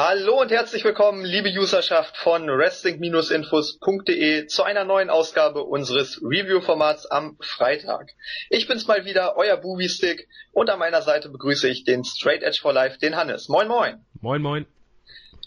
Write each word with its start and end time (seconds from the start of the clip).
Hallo 0.00 0.40
und 0.40 0.52
herzlich 0.52 0.84
willkommen, 0.84 1.24
liebe 1.24 1.48
Userschaft 1.48 2.16
von 2.18 2.46
wrestling-infos.de 2.46 4.46
zu 4.46 4.62
einer 4.62 4.84
neuen 4.84 5.10
Ausgabe 5.10 5.64
unseres 5.64 6.22
Review-Formats 6.22 7.06
am 7.06 7.36
Freitag. 7.40 8.12
Ich 8.48 8.68
bin's 8.68 8.86
mal 8.86 9.04
wieder, 9.06 9.36
euer 9.36 9.56
Booby-Stick 9.56 10.28
und 10.52 10.70
an 10.70 10.78
meiner 10.78 11.02
Seite 11.02 11.30
begrüße 11.30 11.68
ich 11.68 11.82
den 11.82 12.04
Straight 12.04 12.44
Edge 12.44 12.60
for 12.62 12.72
Life, 12.72 13.00
den 13.00 13.16
Hannes. 13.16 13.48
Moin 13.48 13.66
moin. 13.66 14.06
Moin 14.20 14.40
moin. 14.40 14.66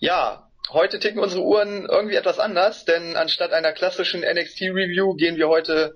Ja, 0.01 0.49
heute 0.69 0.99
ticken 0.99 1.21
unsere 1.21 1.43
Uhren 1.43 1.85
irgendwie 1.85 2.15
etwas 2.15 2.37
anders, 2.37 2.83
denn 2.83 3.15
anstatt 3.15 3.53
einer 3.53 3.71
klassischen 3.71 4.19
NXT-Review 4.19 5.13
gehen 5.13 5.37
wir 5.37 5.47
heute 5.47 5.95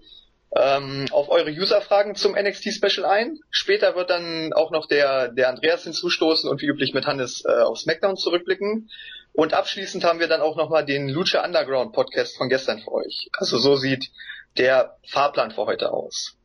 ähm, 0.56 1.06
auf 1.12 1.30
eure 1.30 1.52
User-Fragen 1.52 2.16
zum 2.16 2.34
NXT-Special 2.34 3.06
ein. 3.06 3.40
Später 3.50 3.96
wird 3.96 4.10
dann 4.10 4.54
auch 4.54 4.72
noch 4.72 4.88
der, 4.88 5.30
der 5.30 5.50
Andreas 5.50 5.84
hinzustoßen 5.84 6.50
und 6.50 6.62
wie 6.62 6.68
üblich 6.68 6.94
mit 6.94 7.06
Hannes 7.06 7.44
äh, 7.46 7.62
auf 7.62 7.78
SmackDown 7.78 8.16
zurückblicken. 8.16 8.90
Und 9.34 9.54
abschließend 9.54 10.06
haben 10.06 10.20
wir 10.20 10.30
dann 10.30 10.42
auch 10.42 10.56
nochmal 10.56 10.86
den 10.86 11.10
Lucha 11.10 11.44
Underground 11.44 11.92
Podcast 11.92 12.38
von 12.38 12.48
gestern 12.48 12.80
für 12.80 12.94
euch. 12.94 13.30
Also 13.34 13.58
so 13.58 13.76
sieht 13.76 14.12
der 14.58 14.98
Fahrplan 15.06 15.52
für 15.52 15.66
heute 15.66 15.92
aus. 15.92 16.38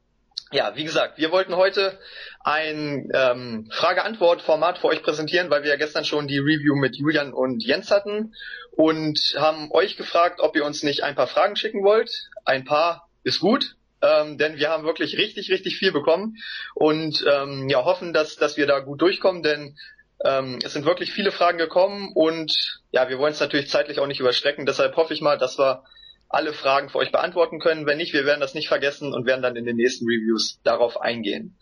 Ja, 0.52 0.74
wie 0.74 0.82
gesagt, 0.82 1.18
wir 1.18 1.30
wollten 1.30 1.54
heute 1.54 1.96
ein 2.42 3.08
ähm, 3.14 3.68
Frage-Antwort-Format 3.70 4.78
für 4.78 4.88
euch 4.88 5.04
präsentieren, 5.04 5.48
weil 5.48 5.62
wir 5.62 5.70
ja 5.70 5.76
gestern 5.76 6.04
schon 6.04 6.26
die 6.26 6.38
Review 6.38 6.74
mit 6.74 6.96
Julian 6.96 7.32
und 7.32 7.62
Jens 7.62 7.92
hatten 7.92 8.34
und 8.72 9.36
haben 9.38 9.70
euch 9.70 9.96
gefragt, 9.96 10.40
ob 10.40 10.56
ihr 10.56 10.64
uns 10.64 10.82
nicht 10.82 11.04
ein 11.04 11.14
paar 11.14 11.28
Fragen 11.28 11.54
schicken 11.54 11.84
wollt. 11.84 12.10
Ein 12.44 12.64
paar 12.64 13.08
ist 13.22 13.38
gut, 13.38 13.76
ähm, 14.02 14.38
denn 14.38 14.56
wir 14.56 14.70
haben 14.70 14.84
wirklich 14.84 15.16
richtig, 15.16 15.50
richtig 15.50 15.76
viel 15.76 15.92
bekommen 15.92 16.36
und 16.74 17.24
ähm, 17.30 17.68
ja, 17.68 17.84
hoffen, 17.84 18.12
dass, 18.12 18.36
dass 18.36 18.56
wir 18.56 18.66
da 18.66 18.80
gut 18.80 19.00
durchkommen, 19.00 19.42
denn 19.42 19.76
ähm, 20.24 20.58
es 20.62 20.72
sind 20.72 20.84
wirklich 20.84 21.12
viele 21.12 21.32
Fragen 21.32 21.58
gekommen 21.58 22.12
und 22.14 22.80
ja, 22.90 23.08
wir 23.08 23.18
wollen 23.18 23.32
es 23.32 23.40
natürlich 23.40 23.68
zeitlich 23.68 23.98
auch 24.00 24.06
nicht 24.06 24.20
überstrecken. 24.20 24.66
Deshalb 24.66 24.96
hoffe 24.96 25.14
ich 25.14 25.20
mal, 25.20 25.38
dass 25.38 25.58
wir 25.58 25.84
alle 26.28 26.52
Fragen 26.52 26.88
für 26.88 26.98
euch 26.98 27.10
beantworten 27.10 27.58
können. 27.58 27.86
Wenn 27.86 27.98
nicht, 27.98 28.12
wir 28.12 28.24
werden 28.24 28.40
das 28.40 28.54
nicht 28.54 28.68
vergessen 28.68 29.12
und 29.12 29.26
werden 29.26 29.42
dann 29.42 29.56
in 29.56 29.64
den 29.64 29.76
nächsten 29.76 30.04
Reviews 30.06 30.60
darauf 30.62 31.00
eingehen. 31.00 31.58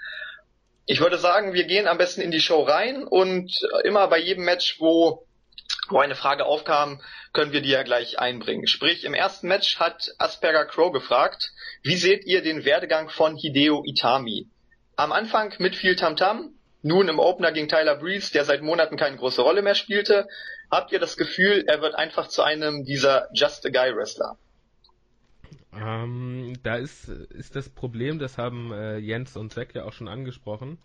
Ich 0.86 1.00
würde 1.00 1.18
sagen, 1.18 1.52
wir 1.52 1.64
gehen 1.64 1.86
am 1.86 1.98
besten 1.98 2.20
in 2.20 2.30
die 2.30 2.40
Show 2.40 2.62
rein 2.62 3.04
und 3.04 3.52
immer 3.84 4.08
bei 4.08 4.18
jedem 4.18 4.44
Match, 4.44 4.80
wo 4.80 5.26
wo 5.88 5.98
eine 5.98 6.14
Frage 6.14 6.44
aufkam, 6.44 7.00
können 7.32 7.52
wir 7.52 7.60
die 7.60 7.70
ja 7.70 7.82
gleich 7.82 8.18
einbringen. 8.18 8.66
Sprich, 8.66 9.04
im 9.04 9.14
ersten 9.14 9.48
Match 9.48 9.78
hat 9.78 10.10
Asperger 10.18 10.66
Crow 10.66 10.92
gefragt, 10.92 11.52
wie 11.82 11.96
seht 11.96 12.24
ihr 12.24 12.42
den 12.42 12.64
Werdegang 12.64 13.08
von 13.08 13.36
Hideo 13.36 13.82
Itami? 13.84 14.48
Am 14.96 15.12
Anfang 15.12 15.54
mit 15.58 15.76
viel 15.76 15.96
Tamtam, 15.96 16.50
nun 16.82 17.08
im 17.08 17.18
Opener 17.18 17.52
gegen 17.52 17.68
Tyler 17.68 17.96
Breeze, 17.96 18.32
der 18.32 18.44
seit 18.44 18.62
Monaten 18.62 18.96
keine 18.96 19.16
große 19.16 19.42
Rolle 19.42 19.62
mehr 19.62 19.74
spielte. 19.74 20.28
Habt 20.70 20.92
ihr 20.92 20.98
das 20.98 21.16
Gefühl, 21.16 21.64
er 21.66 21.80
wird 21.80 21.94
einfach 21.94 22.28
zu 22.28 22.42
einem 22.42 22.84
dieser 22.84 23.28
Just 23.32 23.64
a 23.66 23.70
Guy 23.70 23.94
Wrestler? 23.96 24.36
Ähm, 25.74 26.58
da 26.62 26.76
ist, 26.76 27.08
ist 27.08 27.56
das 27.56 27.68
Problem, 27.68 28.18
das 28.18 28.38
haben 28.38 28.72
äh, 28.72 28.98
Jens 28.98 29.36
und 29.36 29.52
Zack 29.52 29.74
ja 29.74 29.84
auch 29.84 29.92
schon 29.92 30.08
angesprochen 30.08 30.78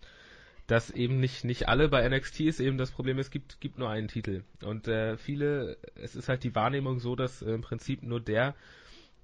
dass 0.66 0.90
eben 0.90 1.20
nicht, 1.20 1.44
nicht 1.44 1.68
alle 1.68 1.88
bei 1.88 2.08
NXT 2.08 2.40
ist 2.40 2.60
eben 2.60 2.78
das 2.78 2.90
Problem, 2.90 3.18
es 3.18 3.30
gibt, 3.30 3.60
gibt 3.60 3.78
nur 3.78 3.90
einen 3.90 4.08
Titel. 4.08 4.44
Und 4.62 4.88
äh, 4.88 5.16
viele, 5.18 5.76
es 5.94 6.16
ist 6.16 6.28
halt 6.28 6.42
die 6.42 6.54
Wahrnehmung 6.54 7.00
so, 7.00 7.16
dass 7.16 7.42
äh, 7.42 7.52
im 7.52 7.60
Prinzip 7.60 8.02
nur 8.02 8.20
der, 8.20 8.54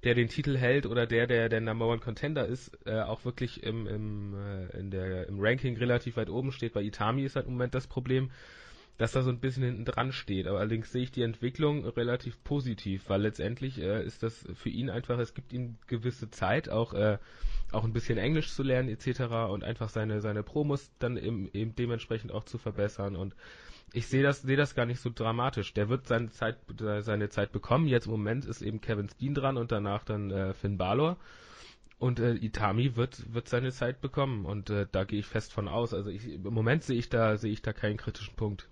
der 0.04 0.14
den 0.14 0.28
Titel 0.28 0.56
hält 0.56 0.86
oder 0.86 1.06
der, 1.06 1.26
der 1.26 1.48
der 1.48 1.60
Number 1.60 1.86
One 1.88 2.00
Contender 2.00 2.46
ist, 2.46 2.72
äh, 2.86 3.00
auch 3.00 3.24
wirklich 3.24 3.62
im, 3.62 3.86
im, 3.86 4.34
äh, 4.34 4.78
in 4.78 4.90
der, 4.90 5.28
im 5.28 5.40
Ranking 5.40 5.76
relativ 5.76 6.16
weit 6.16 6.28
oben 6.28 6.52
steht. 6.52 6.74
Bei 6.74 6.82
Itami 6.82 7.24
ist 7.24 7.36
halt 7.36 7.46
im 7.46 7.52
Moment 7.52 7.74
das 7.74 7.86
Problem, 7.86 8.30
dass 9.00 9.12
da 9.12 9.22
so 9.22 9.30
ein 9.30 9.40
bisschen 9.40 9.62
hinten 9.62 9.86
dran 9.86 10.12
steht. 10.12 10.46
Aber 10.46 10.58
allerdings 10.58 10.92
sehe 10.92 11.02
ich 11.02 11.10
die 11.10 11.22
Entwicklung 11.22 11.86
relativ 11.86 12.44
positiv, 12.44 13.08
weil 13.08 13.22
letztendlich 13.22 13.80
äh, 13.80 14.04
ist 14.04 14.22
das 14.22 14.46
für 14.52 14.68
ihn 14.68 14.90
einfach, 14.90 15.18
es 15.18 15.32
gibt 15.32 15.54
ihm 15.54 15.78
gewisse 15.86 16.28
Zeit, 16.28 16.68
auch 16.68 16.92
äh, 16.92 17.16
auch 17.72 17.84
ein 17.84 17.94
bisschen 17.94 18.18
Englisch 18.18 18.52
zu 18.52 18.62
lernen 18.62 18.90
etc. 18.90 19.20
und 19.48 19.64
einfach 19.64 19.88
seine 19.88 20.20
seine 20.20 20.42
Promos 20.42 20.92
dann 20.98 21.16
eben, 21.16 21.48
eben 21.54 21.74
dementsprechend 21.74 22.30
auch 22.30 22.44
zu 22.44 22.58
verbessern 22.58 23.16
und 23.16 23.34
ich 23.94 24.06
sehe 24.06 24.22
das 24.22 24.42
sehe 24.42 24.58
das 24.58 24.74
gar 24.74 24.84
nicht 24.84 25.00
so 25.00 25.08
dramatisch. 25.08 25.72
Der 25.72 25.88
wird 25.88 26.06
seine 26.06 26.28
Zeit 26.28 26.58
seine 26.78 27.30
Zeit 27.30 27.52
bekommen. 27.52 27.86
Jetzt 27.86 28.04
im 28.04 28.12
Moment 28.12 28.44
ist 28.44 28.60
eben 28.60 28.82
Kevin 28.82 29.08
Steen 29.08 29.32
dran 29.32 29.56
und 29.56 29.72
danach 29.72 30.04
dann 30.04 30.30
äh, 30.30 30.52
Finn 30.52 30.76
Balor. 30.76 31.16
Und 31.98 32.20
äh, 32.20 32.34
Itami 32.34 32.96
wird 32.96 33.32
wird 33.32 33.48
seine 33.48 33.72
Zeit 33.72 34.02
bekommen 34.02 34.44
und 34.44 34.68
äh, 34.68 34.86
da 34.92 35.04
gehe 35.04 35.20
ich 35.20 35.26
fest 35.26 35.54
von 35.54 35.68
aus. 35.68 35.94
Also 35.94 36.10
ich, 36.10 36.28
im 36.28 36.52
Moment 36.52 36.84
sehe 36.84 36.98
ich 36.98 37.08
da 37.08 37.38
sehe 37.38 37.52
ich 37.52 37.62
da 37.62 37.72
keinen 37.72 37.96
kritischen 37.96 38.36
Punkt. 38.36 38.69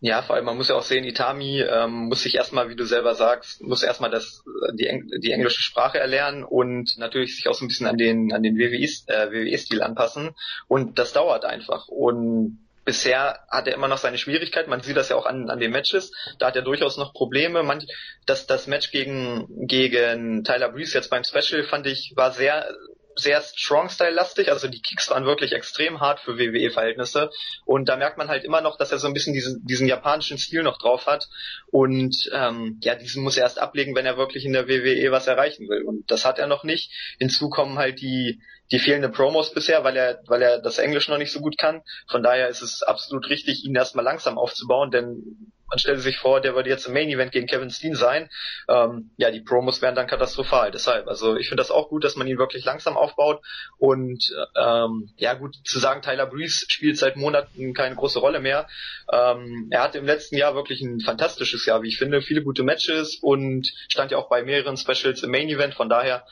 Ja, 0.00 0.20
vor 0.20 0.36
allem, 0.36 0.44
man 0.44 0.58
muss 0.58 0.68
ja 0.68 0.74
auch 0.74 0.82
sehen, 0.82 1.04
Itami 1.04 1.62
ähm, 1.62 2.08
muss 2.08 2.22
sich 2.22 2.34
erstmal, 2.34 2.68
wie 2.68 2.76
du 2.76 2.84
selber 2.84 3.14
sagst, 3.14 3.62
muss 3.62 3.82
erstmal 3.82 4.10
das, 4.10 4.44
die, 4.74 4.86
Eng 4.86 5.08
die 5.20 5.32
englische 5.32 5.62
Sprache 5.62 5.98
erlernen 5.98 6.44
und 6.44 6.98
natürlich 6.98 7.34
sich 7.34 7.48
auch 7.48 7.54
so 7.54 7.64
ein 7.64 7.68
bisschen 7.68 7.86
an 7.86 7.96
den, 7.96 8.30
an 8.32 8.42
den 8.42 8.58
WWE-Stil 8.58 9.14
äh, 9.14 9.30
WWE 9.30 9.84
anpassen. 9.84 10.34
Und 10.68 10.98
das 10.98 11.14
dauert 11.14 11.46
einfach. 11.46 11.88
Und 11.88 12.66
bisher 12.84 13.40
hat 13.50 13.66
er 13.66 13.74
immer 13.74 13.88
noch 13.88 13.98
seine 13.98 14.18
Schwierigkeiten. 14.18 14.68
Man 14.68 14.82
sieht 14.82 14.96
das 14.96 15.08
ja 15.08 15.16
auch 15.16 15.26
an, 15.26 15.48
an 15.48 15.60
den 15.60 15.72
Matches. 15.72 16.12
Da 16.38 16.48
hat 16.48 16.56
er 16.56 16.62
durchaus 16.62 16.98
noch 16.98 17.14
Probleme. 17.14 17.62
Man, 17.62 17.82
das, 18.26 18.46
das 18.46 18.66
Match 18.66 18.90
gegen, 18.90 19.66
gegen 19.66 20.44
Tyler 20.44 20.70
Breeze 20.70 20.94
jetzt 20.94 21.10
beim 21.10 21.24
Special 21.24 21.64
fand 21.64 21.86
ich, 21.86 22.12
war 22.16 22.32
sehr, 22.32 22.68
sehr 23.16 23.40
Strong-Style-lastig, 23.40 24.50
also 24.50 24.68
die 24.68 24.80
Kicks 24.80 25.10
waren 25.10 25.24
wirklich 25.24 25.52
extrem 25.52 26.00
hart 26.00 26.20
für 26.20 26.38
WWE-Verhältnisse 26.38 27.30
und 27.64 27.88
da 27.88 27.96
merkt 27.96 28.18
man 28.18 28.28
halt 28.28 28.44
immer 28.44 28.60
noch, 28.60 28.76
dass 28.76 28.92
er 28.92 28.98
so 28.98 29.06
ein 29.06 29.14
bisschen 29.14 29.32
diesen, 29.32 29.64
diesen 29.64 29.88
japanischen 29.88 30.38
Stil 30.38 30.62
noch 30.62 30.78
drauf 30.78 31.06
hat 31.06 31.28
und 31.66 32.30
ähm, 32.32 32.78
ja, 32.82 32.94
diesen 32.94 33.22
muss 33.22 33.36
er 33.36 33.44
erst 33.44 33.58
ablegen, 33.58 33.94
wenn 33.94 34.06
er 34.06 34.16
wirklich 34.16 34.44
in 34.44 34.52
der 34.52 34.68
WWE 34.68 35.10
was 35.10 35.26
erreichen 35.26 35.68
will 35.68 35.82
und 35.82 36.10
das 36.10 36.24
hat 36.24 36.38
er 36.38 36.46
noch 36.46 36.64
nicht. 36.64 36.90
Hinzu 37.18 37.48
kommen 37.48 37.78
halt 37.78 38.00
die 38.00 38.40
die 38.72 38.80
fehlende 38.80 39.08
Promos 39.08 39.52
bisher, 39.54 39.84
weil 39.84 39.96
er 39.96 40.20
weil 40.26 40.42
er 40.42 40.58
das 40.60 40.78
Englisch 40.78 41.08
noch 41.08 41.18
nicht 41.18 41.32
so 41.32 41.40
gut 41.40 41.56
kann. 41.56 41.82
Von 42.08 42.22
daher 42.22 42.48
ist 42.48 42.62
es 42.62 42.82
absolut 42.82 43.28
richtig, 43.30 43.64
ihn 43.64 43.76
erstmal 43.76 44.04
langsam 44.04 44.38
aufzubauen, 44.38 44.90
denn 44.90 45.52
man 45.68 45.78
stellt 45.78 46.00
sich 46.00 46.18
vor, 46.18 46.40
der 46.40 46.54
würde 46.54 46.70
jetzt 46.70 46.86
im 46.86 46.94
Main 46.94 47.08
Event 47.08 47.32
gegen 47.32 47.46
Kevin 47.46 47.70
Steen 47.70 47.94
sein. 47.94 48.28
Ähm, 48.68 49.10
ja, 49.16 49.30
die 49.30 49.40
Promos 49.40 49.82
wären 49.82 49.94
dann 49.94 50.06
katastrophal. 50.06 50.70
Deshalb, 50.70 51.08
also 51.08 51.36
ich 51.36 51.48
finde 51.48 51.60
das 51.60 51.70
auch 51.70 51.88
gut, 51.88 52.04
dass 52.04 52.16
man 52.16 52.26
ihn 52.26 52.38
wirklich 52.38 52.64
langsam 52.64 52.96
aufbaut. 52.96 53.42
Und 53.78 54.32
ähm, 54.56 55.10
ja 55.16 55.34
gut, 55.34 55.56
zu 55.64 55.78
sagen, 55.78 56.02
Tyler 56.02 56.26
Breeze 56.26 56.66
spielt 56.68 56.98
seit 56.98 57.16
Monaten 57.16 57.74
keine 57.74 57.96
große 57.96 58.18
Rolle 58.18 58.40
mehr. 58.40 58.68
Ähm, 59.12 59.68
er 59.70 59.82
hatte 59.82 59.98
im 59.98 60.06
letzten 60.06 60.36
Jahr 60.36 60.54
wirklich 60.54 60.80
ein 60.80 61.00
fantastisches 61.00 61.66
Jahr, 61.66 61.82
wie 61.82 61.88
ich 61.88 61.98
finde, 61.98 62.22
viele 62.22 62.42
gute 62.42 62.62
Matches 62.62 63.18
und 63.20 63.72
stand 63.88 64.12
ja 64.12 64.18
auch 64.18 64.28
bei 64.28 64.42
mehreren 64.42 64.76
Specials 64.76 65.22
im 65.22 65.30
Main 65.30 65.48
Event. 65.48 65.74
Von 65.74 65.88
daher 65.88 66.24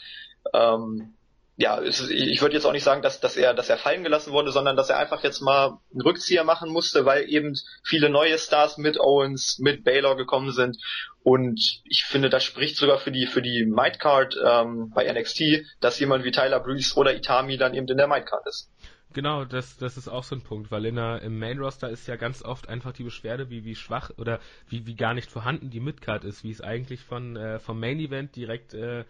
ähm, 0.52 1.14
ja, 1.56 1.80
es, 1.80 2.10
ich 2.10 2.42
würde 2.42 2.56
jetzt 2.56 2.64
auch 2.64 2.72
nicht 2.72 2.82
sagen, 2.82 3.02
dass, 3.02 3.20
dass 3.20 3.36
er, 3.36 3.54
dass 3.54 3.70
er 3.70 3.78
fallen 3.78 4.02
gelassen 4.02 4.32
wurde, 4.32 4.50
sondern 4.50 4.76
dass 4.76 4.90
er 4.90 4.98
einfach 4.98 5.22
jetzt 5.22 5.40
mal 5.40 5.78
einen 5.92 6.00
Rückzieher 6.00 6.42
machen 6.42 6.68
musste, 6.70 7.04
weil 7.04 7.30
eben 7.30 7.54
viele 7.84 8.08
neue 8.08 8.38
Stars 8.38 8.76
mit 8.76 8.98
Owens, 8.98 9.58
mit 9.60 9.84
Baylor 9.84 10.16
gekommen 10.16 10.50
sind. 10.50 10.76
Und 11.22 11.80
ich 11.84 12.04
finde, 12.04 12.28
das 12.28 12.42
spricht 12.42 12.76
sogar 12.76 12.98
für 12.98 13.12
die, 13.12 13.26
für 13.26 13.40
die 13.40 13.66
Mightcard 13.66 14.36
ähm, 14.44 14.90
bei 14.94 15.10
NXT, 15.10 15.64
dass 15.80 15.98
jemand 16.00 16.24
wie 16.24 16.32
Tyler 16.32 16.58
Breeze 16.58 16.96
oder 16.96 17.14
Itami 17.14 17.56
dann 17.56 17.74
eben 17.74 17.86
in 17.86 17.96
der 17.96 18.08
Mightcard 18.08 18.46
ist. 18.48 18.70
Genau, 19.12 19.44
das, 19.44 19.76
das 19.76 19.96
ist 19.96 20.08
auch 20.08 20.24
so 20.24 20.34
ein 20.34 20.42
Punkt, 20.42 20.72
weil 20.72 20.84
in 20.86 20.96
der, 20.96 21.22
im 21.22 21.38
Main 21.38 21.60
Roster 21.60 21.88
ist 21.88 22.08
ja 22.08 22.16
ganz 22.16 22.42
oft 22.42 22.68
einfach 22.68 22.92
die 22.92 23.04
Beschwerde, 23.04 23.48
wie, 23.48 23.64
wie 23.64 23.76
schwach 23.76 24.10
oder 24.16 24.40
wie, 24.68 24.86
wie 24.86 24.96
gar 24.96 25.14
nicht 25.14 25.30
vorhanden 25.30 25.70
die 25.70 25.78
Midcard 25.78 26.24
ist, 26.24 26.42
wie 26.42 26.50
es 26.50 26.60
eigentlich 26.60 27.00
von, 27.00 27.36
äh, 27.36 27.60
vom 27.60 27.78
Main 27.78 28.00
Event 28.00 28.34
direkt 28.34 28.74
äh, 28.74 29.04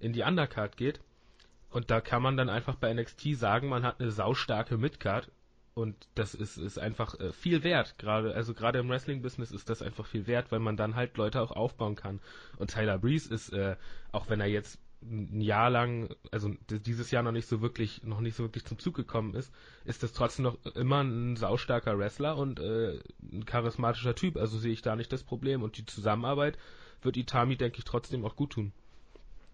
in 0.00 0.12
die 0.12 0.22
Undercard 0.22 0.76
geht. 0.76 1.00
Und 1.70 1.90
da 1.90 2.00
kann 2.00 2.22
man 2.22 2.36
dann 2.36 2.48
einfach 2.48 2.76
bei 2.76 2.92
NXT 2.92 3.34
sagen, 3.34 3.68
man 3.68 3.82
hat 3.82 4.00
eine 4.00 4.10
saustarke 4.10 4.78
Midcard 4.78 5.30
und 5.74 6.08
das 6.16 6.34
ist, 6.34 6.56
ist 6.56 6.78
einfach 6.78 7.18
äh, 7.20 7.32
viel 7.32 7.62
wert. 7.62 7.98
Gerade, 7.98 8.34
also 8.34 8.52
gerade 8.52 8.80
im 8.80 8.88
Wrestling-Business 8.88 9.52
ist 9.52 9.70
das 9.70 9.80
einfach 9.80 10.06
viel 10.06 10.26
wert, 10.26 10.50
weil 10.50 10.58
man 10.58 10.76
dann 10.76 10.96
halt 10.96 11.16
Leute 11.16 11.40
auch 11.40 11.52
aufbauen 11.52 11.94
kann. 11.94 12.20
Und 12.56 12.72
Tyler 12.72 12.98
Breeze 12.98 13.32
ist, 13.32 13.52
äh, 13.52 13.76
auch 14.10 14.28
wenn 14.28 14.40
er 14.40 14.48
jetzt 14.48 14.80
ein 15.02 15.40
Jahr 15.40 15.70
lang, 15.70 16.12
also 16.32 16.52
dieses 16.68 17.12
Jahr 17.12 17.22
noch 17.22 17.30
nicht 17.30 17.46
so 17.46 17.60
wirklich, 17.60 18.02
noch 18.02 18.20
nicht 18.20 18.34
so 18.34 18.42
wirklich 18.42 18.64
zum 18.64 18.80
Zug 18.80 18.96
gekommen 18.96 19.34
ist, 19.34 19.52
ist 19.84 20.02
das 20.02 20.12
trotzdem 20.12 20.44
noch 20.44 20.58
immer 20.74 21.04
ein 21.04 21.36
saustarker 21.36 21.96
Wrestler 21.96 22.36
und 22.36 22.58
äh, 22.58 22.98
ein 23.22 23.44
charismatischer 23.46 24.16
Typ. 24.16 24.36
Also 24.36 24.58
sehe 24.58 24.72
ich 24.72 24.82
da 24.82 24.96
nicht 24.96 25.12
das 25.12 25.22
Problem. 25.22 25.62
Und 25.62 25.76
die 25.78 25.86
Zusammenarbeit 25.86 26.58
wird 27.02 27.16
Itami, 27.16 27.56
denke 27.56 27.78
ich, 27.78 27.84
trotzdem 27.84 28.24
auch 28.24 28.34
gut 28.34 28.54
tun. 28.54 28.72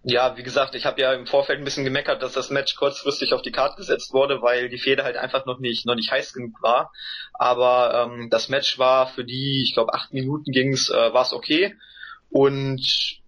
Ja, 0.07 0.37
wie 0.37 0.43
gesagt, 0.43 0.75
ich 0.75 0.85
habe 0.85 1.01
ja 1.01 1.15
im 1.15 1.27
Vorfeld 1.27 1.59
ein 1.59 1.65
bisschen 1.65 1.85
gemeckert, 1.85 2.23
dass 2.23 2.35
das 2.35 2.51
Match 2.51 2.77
kurzfristig 2.77 3.33
auf 3.33 3.41
die 3.41 3.53
Karte 3.53 3.77
gesetzt 3.77 4.13
wurde, 4.13 4.43
weil 4.43 4.69
die 4.69 4.79
Fehde 4.79 5.03
halt 5.03 5.17
einfach 5.17 5.47
noch 5.47 5.61
nicht 5.61 5.87
noch 5.87 5.95
nicht 5.95 6.11
heiß 6.11 6.35
genug 6.35 6.63
war. 6.63 6.93
Aber 7.33 8.11
ähm, 8.13 8.29
das 8.29 8.51
Match 8.51 8.79
war 8.79 9.07
für 9.07 9.25
die, 9.25 9.63
ich 9.63 9.73
glaube, 9.73 9.95
acht 9.95 10.13
Minuten 10.13 10.53
ging's, 10.53 10.91
äh, 10.91 11.15
war 11.15 11.23
es 11.23 11.33
okay. 11.33 11.75
Und 12.29 13.23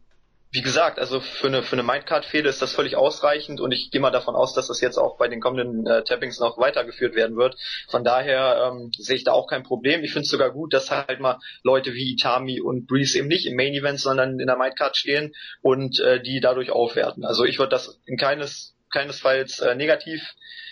wie 0.50 0.62
gesagt, 0.62 0.98
also 0.98 1.20
für 1.20 1.48
eine, 1.48 1.62
für 1.62 1.74
eine 1.74 1.82
Mindcard-Fehde 1.82 2.48
ist 2.48 2.62
das 2.62 2.72
völlig 2.72 2.96
ausreichend 2.96 3.60
und 3.60 3.72
ich 3.72 3.90
gehe 3.90 4.00
mal 4.00 4.10
davon 4.10 4.34
aus, 4.34 4.54
dass 4.54 4.68
das 4.68 4.80
jetzt 4.80 4.96
auch 4.96 5.18
bei 5.18 5.28
den 5.28 5.40
kommenden 5.40 5.86
äh, 5.86 6.02
Tappings 6.04 6.40
noch 6.40 6.56
weitergeführt 6.56 7.14
werden 7.14 7.36
wird. 7.36 7.56
Von 7.88 8.04
daher 8.04 8.70
ähm, 8.72 8.90
sehe 8.96 9.16
ich 9.16 9.24
da 9.24 9.32
auch 9.32 9.48
kein 9.48 9.64
Problem. 9.64 10.02
Ich 10.02 10.12
finde 10.12 10.24
es 10.24 10.30
sogar 10.30 10.50
gut, 10.50 10.72
dass 10.72 10.90
halt 10.90 11.20
mal 11.20 11.38
Leute 11.62 11.92
wie 11.94 12.12
Itami 12.12 12.60
und 12.60 12.86
Breeze 12.86 13.18
eben 13.18 13.28
nicht 13.28 13.46
im 13.46 13.56
Main 13.56 13.74
Event, 13.74 14.00
sondern 14.00 14.40
in 14.40 14.46
der 14.46 14.56
Mindcard 14.56 14.96
stehen 14.96 15.34
und 15.62 16.00
äh, 16.00 16.22
die 16.22 16.40
dadurch 16.40 16.70
aufwerten. 16.70 17.24
Also 17.24 17.44
ich 17.44 17.58
würde 17.58 17.70
das 17.70 18.00
in 18.06 18.16
keines, 18.16 18.74
keinesfalls 18.90 19.58
äh, 19.58 19.74
negativ 19.74 20.22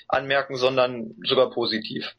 anmerken, 0.08 0.56
sondern 0.56 1.14
sogar 1.24 1.50
positiv. 1.50 2.14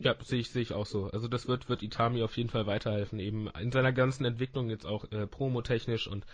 Ja, 0.00 0.14
sehe 0.22 0.38
ich, 0.38 0.50
sehe 0.50 0.62
ich 0.62 0.72
auch 0.72 0.86
so. 0.86 1.06
Also 1.06 1.26
das 1.26 1.48
wird, 1.48 1.68
wird 1.68 1.82
Itami 1.82 2.22
auf 2.22 2.36
jeden 2.36 2.50
Fall 2.50 2.66
weiterhelfen, 2.66 3.18
eben 3.18 3.48
in 3.60 3.72
seiner 3.72 3.92
ganzen 3.92 4.24
Entwicklung 4.24 4.70
jetzt 4.70 4.86
auch 4.86 5.10
äh, 5.10 5.26
promotechnisch 5.26 6.06
und 6.06 6.24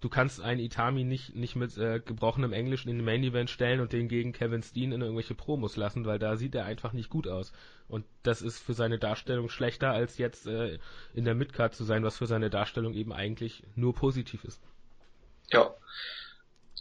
du 0.00 0.08
kannst 0.08 0.42
einen 0.42 0.60
Itami 0.60 1.04
nicht, 1.04 1.34
nicht 1.34 1.54
mit 1.54 1.78
äh, 1.78 2.00
gebrochenem 2.00 2.52
Englisch 2.52 2.84
in 2.84 2.96
den 2.96 3.04
Main 3.04 3.22
Event 3.22 3.50
stellen 3.50 3.80
und 3.80 3.92
den 3.92 4.08
gegen 4.08 4.32
Kevin 4.32 4.62
Steen 4.62 4.92
in 4.92 5.00
irgendwelche 5.00 5.34
Promos 5.34 5.76
lassen, 5.76 6.04
weil 6.06 6.18
da 6.18 6.36
sieht 6.36 6.54
er 6.54 6.64
einfach 6.64 6.92
nicht 6.92 7.08
gut 7.08 7.28
aus. 7.28 7.52
Und 7.88 8.04
das 8.22 8.42
ist 8.42 8.58
für 8.58 8.74
seine 8.74 8.98
Darstellung 8.98 9.48
schlechter, 9.48 9.90
als 9.90 10.18
jetzt 10.18 10.46
äh, 10.46 10.78
in 11.14 11.24
der 11.24 11.34
Midcard 11.34 11.74
zu 11.74 11.84
sein, 11.84 12.02
was 12.02 12.18
für 12.18 12.26
seine 12.26 12.50
Darstellung 12.50 12.94
eben 12.94 13.12
eigentlich 13.12 13.62
nur 13.76 13.94
positiv 13.94 14.44
ist. 14.44 14.60
Ja. 15.50 15.74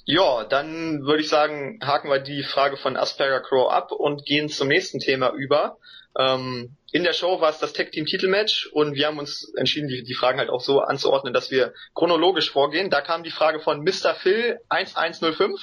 Ja, 0.06 0.44
dann 0.44 1.04
würde 1.04 1.22
ich 1.22 1.30
sagen, 1.30 1.80
haken 1.82 2.10
wir 2.10 2.20
die 2.20 2.44
Frage 2.44 2.76
von 2.76 2.98
Asperger 2.98 3.40
Crow 3.40 3.72
ab 3.72 3.94
und 3.94 4.26
gehen 4.26 4.50
zum 4.50 4.68
nächsten 4.68 5.00
Thema 5.00 5.32
über. 5.32 5.78
Ähm, 6.18 6.78
in 6.92 7.04
der 7.04 7.14
Show 7.14 7.42
war 7.42 7.50
es 7.50 7.60
das 7.60 7.74
Tag 7.74 7.92
Team 7.92 8.06
Titelmatch 8.06 8.68
und 8.68 8.96
wir 8.96 9.08
haben 9.08 9.18
uns 9.18 9.52
entschieden, 9.58 9.88
die, 9.88 10.04
die 10.04 10.14
Fragen 10.14 10.40
halt 10.40 10.50
auch 10.50 10.62
so 10.62 10.82
anzuordnen, 10.82 11.34
dass 11.34 11.50
wir 11.50 11.74
chronologisch 11.96 12.52
vorgehen. 12.52 12.90
Da 12.90 13.02
kam 13.02 13.24
die 13.24 13.32
Frage 13.32 13.60
von 13.60 13.84
Mr. 13.84 14.14
Phil 14.14 14.60
1105. 14.70 15.60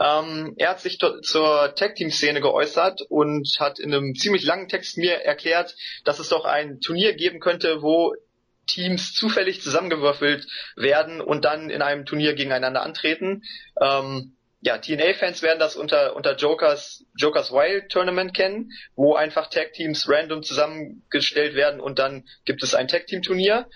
Ähm, 0.00 0.54
er 0.56 0.70
hat 0.70 0.80
sich 0.80 0.98
zur 0.98 1.74
Tag 1.74 1.94
Team 1.94 2.10
Szene 2.10 2.40
geäußert 2.40 3.02
und 3.08 3.48
hat 3.58 3.78
in 3.78 3.94
einem 3.94 4.14
ziemlich 4.14 4.44
langen 4.44 4.68
Text 4.68 4.98
mir 4.98 5.14
erklärt, 5.24 5.74
dass 6.04 6.18
es 6.18 6.28
doch 6.28 6.44
ein 6.44 6.80
Turnier 6.80 7.14
geben 7.14 7.40
könnte, 7.40 7.82
wo 7.82 8.14
Teams 8.66 9.14
zufällig 9.14 9.62
zusammengewürfelt 9.62 10.46
werden 10.76 11.20
und 11.20 11.44
dann 11.44 11.70
in 11.70 11.82
einem 11.82 12.04
Turnier 12.04 12.34
gegeneinander 12.34 12.82
antreten. 12.82 13.42
Ähm, 13.80 14.36
ja, 14.60 14.78
TNA-Fans 14.78 15.42
werden 15.42 15.58
das 15.58 15.76
unter, 15.76 16.16
unter 16.16 16.34
Jokers, 16.36 17.04
Jokers 17.16 17.52
Wild 17.52 17.90
Tournament 17.90 18.34
kennen, 18.34 18.70
wo 18.96 19.14
einfach 19.14 19.48
Tag-Teams 19.48 20.08
random 20.08 20.42
zusammengestellt 20.42 21.54
werden 21.54 21.80
und 21.80 21.98
dann 21.98 22.24
gibt 22.44 22.62
es 22.62 22.74
ein 22.74 22.88
Tag-Team-Turnier. 22.88 23.68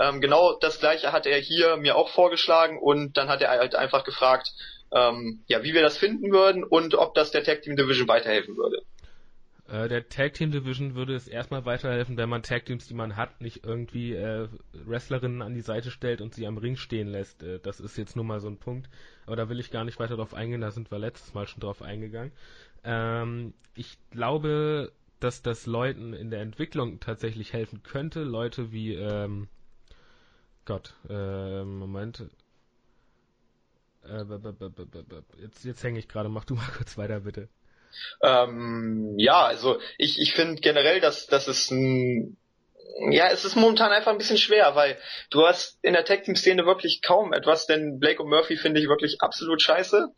Ähm, 0.00 0.20
genau 0.20 0.58
das 0.58 0.80
gleiche 0.80 1.12
hat 1.12 1.26
er 1.26 1.38
hier 1.38 1.76
mir 1.76 1.96
auch 1.96 2.08
vorgeschlagen 2.08 2.78
und 2.80 3.16
dann 3.16 3.28
hat 3.28 3.42
er 3.42 3.50
halt 3.50 3.76
einfach 3.76 4.02
gefragt, 4.02 4.50
ähm, 4.92 5.44
ja, 5.46 5.62
wie 5.62 5.72
wir 5.72 5.82
das 5.82 5.98
finden 5.98 6.32
würden 6.32 6.64
und 6.64 6.94
ob 6.94 7.14
das 7.14 7.30
der 7.30 7.44
Tag-Team 7.44 7.76
Division 7.76 8.08
weiterhelfen 8.08 8.56
würde. 8.56 8.82
Äh, 9.66 9.88
der 9.88 10.08
Tag 10.08 10.34
Team 10.34 10.50
Division 10.50 10.94
würde 10.94 11.14
es 11.14 11.26
erstmal 11.26 11.64
weiterhelfen, 11.64 12.16
wenn 12.16 12.28
man 12.28 12.42
Tag 12.42 12.66
Teams, 12.66 12.86
die 12.86 12.94
man 12.94 13.16
hat, 13.16 13.40
nicht 13.40 13.64
irgendwie 13.64 14.12
äh, 14.14 14.48
Wrestlerinnen 14.72 15.40
an 15.40 15.54
die 15.54 15.62
Seite 15.62 15.90
stellt 15.90 16.20
und 16.20 16.34
sie 16.34 16.46
am 16.46 16.58
Ring 16.58 16.76
stehen 16.76 17.08
lässt. 17.08 17.42
Äh, 17.42 17.60
das 17.60 17.80
ist 17.80 17.96
jetzt 17.96 18.16
nur 18.16 18.24
mal 18.24 18.40
so 18.40 18.48
ein 18.48 18.58
Punkt. 18.58 18.90
Aber 19.26 19.36
da 19.36 19.48
will 19.48 19.60
ich 19.60 19.70
gar 19.70 19.84
nicht 19.84 19.98
weiter 19.98 20.16
drauf 20.16 20.34
eingehen, 20.34 20.60
da 20.60 20.70
sind 20.70 20.90
wir 20.90 20.98
letztes 20.98 21.32
Mal 21.32 21.46
schon 21.46 21.60
drauf 21.60 21.80
eingegangen. 21.80 22.32
Ähm, 22.84 23.54
ich 23.74 23.96
glaube, 24.10 24.92
dass 25.20 25.40
das 25.40 25.64
Leuten 25.64 26.12
in 26.12 26.30
der 26.30 26.42
Entwicklung 26.42 27.00
tatsächlich 27.00 27.54
helfen 27.54 27.82
könnte. 27.82 28.22
Leute 28.22 28.70
wie, 28.72 28.92
ähm, 28.94 29.48
Gott, 30.66 30.94
äh, 31.08 31.64
Moment. 31.64 32.26
Äh, 34.02 34.24
jetzt, 35.40 35.64
jetzt 35.64 35.82
hänge 35.82 35.98
ich 35.98 36.08
gerade, 36.08 36.28
mach 36.28 36.44
du 36.44 36.54
mal 36.54 36.68
kurz 36.76 36.98
weiter, 36.98 37.20
bitte. 37.20 37.48
Ähm, 38.22 39.14
ja, 39.18 39.44
also 39.44 39.78
ich, 39.98 40.20
ich 40.20 40.34
finde 40.34 40.60
generell, 40.60 41.00
dass, 41.00 41.26
dass 41.26 41.48
es 41.48 41.70
ein 41.70 42.36
ja, 43.10 43.28
es 43.28 43.44
ist 43.44 43.56
momentan 43.56 43.90
einfach 43.90 44.12
ein 44.12 44.18
bisschen 44.18 44.38
schwer, 44.38 44.74
weil 44.76 44.96
du 45.30 45.46
hast 45.46 45.78
in 45.82 45.94
der 45.94 46.04
Tag-Team-Szene 46.04 46.64
wirklich 46.64 47.02
kaum 47.02 47.32
etwas, 47.32 47.66
denn 47.66 47.98
Blake 47.98 48.22
und 48.22 48.28
Murphy 48.28 48.56
finde 48.56 48.80
ich 48.80 48.88
wirklich 48.88 49.20
absolut 49.20 49.60
scheiße. 49.62 50.08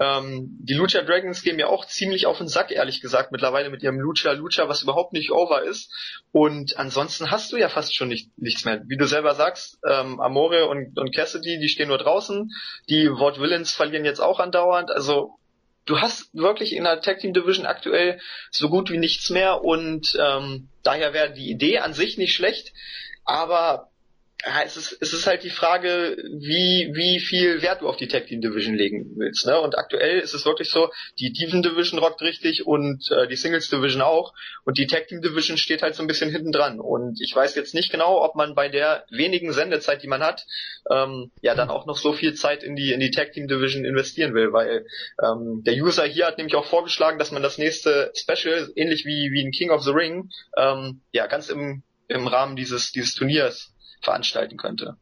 Ähm, 0.00 0.48
die 0.60 0.74
Lucha 0.74 1.02
Dragons 1.02 1.42
gehen 1.42 1.56
mir 1.56 1.68
auch 1.68 1.86
ziemlich 1.86 2.26
auf 2.26 2.38
den 2.38 2.48
Sack, 2.48 2.70
ehrlich 2.70 3.00
gesagt, 3.00 3.32
mittlerweile 3.32 3.70
mit 3.70 3.82
ihrem 3.82 3.98
Lucha 3.98 4.32
Lucha, 4.32 4.68
was 4.68 4.82
überhaupt 4.82 5.12
nicht 5.12 5.30
over 5.30 5.62
ist. 5.62 5.90
Und 6.30 6.78
ansonsten 6.78 7.30
hast 7.30 7.52
du 7.52 7.56
ja 7.56 7.68
fast 7.68 7.94
schon 7.96 8.08
nicht, 8.08 8.30
nichts 8.36 8.64
mehr. 8.64 8.82
Wie 8.86 8.98
du 8.98 9.06
selber 9.06 9.34
sagst, 9.34 9.78
ähm, 9.88 10.20
Amore 10.20 10.68
und, 10.68 10.98
und 10.98 11.14
Cassidy, 11.14 11.58
die 11.58 11.68
stehen 11.68 11.88
nur 11.88 11.98
draußen. 11.98 12.50
Die 12.88 13.08
Ward 13.08 13.40
Villains 13.40 13.72
verlieren 13.72 14.04
jetzt 14.04 14.20
auch 14.20 14.40
andauernd. 14.40 14.90
Also 14.90 15.38
du 15.86 16.00
hast 16.00 16.34
wirklich 16.34 16.74
in 16.74 16.84
der 16.84 17.00
Tag 17.00 17.20
Team 17.20 17.32
Division 17.32 17.66
aktuell 17.66 18.20
so 18.50 18.68
gut 18.68 18.90
wie 18.90 18.98
nichts 18.98 19.30
mehr 19.30 19.64
und 19.64 20.16
ähm, 20.20 20.68
daher 20.82 21.12
wäre 21.12 21.32
die 21.32 21.50
Idee 21.50 21.78
an 21.78 21.94
sich 21.94 22.18
nicht 22.18 22.34
schlecht, 22.34 22.72
aber 23.24 23.90
ja, 24.44 24.62
es 24.62 24.76
ist, 24.76 24.98
es 25.00 25.12
ist 25.14 25.26
halt 25.26 25.44
die 25.44 25.50
Frage, 25.50 26.16
wie, 26.30 26.90
wie 26.92 27.20
viel 27.20 27.62
Wert 27.62 27.80
du 27.80 27.88
auf 27.88 27.96
die 27.96 28.06
Tag 28.06 28.26
Team 28.26 28.42
Division 28.42 28.74
legen 28.74 29.12
willst. 29.16 29.46
Ne? 29.46 29.58
Und 29.58 29.78
aktuell 29.78 30.18
ist 30.18 30.34
es 30.34 30.44
wirklich 30.44 30.68
so, 30.70 30.90
die 31.18 31.32
Diven 31.32 31.62
Division 31.62 31.98
rockt 31.98 32.20
richtig 32.20 32.66
und 32.66 33.10
äh, 33.10 33.26
die 33.28 33.36
Singles 33.36 33.70
Division 33.70 34.02
auch. 34.02 34.34
Und 34.64 34.76
die 34.76 34.86
Tag 34.86 35.08
Team 35.08 35.22
Division 35.22 35.56
steht 35.56 35.80
halt 35.82 35.94
so 35.94 36.02
ein 36.02 36.06
bisschen 36.06 36.30
hinten 36.30 36.52
dran. 36.52 36.80
Und 36.80 37.18
ich 37.22 37.34
weiß 37.34 37.54
jetzt 37.54 37.74
nicht 37.74 37.90
genau, 37.90 38.22
ob 38.22 38.34
man 38.34 38.54
bei 38.54 38.68
der 38.68 39.06
wenigen 39.10 39.52
Sendezeit, 39.52 40.02
die 40.02 40.08
man 40.08 40.22
hat, 40.22 40.44
ähm, 40.90 41.30
ja 41.40 41.54
dann 41.54 41.70
auch 41.70 41.86
noch 41.86 41.96
so 41.96 42.12
viel 42.12 42.34
Zeit 42.34 42.62
in 42.62 42.76
die, 42.76 42.92
in 42.92 43.00
die 43.00 43.10
Tag 43.10 43.32
Team 43.32 43.48
Division 43.48 43.86
investieren 43.86 44.34
will, 44.34 44.52
weil 44.52 44.86
ähm, 45.22 45.62
der 45.64 45.74
User 45.74 46.04
hier 46.04 46.26
hat 46.26 46.36
nämlich 46.36 46.56
auch 46.56 46.66
vorgeschlagen, 46.66 47.18
dass 47.18 47.32
man 47.32 47.42
das 47.42 47.56
nächste 47.56 48.12
Special, 48.14 48.70
ähnlich 48.76 49.06
wie, 49.06 49.32
wie 49.32 49.40
in 49.40 49.50
King 49.50 49.70
of 49.70 49.82
the 49.82 49.92
Ring, 49.92 50.28
ähm, 50.58 51.00
ja, 51.12 51.26
ganz 51.26 51.48
im, 51.48 51.82
im 52.08 52.26
Rahmen 52.26 52.54
dieses, 52.54 52.92
dieses 52.92 53.14
Turniers 53.14 53.72
veranstalten 54.06 54.56
könnte. 54.56 54.96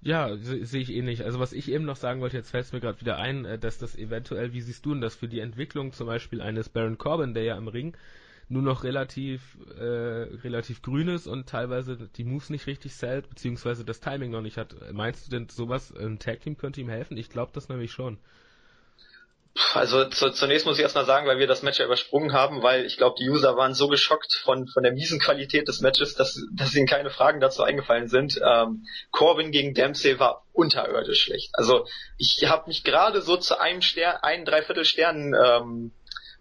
Ja, 0.00 0.36
sehe 0.36 0.82
ich 0.82 0.92
ähnlich. 0.92 1.24
Also 1.24 1.40
was 1.40 1.52
ich 1.52 1.70
eben 1.70 1.84
noch 1.84 1.96
sagen 1.96 2.20
wollte, 2.20 2.36
jetzt 2.36 2.50
fällt 2.50 2.66
es 2.66 2.72
mir 2.72 2.80
gerade 2.80 3.00
wieder 3.00 3.16
ein, 3.18 3.44
äh, 3.44 3.58
dass 3.58 3.78
das 3.78 3.96
eventuell, 3.96 4.52
wie 4.52 4.60
siehst 4.60 4.84
du 4.84 4.92
denn 4.92 5.00
das 5.00 5.16
für 5.16 5.28
die 5.28 5.40
Entwicklung 5.40 5.92
zum 5.92 6.06
Beispiel 6.06 6.40
eines 6.40 6.68
Baron 6.68 6.98
Corbin, 6.98 7.34
der 7.34 7.44
ja 7.44 7.56
im 7.56 7.68
Ring 7.68 7.96
nur 8.48 8.62
noch 8.62 8.84
relativ 8.84 9.58
äh, 9.78 9.82
relativ 10.44 10.82
grün 10.82 11.08
ist 11.08 11.26
und 11.26 11.48
teilweise 11.48 12.08
die 12.16 12.24
Moves 12.24 12.50
nicht 12.50 12.66
richtig 12.66 12.94
zählt, 12.94 13.28
beziehungsweise 13.28 13.84
das 13.84 14.00
Timing 14.00 14.30
noch 14.30 14.40
nicht 14.40 14.56
hat. 14.56 14.74
Meinst 14.92 15.26
du 15.26 15.30
denn 15.30 15.48
sowas, 15.48 15.94
ein 15.94 16.18
Tag 16.18 16.40
Team 16.40 16.56
könnte 16.56 16.80
ihm 16.80 16.88
helfen? 16.88 17.16
Ich 17.16 17.28
glaube 17.28 17.52
das 17.52 17.68
nämlich 17.68 17.92
schon. 17.92 18.18
Also 19.74 20.04
zu, 20.04 20.30
zunächst 20.30 20.66
muss 20.66 20.78
ich 20.78 20.82
erstmal 20.82 21.04
sagen, 21.04 21.26
weil 21.26 21.38
wir 21.38 21.46
das 21.46 21.62
Match 21.62 21.78
ja 21.78 21.84
übersprungen 21.84 22.32
haben, 22.32 22.62
weil 22.62 22.84
ich 22.84 22.96
glaube, 22.96 23.16
die 23.18 23.28
User 23.28 23.56
waren 23.56 23.74
so 23.74 23.88
geschockt 23.88 24.34
von, 24.34 24.68
von 24.68 24.82
der 24.82 24.92
miesen 24.92 25.18
Qualität 25.18 25.66
des 25.68 25.80
Matches, 25.80 26.14
dass, 26.14 26.40
dass 26.54 26.74
ihnen 26.74 26.86
keine 26.86 27.10
Fragen 27.10 27.40
dazu 27.40 27.62
eingefallen 27.62 28.08
sind. 28.08 28.40
Ähm, 28.42 28.84
Corbin 29.10 29.50
gegen 29.50 29.74
Dempsey 29.74 30.18
war 30.20 30.44
unterirdisch 30.52 31.22
schlecht. 31.22 31.50
Also 31.54 31.86
ich 32.18 32.48
habe 32.48 32.68
mich 32.68 32.84
gerade 32.84 33.20
so 33.20 33.36
zu 33.36 33.60
einem 33.60 33.82
Stern, 33.82 34.18
ein 34.22 34.44
Dreiviertel 34.44 34.84
Stern 34.84 35.34
ähm, 35.34 35.92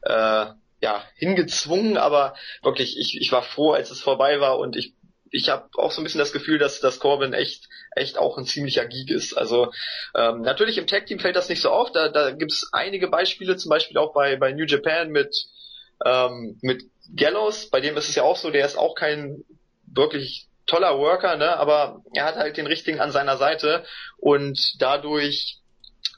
äh, 0.02 0.46
ja, 0.80 1.04
hingezwungen, 1.16 1.98
aber 1.98 2.36
wirklich, 2.62 2.98
ich, 3.00 3.20
ich 3.20 3.32
war 3.32 3.42
froh, 3.42 3.72
als 3.72 3.90
es 3.90 4.02
vorbei 4.02 4.40
war 4.40 4.60
und 4.60 4.76
ich 4.76 4.94
ich 5.31 5.50
habe 5.50 5.69
auch 5.75 5.91
so 5.91 6.01
ein 6.01 6.03
bisschen 6.03 6.19
das 6.19 6.34
Gefühl, 6.34 6.57
dass, 6.57 6.79
dass 6.79 7.00
Corbin 7.00 7.34
echt, 7.34 7.67
echt 7.96 8.17
auch 8.17 8.38
ein 8.38 8.46
ziemlicher 8.46 8.86
Geek 8.86 9.12
ist. 9.12 9.38
Also 9.38 9.72
ähm, 10.15 10.41
natürlich 10.41 10.77
im 10.77 10.88
Tag-Team 10.88 11.19
fällt 11.19 11.36
das 11.36 11.50
nicht 11.50 11.62
so 11.62 11.69
auf. 11.69 11.91
Da, 11.91 12.10
da 12.10 12.31
gibt 12.31 12.51
es 12.51 12.69
einige 12.72 13.07
Beispiele, 13.07 13.57
zum 13.57 13.69
Beispiel 13.69 13.98
auch 13.98 14.13
bei, 14.13 14.36
bei 14.38 14.51
New 14.51 14.65
Japan 14.65 15.10
mit, 15.10 15.36
ähm, 16.05 16.57
mit 16.62 16.84
Gallows. 17.15 17.69
Bei 17.69 17.81
dem 17.81 17.98
ist 17.98 18.10
es 18.10 18.15
ja 18.15 18.24
auch 18.24 18.38
so, 18.38 18.51
der 18.51 18.65
ist 18.65 18.77
auch 18.77 18.96
kein 18.96 19.43
wirklich 19.86 20.48
toller 20.65 20.98
Worker, 20.98 21.38
ne? 21.38 21.57
aber 21.57 22.01
er 22.13 22.25
hat 22.25 22.36
halt 22.36 22.57
den 22.57 22.67
richtigen 22.67 23.00
an 23.00 23.12
seiner 23.12 23.38
Seite 23.38 23.86
und 24.17 24.75
dadurch 24.79 25.60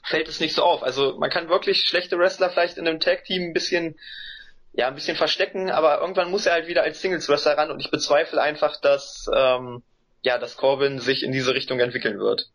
fällt 0.02 0.28
es 0.28 0.40
nicht 0.40 0.54
so 0.54 0.62
auf. 0.62 0.82
Also 0.82 1.16
man 1.18 1.30
kann 1.30 1.48
wirklich 1.48 1.86
schlechte 1.86 2.18
Wrestler 2.18 2.50
vielleicht 2.50 2.76
in 2.76 2.86
einem 2.86 3.00
Tag-Team 3.00 3.42
ein 3.44 3.52
bisschen 3.52 3.96
ja, 4.72 4.88
ein 4.88 4.94
bisschen 4.94 5.16
verstecken, 5.16 5.70
aber 5.70 6.00
irgendwann 6.00 6.30
muss 6.30 6.46
er 6.46 6.52
halt 6.52 6.68
wieder 6.68 6.82
als 6.82 7.00
Singles 7.00 7.28
Wrestler 7.28 7.58
ran 7.58 7.70
und 7.70 7.80
ich 7.80 7.90
bezweifle 7.90 8.40
einfach, 8.40 8.80
dass, 8.80 9.28
ähm, 9.34 9.82
ja, 10.22 10.38
dass 10.38 10.56
Corbin 10.56 10.98
sich 10.98 11.22
in 11.22 11.32
diese 11.32 11.54
Richtung 11.54 11.80
entwickeln 11.80 12.18
wird. 12.18 12.50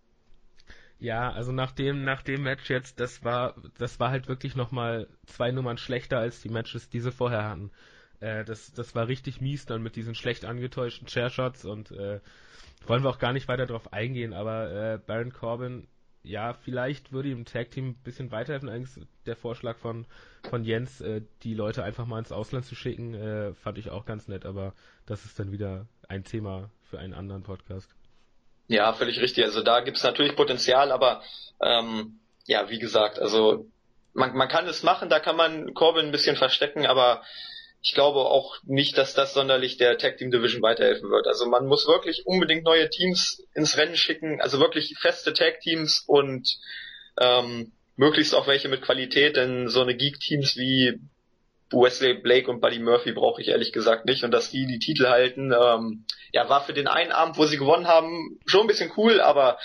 Ja, 0.98 1.32
also 1.32 1.52
nach 1.52 1.72
dem, 1.72 2.06
nach 2.06 2.22
dem 2.22 2.44
Match 2.44 2.70
jetzt, 2.70 3.00
das 3.00 3.24
war, 3.24 3.56
das 3.78 4.00
war 4.00 4.12
halt 4.12 4.30
wirklich 4.30 4.56
nochmal 4.56 5.08
zwei 5.26 5.52
Nummern 5.52 5.78
schlechter 5.78 6.20
als 6.20 6.42
die 6.42 6.50
Matches, 6.50 6.90
die 6.90 7.02
sie 7.02 7.12
vorher 7.12 7.44
hatten. 7.44 7.72
Äh, 8.22 8.46
das, 8.46 8.72
das 8.74 8.96
war 8.96 9.08
richtig 9.08 9.42
mies 9.42 9.66
dann 9.66 9.84
mit 9.84 9.98
diesen 9.98 10.16
schlecht 10.16 10.46
angetäuschten 10.46 11.08
Chairshots 11.08 11.66
und 11.66 11.92
äh, 11.92 12.22
wollen 12.88 13.04
wir 13.04 13.10
auch 13.10 13.20
gar 13.20 13.34
nicht 13.34 13.50
weiter 13.50 13.66
drauf 13.66 13.92
eingehen, 13.92 14.34
aber 14.34 14.72
äh, 14.72 14.98
Baron 15.06 15.34
Corbin 15.34 15.88
ja, 16.26 16.54
vielleicht 16.54 17.12
würde 17.12 17.30
ihm 17.30 17.46
Tag 17.46 17.72
Team 17.72 17.90
ein 17.90 18.04
bisschen 18.04 18.32
weiterhelfen. 18.32 18.70
Eigentlich 18.70 19.06
der 19.26 19.36
Vorschlag 19.36 19.78
von, 19.78 20.06
von 20.50 20.64
Jens, 20.64 21.02
äh, 21.02 21.22
die 21.44 21.54
Leute 21.54 21.84
einfach 21.84 22.06
mal 22.06 22.20
ins 22.20 22.32
Ausland 22.32 22.66
zu 22.66 22.76
schicken, 22.76 23.14
äh, 23.14 23.54
fand 23.54 23.78
ich 23.78 23.90
auch 23.90 24.06
ganz 24.06 24.28
nett, 24.28 24.46
aber 24.46 24.74
das 25.06 25.26
ist 25.26 25.40
dann 25.40 25.52
wieder 25.52 25.88
ein 26.08 26.24
Thema 26.24 26.70
für 26.84 27.00
einen 27.00 27.14
anderen 27.14 27.44
Podcast. 27.44 27.96
Ja, 28.68 28.94
völlig 28.94 29.20
richtig. 29.20 29.44
Also 29.44 29.62
da 29.62 29.82
gibt's 29.82 30.04
natürlich 30.04 30.36
Potenzial, 30.36 30.92
aber 30.92 31.22
ähm, 31.62 32.20
ja, 32.46 32.70
wie 32.70 32.80
gesagt, 32.80 33.20
also 33.20 33.68
man, 34.14 34.36
man 34.36 34.48
kann 34.48 34.68
es 34.68 34.82
machen, 34.82 35.10
da 35.10 35.20
kann 35.20 35.36
man 35.36 35.74
Corbin 35.74 36.06
ein 36.06 36.12
bisschen 36.12 36.38
verstecken, 36.38 36.86
aber 36.86 37.22
ich 37.86 37.94
glaube 37.94 38.22
auch 38.22 38.58
nicht, 38.64 38.98
dass 38.98 39.14
das 39.14 39.36
sonderlich 39.36 39.78
der 39.78 40.00
Tag 40.00 40.18
Team 40.18 40.32
Division 40.32 40.64
weiterhelfen 40.64 41.12
wird. 41.12 41.28
Also 41.28 41.46
man 41.46 41.68
muss 41.68 41.88
wirklich 41.88 42.26
unbedingt 42.26 42.64
neue 42.64 42.90
Teams 42.90 43.46
ins 43.54 43.78
Rennen 43.78 43.96
schicken, 43.96 44.42
also 44.42 44.60
wirklich 44.60 44.96
feste 45.00 45.34
Tag 45.34 45.60
Teams 45.60 46.04
und 46.08 46.58
ähm, 47.22 47.74
möglichst 47.96 48.34
auch 48.34 48.48
welche 48.48 48.70
mit 48.70 48.82
Qualität, 48.82 49.36
denn 49.36 49.70
so 49.70 49.82
eine 49.82 49.96
Geek 49.96 50.20
Teams 50.20 50.58
wie 50.58 51.00
Wesley 51.72 52.16
Blake 52.16 52.50
und 52.50 52.60
Buddy 52.60 52.80
Murphy 52.80 53.12
brauche 53.12 53.40
ich 53.40 53.50
ehrlich 53.50 53.72
gesagt 53.72 54.06
nicht 54.06 54.24
und 54.24 54.32
dass 54.32 54.50
die 54.50 54.66
die 54.66 54.80
Titel 54.80 55.06
halten, 55.06 55.54
ähm, 55.54 56.06
ja, 56.32 56.50
war 56.50 56.66
für 56.66 56.74
den 56.74 56.88
einen 56.88 57.12
Abend, 57.12 57.38
wo 57.38 57.46
sie 57.46 57.58
gewonnen 57.58 57.88
haben, 57.88 58.40
schon 58.48 58.62
ein 58.62 58.68
bisschen 58.68 58.92
cool, 58.98 59.22
aber 59.22 59.60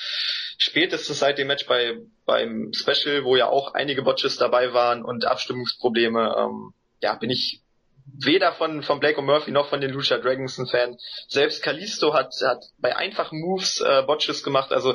spätestens 0.59 1.21
seit 1.21 1.39
dem 1.39 1.47
Match 1.47 1.67
bei 1.67 1.97
beim 2.27 2.73
Special, 2.75 3.25
wo 3.25 3.35
ja 3.37 3.49
auch 3.49 3.73
einige 3.73 4.03
Botches 4.03 4.37
dabei 4.37 4.75
waren 4.75 5.03
und 5.03 5.25
Abstimmungsprobleme, 5.25 6.37
ähm, 6.39 6.75
ja, 7.00 7.15
bin 7.15 7.31
ich 7.31 7.62
weder 8.07 8.52
von, 8.52 8.83
von 8.83 9.00
Blake 9.00 9.19
und 9.19 9.26
Murphy 9.26 9.50
noch 9.50 9.69
von 9.69 9.80
den 9.80 9.90
Lucha 9.90 10.19
Dragons 10.19 10.59
ein 10.59 10.66
Fan. 10.66 10.97
Selbst 11.28 11.62
Kalisto 11.62 12.12
hat, 12.14 12.35
hat 12.45 12.64
bei 12.78 12.97
einfachen 12.97 13.40
Moves 13.40 13.80
äh, 13.80 14.02
Botches 14.02 14.42
gemacht, 14.42 14.73
also 14.73 14.95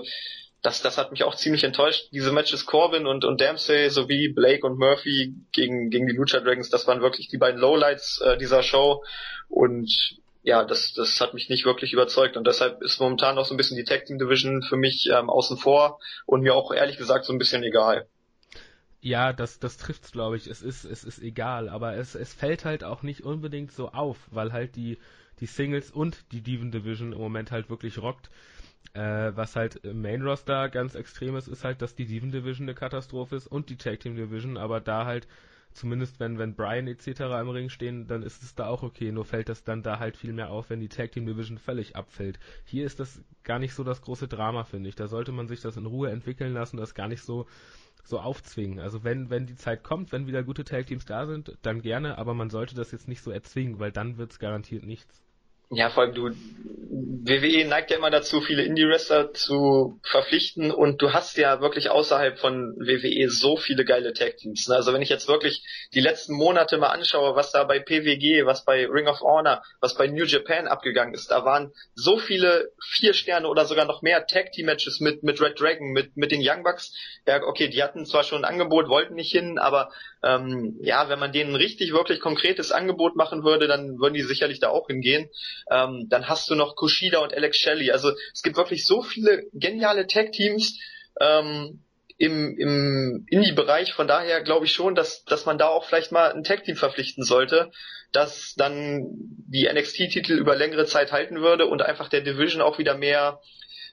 das, 0.66 0.82
das 0.82 0.98
hat 0.98 1.12
mich 1.12 1.24
auch 1.24 1.36
ziemlich 1.36 1.64
enttäuscht. 1.64 2.08
Diese 2.12 2.32
Matches 2.32 2.66
Corbin 2.66 3.06
und, 3.06 3.24
und 3.24 3.40
Dempsey 3.40 3.90
sowie 3.92 4.30
Blake 4.30 4.66
und 4.66 4.80
Murphy 4.80 5.36
gegen, 5.52 5.92
gegen 5.92 6.08
die 6.08 6.16
Lucha 6.16 6.40
Dragons, 6.40 6.70
das 6.70 6.88
waren 6.88 7.02
wirklich 7.02 7.28
die 7.28 7.38
beiden 7.38 7.60
Lowlights 7.60 8.20
äh, 8.22 8.38
dieser 8.38 8.64
Show. 8.64 9.04
Und 9.48 10.18
ja, 10.42 10.64
das, 10.64 10.94
das 10.94 11.22
hat 11.22 11.36
mich 11.36 11.50
nicht 11.50 11.66
wirklich 11.66 11.94
überzeugt. 11.94 12.36
Und 12.36 12.48
deshalb 12.48 12.82
ist 12.82 13.00
momentan 13.00 13.36
noch 13.36 13.46
so 13.46 13.54
ein 13.54 13.58
bisschen 13.58 13.78
die 13.78 13.84
Tag 13.84 14.06
Team 14.06 14.18
Division 14.18 14.64
für 14.64 14.78
mich 14.78 15.08
ähm, 15.12 15.30
außen 15.30 15.58
vor 15.58 16.00
und 16.26 16.42
mir 16.42 16.56
auch 16.56 16.74
ehrlich 16.74 16.98
gesagt 16.98 17.26
so 17.26 17.34
ein 17.34 17.40
bisschen 17.40 17.64
egal. 17.64 18.08
Ja, 19.06 19.34
das, 19.34 19.60
das 19.60 19.78
trifft's, 19.78 20.12
glaube 20.12 20.36
ich. 20.36 20.48
Es 20.48 20.62
ist, 20.64 20.84
es 20.84 21.04
ist 21.04 21.22
egal, 21.22 21.70
aber 21.70 21.96
es, 21.96 22.16
es 22.16 22.34
fällt 22.34 22.66
halt 22.66 22.84
auch 22.84 23.04
nicht 23.04 23.22
unbedingt 23.24 23.72
so 23.72 23.92
auf, 23.92 24.18
weil 24.32 24.52
halt 24.52 24.76
die, 24.76 24.98
die 25.40 25.46
Singles 25.46 25.92
und 25.92 26.26
die 26.32 26.42
Diven 26.42 26.72
Division 26.72 27.14
im 27.14 27.20
Moment 27.20 27.52
halt 27.52 27.70
wirklich 27.70 28.00
rockt. 28.00 28.32
Äh, 28.94 29.32
was 29.36 29.56
halt 29.56 29.78
im 29.78 30.02
Main 30.02 30.24
Roster 30.24 30.70
ganz 30.70 30.96
extrem 30.96 31.36
ist, 31.36 31.48
ist 31.48 31.64
halt, 31.64 31.82
dass 31.84 31.96
die 31.96 32.06
Diven 32.06 32.32
Division 32.32 32.66
eine 32.68 32.76
Katastrophe 32.76 33.36
ist 33.36 33.48
und 33.48 33.70
die 33.70 33.78
Tag 33.78 34.00
Team 34.00 34.16
Division, 34.16 34.58
aber 34.58 34.82
da 34.82 35.06
halt, 35.06 35.28
zumindest 35.74 36.20
wenn, 36.20 36.40
wenn 36.40 36.56
Brian 36.56 36.88
etc. 36.88 37.22
im 37.42 37.50
Ring 37.50 37.70
stehen, 37.70 38.08
dann 38.08 38.24
ist 38.24 38.44
es 38.44 38.56
da 38.56 38.68
auch 38.68 38.84
okay, 38.84 39.12
nur 39.12 39.26
fällt 39.26 39.50
das 39.50 39.64
dann 39.64 39.84
da 39.84 40.00
halt 40.00 40.18
viel 40.18 40.34
mehr 40.34 40.50
auf, 40.52 40.70
wenn 40.72 40.80
die 40.80 40.90
Tag 40.90 41.12
Team 41.12 41.26
Division 41.28 41.60
völlig 41.60 41.96
abfällt. 41.96 42.40
Hier 42.64 42.86
ist 42.86 43.00
das 43.00 43.22
gar 43.44 43.60
nicht 43.60 43.76
so 43.76 43.84
das 43.84 44.02
große 44.02 44.28
Drama, 44.30 44.64
finde 44.64 44.90
ich. 44.90 44.96
Da 44.96 45.08
sollte 45.08 45.32
man 45.32 45.48
sich 45.48 45.62
das 45.62 45.78
in 45.78 45.86
Ruhe 45.86 46.10
entwickeln 46.12 46.54
lassen, 46.54 46.78
das 46.78 46.96
gar 46.96 47.08
nicht 47.08 47.22
so 47.24 47.46
so 48.08 48.20
aufzwingen. 48.20 48.80
Also 48.80 49.04
wenn, 49.04 49.30
wenn 49.30 49.48
die 49.48 49.56
Zeit 49.56 49.84
kommt, 49.84 50.12
wenn 50.12 50.28
wieder 50.28 50.44
gute 50.44 50.64
Tag 50.64 50.88
Teams 50.88 51.06
da 51.06 51.26
sind, 51.26 51.58
dann 51.62 51.82
gerne, 51.82 52.18
aber 52.18 52.34
man 52.34 52.50
sollte 52.50 52.76
das 52.76 52.92
jetzt 52.92 53.08
nicht 53.08 53.22
so 53.22 53.32
erzwingen, 53.32 53.80
weil 53.80 53.92
dann 53.92 54.18
wird's 54.18 54.40
garantiert 54.40 54.84
nichts. 54.86 55.25
Ja, 55.72 55.90
vor 55.90 56.04
allem 56.04 56.14
du, 56.14 56.30
WWE 57.28 57.66
neigt 57.66 57.90
ja 57.90 57.98
immer 57.98 58.12
dazu, 58.12 58.40
viele 58.40 58.64
Indie-Wrestler 58.64 59.34
zu 59.34 60.00
verpflichten 60.04 60.72
und 60.72 61.02
du 61.02 61.12
hast 61.12 61.38
ja 61.38 61.60
wirklich 61.60 61.90
außerhalb 61.90 62.38
von 62.38 62.76
WWE 62.78 63.30
so 63.30 63.58
viele 63.58 63.84
geile 63.84 64.14
Tag-Teams. 64.14 64.68
Ne? 64.68 64.76
Also 64.76 64.94
wenn 64.94 65.02
ich 65.02 65.10
jetzt 65.10 65.28
wirklich 65.28 65.64
die 65.94 66.02
letzten 66.02 66.36
Monate 66.36 66.78
mal 66.78 66.90
anschaue, 66.90 67.36
was 67.36 67.52
da 67.52 67.64
bei 67.64 67.80
PWG, 67.80 68.46
was 68.46 68.64
bei 68.64 68.86
Ring 68.86 69.08
of 69.08 69.22
Honor, 69.22 69.64
was 69.82 69.96
bei 69.96 70.08
New 70.08 70.26
Japan 70.26 70.68
abgegangen 70.68 71.16
ist, 71.16 71.32
da 71.32 71.44
waren 71.44 71.72
so 71.96 72.20
viele 72.20 72.72
vier 72.82 73.14
Sterne 73.14 73.48
oder 73.48 73.66
sogar 73.66 73.86
noch 73.86 74.04
mehr 74.04 74.28
Tag-Team-Matches 74.28 75.00
mit, 75.00 75.24
mit 75.24 75.42
Red 75.42 75.60
Dragon, 75.60 75.92
mit, 75.92 76.16
mit 76.16 76.32
den 76.32 76.42
Young 76.44 76.64
Bucks. 76.64 76.94
Ja, 77.26 77.42
okay, 77.42 77.70
die 77.70 77.82
hatten 77.82 78.06
zwar 78.06 78.24
schon 78.24 78.46
ein 78.46 78.52
Angebot, 78.52 78.88
wollten 78.88 79.16
nicht 79.16 79.32
hin, 79.32 79.58
aber 79.58 79.90
ähm, 80.22 80.78
ja, 80.82 81.10
wenn 81.10 81.20
man 81.20 81.32
denen 81.32 81.56
richtig, 81.56 81.92
wirklich 81.92 82.20
konkretes 82.20 82.72
Angebot 82.72 83.16
machen 83.16 83.44
würde, 83.44 83.68
dann 83.68 84.00
würden 84.00 84.14
die 84.14 84.22
sicherlich 84.22 84.60
da 84.60 84.70
auch 84.70 84.88
hingehen. 84.88 85.30
Ähm, 85.70 86.08
dann 86.10 86.28
hast 86.28 86.50
du 86.50 86.56
noch 86.56 86.76
Kushida 86.76 87.20
und 87.20 87.34
Alex 87.34 87.58
Shelley. 87.58 87.92
Also 87.92 88.12
es 88.34 88.44
gibt 88.44 88.58
wirklich 88.58 88.86
so 88.86 89.02
viele 89.02 89.44
geniale 89.54 90.08
Tag-Teams 90.08 90.80
ähm, 91.20 91.82
im, 92.18 92.58
im 92.58 93.26
Indie-Bereich. 93.30 93.94
Von 93.94 94.08
daher 94.08 94.42
glaube 94.42 94.66
ich 94.66 94.74
schon, 94.74 94.96
dass, 94.96 95.24
dass 95.26 95.46
man 95.46 95.58
da 95.58 95.68
auch 95.68 95.86
vielleicht 95.86 96.12
mal 96.12 96.32
ein 96.32 96.44
Tag-Team 96.44 96.76
verpflichten 96.76 97.24
sollte, 97.24 97.72
das 98.12 98.54
dann 98.56 99.06
die 99.10 99.68
NXT-Titel 99.72 100.34
über 100.34 100.56
längere 100.56 100.86
Zeit 100.86 101.12
halten 101.12 101.42
würde 101.42 101.66
und 101.66 101.82
einfach 101.82 102.10
der 102.10 102.22
Division 102.22 102.62
auch 102.62 102.78
wieder 102.78 102.96
mehr, 102.96 103.42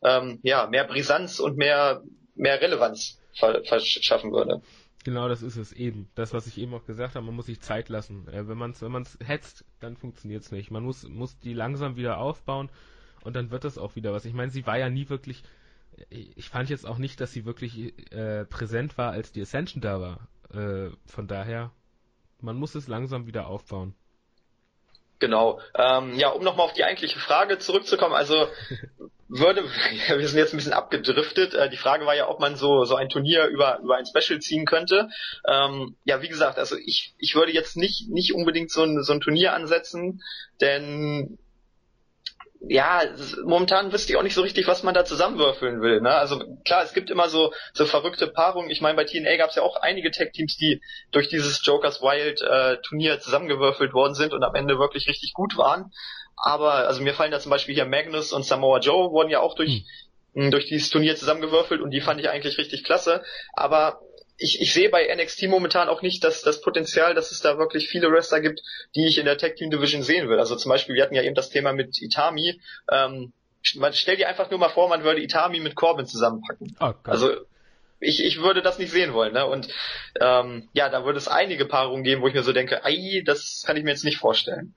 ähm, 0.05 0.39
ja, 0.43 0.67
mehr 0.67 0.85
Brisanz 0.85 1.41
und 1.41 1.57
mehr, 1.57 2.03
mehr 2.35 2.61
Relevanz 2.61 3.19
verschaffen 3.35 4.33
würde. 4.33 4.63
Genau, 5.05 5.29
das 5.29 5.43
ist 5.43 5.57
es 5.57 5.73
eben. 5.73 6.09
Das, 6.15 6.33
was 6.33 6.47
ich 6.47 6.59
eben 6.59 6.73
auch 6.75 6.85
gesagt 6.85 7.17
habe, 7.17 7.27
man 7.27 7.35
muss 7.35 7.47
sich 7.47 7.61
Zeit 7.61 7.89
lassen. 7.89 8.27
Wenn 8.27 8.57
man 8.57 8.71
es 8.71 8.83
wenn 8.83 8.93
man's 8.93 9.19
hetzt, 9.25 9.65
dann 9.81 9.97
funktioniert 9.97 10.43
es 10.43 10.53
nicht. 10.53 10.71
Man 10.71 10.85
muss, 10.85 11.09
muss 11.09 11.39
die 11.41 11.55
langsam 11.55 11.97
wieder 11.97 12.19
aufbauen 12.19 12.71
und 13.23 13.35
dann 13.35 13.51
wird 13.51 13.65
das 13.65 13.79
auch 13.79 13.97
wieder 13.97 14.13
was. 14.13 14.25
Ich 14.25 14.35
meine, 14.35 14.51
sie 14.53 14.67
war 14.67 14.79
ja 14.79 14.89
nie 14.89 15.09
wirklich. 15.09 15.43
Ich 16.09 16.49
fand 16.49 16.71
jetzt 16.71 16.87
auch 16.87 16.99
nicht, 16.99 17.21
dass 17.21 17.33
sie 17.33 17.45
wirklich 17.45 17.95
äh, 18.13 18.45
präsent 18.45 18.97
war, 18.97 19.13
als 19.13 19.33
die 19.33 19.43
Ascension 19.43 19.83
da 19.83 20.01
war. 20.01 20.29
Äh, 20.55 20.91
von 21.07 21.27
daher, 21.27 21.71
man 22.41 22.57
muss 22.57 22.75
es 22.75 22.89
langsam 22.89 23.27
wieder 23.27 23.47
aufbauen. 23.47 23.95
Genau. 25.19 25.61
Ähm, 25.77 26.15
ja, 26.15 26.31
um 26.31 26.43
nochmal 26.43 26.67
auf 26.67 26.73
die 26.73 26.85
eigentliche 26.85 27.19
Frage 27.19 27.59
zurückzukommen, 27.59 28.15
also 28.15 28.49
würde, 29.33 29.65
wir 30.09 30.29
sind 30.29 30.39
jetzt 30.39 30.53
ein 30.53 30.59
bisschen 30.59 30.73
abgedriftet. 30.73 31.55
Äh, 31.55 31.71
die 31.71 31.77
Frage 31.77 32.07
war 32.07 32.15
ja, 32.15 32.29
ob 32.29 32.41
man 32.41 32.57
so 32.57 32.85
so 32.85 32.97
ein 32.97 33.09
Turnier 33.09 33.47
über 33.47 33.79
über 33.83 33.97
ein 33.97 34.07
Special 34.07 34.41
ziehen 34.41 34.67
könnte. 34.67 35.09
Ähm, 35.49 35.97
ja, 36.05 36.23
wie 36.23 36.29
gesagt, 36.29 36.59
also 36.59 36.77
ich 36.77 37.15
ich 37.19 37.35
würde 37.35 37.53
jetzt 37.53 37.77
nicht 37.77 38.09
nicht 38.11 38.35
unbedingt 38.35 38.71
so 38.71 38.83
ein 38.83 39.03
so 39.03 39.13
ein 39.13 39.21
Turnier 39.21 39.55
ansetzen, 39.55 40.23
denn 40.61 41.39
ja, 42.69 43.03
momentan 43.45 43.93
wüsste 43.93 44.13
ich 44.13 44.19
auch 44.19 44.23
nicht 44.23 44.35
so 44.35 44.43
richtig, 44.43 44.69
was 44.69 44.85
man 44.85 44.95
da 44.95 45.05
zusammenwürfeln 45.05 45.81
will. 45.81 46.01
Ne? 46.01 46.11
Also 46.11 46.41
klar, 46.65 46.85
es 46.85 46.93
gibt 46.93 47.11
immer 47.11 47.29
so 47.29 47.53
so 47.73 47.87
verrückte 47.87 48.29
Paarungen. 48.29 48.71
Ich 48.71 48.81
meine, 48.81 48.95
bei 48.95 49.05
TNA 49.05 49.37
gab 49.37 49.51
es 49.51 49.57
ja 49.57 49.63
auch 49.63 49.77
einige 49.77 50.13
Tech-Teams, 50.13 50.57
die 50.59 50.81
durch 51.11 51.29
dieses 51.29 51.65
Jokers 51.67 52.03
Wild 52.03 52.41
äh, 52.41 52.81
Turnier 52.83 53.19
zusammengewürfelt 53.19 53.93
worden 53.95 54.15
sind 54.15 54.33
und 54.33 54.45
am 54.45 54.55
Ende 54.55 54.79
wirklich 54.79 55.09
richtig 55.09 55.33
gut 55.33 55.57
waren. 55.57 55.91
Aber 56.37 56.89
also 56.89 57.03
mir 57.03 57.15
fallen 57.15 57.31
da 57.31 57.41
zum 57.41 57.51
Beispiel 57.51 57.75
hier 57.75 57.85
Magnus 57.85 58.33
und 58.33 58.45
Samoa 58.45 58.81
Joe 58.81 59.11
wurden 59.13 59.31
ja 59.31 59.41
auch 59.41 59.55
durch 59.55 59.85
hm. 60.35 60.51
durch 60.51 60.67
dieses 60.67 60.91
Turnier 60.91 61.17
zusammengewürfelt 61.17 61.81
und 61.81 61.91
die 61.91 62.01
fand 62.01 62.21
ich 62.21 62.29
eigentlich 62.29 62.59
richtig 62.59 62.85
klasse. 62.85 63.23
Aber 63.53 64.01
ich, 64.39 64.61
ich 64.61 64.73
sehe 64.73 64.91
bei 64.91 65.15
NXT 65.15 65.45
momentan 65.49 65.89
auch 65.89 66.03
nicht 66.03 66.25
das, 66.25 66.43
das 66.43 66.61
Potenzial, 66.61 67.15
dass 67.15 67.31
es 67.31 67.41
da 67.41 67.59
wirklich 67.59 67.89
viele 67.89 68.11
Wrestler 68.11 68.41
gibt, 68.41 68.61
die 68.95 69.07
ich 69.07 69.19
in 69.19 69.25
der 69.25 69.39
Tag 69.39 69.57
Team 69.57 69.71
Division 69.71 70.03
sehen 70.03 70.29
will. 70.29 70.39
Also 70.39 70.57
zum 70.57 70.71
Beispiel, 70.71 70.95
wir 70.95 71.03
hatten 71.03 71.15
ja 71.15 71.23
eben 71.23 71.35
das 71.35 71.51
Thema 71.51 71.73
mit 71.73 72.01
Itami. 72.01 72.61
Ähm, 72.91 73.33
man 73.77 73.93
stell 73.93 74.17
dir 74.17 74.29
einfach 74.29 74.51
nur 74.51 74.59
mal 74.59 74.71
vor, 74.71 74.89
man 74.89 75.05
würde 75.05 75.23
Itami 75.23 75.61
mit 75.61 75.77
Corbin 75.77 76.07
zusammenpacken. 76.07 76.77
Oh, 76.81 76.93
also 77.05 77.33
ich, 78.01 78.25
ich 78.25 78.43
würde 78.43 78.63
das 78.63 78.79
nicht 78.79 78.91
sehen 78.91 79.13
wollen. 79.13 79.35
Ne? 79.35 79.47
Und 79.47 79.69
ähm, 80.21 80.69
ja, 80.73 80.89
da 80.89 81.05
würde 81.05 81.19
es 81.19 81.29
einige 81.29 81.67
Paarungen 81.67 82.03
geben, 82.03 82.23
wo 82.23 82.27
ich 82.27 82.35
mir 82.35 82.43
so 82.43 82.53
denke, 82.53 82.85
ei, 82.85 83.23
das 83.25 83.63
kann 83.65 83.77
ich 83.77 83.85
mir 83.85 83.91
jetzt 83.91 84.05
nicht 84.05 84.19
vorstellen 84.19 84.75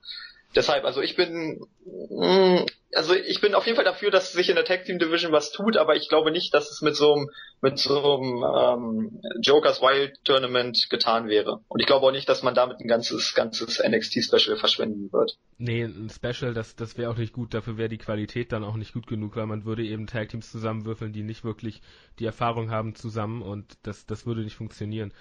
deshalb, 0.56 0.84
also 0.84 1.02
ich 1.02 1.14
bin, 1.14 1.60
mm, 1.84 2.64
also 2.94 3.14
ich 3.14 3.40
bin 3.40 3.54
auf 3.54 3.66
jeden 3.66 3.76
Fall 3.76 3.84
dafür, 3.84 4.10
dass 4.10 4.32
sich 4.32 4.48
in 4.48 4.54
der 4.54 4.64
Tag 4.64 4.84
Team 4.84 4.98
Division 4.98 5.30
was 5.30 5.52
tut, 5.52 5.76
aber 5.76 5.96
ich 5.96 6.08
glaube 6.08 6.30
nicht, 6.30 6.54
dass 6.54 6.70
es 6.70 6.80
mit 6.80 6.96
so 6.96 7.12
einem, 7.12 7.30
mit 7.60 7.78
so 7.78 8.16
einem 8.16 8.42
ähm, 8.42 9.20
Jokers 9.42 9.82
Wild 9.82 10.24
Tournament 10.24 10.88
getan 10.88 11.28
wäre. 11.28 11.60
Und 11.68 11.80
ich 11.80 11.86
glaube 11.86 12.06
auch 12.06 12.12
nicht, 12.12 12.28
dass 12.28 12.42
man 12.42 12.54
damit 12.54 12.80
ein 12.80 12.88
ganzes, 12.88 13.34
ganzes 13.34 13.82
NXT 13.86 14.24
Special 14.24 14.56
verschwenden 14.56 15.12
wird. 15.12 15.36
Nee, 15.58 15.84
ein 15.84 16.10
Special, 16.10 16.54
das, 16.54 16.74
das 16.74 16.96
wäre 16.96 17.10
auch 17.10 17.16
nicht 17.16 17.34
gut. 17.34 17.52
Dafür 17.52 17.76
wäre 17.76 17.88
die 17.88 17.98
Qualität 17.98 18.52
dann 18.52 18.64
auch 18.64 18.76
nicht 18.76 18.94
gut 18.94 19.06
genug, 19.06 19.36
weil 19.36 19.46
man 19.46 19.64
würde 19.64 19.84
eben 19.84 20.06
Tag 20.06 20.30
Teams 20.30 20.50
zusammenwürfeln, 20.50 21.12
die 21.12 21.22
nicht 21.22 21.44
wirklich 21.44 21.82
die 22.18 22.24
Erfahrung 22.24 22.70
haben 22.70 22.94
zusammen 22.94 23.42
und 23.42 23.76
das, 23.82 24.06
das 24.06 24.26
würde 24.26 24.40
nicht 24.40 24.56
funktionieren 24.56 25.12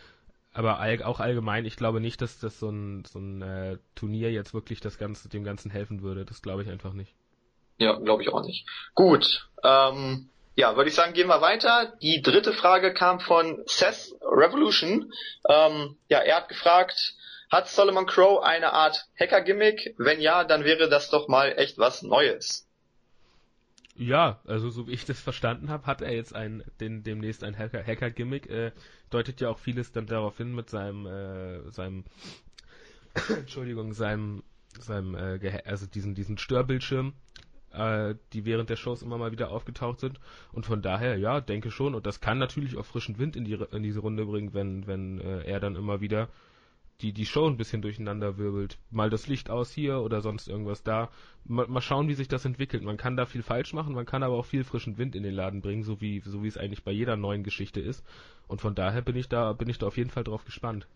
aber 0.56 0.80
all, 0.80 1.04
auch 1.04 1.20
allgemein, 1.20 1.66
ich 1.66 1.76
glaube 1.76 2.00
nicht, 2.00 2.22
dass 2.22 2.40
das 2.40 2.60
so 2.60 2.70
ein, 2.70 3.04
so 3.06 3.20
ein 3.20 3.42
äh, 3.42 3.78
Turnier 3.94 4.32
jetzt 4.32 4.54
wirklich 4.54 4.80
das 4.80 4.98
Ganze, 4.98 5.28
dem 5.28 5.44
Ganzen 5.44 5.70
helfen 5.70 6.02
würde. 6.02 6.24
Das 6.24 6.42
glaube 6.42 6.64
ich 6.64 6.70
einfach 6.70 6.94
nicht. 6.94 7.14
Ja, 7.78 7.94
glaube 8.00 8.24
ich 8.24 8.30
auch 8.30 8.42
nicht. 8.42 8.66
Gut. 8.94 9.50
Ähm, 9.64 10.30
ja, 10.56 10.78
würde 10.78 10.90
ich 10.90 10.96
sagen, 10.96 11.14
gehen 11.14 11.28
wir 11.28 11.42
weiter. 11.42 11.94
Die 12.02 12.22
dritte 12.22 12.54
Frage 12.54 12.94
kam 12.94 13.20
von 13.20 13.62
Seth 13.66 14.16
Revolution. 14.22 15.12
Ähm, 15.50 15.98
ja, 16.08 16.20
er 16.20 16.38
hat 16.38 16.48
gefragt, 16.48 17.16
hat 17.52 17.68
Solomon 17.68 18.06
Crow 18.06 18.42
eine 18.42 18.72
Art 18.72 19.08
Hacker-Gimmick? 19.20 19.96
Wenn 19.98 20.22
ja, 20.22 20.46
dann 20.46 20.64
wäre 20.64 20.88
das 20.88 21.10
doch 21.10 21.28
mal 21.28 21.54
echt 21.58 21.78
was 21.78 22.02
Neues. 22.02 22.65
Ja, 23.98 24.42
also 24.46 24.70
so 24.70 24.88
wie 24.88 24.92
ich 24.92 25.06
das 25.06 25.22
verstanden 25.22 25.70
habe, 25.70 25.86
hat 25.86 26.02
er 26.02 26.14
jetzt 26.14 26.36
ein, 26.36 26.64
den, 26.82 27.04
demnächst 27.04 27.44
ein 27.44 27.58
Hacker-Gimmick. 27.58 28.50
Äh, 28.50 28.72
deutet 29.10 29.40
ja 29.40 29.50
auch 29.50 29.58
vieles 29.60 29.92
dann 29.94 30.06
darauf 30.06 30.38
hin 30.38 30.54
mit 30.54 30.70
seinem, 30.70 31.06
äh, 31.06 31.72
seinem, 31.72 32.04
Entschuldigung, 33.30 33.94
seinem, 33.94 34.44
seinem, 34.78 35.16
äh, 35.16 35.62
also 35.66 35.86
diesen, 35.88 36.14
diesen 36.14 36.38
Störbildschirm. 36.38 37.14
äh, 37.76 38.16
die 38.34 38.46
während 38.46 38.70
der 38.70 38.76
Shows 38.76 39.02
immer 39.02 39.18
mal 39.18 39.32
wieder 39.32 39.52
aufgetaucht 39.52 40.00
sind. 40.00 40.20
Und 40.52 40.66
von 40.66 40.82
daher, 40.82 41.18
ja, 41.18 41.42
denke 41.42 41.72
schon. 41.72 41.96
Und 41.96 42.06
das 42.06 42.22
kann 42.22 42.38
natürlich 42.38 42.78
auch 42.78 42.86
frischen 42.86 43.18
Wind 43.20 43.36
in, 43.36 43.46
die, 43.46 43.54
in 43.72 43.84
diese 43.84 44.00
Runde 44.00 44.26
bringen, 44.26 44.54
wenn, 44.54 44.88
wenn 44.88 45.20
äh, 45.20 45.44
er 45.44 45.60
dann 45.60 45.76
immer 45.76 46.02
wieder 46.02 46.30
die, 47.02 47.14
die 47.14 47.26
Show 47.26 47.48
ein 47.48 47.58
bisschen 47.58 47.82
durcheinander 47.82 48.38
wirbelt. 48.38 48.78
Mal 48.90 49.10
das 49.10 49.28
Licht 49.28 49.50
aus 49.50 49.72
hier 49.72 50.00
oder 50.00 50.22
sonst 50.22 50.48
irgendwas 50.48 50.84
da. 50.84 51.10
Mal, 51.44 51.68
mal 51.68 51.82
schauen, 51.82 52.08
wie 52.08 52.14
sich 52.14 52.28
das 52.28 52.46
entwickelt. 52.46 52.84
Man 52.84 52.98
kann 52.98 53.18
da 53.18 53.26
viel 53.26 53.44
falsch 53.44 53.74
machen, 53.74 53.94
man 53.94 54.06
kann 54.06 54.24
aber 54.24 54.36
auch 54.36 54.46
viel 54.46 54.64
frischen 54.64 54.98
Wind 54.98 55.16
in 55.16 55.24
den 55.24 55.34
Laden 55.34 55.62
bringen, 55.62 55.84
so 55.84 56.00
wie, 56.02 56.22
so 56.22 56.44
wie 56.44 56.48
es 56.48 56.58
eigentlich 56.58 56.84
bei 56.84 56.92
jeder 56.92 57.18
neuen 57.18 57.44
Geschichte 57.44 57.82
ist. 57.82 58.04
Und 58.48 58.62
von 58.62 58.76
daher 58.76 59.02
bin 59.02 59.16
ich 59.16 59.28
da, 59.28 59.54
bin 59.54 59.70
ich 59.70 59.78
da 59.78 59.88
auf 59.88 59.98
jeden 59.98 60.10
Fall 60.10 60.24
drauf 60.24 60.46
gespannt. 60.46 60.88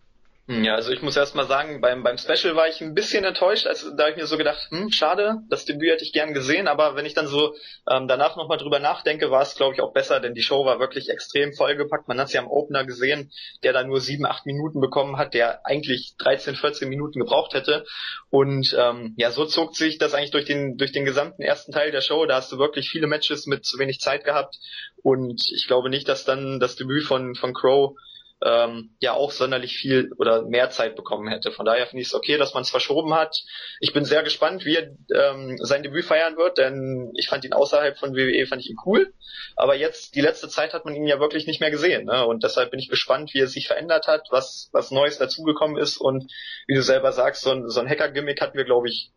Hm, 0.50 0.64
ja, 0.64 0.74
also 0.74 0.90
ich 0.90 1.00
muss 1.00 1.16
erst 1.16 1.36
mal 1.36 1.46
sagen, 1.46 1.80
beim, 1.80 2.02
beim 2.02 2.18
Special 2.18 2.56
war 2.56 2.66
ich 2.66 2.80
ein 2.80 2.92
bisschen 2.92 3.22
enttäuscht, 3.22 3.68
als 3.68 3.88
da 3.96 4.02
habe 4.02 4.10
ich 4.10 4.16
mir 4.16 4.26
so 4.26 4.36
gedacht, 4.36 4.66
hm, 4.70 4.90
schade, 4.90 5.36
das 5.48 5.64
Debüt 5.64 5.92
hätte 5.92 6.02
ich 6.02 6.12
gern 6.12 6.34
gesehen, 6.34 6.66
aber 6.66 6.96
wenn 6.96 7.06
ich 7.06 7.14
dann 7.14 7.28
so 7.28 7.54
ähm, 7.88 8.08
danach 8.08 8.34
nochmal 8.34 8.58
drüber 8.58 8.80
nachdenke, 8.80 9.30
war 9.30 9.42
es 9.42 9.54
glaube 9.54 9.74
ich 9.76 9.80
auch 9.80 9.92
besser, 9.92 10.18
denn 10.18 10.34
die 10.34 10.42
Show 10.42 10.64
war 10.64 10.80
wirklich 10.80 11.08
extrem 11.08 11.52
vollgepackt. 11.52 12.08
Man 12.08 12.18
hat 12.18 12.30
sie 12.30 12.38
am 12.38 12.48
Opener 12.48 12.84
gesehen, 12.84 13.30
der 13.62 13.72
da 13.72 13.84
nur 13.84 14.00
sieben, 14.00 14.26
acht 14.26 14.44
Minuten 14.44 14.80
bekommen 14.80 15.18
hat, 15.18 15.34
der 15.34 15.64
eigentlich 15.64 16.16
13, 16.18 16.56
14 16.56 16.88
Minuten 16.88 17.20
gebraucht 17.20 17.54
hätte. 17.54 17.84
Und 18.30 18.76
ähm, 18.76 19.14
ja, 19.16 19.30
so 19.30 19.44
zog 19.44 19.76
sich 19.76 19.98
das 19.98 20.14
eigentlich 20.14 20.32
durch 20.32 20.46
den, 20.46 20.76
durch 20.76 20.90
den 20.90 21.04
gesamten 21.04 21.42
ersten 21.42 21.70
Teil 21.70 21.92
der 21.92 22.00
Show. 22.00 22.26
Da 22.26 22.34
hast 22.34 22.50
du 22.50 22.58
wirklich 22.58 22.90
viele 22.90 23.06
Matches 23.06 23.46
mit 23.46 23.64
zu 23.64 23.78
wenig 23.78 24.00
Zeit 24.00 24.24
gehabt. 24.24 24.56
Und 25.00 25.42
ich 25.54 25.68
glaube 25.68 25.90
nicht, 25.90 26.08
dass 26.08 26.24
dann 26.24 26.58
das 26.58 26.74
Debüt 26.74 27.04
von, 27.04 27.36
von 27.36 27.54
Crow 27.54 27.94
ähm, 28.44 28.96
ja 29.00 29.12
auch 29.12 29.32
sonderlich 29.32 29.76
viel 29.76 30.10
oder 30.18 30.42
mehr 30.42 30.70
Zeit 30.70 30.96
bekommen 30.96 31.28
hätte. 31.28 31.50
Von 31.50 31.66
daher 31.66 31.86
finde 31.86 32.02
ich 32.02 32.08
es 32.08 32.14
okay, 32.14 32.38
dass 32.38 32.54
man 32.54 32.62
es 32.62 32.70
verschoben 32.70 33.14
hat. 33.14 33.42
Ich 33.80 33.92
bin 33.92 34.04
sehr 34.04 34.22
gespannt, 34.22 34.64
wie 34.64 34.76
er 34.76 34.96
ähm, 35.14 35.58
sein 35.58 35.82
Debüt 35.82 36.04
feiern 36.04 36.36
wird, 36.36 36.58
denn 36.58 37.12
ich 37.16 37.28
fand 37.28 37.44
ihn 37.44 37.52
außerhalb 37.52 37.98
von 37.98 38.14
WWE 38.14 38.46
fand 38.46 38.62
ich 38.62 38.70
ihn 38.70 38.78
cool, 38.86 39.12
aber 39.56 39.74
jetzt 39.74 40.14
die 40.14 40.20
letzte 40.20 40.48
Zeit 40.48 40.72
hat 40.72 40.84
man 40.84 40.94
ihn 40.94 41.06
ja 41.06 41.20
wirklich 41.20 41.46
nicht 41.46 41.60
mehr 41.60 41.70
gesehen, 41.70 42.06
ne? 42.06 42.26
und 42.26 42.42
deshalb 42.42 42.70
bin 42.70 42.80
ich 42.80 42.88
gespannt, 42.88 43.34
wie 43.34 43.40
er 43.40 43.46
sich 43.46 43.66
verändert 43.66 44.06
hat, 44.06 44.28
was 44.30 44.70
was 44.72 44.90
Neues 44.90 45.18
dazugekommen 45.18 45.76
ist 45.76 45.98
und 45.98 46.32
wie 46.66 46.74
du 46.74 46.82
selber 46.82 47.12
sagst, 47.12 47.42
so 47.42 47.50
ein, 47.50 47.68
so 47.68 47.80
ein 47.80 47.88
Hacker-Gimmick 47.88 48.40
hatten 48.40 48.56
wir 48.56 48.64
glaube 48.64 48.88
ich 48.88 49.12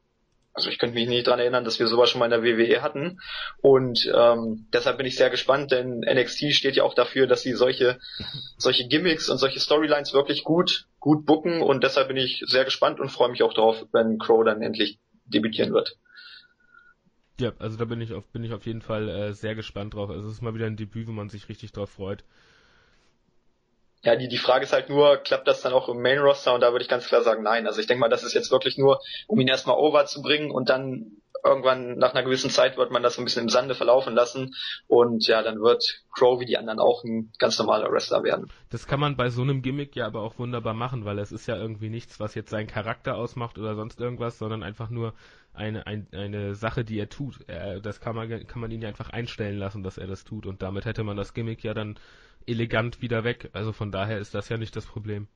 also 0.54 0.70
ich 0.70 0.78
könnte 0.78 0.96
mich 0.96 1.08
nicht 1.08 1.28
dran 1.28 1.40
erinnern, 1.40 1.66
dass 1.66 1.80
wir 1.80 1.88
sowas 1.88 2.10
schon 2.10 2.20
mal 2.20 2.32
in 2.32 2.32
der 2.32 2.44
WWE 2.44 2.82
hatten. 2.82 3.20
Und 3.62 4.12
ähm, 4.16 4.68
deshalb 4.72 4.98
bin 4.98 5.08
ich 5.08 5.16
sehr 5.16 5.32
gespannt, 5.32 5.72
denn 5.72 6.02
NXT 6.02 6.54
steht 6.54 6.76
ja 6.76 6.84
auch 6.84 6.94
dafür, 6.94 7.26
dass 7.26 7.42
sie 7.42 7.54
solche, 7.54 8.00
solche 8.58 8.88
Gimmicks 8.88 9.30
und 9.30 9.40
solche 9.40 9.60
Storylines 9.60 10.14
wirklich 10.14 10.44
gut, 10.44 10.88
gut 11.00 11.26
booken. 11.26 11.62
Und 11.62 11.84
deshalb 11.84 12.08
bin 12.08 12.18
ich 12.18 12.44
sehr 12.46 12.66
gespannt 12.66 13.00
und 13.00 13.10
freue 13.10 13.30
mich 13.30 13.42
auch 13.42 13.54
darauf, 13.54 13.84
wenn 13.92 14.20
Crow 14.20 14.46
dann 14.46 14.62
endlich 14.62 15.00
debütieren 15.26 15.74
wird. 15.74 15.98
Ja, 17.40 17.52
also 17.58 17.78
da 17.78 17.86
bin 17.86 18.00
ich 18.00 18.14
auf, 18.14 18.28
bin 18.28 18.44
ich 18.44 18.54
auf 18.54 18.68
jeden 18.68 18.82
Fall 18.82 19.10
äh, 19.10 19.34
sehr 19.34 19.56
gespannt 19.56 19.96
drauf. 19.96 20.12
Also 20.12 20.28
es 20.28 20.34
ist 20.34 20.42
mal 20.44 20.54
wieder 20.54 20.68
ein 20.68 20.78
Debüt, 20.78 21.08
wo 21.08 21.12
man 21.14 21.30
sich 21.30 21.50
richtig 21.50 21.72
drauf 21.72 21.90
freut. 21.90 22.24
Ja, 24.04 24.16
die, 24.16 24.28
die 24.28 24.38
Frage 24.38 24.66
ist 24.66 24.74
halt 24.74 24.90
nur, 24.90 25.18
klappt 25.18 25.48
das 25.48 25.62
dann 25.62 25.74
auch 25.74 25.88
im 25.88 26.02
Main 26.02 26.20
Roster? 26.20 26.54
Und 26.54 26.62
da 26.62 26.72
würde 26.72 26.84
ich 26.84 26.90
ganz 26.90 27.08
klar 27.08 27.22
sagen, 27.22 27.44
nein. 27.44 27.68
Also 27.68 27.80
ich 27.80 27.88
denke 27.88 28.02
mal, 28.02 28.10
das 28.10 28.24
ist 28.24 28.34
jetzt 28.34 28.52
wirklich 28.52 28.78
nur, 28.78 29.00
um 29.28 29.40
ihn 29.40 29.48
erstmal 29.48 29.78
over 29.78 30.06
zu 30.06 30.22
bringen 30.22 30.52
und 30.52 30.70
dann 30.70 31.22
irgendwann 31.44 31.98
nach 31.98 32.14
einer 32.14 32.24
gewissen 32.24 32.50
Zeit 32.50 32.78
wird 32.78 32.92
man 32.92 33.04
das 33.04 33.16
so 33.16 33.22
ein 33.22 33.26
bisschen 33.26 33.44
im 33.44 33.50
Sande 33.50 33.76
verlaufen 33.76 34.14
lassen 34.14 34.56
und 34.88 35.28
ja, 35.28 35.42
dann 35.42 35.60
wird 35.60 36.04
Crow 36.16 36.40
wie 36.40 36.46
die 36.46 36.58
anderen 36.58 36.80
auch 36.80 37.04
ein 37.04 37.32
ganz 37.38 37.60
normaler 37.60 37.92
Wrestler 37.92 38.24
werden. 38.24 38.50
Das 38.70 38.88
kann 38.88 39.00
man 39.00 39.18
bei 39.18 39.30
so 39.30 39.42
einem 39.42 39.62
Gimmick 39.62 39.96
ja 39.96 40.06
aber 40.06 40.22
auch 40.22 40.40
wunderbar 40.40 40.74
machen, 40.74 41.06
weil 41.06 41.20
es 41.20 41.32
ist 41.32 41.48
ja 41.48 41.58
irgendwie 41.58 41.90
nichts, 41.90 42.20
was 42.20 42.36
jetzt 42.36 42.50
seinen 42.50 42.68
Charakter 42.68 43.16
ausmacht 43.16 43.58
oder 43.58 43.76
sonst 43.76 44.00
irgendwas, 44.00 44.38
sondern 44.38 44.64
einfach 44.64 44.90
nur 44.90 45.14
eine, 45.54 45.86
ein, 45.86 46.08
eine 46.14 46.56
Sache, 46.56 46.84
die 46.84 46.98
er 46.98 47.10
tut. 47.10 47.40
Das 47.84 48.00
kann 48.00 48.16
man, 48.16 48.48
kann 48.48 48.62
man 48.62 48.72
ihn 48.72 48.82
ja 48.82 48.90
einfach 48.90 49.10
einstellen 49.10 49.58
lassen, 49.58 49.84
dass 49.84 49.98
er 49.98 50.08
das 50.08 50.24
tut 50.24 50.46
und 50.46 50.62
damit 50.62 50.86
hätte 50.86 51.04
man 51.04 51.18
das 51.18 51.34
Gimmick 51.34 51.64
ja 51.64 51.74
dann 51.74 52.00
elegant 52.48 53.02
wieder 53.02 53.24
weg. 53.24 53.50
Also 53.54 53.72
von 53.72 53.92
daher 53.92 54.20
ist 54.20 54.34
das 54.34 54.50
ja 54.50 54.58
nicht 54.58 54.76
das 54.76 54.86
Problem. 54.86 55.28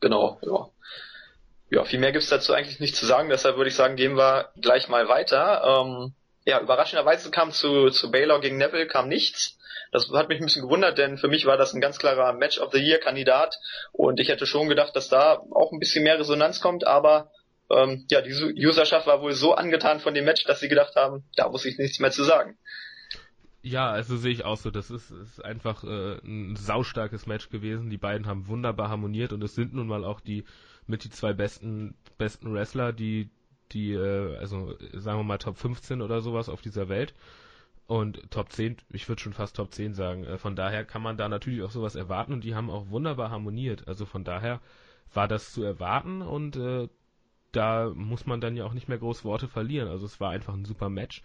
Genau, 0.00 0.38
ja. 0.42 0.68
Ja, 1.68 1.84
viel 1.84 1.98
mehr 1.98 2.12
gibt's 2.12 2.28
dazu 2.28 2.52
eigentlich 2.52 2.78
nicht 2.78 2.94
zu 2.94 3.06
sagen, 3.06 3.28
deshalb 3.28 3.56
würde 3.56 3.68
ich 3.68 3.74
sagen, 3.74 3.96
gehen 3.96 4.16
wir 4.16 4.50
gleich 4.60 4.88
mal 4.88 5.08
weiter. 5.08 5.62
Ähm, 5.64 6.14
ja, 6.44 6.60
überraschenderweise 6.60 7.30
kam 7.30 7.50
zu, 7.50 7.90
zu 7.90 8.10
Baylor 8.10 8.40
gegen 8.40 8.56
Neville 8.56 8.86
kam 8.86 9.08
nichts. 9.08 9.58
Das 9.90 10.08
hat 10.12 10.28
mich 10.28 10.40
ein 10.40 10.46
bisschen 10.46 10.62
gewundert, 10.62 10.98
denn 10.98 11.18
für 11.18 11.28
mich 11.28 11.44
war 11.46 11.56
das 11.56 11.74
ein 11.74 11.80
ganz 11.80 11.98
klarer 11.98 12.32
Match 12.32 12.58
of 12.58 12.72
the 12.72 12.78
Year 12.78 12.98
Kandidat 12.98 13.58
und 13.92 14.20
ich 14.20 14.28
hätte 14.28 14.46
schon 14.46 14.68
gedacht, 14.68 14.94
dass 14.94 15.08
da 15.08 15.42
auch 15.50 15.72
ein 15.72 15.78
bisschen 15.78 16.04
mehr 16.04 16.18
Resonanz 16.18 16.60
kommt, 16.60 16.86
aber 16.86 17.30
ähm, 17.70 18.06
ja, 18.10 18.20
die 18.20 18.32
Userschaft 18.64 19.06
war 19.06 19.22
wohl 19.22 19.32
so 19.32 19.54
angetan 19.54 20.00
von 20.00 20.14
dem 20.14 20.24
Match, 20.24 20.44
dass 20.44 20.60
sie 20.60 20.68
gedacht 20.68 20.94
haben, 20.94 21.24
da 21.36 21.48
muss 21.48 21.64
ich 21.64 21.78
nichts 21.78 21.98
mehr 21.98 22.10
zu 22.10 22.22
sagen. 22.22 22.58
Ja, 23.66 23.90
also 23.90 24.16
sehe 24.16 24.32
ich 24.32 24.44
auch 24.44 24.56
so. 24.56 24.70
Das 24.70 24.90
ist, 24.92 25.10
ist 25.10 25.44
einfach 25.44 25.82
äh, 25.82 26.18
ein 26.24 26.54
saustarkes 26.54 27.26
Match 27.26 27.48
gewesen. 27.50 27.90
Die 27.90 27.96
beiden 27.98 28.26
haben 28.28 28.46
wunderbar 28.46 28.90
harmoniert 28.90 29.32
und 29.32 29.42
es 29.42 29.56
sind 29.56 29.74
nun 29.74 29.88
mal 29.88 30.04
auch 30.04 30.20
die 30.20 30.44
mit 30.86 31.02
die 31.02 31.10
zwei 31.10 31.32
besten 31.32 31.94
besten 32.16 32.54
Wrestler, 32.54 32.92
die 32.92 33.28
die 33.72 33.92
äh, 33.94 34.36
also 34.36 34.76
sagen 34.92 35.18
wir 35.18 35.24
mal 35.24 35.38
Top 35.38 35.56
15 35.56 36.00
oder 36.00 36.20
sowas 36.20 36.48
auf 36.48 36.60
dieser 36.62 36.88
Welt 36.88 37.12
und 37.88 38.30
Top 38.30 38.52
10, 38.52 38.76
ich 38.90 39.08
würde 39.08 39.22
schon 39.22 39.32
fast 39.32 39.56
Top 39.56 39.72
10 39.74 39.94
sagen. 39.94 40.24
Äh, 40.24 40.38
von 40.38 40.54
daher 40.56 40.84
kann 40.84 41.02
man 41.02 41.16
da 41.16 41.28
natürlich 41.28 41.62
auch 41.64 41.72
sowas 41.72 41.96
erwarten 41.96 42.32
und 42.34 42.44
die 42.44 42.54
haben 42.54 42.70
auch 42.70 42.90
wunderbar 42.90 43.30
harmoniert. 43.30 43.88
Also 43.88 44.06
von 44.06 44.24
daher 44.24 44.60
war 45.14 45.28
das 45.28 45.52
zu 45.52 45.64
erwarten 45.64 46.22
und 46.22 46.56
äh, 46.56 46.88
da 47.52 47.90
muss 47.94 48.26
man 48.26 48.40
dann 48.40 48.56
ja 48.56 48.64
auch 48.64 48.74
nicht 48.74 48.88
mehr 48.88 48.98
groß 48.98 49.24
Worte 49.24 49.48
verlieren. 49.48 49.88
Also 49.88 50.06
es 50.06 50.20
war 50.20 50.30
einfach 50.30 50.54
ein 50.54 50.64
super 50.64 50.88
Match 50.88 51.22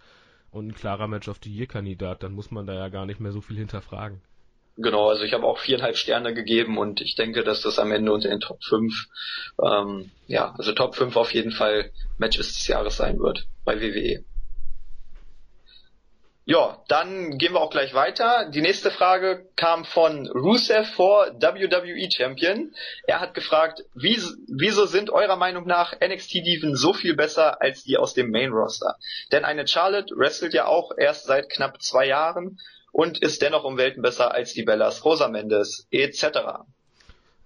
und 0.52 0.68
ein 0.68 0.74
klarer 0.74 1.08
Match 1.08 1.28
of 1.28 1.38
the 1.42 1.50
Year 1.50 1.66
Kandidat, 1.66 2.22
dann 2.22 2.32
muss 2.32 2.50
man 2.50 2.66
da 2.66 2.74
ja 2.74 2.88
gar 2.88 3.06
nicht 3.06 3.18
mehr 3.18 3.32
so 3.32 3.40
viel 3.40 3.56
hinterfragen. 3.56 4.20
Genau, 4.76 5.10
also 5.10 5.24
ich 5.24 5.34
habe 5.34 5.46
auch 5.46 5.58
viereinhalb 5.58 5.96
Sterne 5.96 6.32
gegeben 6.32 6.78
und 6.78 7.00
ich 7.00 7.14
denke, 7.14 7.42
dass 7.42 7.60
das 7.62 7.78
am 7.78 7.92
Ende 7.92 8.12
unter 8.12 8.28
den 8.28 8.40
Top 8.40 8.62
5, 8.64 9.08
ähm, 9.62 10.10
ja, 10.28 10.54
also 10.56 10.72
Top 10.72 10.94
5 10.94 11.16
auf 11.16 11.34
jeden 11.34 11.50
Fall 11.50 11.90
Matches 12.16 12.54
des 12.54 12.66
Jahres 12.68 12.96
sein 12.96 13.18
wird 13.18 13.46
bei 13.64 13.80
WWE. 13.80 14.24
Ja, 16.44 16.82
dann 16.88 17.38
gehen 17.38 17.52
wir 17.52 17.60
auch 17.60 17.70
gleich 17.70 17.94
weiter. 17.94 18.50
Die 18.50 18.62
nächste 18.62 18.90
Frage 18.90 19.46
kam 19.54 19.84
von 19.84 20.26
Rusev 20.28 20.88
vor 20.92 21.26
WWE 21.40 22.10
Champion. 22.10 22.74
Er 23.06 23.20
hat 23.20 23.34
gefragt, 23.34 23.84
wie, 23.94 24.20
wieso 24.48 24.86
sind 24.86 25.10
eurer 25.10 25.36
Meinung 25.36 25.68
nach 25.68 25.92
NXT-Diven 26.00 26.74
so 26.74 26.94
viel 26.94 27.14
besser 27.14 27.62
als 27.62 27.84
die 27.84 27.96
aus 27.96 28.14
dem 28.14 28.32
Main 28.32 28.50
Roster? 28.50 28.96
Denn 29.30 29.44
eine 29.44 29.68
Charlotte 29.68 30.12
wrestelt 30.16 30.52
ja 30.52 30.66
auch 30.66 30.90
erst 30.96 31.26
seit 31.26 31.48
knapp 31.48 31.80
zwei 31.80 32.06
Jahren 32.06 32.58
und 32.90 33.18
ist 33.18 33.40
dennoch 33.40 33.62
um 33.62 33.78
Welten 33.78 34.02
besser 34.02 34.34
als 34.34 34.52
die 34.52 34.64
Bellas, 34.64 35.04
Rosa 35.04 35.28
Mendes 35.28 35.86
etc. 35.92 36.64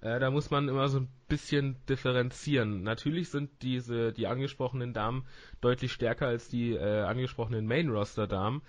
Äh, 0.00 0.20
da 0.20 0.30
muss 0.30 0.50
man 0.50 0.68
immer 0.68 0.88
so 0.88 1.00
ein 1.00 1.09
bisschen 1.28 1.76
differenzieren. 1.88 2.82
Natürlich 2.82 3.28
sind 3.28 3.50
diese 3.61 4.12
die 4.12 4.26
angesprochenen 4.26 4.94
Damen 4.94 5.26
deutlich 5.61 5.92
stärker 5.92 6.26
als 6.26 6.48
die 6.48 6.72
äh, 6.72 7.02
angesprochenen 7.02 7.66
Main 7.66 7.90
Roster 7.90 8.26
Damen. 8.26 8.62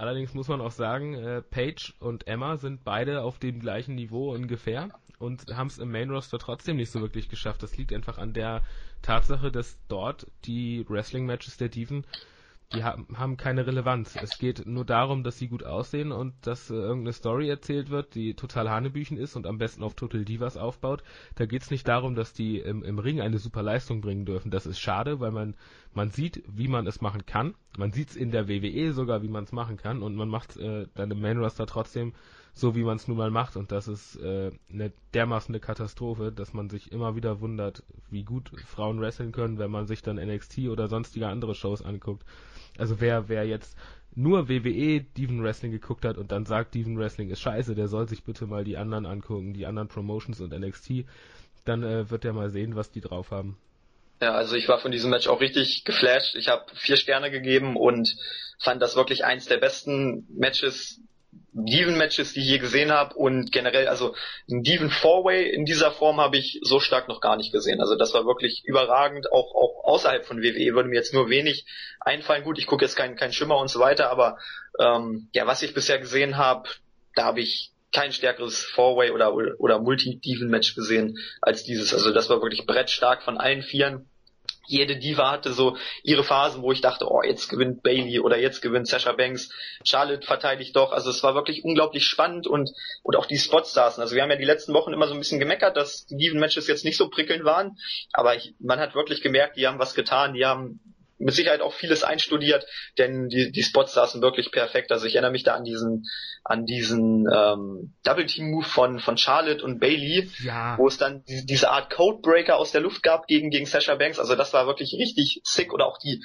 Allerdings 0.00 0.32
muss 0.32 0.48
man 0.48 0.62
auch 0.62 0.70
sagen, 0.70 1.12
äh, 1.12 1.42
Paige 1.42 1.92
und 2.00 2.26
Emma 2.26 2.56
sind 2.56 2.84
beide 2.84 3.20
auf 3.20 3.38
dem 3.38 3.60
gleichen 3.60 3.96
Niveau 3.96 4.32
ungefähr 4.32 4.88
und 5.18 5.54
haben 5.54 5.66
es 5.66 5.76
im 5.76 5.92
Main 5.92 6.08
Roster 6.08 6.38
trotzdem 6.38 6.76
nicht 6.76 6.90
so 6.90 7.02
wirklich 7.02 7.28
geschafft. 7.28 7.62
Das 7.62 7.76
liegt 7.76 7.92
einfach 7.92 8.16
an 8.16 8.32
der 8.32 8.62
Tatsache, 9.02 9.52
dass 9.52 9.76
dort 9.88 10.26
die 10.46 10.86
Wrestling 10.88 11.26
Matches 11.26 11.58
der 11.58 11.68
Diven 11.68 12.06
die 12.72 12.84
haben, 12.84 13.06
haben 13.16 13.36
keine 13.36 13.66
Relevanz. 13.66 14.16
Es 14.16 14.38
geht 14.38 14.66
nur 14.66 14.84
darum, 14.84 15.24
dass 15.24 15.38
sie 15.38 15.48
gut 15.48 15.64
aussehen 15.64 16.12
und 16.12 16.34
dass 16.42 16.70
äh, 16.70 16.74
irgendeine 16.74 17.12
Story 17.12 17.48
erzählt 17.48 17.90
wird, 17.90 18.14
die 18.14 18.34
total 18.34 18.70
Hanebüchen 18.70 19.18
ist 19.18 19.34
und 19.34 19.46
am 19.46 19.58
besten 19.58 19.82
auf 19.82 19.94
Total 19.94 20.24
Divas 20.24 20.56
aufbaut. 20.56 21.02
Da 21.34 21.46
geht 21.46 21.62
es 21.62 21.70
nicht 21.70 21.88
darum, 21.88 22.14
dass 22.14 22.32
die 22.32 22.58
im, 22.58 22.84
im 22.84 22.98
Ring 22.98 23.20
eine 23.20 23.38
super 23.38 23.62
Leistung 23.62 24.00
bringen 24.00 24.24
dürfen. 24.24 24.50
Das 24.50 24.66
ist 24.66 24.78
schade, 24.78 25.18
weil 25.18 25.32
man, 25.32 25.56
man 25.94 26.10
sieht, 26.10 26.44
wie 26.46 26.68
man 26.68 26.86
es 26.86 27.00
machen 27.00 27.26
kann. 27.26 27.54
Man 27.76 27.90
sieht 27.90 28.10
es 28.10 28.16
in 28.16 28.30
der 28.30 28.48
WWE 28.48 28.92
sogar, 28.92 29.22
wie 29.22 29.28
man 29.28 29.44
es 29.44 29.52
machen 29.52 29.76
kann 29.76 30.02
und 30.02 30.14
man 30.14 30.28
macht 30.28 30.56
äh, 30.56 30.86
dann 30.94 31.10
im 31.10 31.20
Main 31.20 31.38
Roster 31.38 31.66
trotzdem 31.66 32.12
so, 32.52 32.74
wie 32.74 32.82
man 32.82 32.96
es 32.96 33.08
nun 33.08 33.16
mal 33.16 33.30
macht 33.30 33.56
und 33.56 33.70
das 33.72 33.88
ist 33.88 34.16
äh, 34.16 34.50
eine 34.72 34.92
dermaßen 35.14 35.54
eine 35.54 35.60
Katastrophe, 35.60 36.32
dass 36.32 36.52
man 36.52 36.68
sich 36.68 36.90
immer 36.92 37.14
wieder 37.14 37.40
wundert, 37.40 37.84
wie 38.10 38.24
gut 38.24 38.50
Frauen 38.66 39.00
wresteln 39.00 39.32
können, 39.32 39.58
wenn 39.58 39.70
man 39.70 39.86
sich 39.86 40.02
dann 40.02 40.16
NXT 40.16 40.68
oder 40.68 40.88
sonstige 40.88 41.28
andere 41.28 41.54
Shows 41.54 41.82
anguckt. 41.82 42.24
Also 42.80 43.00
wer, 43.00 43.28
wer 43.28 43.44
jetzt 43.46 43.76
nur 44.14 44.48
WWE 44.48 45.00
Diven 45.00 45.42
Wrestling 45.42 45.70
geguckt 45.70 46.04
hat 46.04 46.18
und 46.18 46.32
dann 46.32 46.46
sagt, 46.46 46.74
Diven 46.74 46.98
Wrestling 46.98 47.30
ist 47.30 47.40
scheiße, 47.40 47.74
der 47.74 47.88
soll 47.88 48.08
sich 48.08 48.24
bitte 48.24 48.46
mal 48.46 48.64
die 48.64 48.76
anderen 48.76 49.06
angucken, 49.06 49.54
die 49.54 49.66
anderen 49.66 49.88
Promotions 49.88 50.40
und 50.40 50.52
NXT, 50.52 51.04
dann 51.64 51.82
äh, 51.82 52.10
wird 52.10 52.24
er 52.24 52.32
mal 52.32 52.50
sehen, 52.50 52.74
was 52.74 52.90
die 52.90 53.00
drauf 53.00 53.30
haben. 53.30 53.56
Ja, 54.20 54.32
also 54.32 54.56
ich 54.56 54.68
war 54.68 54.78
von 54.78 54.90
diesem 54.90 55.10
Match 55.10 55.28
auch 55.28 55.40
richtig 55.40 55.84
geflasht. 55.84 56.34
Ich 56.34 56.48
habe 56.48 56.64
vier 56.74 56.96
Sterne 56.96 57.30
gegeben 57.30 57.76
und 57.76 58.14
fand 58.58 58.82
das 58.82 58.96
wirklich 58.96 59.24
eins 59.24 59.46
der 59.46 59.56
besten 59.56 60.26
Matches 60.28 61.00
Diven-Matches, 61.52 62.32
die 62.32 62.40
ich 62.40 62.46
je 62.46 62.58
gesehen 62.58 62.92
habe 62.92 63.14
und 63.14 63.50
generell, 63.50 63.88
also 63.88 64.14
ein 64.48 64.62
Diven 64.62 64.90
Four-Way 64.90 65.50
in 65.50 65.64
dieser 65.64 65.90
Form 65.90 66.20
habe 66.20 66.36
ich 66.36 66.60
so 66.62 66.80
stark 66.80 67.08
noch 67.08 67.20
gar 67.20 67.36
nicht 67.36 67.52
gesehen. 67.52 67.80
Also 67.80 67.96
das 67.96 68.14
war 68.14 68.24
wirklich 68.24 68.62
überragend, 68.64 69.32
auch, 69.32 69.54
auch 69.54 69.84
außerhalb 69.84 70.24
von 70.24 70.42
WWE 70.42 70.74
würde 70.74 70.88
mir 70.88 70.96
jetzt 70.96 71.14
nur 71.14 71.28
wenig 71.28 71.66
einfallen. 72.00 72.44
Gut, 72.44 72.58
ich 72.58 72.66
gucke 72.66 72.84
jetzt 72.84 72.96
keinen 72.96 73.16
kein 73.16 73.32
Schimmer 73.32 73.58
und 73.58 73.68
so 73.68 73.80
weiter, 73.80 74.10
aber 74.10 74.38
ähm, 74.78 75.28
ja, 75.32 75.46
was 75.46 75.62
ich 75.62 75.74
bisher 75.74 75.98
gesehen 75.98 76.36
habe, 76.36 76.68
da 77.14 77.24
habe 77.24 77.40
ich 77.40 77.72
kein 77.92 78.12
stärkeres 78.12 78.64
Four-Way 78.64 79.10
oder, 79.10 79.34
oder 79.34 79.80
Multi-Diven-Match 79.80 80.74
gesehen 80.74 81.18
als 81.40 81.64
dieses. 81.64 81.92
Also 81.92 82.12
das 82.12 82.30
war 82.30 82.40
wirklich 82.42 82.66
brettstark 82.66 83.22
von 83.22 83.38
allen 83.38 83.62
Vieren 83.62 84.09
jede 84.70 84.96
Diva 84.96 85.30
hatte 85.30 85.52
so 85.52 85.76
ihre 86.02 86.24
Phasen, 86.24 86.62
wo 86.62 86.72
ich 86.72 86.80
dachte, 86.80 87.06
oh, 87.10 87.22
jetzt 87.22 87.48
gewinnt 87.48 87.82
Bailey 87.82 88.20
oder 88.20 88.38
jetzt 88.38 88.60
gewinnt 88.60 88.88
Sasha 88.88 89.12
Banks, 89.12 89.50
Charlotte 89.84 90.26
verteidigt 90.26 90.76
doch. 90.76 90.92
Also 90.92 91.10
es 91.10 91.22
war 91.22 91.34
wirklich 91.34 91.64
unglaublich 91.64 92.04
spannend 92.04 92.46
und, 92.46 92.70
und 93.02 93.16
auch 93.16 93.26
die 93.26 93.38
Spotstars. 93.38 93.98
Also 93.98 94.14
wir 94.14 94.22
haben 94.22 94.30
ja 94.30 94.36
die 94.36 94.44
letzten 94.44 94.72
Wochen 94.72 94.92
immer 94.92 95.08
so 95.08 95.14
ein 95.14 95.20
bisschen 95.20 95.40
gemeckert, 95.40 95.76
dass 95.76 96.06
die 96.06 96.16
Diven-Matches 96.16 96.68
jetzt 96.68 96.84
nicht 96.84 96.96
so 96.96 97.08
prickelnd 97.08 97.44
waren, 97.44 97.76
aber 98.12 98.36
ich, 98.36 98.54
man 98.58 98.78
hat 98.78 98.94
wirklich 98.94 99.22
gemerkt, 99.22 99.56
die 99.56 99.66
haben 99.66 99.78
was 99.78 99.94
getan, 99.94 100.34
die 100.34 100.46
haben 100.46 100.80
mit 101.20 101.34
Sicherheit 101.34 101.60
auch 101.60 101.74
vieles 101.74 102.02
einstudiert, 102.02 102.66
denn 102.98 103.28
die, 103.28 103.52
die 103.52 103.62
Spots 103.62 103.92
saßen 103.92 104.22
wirklich 104.22 104.50
perfekt. 104.50 104.90
Also 104.90 105.06
ich 105.06 105.14
erinnere 105.14 105.32
mich 105.32 105.44
da 105.44 105.54
an 105.54 105.64
diesen, 105.64 106.06
an 106.44 106.64
diesen 106.64 107.26
ähm, 107.32 107.94
Double 108.02 108.26
Team 108.26 108.50
Move 108.50 108.64
von 108.64 108.98
von 108.98 109.16
Charlotte 109.16 109.62
und 109.62 109.78
Bailey, 109.78 110.30
ja. 110.42 110.76
wo 110.78 110.88
es 110.88 110.96
dann 110.96 111.22
die, 111.24 111.44
diese 111.46 111.70
Art 111.70 111.90
Codebreaker 111.90 112.56
aus 112.56 112.72
der 112.72 112.80
Luft 112.80 113.02
gab 113.02 113.26
gegen 113.26 113.50
gegen 113.50 113.66
Sasha 113.66 113.94
Banks. 113.94 114.18
Also 114.18 114.34
das 114.34 114.52
war 114.52 114.66
wirklich 114.66 114.94
richtig 114.98 115.40
sick 115.44 115.72
oder 115.72 115.86
auch 115.86 115.98
die 115.98 116.22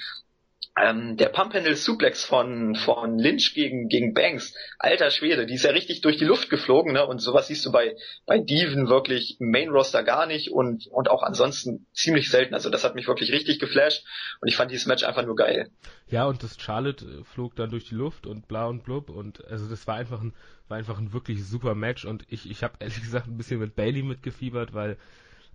ähm, 0.77 1.15
der 1.15 1.29
Pump 1.29 1.53
Handle 1.53 1.75
Suplex 1.75 2.23
von, 2.23 2.75
von 2.75 3.17
Lynch 3.17 3.53
gegen, 3.53 3.87
gegen 3.87 4.13
Banks, 4.13 4.53
alter 4.77 5.09
Schwede, 5.09 5.45
die 5.45 5.53
ist 5.53 5.63
ja 5.63 5.71
richtig 5.71 6.01
durch 6.01 6.17
die 6.17 6.25
Luft 6.25 6.49
geflogen, 6.49 6.91
ne? 6.93 7.05
Und 7.05 7.19
sowas 7.19 7.47
siehst 7.47 7.65
du 7.65 7.71
bei, 7.71 7.95
bei 8.25 8.39
Diven 8.39 8.89
wirklich 8.89 9.37
Main 9.39 9.69
Roster 9.69 10.03
gar 10.03 10.25
nicht 10.25 10.51
und, 10.51 10.87
und 10.87 11.09
auch 11.09 11.23
ansonsten 11.23 11.85
ziemlich 11.93 12.29
selten. 12.29 12.53
Also 12.53 12.69
das 12.69 12.83
hat 12.83 12.95
mich 12.95 13.07
wirklich 13.07 13.31
richtig 13.31 13.59
geflasht 13.59 14.03
und 14.41 14.49
ich 14.49 14.57
fand 14.57 14.69
dieses 14.71 14.85
Match 14.85 15.03
einfach 15.03 15.25
nur 15.25 15.35
geil. 15.35 15.69
Ja, 16.07 16.25
und 16.25 16.43
das 16.43 16.59
Charlotte 16.59 17.05
äh, 17.05 17.23
flog 17.23 17.55
dann 17.55 17.69
durch 17.69 17.87
die 17.87 17.95
Luft 17.95 18.27
und 18.27 18.47
bla 18.47 18.65
und 18.65 18.83
blub 18.83 19.09
und 19.09 19.45
also 19.45 19.69
das 19.69 19.87
war 19.87 19.95
einfach 19.95 20.21
ein, 20.21 20.33
war 20.67 20.77
einfach 20.77 20.97
ein 20.97 21.13
wirklich 21.13 21.45
super 21.45 21.73
Match 21.73 22.03
und 22.03 22.25
ich, 22.27 22.49
ich 22.49 22.63
habe 22.63 22.75
ehrlich 22.79 23.01
gesagt 23.01 23.27
ein 23.27 23.37
bisschen 23.37 23.61
mit 23.61 23.75
Bailey 23.75 24.03
mitgefiebert, 24.03 24.73
weil 24.73 24.97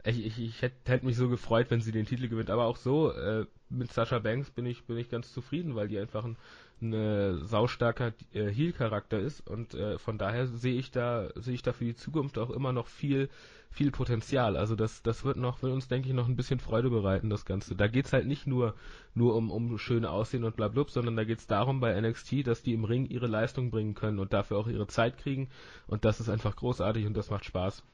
ich, 0.05 0.25
ich, 0.25 0.39
ich 0.39 0.63
hätte 0.63 0.93
hätt 0.93 1.03
mich 1.03 1.17
so 1.17 1.29
gefreut, 1.29 1.67
wenn 1.71 1.81
sie 1.81 1.93
den 1.93 2.07
Titel 2.07 2.29
gewinnt, 2.29 2.51
aber 2.51 2.65
auch 2.65 2.77
so, 2.77 3.13
äh, 3.13 3.47
mit 3.69 3.93
Sasha 3.93 4.19
Banks 4.19 4.51
bin 4.51 4.67
ich, 4.67 4.85
bin 4.85 4.97
ich 4.97 5.11
ganz 5.11 5.33
zufrieden, 5.33 5.75
weil 5.75 5.89
die 5.89 5.99
einfach 5.99 6.25
ein, 6.25 6.37
ein 6.83 6.93
äh, 6.93 7.35
saustarker 7.37 8.13
äh, 8.33 8.49
Heel-Charakter 8.49 9.19
ist 9.19 9.47
und 9.47 9.75
äh, 9.75 9.99
von 9.99 10.19
daher 10.19 10.47
sehe 10.47 10.79
ich 10.79 10.91
da, 10.91 11.29
sehe 11.37 11.55
ich 11.55 11.63
da 11.63 11.73
für 11.73 11.85
die 11.85 11.95
Zukunft 11.95 12.39
auch 12.39 12.51
immer 12.51 12.73
noch 12.73 12.87
viel, 12.87 13.29
viel 13.71 13.91
Potenzial. 13.91 14.57
Also 14.57 14.75
das, 14.75 15.03
das 15.03 15.25
wird 15.25 15.37
noch, 15.37 15.63
wird 15.63 15.73
uns 15.73 15.89
denke 15.89 16.09
ich 16.09 16.15
noch 16.15 16.29
ein 16.29 16.37
bisschen 16.37 16.59
Freude 16.59 16.91
bereiten, 16.91 17.31
das 17.31 17.45
Ganze. 17.45 17.77
Da 17.77 17.87
geht's 17.87 18.13
halt 18.13 18.27
nicht 18.27 18.47
nur, 18.47 18.75
nur 19.15 19.37
um, 19.37 19.51
um 19.51 19.79
schön 19.79 20.05
aussehen 20.05 20.45
und 20.45 20.57
blablub, 20.57 20.91
sondern 20.91 21.17
da 21.17 21.25
geht's 21.25 21.47
darum 21.47 21.81
bei 21.81 21.99
NXT, 22.01 22.47
dass 22.47 22.63
die 22.63 22.73
im 22.73 22.85
Ring 22.85 23.07
ihre 23.07 23.27
Leistung 23.27 23.71
bringen 23.71 23.95
können 23.95 24.19
und 24.19 24.33
dafür 24.33 24.57
auch 24.57 24.67
ihre 24.69 24.87
Zeit 24.87 25.19
kriegen 25.19 25.49
und 25.87 26.05
das 26.05 26.21
ist 26.21 26.29
einfach 26.31 26.57
großartig 26.57 27.07
und 27.07 27.17
das 27.17 27.31
macht 27.31 27.45
Spaß. 27.45 27.85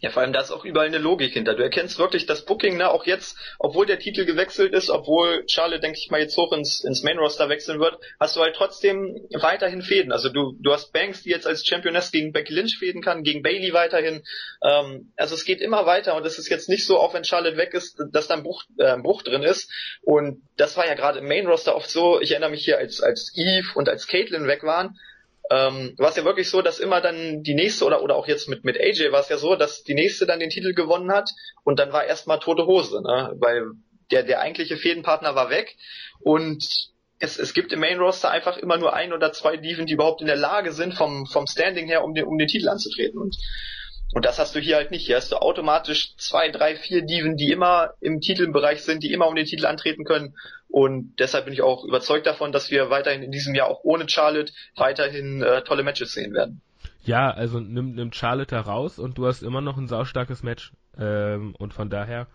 Ja, 0.00 0.10
vor 0.10 0.22
allem 0.22 0.32
da 0.32 0.40
ist 0.40 0.50
auch 0.50 0.64
überall 0.64 0.88
eine 0.88 0.98
Logik 0.98 1.32
hinter. 1.32 1.54
Du 1.54 1.62
erkennst 1.62 1.98
wirklich 1.98 2.26
das 2.26 2.44
Booking, 2.44 2.76
ne, 2.76 2.90
auch 2.90 3.06
jetzt, 3.06 3.38
obwohl 3.58 3.86
der 3.86 3.98
Titel 3.98 4.24
gewechselt 4.24 4.74
ist, 4.74 4.90
obwohl 4.90 5.44
Charlotte, 5.48 5.80
denke 5.80 5.98
ich 5.98 6.10
mal, 6.10 6.20
jetzt 6.20 6.36
hoch 6.36 6.52
ins, 6.52 6.84
ins 6.84 7.02
Main 7.02 7.18
Roster 7.18 7.48
wechseln 7.48 7.80
wird, 7.80 7.98
hast 8.20 8.36
du 8.36 8.40
halt 8.40 8.54
trotzdem 8.54 9.26
weiterhin 9.32 9.82
Fäden. 9.82 10.12
Also 10.12 10.28
du, 10.28 10.56
du 10.60 10.72
hast 10.72 10.92
Banks, 10.92 11.22
die 11.22 11.30
jetzt 11.30 11.46
als 11.46 11.64
Championess 11.64 12.10
gegen 12.10 12.32
Becky 12.32 12.52
Lynch 12.52 12.76
fäden 12.78 13.02
kann, 13.02 13.22
gegen 13.22 13.42
Bailey 13.42 13.72
weiterhin. 13.72 14.22
Ähm, 14.62 15.12
also 15.16 15.34
es 15.34 15.44
geht 15.44 15.60
immer 15.60 15.86
weiter 15.86 16.16
und 16.16 16.26
es 16.26 16.38
ist 16.38 16.50
jetzt 16.50 16.68
nicht 16.68 16.86
so, 16.86 16.98
auch 16.98 17.14
wenn 17.14 17.24
Charlotte 17.24 17.56
weg 17.56 17.72
ist, 17.72 17.96
dass 18.12 18.26
da 18.26 18.34
ein 18.34 18.42
Bruch, 18.42 18.64
äh, 18.78 18.86
ein 18.86 19.02
Bruch 19.02 19.22
drin 19.22 19.42
ist. 19.42 19.70
Und 20.02 20.42
das 20.56 20.76
war 20.76 20.86
ja 20.86 20.94
gerade 20.94 21.20
im 21.20 21.28
Main 21.28 21.46
Roster 21.46 21.76
oft 21.76 21.88
so. 21.88 22.20
Ich 22.20 22.32
erinnere 22.32 22.50
mich 22.50 22.64
hier, 22.64 22.78
als, 22.78 23.00
als 23.00 23.32
Eve 23.36 23.68
und 23.74 23.88
als 23.88 24.06
Caitlyn 24.06 24.46
weg 24.46 24.64
waren, 24.64 24.98
ähm, 25.50 25.94
war 25.98 26.10
es 26.10 26.16
ja 26.16 26.24
wirklich 26.24 26.48
so, 26.48 26.62
dass 26.62 26.78
immer 26.78 27.00
dann 27.00 27.42
die 27.42 27.54
nächste 27.54 27.84
oder 27.84 28.02
oder 28.02 28.16
auch 28.16 28.26
jetzt 28.26 28.48
mit 28.48 28.64
mit 28.64 28.78
AJ 28.80 29.12
war 29.12 29.20
es 29.20 29.28
ja 29.28 29.36
so, 29.36 29.56
dass 29.56 29.82
die 29.82 29.94
nächste 29.94 30.26
dann 30.26 30.40
den 30.40 30.50
Titel 30.50 30.72
gewonnen 30.72 31.12
hat 31.12 31.30
und 31.64 31.78
dann 31.78 31.92
war 31.92 32.04
erstmal 32.04 32.38
tote 32.38 32.66
Hose, 32.66 33.02
ne? 33.02 33.34
weil 33.36 33.66
der 34.10 34.22
der 34.22 34.40
eigentliche 34.40 34.76
Fädenpartner 34.76 35.34
war 35.34 35.50
weg 35.50 35.76
und 36.20 36.92
es, 37.18 37.38
es 37.38 37.54
gibt 37.54 37.72
im 37.72 37.80
Main 37.80 37.98
Roster 37.98 38.30
einfach 38.30 38.56
immer 38.56 38.76
nur 38.76 38.94
ein 38.94 39.12
oder 39.12 39.32
zwei 39.32 39.56
Diven, 39.56 39.86
die 39.86 39.94
überhaupt 39.94 40.20
in 40.20 40.26
der 40.26 40.36
Lage 40.36 40.72
sind 40.72 40.94
vom 40.94 41.26
vom 41.26 41.46
Standing 41.46 41.86
her, 41.86 42.04
um 42.04 42.14
den 42.14 42.24
um 42.24 42.38
den 42.38 42.48
Titel 42.48 42.68
anzutreten 42.68 43.20
und 43.20 43.36
und 44.14 44.24
das 44.24 44.38
hast 44.38 44.54
du 44.54 44.60
hier 44.60 44.76
halt 44.76 44.92
nicht. 44.92 45.06
Hier 45.06 45.16
hast 45.16 45.32
du 45.32 45.36
automatisch 45.36 46.14
zwei, 46.18 46.48
drei, 46.48 46.76
vier 46.76 47.02
Diven, 47.02 47.36
die 47.36 47.50
immer 47.50 47.94
im 48.00 48.20
Titelbereich 48.20 48.84
sind, 48.84 49.02
die 49.02 49.12
immer 49.12 49.26
um 49.26 49.34
den 49.34 49.44
Titel 49.44 49.66
antreten 49.66 50.04
können. 50.04 50.36
Und 50.74 51.20
deshalb 51.20 51.44
bin 51.44 51.54
ich 51.54 51.62
auch 51.62 51.84
überzeugt 51.84 52.26
davon, 52.26 52.50
dass 52.50 52.72
wir 52.72 52.90
weiterhin 52.90 53.22
in 53.22 53.30
diesem 53.30 53.54
Jahr 53.54 53.68
auch 53.68 53.84
ohne 53.84 54.08
Charlotte 54.08 54.52
weiterhin 54.74 55.40
äh, 55.40 55.62
tolle 55.62 55.84
Matches 55.84 56.12
sehen 56.12 56.34
werden. 56.34 56.62
Ja, 57.04 57.30
also 57.30 57.60
nimm, 57.60 57.94
nimm 57.94 58.12
Charlotte 58.12 58.56
heraus 58.56 58.98
und 58.98 59.16
du 59.16 59.24
hast 59.24 59.44
immer 59.44 59.60
noch 59.60 59.76
ein 59.76 59.86
saustarkes 59.86 60.42
Match. 60.42 60.72
Ähm, 60.98 61.54
und 61.60 61.74
von 61.74 61.90
daher 61.90 62.26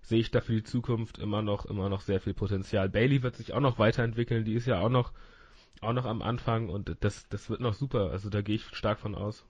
sehe 0.00 0.20
ich 0.20 0.30
da 0.30 0.40
für 0.40 0.54
die 0.54 0.62
Zukunft 0.62 1.18
immer 1.18 1.42
noch, 1.42 1.66
immer 1.66 1.90
noch 1.90 2.00
sehr 2.00 2.18
viel 2.18 2.32
Potenzial. 2.32 2.88
Bailey 2.88 3.22
wird 3.22 3.36
sich 3.36 3.52
auch 3.52 3.60
noch 3.60 3.78
weiterentwickeln, 3.78 4.46
die 4.46 4.54
ist 4.54 4.66
ja 4.66 4.80
auch 4.80 4.88
noch, 4.88 5.12
auch 5.82 5.92
noch 5.92 6.06
am 6.06 6.22
Anfang 6.22 6.70
und 6.70 6.96
das, 7.00 7.28
das 7.28 7.50
wird 7.50 7.60
noch 7.60 7.74
super. 7.74 8.08
Also 8.10 8.30
da 8.30 8.40
gehe 8.40 8.54
ich 8.54 8.64
stark 8.74 9.00
von 9.00 9.14
aus. 9.14 9.44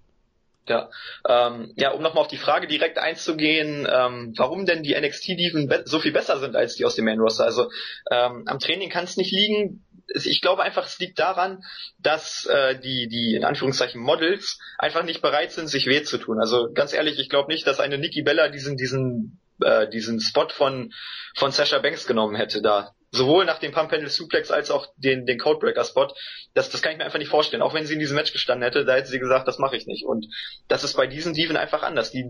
Ja, 0.69 0.91
ähm, 1.29 1.73
ja, 1.77 1.91
um 1.91 2.03
nochmal 2.03 2.23
auf 2.23 2.29
die 2.29 2.37
Frage 2.37 2.69
direkt 2.69 2.97
einzugehen, 2.99 3.87
ähm, 3.91 4.33
warum 4.37 4.65
denn 4.65 4.85
die 4.85 4.95
NXT-Diven 4.95 5.69
so 5.87 5.99
viel 5.99 6.13
besser 6.13 6.39
sind 6.39 6.55
als 6.55 6.77
die 6.77 6.85
aus 6.85 6.95
dem 6.95 7.05
Main 7.05 7.19
Roster. 7.19 7.45
Also 7.45 7.69
ähm, 8.11 8.45
am 8.47 8.61
Training 8.61 8.89
kann 8.89 9.05
es 9.05 9.17
nicht 9.17 9.33
liegen. 9.33 9.85
Ich 10.15 10.41
glaube 10.41 10.63
einfach, 10.63 10.87
es 10.87 10.99
liegt 11.01 11.19
daran, 11.19 11.65
dass 11.99 12.47
äh, 12.47 12.79
die, 12.79 13.09
die 13.09 13.35
in 13.35 13.45
Anführungszeichen 13.45 14.01
Models 14.01 14.61
einfach 14.79 15.03
nicht 15.03 15.21
bereit 15.21 15.51
sind, 15.51 15.67
sich 15.67 15.87
weh 15.87 16.03
zu 16.03 16.19
tun. 16.19 16.39
Also 16.39 16.71
ganz 16.73 16.93
ehrlich, 16.93 17.19
ich 17.19 17.29
glaube 17.29 17.51
nicht, 17.51 17.67
dass 17.67 17.81
eine 17.81 17.99
Nikki 17.99 18.23
Bella 18.23 18.49
diesen, 18.49 18.77
diesen, 18.77 19.41
äh, 19.63 19.89
diesen 19.89 20.21
Spot 20.21 20.49
von, 20.49 20.93
von 21.35 21.51
Sasha 21.51 21.79
Banks 21.81 22.07
genommen 22.07 22.37
hätte 22.37 22.63
da 22.63 22.95
sowohl 23.13 23.45
nach 23.45 23.59
dem 23.59 23.73
Pump 23.73 23.91
Panel 23.91 24.09
Suplex 24.09 24.51
als 24.51 24.71
auch 24.71 24.89
den, 24.97 25.27
den 25.27 25.39
Codebreaker 25.39 25.85
Spot, 25.85 26.09
das, 26.55 26.71
das 26.71 26.81
kann 26.81 26.93
ich 26.93 26.99
mir 26.99 27.05
einfach 27.05 27.19
nicht 27.19 27.29
vorstellen. 27.29 27.63
Auch 27.63 27.75
wenn 27.75 27.87
sie 27.87 27.93
in 27.93 28.01
diesem 28.01 28.17
Match 28.17 28.33
gestanden 28.33 28.65
hätte, 28.65 28.87
da 28.87 28.95
hätte 28.95 29.09
sie 29.09 29.19
gesagt, 29.19 29.47
das 29.47 29.59
mache 29.59 29.77
ich 29.77 29.87
nicht. 29.87 30.05
Und 30.05 30.27
das 30.67 30.83
ist 30.83 30.97
bei 30.97 31.07
diesen 31.07 31.35
Diven 31.35 31.59
einfach 31.59 31.83
anders. 31.83 32.11
Die, 32.11 32.25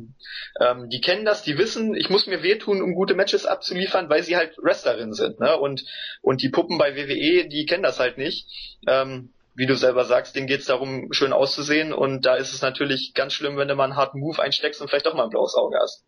ähm, 0.61 0.89
die 0.91 1.01
kennen 1.01 1.25
das, 1.25 1.43
die 1.43 1.57
wissen, 1.57 1.95
ich 1.95 2.11
muss 2.11 2.27
mir 2.27 2.43
wehtun, 2.43 2.83
um 2.83 2.95
gute 2.95 3.15
Matches 3.15 3.47
abzuliefern, 3.47 4.11
weil 4.11 4.25
sie 4.25 4.37
halt 4.37 4.59
Wrestlerinnen 4.59 5.15
sind. 5.15 5.39
Ne? 5.39 5.57
Und, 5.57 5.85
und 6.21 6.43
die 6.43 6.51
Puppen 6.51 6.79
bei 6.79 6.97
WWE, 6.97 7.49
die 7.49 7.65
kennen 7.65 7.85
das 7.85 8.01
halt 8.01 8.19
nicht. 8.19 8.49
Ähm, 8.89 9.33
wie 9.55 9.67
du 9.67 9.77
selber 9.77 10.05
sagst, 10.05 10.35
denen 10.35 10.47
geht's 10.47 10.65
darum, 10.65 11.13
schön 11.13 11.33
auszusehen. 11.33 11.93
Und 11.93 12.27
da 12.27 12.35
ist 12.35 12.53
es 12.53 12.63
natürlich 12.63 13.13
ganz 13.15 13.35
schlimm, 13.35 13.57
wenn 13.57 13.69
du 13.69 13.77
mal 13.77 13.85
einen 13.85 13.97
harten 13.97 14.19
Move 14.19 14.43
einsteckst 14.43 14.81
und 14.81 14.89
vielleicht 14.89 15.07
doch 15.07 15.15
mal 15.15 15.25
ein 15.25 15.31
blaues 15.31 15.55
Auge 15.55 15.79
hast. 15.81 16.05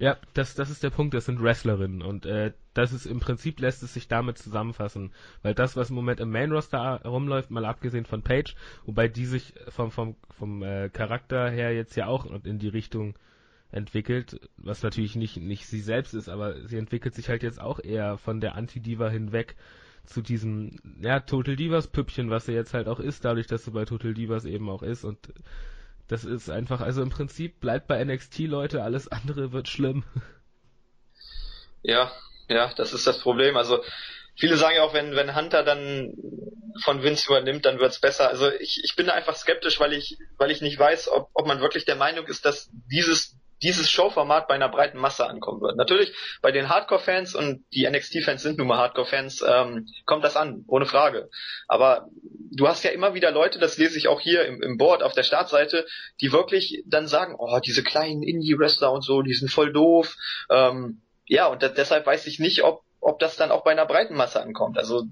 Ja, 0.00 0.16
das, 0.32 0.54
das 0.54 0.70
ist 0.70 0.84
der 0.84 0.90
Punkt, 0.90 1.12
das 1.14 1.24
sind 1.26 1.42
Wrestlerinnen 1.42 2.02
und 2.02 2.24
äh, 2.24 2.52
das 2.72 2.92
ist 2.92 3.04
im 3.04 3.18
Prinzip 3.18 3.58
lässt 3.58 3.82
es 3.82 3.94
sich 3.94 4.06
damit 4.06 4.38
zusammenfassen, 4.38 5.12
weil 5.42 5.54
das, 5.54 5.76
was 5.76 5.90
im 5.90 5.96
Moment 5.96 6.20
im 6.20 6.30
Main 6.30 6.52
Roster 6.52 7.02
rumläuft, 7.04 7.50
mal 7.50 7.64
abgesehen 7.64 8.04
von 8.04 8.22
Page, 8.22 8.54
wobei 8.86 9.08
die 9.08 9.26
sich 9.26 9.54
vom, 9.68 9.90
vom, 9.90 10.14
vom 10.30 10.62
äh, 10.62 10.88
Charakter 10.88 11.50
her 11.50 11.74
jetzt 11.74 11.96
ja 11.96 12.06
auch 12.06 12.26
in 12.44 12.60
die 12.60 12.68
Richtung 12.68 13.14
entwickelt, 13.72 14.48
was 14.56 14.84
natürlich 14.84 15.16
nicht, 15.16 15.36
nicht 15.38 15.66
sie 15.66 15.80
selbst 15.80 16.14
ist, 16.14 16.28
aber 16.28 16.64
sie 16.68 16.78
entwickelt 16.78 17.16
sich 17.16 17.28
halt 17.28 17.42
jetzt 17.42 17.60
auch 17.60 17.80
eher 17.80 18.18
von 18.18 18.40
der 18.40 18.54
Anti-Diva 18.54 19.08
hinweg 19.08 19.56
zu 20.04 20.22
diesem, 20.22 20.76
ja, 21.02 21.18
Total 21.20 21.56
Divas 21.56 21.88
Püppchen, 21.88 22.30
was 22.30 22.46
sie 22.46 22.52
jetzt 22.52 22.72
halt 22.72 22.86
auch 22.86 23.00
ist, 23.00 23.24
dadurch, 23.24 23.48
dass 23.48 23.64
sie 23.64 23.72
bei 23.72 23.84
Total 23.84 24.14
Divas 24.14 24.44
eben 24.44 24.70
auch 24.70 24.84
ist 24.84 25.02
und 25.02 25.18
das 26.08 26.24
ist 26.24 26.50
einfach, 26.50 26.80
also 26.80 27.02
im 27.02 27.10
Prinzip 27.10 27.60
bleibt 27.60 27.86
bei 27.86 28.02
NXT 28.02 28.40
Leute, 28.40 28.82
alles 28.82 29.08
andere 29.08 29.52
wird 29.52 29.68
schlimm. 29.68 30.04
Ja, 31.82 32.10
ja, 32.48 32.72
das 32.74 32.92
ist 32.92 33.06
das 33.06 33.20
Problem. 33.20 33.56
Also 33.56 33.82
viele 34.34 34.56
sagen 34.56 34.76
ja 34.76 34.82
auch, 34.82 34.94
wenn, 34.94 35.14
wenn 35.14 35.36
Hunter 35.36 35.62
dann 35.62 36.14
von 36.82 37.02
Vince 37.02 37.26
übernimmt, 37.28 37.64
dann 37.66 37.78
wird's 37.78 38.00
besser. 38.00 38.28
Also 38.28 38.50
ich, 38.50 38.82
ich 38.82 38.96
bin 38.96 39.06
da 39.06 39.12
einfach 39.12 39.36
skeptisch, 39.36 39.78
weil 39.80 39.92
ich, 39.92 40.18
weil 40.38 40.50
ich 40.50 40.60
nicht 40.62 40.78
weiß, 40.78 41.08
ob, 41.08 41.28
ob 41.34 41.46
man 41.46 41.60
wirklich 41.60 41.84
der 41.84 41.96
Meinung 41.96 42.26
ist, 42.26 42.44
dass 42.44 42.70
dieses 42.90 43.36
dieses 43.62 43.90
Showformat 43.90 44.48
bei 44.48 44.54
einer 44.54 44.68
breiten 44.68 44.98
Masse 44.98 45.26
ankommen 45.26 45.60
wird. 45.60 45.76
Natürlich 45.76 46.12
bei 46.42 46.52
den 46.52 46.68
Hardcore-Fans 46.68 47.34
und 47.34 47.64
die 47.72 47.88
NXT-Fans 47.88 48.42
sind 48.42 48.58
nun 48.58 48.68
mal 48.68 48.78
Hardcore-Fans, 48.78 49.44
ähm, 49.46 49.86
kommt 50.06 50.24
das 50.24 50.36
an, 50.36 50.64
ohne 50.68 50.86
Frage. 50.86 51.28
Aber 51.66 52.08
du 52.50 52.68
hast 52.68 52.84
ja 52.84 52.90
immer 52.90 53.14
wieder 53.14 53.30
Leute, 53.30 53.58
das 53.58 53.78
lese 53.78 53.98
ich 53.98 54.08
auch 54.08 54.20
hier 54.20 54.44
im, 54.44 54.62
im 54.62 54.76
Board 54.76 55.02
auf 55.02 55.12
der 55.12 55.22
Startseite, 55.22 55.86
die 56.20 56.32
wirklich 56.32 56.82
dann 56.86 57.08
sagen, 57.08 57.34
oh, 57.38 57.58
diese 57.58 57.82
kleinen 57.82 58.22
Indie-Wrestler 58.22 58.92
und 58.92 59.02
so, 59.02 59.22
die 59.22 59.34
sind 59.34 59.50
voll 59.50 59.72
doof. 59.72 60.16
Ähm, 60.50 61.00
ja, 61.26 61.46
und 61.46 61.62
deshalb 61.62 62.06
weiß 62.06 62.26
ich 62.26 62.38
nicht, 62.38 62.62
ob, 62.64 62.82
ob 63.00 63.18
das 63.18 63.36
dann 63.36 63.50
auch 63.50 63.64
bei 63.64 63.72
einer 63.72 63.86
breiten 63.86 64.14
Masse 64.14 64.40
ankommt. 64.40 64.78
Also 64.78 65.04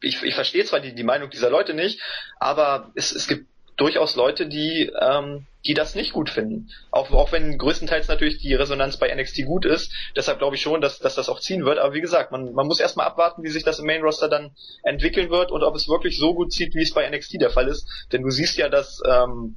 ich, 0.00 0.22
ich 0.22 0.34
verstehe 0.34 0.64
zwar 0.64 0.80
die, 0.80 0.94
die 0.94 1.04
Meinung 1.04 1.30
dieser 1.30 1.50
Leute 1.50 1.74
nicht, 1.74 2.00
aber 2.38 2.90
es, 2.94 3.12
es 3.12 3.28
gibt 3.28 3.46
durchaus 3.76 4.16
Leute, 4.16 4.46
die, 4.46 4.92
ähm, 5.00 5.46
die 5.66 5.74
das 5.74 5.94
nicht 5.94 6.12
gut 6.12 6.30
finden. 6.30 6.70
Auch, 6.90 7.10
auch 7.12 7.32
wenn 7.32 7.58
größtenteils 7.58 8.08
natürlich 8.08 8.38
die 8.38 8.54
Resonanz 8.54 8.96
bei 8.96 9.14
NXT 9.14 9.44
gut 9.46 9.64
ist. 9.64 9.92
Deshalb 10.16 10.38
glaube 10.38 10.56
ich 10.56 10.62
schon, 10.62 10.80
dass, 10.80 10.98
dass 10.98 11.14
das 11.14 11.28
auch 11.28 11.40
ziehen 11.40 11.64
wird. 11.64 11.78
Aber 11.78 11.94
wie 11.94 12.00
gesagt, 12.00 12.32
man, 12.32 12.52
man 12.52 12.66
muss 12.66 12.80
erstmal 12.80 13.06
abwarten, 13.06 13.42
wie 13.42 13.50
sich 13.50 13.64
das 13.64 13.78
im 13.78 13.86
Main 13.86 14.02
Roster 14.02 14.28
dann 14.28 14.54
entwickeln 14.82 15.30
wird 15.30 15.52
und 15.52 15.62
ob 15.62 15.74
es 15.74 15.88
wirklich 15.88 16.18
so 16.18 16.34
gut 16.34 16.52
zieht, 16.52 16.74
wie 16.74 16.82
es 16.82 16.92
bei 16.92 17.08
NXT 17.08 17.40
der 17.40 17.50
Fall 17.50 17.68
ist. 17.68 17.86
Denn 18.12 18.22
du 18.22 18.30
siehst 18.30 18.56
ja, 18.56 18.68
dass 18.68 19.00
ähm, 19.08 19.56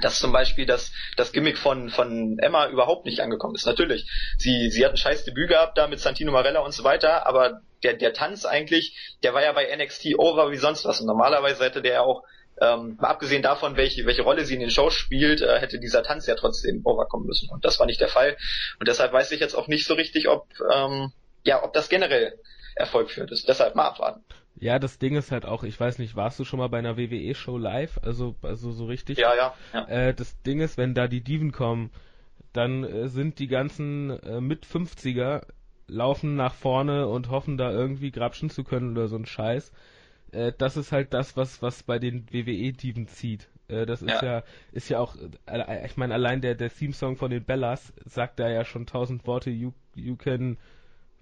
dass 0.00 0.18
zum 0.18 0.32
Beispiel 0.32 0.66
das, 0.66 0.92
das 1.16 1.32
Gimmick 1.32 1.58
von, 1.58 1.90
von 1.90 2.38
Emma 2.38 2.68
überhaupt 2.68 3.04
nicht 3.04 3.20
angekommen 3.20 3.54
ist. 3.54 3.66
Natürlich, 3.66 4.06
sie, 4.38 4.70
sie 4.70 4.84
hat 4.84 4.92
ein 4.92 4.96
scheiß 4.96 5.24
Debüt 5.24 5.48
gehabt 5.48 5.76
da 5.76 5.88
mit 5.88 6.00
Santino 6.00 6.32
Marella 6.32 6.60
und 6.60 6.72
so 6.72 6.84
weiter, 6.84 7.26
aber 7.26 7.60
der, 7.82 7.94
der 7.94 8.12
Tanz 8.12 8.44
eigentlich, 8.44 9.16
der 9.22 9.34
war 9.34 9.42
ja 9.42 9.52
bei 9.52 9.74
NXT 9.76 10.18
over 10.18 10.50
wie 10.50 10.56
sonst 10.56 10.84
was. 10.84 11.00
Und 11.00 11.06
normalerweise 11.06 11.64
hätte 11.64 11.82
der 11.82 11.92
ja 11.94 12.00
auch, 12.02 12.22
ähm, 12.60 12.98
abgesehen 13.00 13.42
davon, 13.42 13.76
welche, 13.76 14.04
welche 14.06 14.22
Rolle 14.22 14.44
sie 14.44 14.54
in 14.54 14.60
den 14.60 14.70
Shows 14.70 14.94
spielt, 14.94 15.40
äh, 15.40 15.58
hätte 15.58 15.78
dieser 15.78 16.02
Tanz 16.02 16.26
ja 16.26 16.34
trotzdem 16.34 16.82
overkommen 16.84 17.26
müssen. 17.26 17.48
Und 17.50 17.64
das 17.64 17.78
war 17.78 17.86
nicht 17.86 18.00
der 18.00 18.08
Fall. 18.08 18.36
Und 18.78 18.88
deshalb 18.88 19.12
weiß 19.12 19.32
ich 19.32 19.40
jetzt 19.40 19.54
auch 19.54 19.68
nicht 19.68 19.86
so 19.86 19.94
richtig, 19.94 20.28
ob, 20.28 20.46
ähm, 20.72 21.12
ja, 21.44 21.62
ob 21.64 21.72
das 21.72 21.88
generell 21.88 22.38
Erfolg 22.74 23.10
führt. 23.10 23.30
Ist. 23.30 23.48
Deshalb 23.48 23.74
mal 23.74 23.86
abwarten. 23.86 24.24
Ja, 24.56 24.78
das 24.78 24.98
Ding 24.98 25.16
ist 25.16 25.32
halt 25.32 25.46
auch, 25.46 25.62
ich 25.62 25.78
weiß 25.78 25.98
nicht, 25.98 26.16
warst 26.16 26.38
du 26.38 26.44
schon 26.44 26.58
mal 26.58 26.68
bei 26.68 26.78
einer 26.78 26.98
WWE-Show 26.98 27.56
live? 27.56 27.98
Also, 28.02 28.34
also 28.42 28.72
so 28.72 28.86
richtig? 28.86 29.18
Ja, 29.18 29.34
ja. 29.34 29.54
ja. 29.72 29.88
Äh, 29.88 30.14
das 30.14 30.40
Ding 30.42 30.60
ist, 30.60 30.76
wenn 30.76 30.94
da 30.94 31.08
die 31.08 31.22
Diven 31.22 31.52
kommen, 31.52 31.90
dann 32.52 32.84
äh, 32.84 33.08
sind 33.08 33.38
die 33.38 33.46
ganzen 33.46 34.10
äh, 34.22 34.40
mit 34.40 34.66
50er 34.66 35.42
laufen 35.86 36.36
nach 36.36 36.54
vorne 36.54 37.08
und 37.08 37.30
hoffen 37.30 37.56
da 37.56 37.70
irgendwie 37.70 38.10
grapschen 38.10 38.50
zu 38.50 38.64
können 38.64 38.92
oder 38.92 39.08
so 39.08 39.16
ein 39.16 39.26
Scheiß. 39.26 39.72
Äh, 40.32 40.52
das 40.56 40.76
ist 40.76 40.92
halt 40.92 41.12
das, 41.14 41.36
was 41.36 41.62
was 41.62 41.82
bei 41.82 41.98
den 41.98 42.26
WWE-Diven 42.30 43.06
zieht. 43.08 43.48
Äh, 43.68 43.86
das 43.86 44.02
ist 44.02 44.22
ja. 44.22 44.24
ja 44.24 44.42
ist 44.72 44.88
ja 44.88 44.98
auch, 44.98 45.16
äh, 45.46 45.86
ich 45.86 45.96
meine 45.96 46.14
allein 46.14 46.40
der 46.40 46.54
der 46.54 46.70
Theme-Song 46.70 47.16
von 47.16 47.30
den 47.30 47.44
Bellas 47.44 47.92
sagt 48.04 48.38
da 48.38 48.48
ja 48.48 48.64
schon 48.64 48.86
tausend 48.86 49.26
Worte. 49.26 49.50
You 49.50 49.72
you 49.94 50.16
can, 50.16 50.56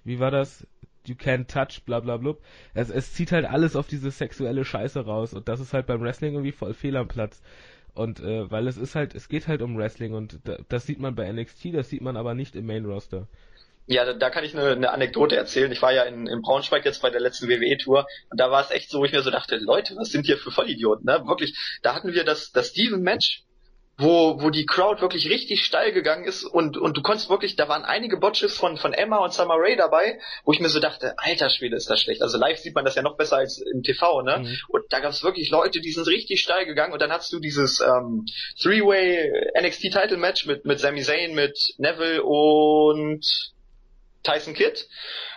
wie 0.04 0.18
war 0.18 0.30
das? 0.30 0.66
you 1.08 1.14
can't 1.14 1.48
touch, 1.48 1.82
bla 1.84 2.00
bla 2.00 2.16
bla. 2.16 2.34
Es, 2.74 2.90
es 2.90 3.14
zieht 3.14 3.32
halt 3.32 3.46
alles 3.46 3.76
auf 3.76 3.88
diese 3.88 4.10
sexuelle 4.10 4.64
Scheiße 4.64 5.00
raus 5.00 5.34
und 5.34 5.48
das 5.48 5.60
ist 5.60 5.72
halt 5.72 5.86
beim 5.86 6.00
Wrestling 6.00 6.34
irgendwie 6.34 6.52
voll 6.52 6.74
fehl 6.74 6.96
am 6.96 7.08
Platz. 7.08 7.42
Und 7.94 8.20
äh, 8.20 8.48
weil 8.50 8.68
es 8.68 8.76
ist 8.76 8.94
halt, 8.94 9.14
es 9.14 9.28
geht 9.28 9.48
halt 9.48 9.62
um 9.62 9.76
Wrestling 9.76 10.14
und 10.14 10.38
da, 10.44 10.58
das 10.68 10.86
sieht 10.86 11.00
man 11.00 11.14
bei 11.14 11.30
NXT, 11.32 11.74
das 11.74 11.88
sieht 11.88 12.02
man 12.02 12.16
aber 12.16 12.34
nicht 12.34 12.54
im 12.54 12.66
Main 12.66 12.84
Roster. 12.84 13.26
Ja, 13.88 14.04
da, 14.04 14.12
da 14.12 14.30
kann 14.30 14.44
ich 14.44 14.54
eine, 14.54 14.72
eine 14.72 14.90
Anekdote 14.90 15.34
erzählen. 15.34 15.72
Ich 15.72 15.82
war 15.82 15.92
ja 15.92 16.02
in, 16.02 16.26
in 16.26 16.42
Braunschweig 16.42 16.84
jetzt 16.84 17.02
bei 17.02 17.10
der 17.10 17.20
letzten 17.20 17.48
WWE-Tour 17.48 18.06
und 18.30 18.40
da 18.40 18.50
war 18.50 18.62
es 18.62 18.70
echt 18.70 18.90
so, 18.90 19.00
wo 19.00 19.04
ich 19.04 19.12
mir 19.12 19.22
so 19.22 19.30
dachte, 19.30 19.56
Leute, 19.56 19.96
was 19.96 20.10
sind 20.10 20.26
hier 20.26 20.38
für 20.38 20.50
Vollidioten, 20.50 21.06
ne? 21.06 21.22
Wirklich, 21.26 21.56
da 21.82 21.94
hatten 21.94 22.12
wir 22.12 22.24
das, 22.24 22.52
das 22.52 22.68
Steven-Match 22.68 23.44
wo, 23.98 24.40
wo 24.40 24.50
die 24.50 24.64
Crowd 24.64 25.00
wirklich 25.00 25.28
richtig 25.28 25.64
steil 25.64 25.92
gegangen 25.92 26.24
ist 26.24 26.44
und, 26.44 26.76
und 26.76 26.96
du 26.96 27.02
konntest 27.02 27.28
wirklich, 27.30 27.56
da 27.56 27.68
waren 27.68 27.84
einige 27.84 28.16
Botches 28.16 28.56
von, 28.56 28.76
von 28.76 28.92
Emma 28.92 29.18
und 29.18 29.34
Summer 29.34 29.56
Ray 29.56 29.76
dabei, 29.76 30.20
wo 30.44 30.52
ich 30.52 30.60
mir 30.60 30.68
so 30.68 30.78
dachte, 30.78 31.14
alter 31.18 31.50
Schwede, 31.50 31.76
ist 31.76 31.90
das 31.90 32.00
schlecht. 32.00 32.22
Also 32.22 32.38
live 32.38 32.58
sieht 32.58 32.76
man 32.76 32.84
das 32.84 32.94
ja 32.94 33.02
noch 33.02 33.16
besser 33.16 33.38
als 33.38 33.58
im 33.58 33.82
TV, 33.82 34.22
ne? 34.22 34.38
Mhm. 34.38 34.56
Und 34.68 34.84
da 34.90 35.00
gab 35.00 35.10
es 35.10 35.24
wirklich 35.24 35.50
Leute, 35.50 35.80
die 35.80 35.90
sind 35.90 36.06
richtig 36.06 36.40
steil 36.40 36.64
gegangen 36.64 36.92
und 36.92 37.02
dann 37.02 37.10
hast 37.10 37.32
du 37.32 37.40
dieses 37.40 37.80
ähm, 37.80 38.24
Three-Way 38.62 39.50
NXT 39.60 39.82
Title 39.90 40.16
Match 40.16 40.46
mit, 40.46 40.64
mit 40.64 40.78
Sami 40.78 41.02
Zayn, 41.02 41.34
mit 41.34 41.58
Neville 41.78 42.22
und 42.22 43.52
Tyson 44.28 44.54
Kidd. 44.54 44.86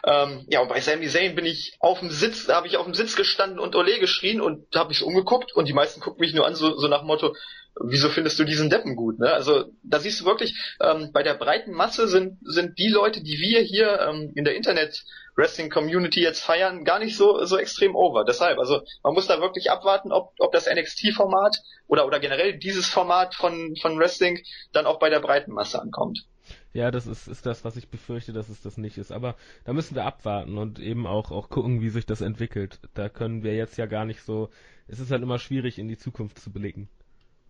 Ähm, 0.06 0.46
ja, 0.50 0.62
und 0.62 0.68
bei 0.68 0.82
Sami 0.82 1.08
Zayn 1.08 1.36
bin 1.36 1.46
ich 1.46 1.76
auf 1.80 2.00
dem 2.00 2.10
Sitz, 2.10 2.48
da 2.48 2.56
habe 2.56 2.68
ich 2.68 2.78
auf 2.78 2.86
dem 2.86 2.94
Sitz 2.94 3.16
gestanden 3.16 3.60
und 3.60 3.76
Ole 3.76 4.00
geschrien 4.00 4.42
und 4.42 4.76
habe 4.76 4.90
mich 4.90 5.04
umgeguckt 5.04 5.54
und 5.54 5.68
die 5.68 5.74
meisten 5.74 6.02
gucken 6.02 6.20
mich 6.20 6.34
nur 6.34 6.46
an, 6.46 6.56
so, 6.56 6.78
so 6.78 6.88
nach 6.88 7.00
dem 7.00 7.08
Motto, 7.08 7.36
wieso 7.80 8.10
findest 8.10 8.38
du 8.40 8.44
diesen 8.44 8.70
Deppen 8.70 8.96
gut? 8.96 9.20
Ne? 9.20 9.32
Also 9.32 9.66
da 9.84 10.00
siehst 10.00 10.20
du 10.22 10.26
wirklich, 10.26 10.76
ähm, 10.82 11.12
bei 11.14 11.24
der 11.24 11.36
breiten 11.36 11.72
Masse 11.72 12.08
sind, 12.08 12.40
sind 12.44 12.78
die 12.78 12.90
Leute, 12.90 13.22
die 13.24 13.40
wir 13.40 13.62
hier 13.62 14.00
ähm, 14.02 14.34
in 14.36 14.44
der 14.44 14.56
Internet-Wrestling-Community 14.56 16.22
jetzt 16.22 16.44
feiern, 16.44 16.84
gar 16.84 17.00
nicht 17.00 17.16
so, 17.16 17.46
so 17.46 17.58
extrem 17.58 17.96
over. 17.96 18.26
Deshalb, 18.26 18.60
also 18.60 18.82
man 19.04 19.14
muss 19.14 19.28
da 19.28 19.40
wirklich 19.40 19.72
abwarten, 19.72 20.12
ob, 20.12 20.34
ob 20.40 20.52
das 20.52 20.68
NXT-Format 20.68 21.58
oder, 21.88 22.06
oder 22.06 22.20
generell 22.20 22.58
dieses 22.58 22.88
Format 22.88 23.36
von, 23.36 23.76
von 23.82 23.98
Wrestling 23.98 24.42
dann 24.74 24.86
auch 24.86 25.00
bei 25.00 25.10
der 25.10 25.20
breiten 25.20 25.54
Masse 25.54 25.82
ankommt. 25.82 26.26
Ja, 26.74 26.90
das 26.90 27.06
ist, 27.06 27.28
ist 27.28 27.46
das, 27.46 27.66
was 27.66 27.76
ich 27.76 27.90
befürchte, 27.90 28.32
dass 28.32 28.50
es 28.50 28.62
das 28.62 28.78
nicht 28.78 28.98
ist. 28.98 29.12
Aber 29.12 29.36
da 29.66 29.74
müssen 29.74 29.96
wir 29.96 30.06
abwarten 30.06 30.58
und 30.58 30.80
eben 30.80 31.06
auch, 31.06 31.32
auch 31.32 31.50
gucken, 31.50 31.82
wie 31.82 31.90
sich 31.90 32.06
das 32.06 32.22
entwickelt. 32.22 32.80
Da 32.94 33.10
können 33.10 33.44
wir 33.44 33.56
jetzt 33.56 33.78
ja 33.78 33.86
gar 33.86 34.06
nicht 34.06 34.22
so, 34.22 34.50
es 34.88 35.00
ist 35.00 35.12
halt 35.12 35.22
immer 35.22 35.40
schwierig, 35.40 35.80
in 35.80 35.88
die 35.88 35.98
Zukunft 35.98 36.40
zu 36.40 36.52
blicken. 36.52 36.90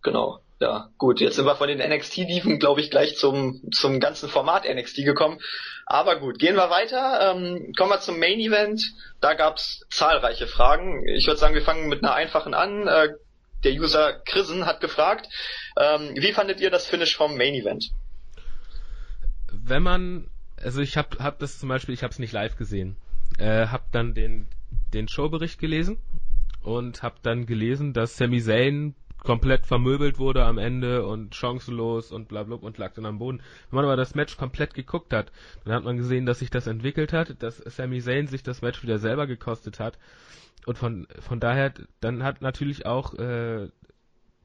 Genau, 0.04 0.40
ja, 0.60 0.90
gut. 0.98 1.20
Jetzt 1.20 1.36
sind 1.36 1.46
wir 1.46 1.56
von 1.56 1.68
den 1.68 1.78
NXT-Dieven, 1.78 2.58
glaube 2.58 2.82
ich, 2.82 2.90
gleich 2.90 3.18
zum, 3.18 3.62
zum 3.72 4.00
ganzen 4.00 4.30
Format 4.30 4.66
NXT 4.68 5.06
gekommen. 5.06 5.40
Aber 5.86 6.20
gut, 6.20 6.40
gehen 6.40 6.56
wir 6.56 6.72
weiter. 6.72 7.36
Ähm, 7.36 7.74
kommen 7.78 7.92
wir 7.92 8.00
zum 8.00 8.18
Main 8.18 8.40
Event. 8.40 8.82
Da 9.20 9.36
gab's 9.36 9.86
zahlreiche 9.92 10.48
Fragen. 10.48 11.08
Ich 11.08 11.28
würde 11.28 11.40
sagen, 11.40 11.54
wir 11.54 11.62
fangen 11.62 11.88
mit 11.88 12.04
einer 12.04 12.16
einfachen 12.16 12.56
an. 12.56 12.88
Äh, 12.88 13.10
der 13.64 13.74
User 13.74 14.14
Chrisen 14.26 14.66
hat 14.66 14.82
gefragt, 14.82 15.28
ähm, 15.78 16.16
wie 16.16 16.34
fandet 16.34 16.60
ihr 16.62 16.72
das 16.72 16.88
Finish 16.88 17.16
vom 17.16 17.38
Main 17.38 17.54
Event? 17.54 17.92
Wenn 19.64 19.84
man, 19.84 20.28
also 20.58 20.82
ich 20.82 20.98
habe 20.98 21.18
hab 21.20 21.40
das 21.40 21.60
zum 21.60 21.70
Beispiel, 21.70 21.94
ich 21.94 22.04
habe 22.04 22.12
es 22.12 22.20
nicht 22.20 22.34
live 22.34 22.58
gesehen, 22.58 22.96
äh, 23.38 23.68
habe 23.68 23.84
dann 23.92 24.14
den 24.14 24.48
den 24.94 25.08
Showbericht 25.08 25.60
gelesen 25.60 25.98
und 26.62 27.04
habe 27.04 27.16
dann 27.22 27.46
gelesen, 27.46 27.94
dass 27.94 28.18
Sami 28.18 28.42
Zayn 28.42 28.96
komplett 29.18 29.66
vermöbelt 29.68 30.18
wurde 30.18 30.46
am 30.46 30.58
Ende 30.58 31.06
und 31.06 31.36
chancenlos 31.36 32.12
und 32.12 32.28
bla 32.28 32.44
bla 32.44 32.56
und 32.56 32.78
lag 32.78 32.94
dann 32.94 33.06
am 33.06 33.20
Boden. 33.20 33.42
Wenn 33.70 33.78
man 33.78 33.86
aber 33.86 33.96
das 33.96 34.16
Match 34.16 34.36
komplett 34.36 34.74
geguckt 34.74 35.14
hat, 35.14 35.32
dann 35.64 35.74
hat 35.74 35.84
man 35.84 35.98
gesehen, 35.98 36.26
dass 36.26 36.40
sich 36.40 36.50
das 36.50 36.68
entwickelt 36.68 37.14
hat, 37.14 37.42
dass 37.42 37.58
Sami 37.58 38.02
Zayn 38.02 38.28
sich 38.28 38.44
das 38.44 38.62
Match 38.62 38.82
wieder 38.82 38.98
selber 38.98 39.28
gekostet 39.28 39.80
hat. 39.80 39.98
Und 40.66 40.78
von, 40.78 41.08
von 41.20 41.40
daher, 41.40 41.74
dann 42.02 42.24
hat 42.24 42.42
natürlich 42.42 42.86
auch 42.86 43.16
äh, 43.16 43.70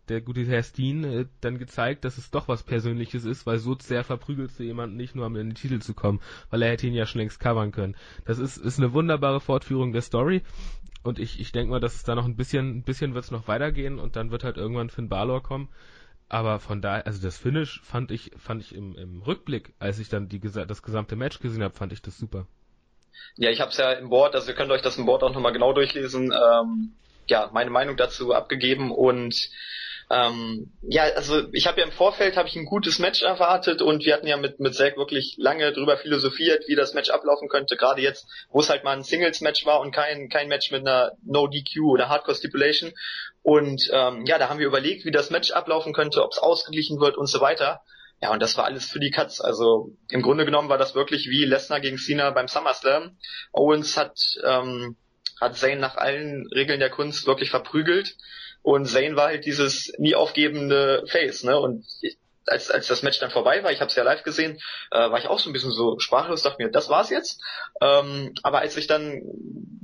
der 0.08 0.20
gute 0.20 0.44
Herr 0.44 0.62
Steen 0.62 1.04
äh, 1.04 1.26
dann 1.40 1.58
gezeigt, 1.58 2.04
dass 2.04 2.18
es 2.18 2.30
doch 2.30 2.48
was 2.48 2.62
Persönliches 2.62 3.24
ist, 3.24 3.46
weil 3.46 3.58
so 3.58 3.76
sehr 3.78 4.04
verprügelt 4.04 4.52
du 4.58 4.62
jemanden 4.62 4.96
nicht 4.96 5.14
nur, 5.14 5.26
um 5.26 5.36
in 5.36 5.50
den 5.50 5.54
Titel 5.54 5.80
zu 5.80 5.94
kommen, 5.94 6.20
weil 6.50 6.62
er 6.62 6.70
hätte 6.70 6.86
ihn 6.86 6.94
ja 6.94 7.06
schon 7.06 7.20
längst 7.20 7.40
covern 7.40 7.72
können. 7.72 7.96
Das 8.24 8.38
ist, 8.38 8.56
ist 8.56 8.78
eine 8.78 8.92
wunderbare 8.92 9.40
Fortführung 9.40 9.92
der 9.92 10.02
Story 10.02 10.42
und 11.02 11.18
ich, 11.18 11.40
ich 11.40 11.52
denke 11.52 11.70
mal, 11.70 11.80
dass 11.80 11.94
es 11.94 12.04
da 12.04 12.14
noch 12.14 12.24
ein 12.24 12.36
bisschen, 12.36 12.78
ein 12.78 12.82
bisschen 12.82 13.14
wird 13.14 13.24
es 13.24 13.30
noch 13.30 13.48
weitergehen 13.48 13.98
und 13.98 14.16
dann 14.16 14.30
wird 14.30 14.44
halt 14.44 14.56
irgendwann 14.56 14.90
Finn 14.90 15.08
Balor 15.08 15.42
kommen. 15.42 15.68
Aber 16.28 16.58
von 16.58 16.82
daher, 16.82 17.06
also 17.06 17.22
das 17.22 17.38
Finish 17.38 17.80
fand 17.84 18.10
ich, 18.10 18.32
fand 18.36 18.60
ich 18.60 18.74
im, 18.74 18.96
im 18.96 19.22
Rückblick, 19.22 19.72
als 19.78 20.00
ich 20.00 20.08
dann 20.08 20.28
die, 20.28 20.40
das 20.40 20.82
gesamte 20.82 21.14
Match 21.14 21.38
gesehen 21.38 21.62
habe, 21.62 21.74
fand 21.74 21.92
ich 21.92 22.02
das 22.02 22.18
super. 22.18 22.48
Ja, 23.36 23.50
ich 23.50 23.60
habe 23.60 23.70
es 23.70 23.76
ja 23.76 23.92
im 23.92 24.08
Board, 24.08 24.34
also 24.34 24.50
ihr 24.50 24.56
könnt 24.56 24.70
euch 24.72 24.82
das 24.82 24.98
im 24.98 25.06
Board 25.06 25.22
auch 25.22 25.32
nochmal 25.32 25.52
genau 25.52 25.72
durchlesen. 25.72 26.32
Ähm, 26.32 26.92
ja, 27.28 27.50
meine 27.52 27.70
Meinung 27.70 27.96
dazu 27.96 28.34
abgegeben 28.34 28.90
und 28.90 29.50
ähm, 30.08 30.72
ja, 30.82 31.02
also 31.16 31.42
ich 31.52 31.66
habe 31.66 31.80
ja 31.80 31.86
im 31.86 31.92
Vorfeld 31.92 32.36
habe 32.36 32.46
ich 32.46 32.54
ein 32.54 32.64
gutes 32.64 33.00
Match 33.00 33.22
erwartet 33.22 33.82
und 33.82 34.04
wir 34.04 34.14
hatten 34.14 34.28
ja 34.28 34.36
mit 34.36 34.60
mit 34.60 34.74
Zack 34.74 34.96
wirklich 34.96 35.34
lange 35.36 35.72
drüber 35.72 35.96
philosophiert, 35.96 36.68
wie 36.68 36.76
das 36.76 36.94
Match 36.94 37.10
ablaufen 37.10 37.48
könnte. 37.48 37.76
Gerade 37.76 38.02
jetzt, 38.02 38.26
wo 38.50 38.60
es 38.60 38.70
halt 38.70 38.84
mal 38.84 38.96
ein 38.96 39.02
Singles-Match 39.02 39.66
war 39.66 39.80
und 39.80 39.90
kein 39.90 40.28
kein 40.28 40.46
Match 40.46 40.70
mit 40.70 40.86
einer 40.86 41.12
No 41.24 41.48
DQ 41.48 41.80
oder 41.86 42.08
Hardcore 42.08 42.36
Stipulation. 42.36 42.92
Und 43.42 43.90
ähm, 43.92 44.26
ja, 44.26 44.38
da 44.38 44.48
haben 44.48 44.60
wir 44.60 44.66
überlegt, 44.66 45.04
wie 45.06 45.10
das 45.10 45.30
Match 45.30 45.50
ablaufen 45.50 45.92
könnte, 45.92 46.22
ob 46.22 46.30
es 46.32 46.38
ausgeglichen 46.38 47.00
wird 47.00 47.16
und 47.16 47.26
so 47.26 47.40
weiter. 47.40 47.80
Ja, 48.22 48.32
und 48.32 48.40
das 48.40 48.56
war 48.56 48.64
alles 48.64 48.88
für 48.88 49.00
die 49.00 49.10
Cuts. 49.10 49.40
Also 49.40 49.90
im 50.08 50.22
Grunde 50.22 50.44
genommen 50.44 50.68
war 50.68 50.78
das 50.78 50.94
wirklich 50.94 51.28
wie 51.28 51.44
Lesnar 51.44 51.80
gegen 51.80 51.98
Cena 51.98 52.30
beim 52.30 52.46
SummerSlam. 52.46 53.18
Owens 53.52 53.96
hat 53.96 54.20
ähm, 54.44 54.96
hat 55.40 55.56
Zayn 55.56 55.80
nach 55.80 55.96
allen 55.96 56.46
Regeln 56.54 56.80
der 56.80 56.90
Kunst 56.90 57.26
wirklich 57.26 57.50
verprügelt 57.50 58.16
und 58.66 58.86
Zane 58.86 59.14
war 59.14 59.26
halt 59.28 59.46
dieses 59.46 59.92
nie 59.96 60.16
aufgebende 60.16 61.04
Face, 61.06 61.44
ne? 61.44 61.56
Und 61.56 61.86
als, 62.46 62.70
als 62.70 62.86
das 62.86 63.02
Match 63.02 63.18
dann 63.18 63.30
vorbei 63.30 63.62
war, 63.62 63.72
ich 63.72 63.80
habe 63.80 63.88
es 63.88 63.96
ja 63.96 64.02
live 64.02 64.22
gesehen, 64.22 64.60
äh, 64.90 64.98
war 64.98 65.18
ich 65.18 65.28
auch 65.28 65.38
so 65.38 65.50
ein 65.50 65.52
bisschen 65.52 65.72
so 65.72 65.98
sprachlos, 65.98 66.42
dachte 66.42 66.62
mir, 66.62 66.70
das 66.70 66.88
war's 66.88 67.10
jetzt. 67.10 67.40
Ähm, 67.80 68.34
aber 68.42 68.60
als 68.60 68.76
ich 68.76 68.86
dann 68.86 69.22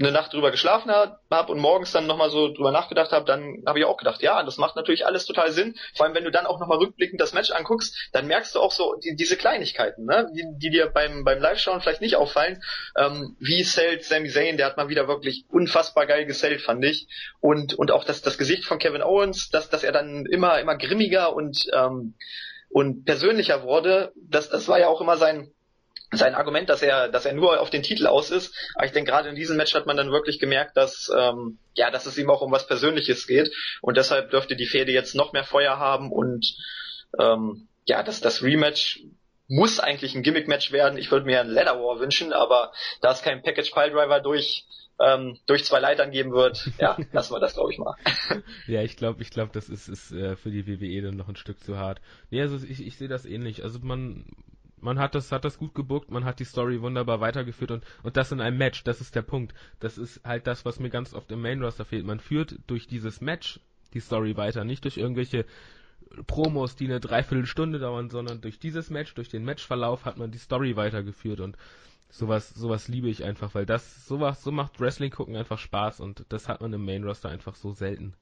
eine 0.01 0.13
Nacht 0.13 0.33
drüber 0.33 0.51
geschlafen 0.51 0.91
habe 0.91 1.53
und 1.53 1.59
morgens 1.59 1.93
dann 1.93 2.07
nochmal 2.07 2.31
so 2.31 2.53
drüber 2.53 2.73
nachgedacht 2.73 3.13
habe, 3.13 3.25
dann 3.25 3.63
habe 3.67 3.79
ich 3.79 3.85
auch 3.85 3.97
gedacht, 3.97 4.23
ja, 4.23 4.43
das 4.43 4.57
macht 4.57 4.77
natürlich 4.77 5.07
alles 5.07 5.27
total 5.27 5.53
Sinn. 5.53 5.77
Vor 5.95 6.07
allem, 6.07 6.15
wenn 6.15 6.25
du 6.25 6.31
dann 6.31 6.47
auch 6.47 6.59
nochmal 6.59 6.79
rückblickend 6.79 7.21
das 7.21 7.33
Match 7.33 7.51
anguckst, 7.51 7.97
dann 8.13 8.27
merkst 8.27 8.55
du 8.55 8.61
auch 8.61 8.73
so 8.73 8.97
die, 9.03 9.15
diese 9.17 9.37
Kleinigkeiten, 9.37 10.07
ne? 10.07 10.31
die, 10.35 10.45
die 10.57 10.71
dir 10.71 10.87
beim, 10.87 11.25
beim 11.25 11.41
Live-Schauen 11.41 11.81
vielleicht 11.81 12.01
nicht 12.01 12.17
auffallen. 12.17 12.63
Ähm, 12.97 13.37
wie 13.39 13.63
Selt 13.63 14.05
Sami 14.05 14.29
Zayn, 14.29 14.57
der 14.57 14.67
hat 14.67 14.77
mal 14.77 14.89
wieder 14.89 15.09
wirklich 15.09 15.45
unfassbar 15.49 16.07
geil 16.07 16.27
gesellt, 16.27 16.63
fand 16.63 16.85
ich. 16.85 17.07
Und, 17.41 17.75
und 17.75 17.91
auch 17.91 18.05
das, 18.05 18.23
das 18.23 18.39
Gesicht 18.39 18.65
von 18.65 18.79
Kevin 18.79 19.03
Owens, 19.03 19.51
dass, 19.51 19.69
dass 19.69 19.85
er 19.85 19.93
dann 19.93 20.27
immer, 20.27 20.59
immer 20.61 20.77
grimmiger 20.77 21.35
und 21.35 21.67
ähm, 21.73 22.15
und 22.73 23.05
persönlicher 23.05 23.63
wurde, 23.63 24.13
das, 24.17 24.49
das 24.49 24.69
war 24.69 24.79
ja 24.81 24.89
auch 24.89 25.01
immer 25.01 25.17
sein, 25.17 25.53
sein 26.11 26.35
Argument, 26.35 26.69
dass 26.69 26.83
er, 26.83 27.09
dass 27.09 27.25
er 27.27 27.33
nur 27.33 27.61
auf 27.61 27.71
den 27.71 27.83
Titel 27.83 28.07
aus 28.07 28.31
ist. 28.31 28.55
Aber 28.75 28.87
ich 28.87 28.93
denke, 28.93 29.11
gerade 29.11 29.29
in 29.29 29.35
diesem 29.35 29.57
Match 29.57 29.75
hat 29.75 29.87
man 29.87 29.97
dann 29.97 30.11
wirklich 30.11 30.39
gemerkt, 30.39 30.77
dass, 30.77 31.11
ähm, 31.17 31.59
ja, 31.75 31.91
dass 31.91 32.07
es 32.07 32.19
ihm 32.19 32.31
auch 32.31 32.43
um 32.43 32.53
was 32.53 32.67
Persönliches 32.67 33.27
geht. 33.27 33.51
Und 33.81 33.97
deshalb 33.97 34.31
dürfte 34.31 34.57
die 34.57 34.67
Fehde 34.67 34.93
jetzt 34.93 35.15
noch 35.15 35.33
mehr 35.33 35.45
Feuer 35.45 35.79
haben 35.79 36.13
und 36.13 36.55
ähm, 37.19 37.69
ja, 37.85 38.03
dass 38.03 38.21
das 38.21 38.43
Rematch 38.43 39.01
muss 39.49 39.81
eigentlich 39.81 40.15
ein 40.15 40.23
Gimmick-Match 40.23 40.73
werden. 40.73 40.99
Ich 40.99 41.11
würde 41.11 41.27
mir 41.27 41.41
ein 41.41 41.49
Leather 41.49 41.79
War 41.79 42.01
wünschen, 42.01 42.33
aber 42.33 42.73
da 43.01 43.13
es 43.13 43.23
kein 43.23 43.43
Package 43.43 43.71
Piledriver 43.71 44.21
durch 44.21 44.65
ähm, 45.03 45.39
durch 45.47 45.65
zwei 45.65 45.81
Leitern 45.81 46.11
geben 46.11 46.33
wird, 46.33 46.71
ja, 46.79 46.97
lassen 47.13 47.35
wir 47.35 47.41
das, 47.41 47.55
glaube 47.55 47.73
ich, 47.73 47.79
mal. 47.79 47.97
ja, 48.67 48.83
ich 48.83 48.97
glaube, 48.97 49.23
ich 49.23 49.31
glaube, 49.31 49.51
das 49.53 49.69
ist, 49.69 49.89
ist 49.89 50.13
äh, 50.13 50.37
für 50.37 50.51
die 50.51 50.67
WWE 50.67 51.03
dann 51.03 51.17
noch 51.17 51.29
ein 51.29 51.37
Stück 51.37 51.61
zu 51.61 51.77
hart. 51.77 52.01
Nee, 52.31 52.41
also 52.41 52.57
ich, 52.65 52.85
ich 52.85 52.97
sehe 52.97 53.09
das 53.09 53.27
ähnlich. 53.27 53.65
Also 53.65 53.81
man 53.83 54.25
man 54.83 54.99
hat 54.99 55.15
das, 55.15 55.31
hat 55.31 55.45
das 55.45 55.59
gut 55.59 55.75
gebuckt, 55.75 56.11
man 56.11 56.25
hat 56.25 56.41
die 56.41 56.45
Story 56.45 56.83
wunderbar 56.83 57.21
weitergeführt 57.21 57.71
und, 57.71 57.85
und 58.03 58.17
das 58.17 58.33
in 58.33 58.41
einem 58.41 58.59
Match, 58.59 58.83
das 58.83 59.01
ist 59.01 59.15
der 59.15 59.23
Punkt. 59.23 59.55
Das 59.79 59.97
ist 59.97 60.21
halt 60.25 60.49
das, 60.49 60.65
was 60.65 60.81
mir 60.81 60.91
ganz 60.91 61.15
oft 61.15 61.31
im 61.31 61.41
Main 61.41 61.63
Roster 61.63 61.85
fehlt. 61.85 62.05
Man 62.05 62.19
führt 62.19 62.59
durch 62.67 62.89
dieses 62.89 63.21
Match 63.21 63.61
die 63.95 64.01
Story 64.01 64.37
weiter, 64.37 64.65
nicht 64.65 64.83
durch 64.83 64.97
irgendwelche 64.97 65.47
Promos, 66.27 66.75
die 66.77 66.87
eine 66.87 67.01
Dreiviertelstunde 67.01 67.79
dauern, 67.79 68.11
sondern 68.11 68.41
durch 68.41 68.59
dieses 68.59 68.91
Match, 68.91 69.15
durch 69.15 69.29
den 69.29 69.45
Matchverlauf 69.45 70.05
hat 70.05 70.19
man 70.19 70.31
die 70.31 70.39
Story 70.39 70.77
weitergeführt 70.77 71.41
und 71.41 71.57
sowas, 72.13 72.51
sowas 72.51 72.89
liebe 72.89 73.09
ich 73.09 73.25
einfach, 73.25 73.55
weil 73.55 73.67
das, 73.67 74.07
sowas, 74.07 74.43
so 74.43 74.53
macht 74.53 74.79
Wrestling 74.81 75.11
gucken 75.11 75.35
einfach 75.35 75.59
Spaß 75.59 76.01
und 76.01 76.25
das 76.29 76.49
hat 76.49 76.61
man 76.61 76.73
im 76.73 76.85
Main 76.85 77.05
Roster 77.05 77.31
einfach 77.31 77.57
so 77.57 77.73
selten. 77.73 78.15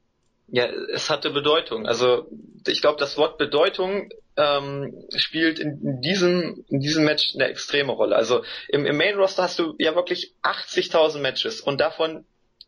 Ja, 0.52 0.66
es 0.92 1.10
hatte 1.10 1.30
Bedeutung. 1.30 1.86
Also 1.86 2.26
ich 2.66 2.80
glaube, 2.80 2.98
das 2.98 3.16
Wort 3.16 3.38
Bedeutung 3.38 4.08
ähm, 4.36 5.06
spielt 5.14 5.58
in, 5.58 6.00
diesem 6.00 6.64
in 6.68 6.80
diesem 6.80 7.04
Match 7.04 7.34
eine 7.34 7.44
extreme 7.44 7.92
Rolle. 7.92 8.16
Also 8.16 8.42
im, 8.68 8.86
im 8.86 8.96
Main 8.96 9.16
Roster 9.16 9.44
hast 9.44 9.58
du 9.58 9.74
ja 9.78 9.94
wirklich 9.94 10.34
80.000 10.42 11.18
Matches 11.18 11.60
und 11.60 11.80
davon 11.80 12.24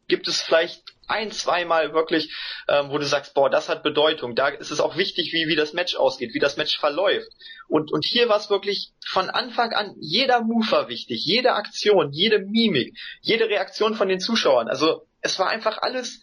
gibt 0.09 0.29
es 0.29 0.43
vielleicht 0.43 0.83
ein, 1.09 1.31
zweimal 1.31 1.93
wirklich, 1.93 2.35
ähm, 2.69 2.91
wo 2.91 2.99
du 2.99 3.05
sagst, 3.05 3.35
boah, 3.35 3.51
das 3.51 3.69
hat 3.69 3.83
Bedeutung. 3.83 4.35
Da 4.35 4.49
ist 4.49 4.71
es 4.71 4.81
auch 4.81 4.97
wichtig, 4.97 5.33
wie, 5.33 5.47
wie 5.49 5.57
das 5.57 5.73
Match 5.73 5.95
ausgeht, 5.97 6.33
wie 6.35 6.39
das 6.39 6.57
Match 6.57 6.79
verläuft. 6.79 7.29
Und, 7.69 7.93
und 7.93 8.05
hier 8.05 8.29
war 8.29 8.39
es 8.39 8.51
wirklich 8.51 8.93
von 9.05 9.31
Anfang 9.31 9.73
an, 9.73 9.95
jeder 10.01 10.43
Move 10.43 10.71
war 10.71 10.89
wichtig, 10.89 11.25
jede 11.25 11.53
Aktion, 11.53 12.13
jede 12.13 12.39
Mimik, 12.39 12.97
jede 13.21 13.49
Reaktion 13.49 13.95
von 13.95 14.09
den 14.09 14.21
Zuschauern. 14.21 14.69
Also 14.69 15.07
es 15.21 15.39
war 15.39 15.49
einfach 15.49 15.79
alles, 15.83 16.21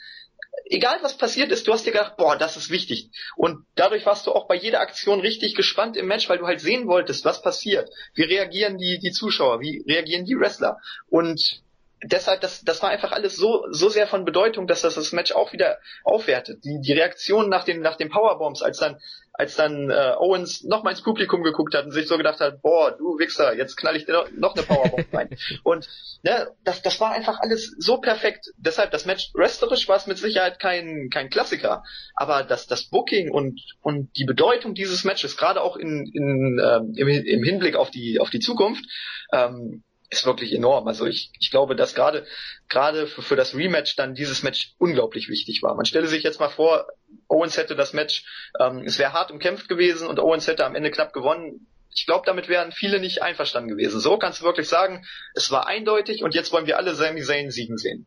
egal 0.66 1.00
was 1.02 1.18
passiert 1.18 1.52
ist, 1.52 1.68
du 1.68 1.74
hast 1.74 1.86
dir 1.86 1.92
gedacht, 1.92 2.18
boah, 2.18 2.38
das 2.38 2.58
ist 2.58 2.70
wichtig. 2.70 3.10
Und 3.36 3.66
dadurch 3.76 4.06
warst 4.06 4.28
du 4.28 4.32
auch 4.32 4.48
bei 4.48 4.56
jeder 4.56 4.80
Aktion 4.80 5.20
richtig 5.20 5.56
gespannt 5.56 5.98
im 5.98 6.08
Match, 6.08 6.30
weil 6.30 6.38
du 6.38 6.48
halt 6.48 6.62
sehen 6.62 6.88
wolltest, 6.88 7.26
was 7.26 7.42
passiert. 7.42 7.90
Wie 8.14 8.24
reagieren 8.24 8.78
die, 8.78 9.00
die 9.00 9.12
Zuschauer? 9.12 9.62
Wie 9.62 9.84
reagieren 9.88 10.26
die 10.26 10.38
Wrestler? 10.38 10.78
Und 11.10 11.62
deshalb, 12.04 12.42
das, 12.42 12.64
das 12.64 12.82
war 12.82 12.90
einfach 12.90 13.12
alles 13.12 13.36
so, 13.36 13.66
so 13.72 13.90
sehr 13.90 14.08
von 14.08 14.26
Bedeutung, 14.26 14.68
dass 14.68 14.82
das 14.82 14.96
das 14.96 15.12
Match 15.12 15.32
auch 15.32 15.54
wieder 15.54 15.80
aufwertet. 16.04 16.64
Die, 16.64 16.80
die 16.82 16.94
Reaktion 16.94 17.50
nach 17.50 17.64
den, 17.64 17.82
nach 17.82 17.98
den 17.98 18.10
Powerbombs, 18.10 18.62
als 18.62 18.78
dann, 18.78 19.00
als 19.34 19.56
dann 19.56 19.90
äh, 19.90 20.16
Owens 20.18 20.64
noch 20.64 20.84
mal 20.84 20.92
ins 20.92 21.02
Publikum 21.02 21.44
geguckt 21.44 21.76
hat 21.76 21.86
und 21.86 21.92
sich 21.92 22.08
so 22.08 22.18
gedacht 22.18 22.40
hat, 22.40 22.62
boah, 22.62 22.92
du 22.92 23.18
Wichser, 23.20 23.56
jetzt 23.56 23.76
knall 23.76 23.96
ich 23.96 24.06
dir 24.06 24.14
noch, 24.14 24.32
noch 24.32 24.56
eine 24.56 24.64
Powerbomb 24.64 25.14
rein. 25.14 25.30
und 25.64 25.88
ne, 26.24 26.50
das, 26.64 26.82
das 26.82 27.00
war 27.00 27.12
einfach 27.12 27.40
alles 27.40 27.76
so 27.78 27.98
perfekt. 27.98 28.46
Deshalb, 28.58 28.92
das 28.92 29.06
Match 29.06 29.32
wrestlerisch 29.34 29.88
war 29.88 29.98
es 29.98 30.08
mit 30.08 30.18
Sicherheit 30.18 30.60
kein, 30.60 31.10
kein 31.12 31.30
Klassiker. 31.30 31.84
Aber 32.16 32.44
das, 32.44 32.68
das 32.68 32.86
Booking 32.86 33.32
und, 33.32 33.62
und 33.82 34.16
die 34.18 34.26
Bedeutung 34.26 34.74
dieses 34.74 35.04
Matches, 35.04 35.38
gerade 35.38 35.62
auch 35.62 35.76
in, 35.76 36.06
in, 36.14 36.62
ähm, 36.64 36.94
im, 36.96 37.08
im 37.08 37.44
Hinblick 37.44 37.76
auf 37.76 37.92
die, 37.92 38.20
auf 38.20 38.30
die 38.30 38.40
Zukunft, 38.40 38.86
ähm, 39.34 39.84
ist 40.10 40.26
wirklich 40.26 40.54
enorm. 40.54 40.88
Also 40.88 41.06
ich, 41.06 41.32
ich 41.40 41.52
glaube, 41.52 41.76
dass 41.76 41.94
gerade 41.94 42.26
gerade 42.68 43.08
für, 43.08 43.22
für 43.22 43.36
das 43.36 43.56
Rematch 43.56 43.96
dann 43.96 44.16
dieses 44.16 44.44
Match 44.44 44.74
unglaublich 44.78 45.30
wichtig 45.30 45.62
war. 45.62 45.76
Man 45.76 45.86
stelle 45.86 46.08
sich 46.08 46.24
jetzt 46.24 46.40
mal 46.40 46.50
vor, 46.50 46.88
Owens 47.28 47.58
hätte 47.58 47.76
das 47.76 47.94
Match, 47.94 48.26
ähm, 48.60 48.84
es 48.86 48.98
wäre 48.98 49.14
hart 49.14 49.32
umkämpft 49.32 49.70
gewesen 49.70 50.08
und 50.08 50.20
Owens 50.20 50.48
hätte 50.48 50.66
am 50.66 50.76
Ende 50.76 50.92
knapp 50.92 51.14
gewonnen. 51.14 51.68
Ich 51.94 52.06
glaube, 52.06 52.26
damit 52.26 52.48
wären 52.48 52.72
viele 52.72 53.00
nicht 53.00 53.22
einverstanden 53.22 53.70
gewesen. 53.70 54.00
So 54.00 54.18
kannst 54.18 54.42
du 54.42 54.46
wirklich 54.46 54.68
sagen, 54.68 55.06
es 55.36 55.52
war 55.52 55.68
eindeutig 55.68 56.24
und 56.24 56.34
jetzt 56.34 56.52
wollen 56.52 56.68
wir 56.68 56.78
alle 56.78 56.96
Sami 56.96 57.22
Zayn 57.22 57.52
siegen 57.52 57.78
sehen. 57.78 58.06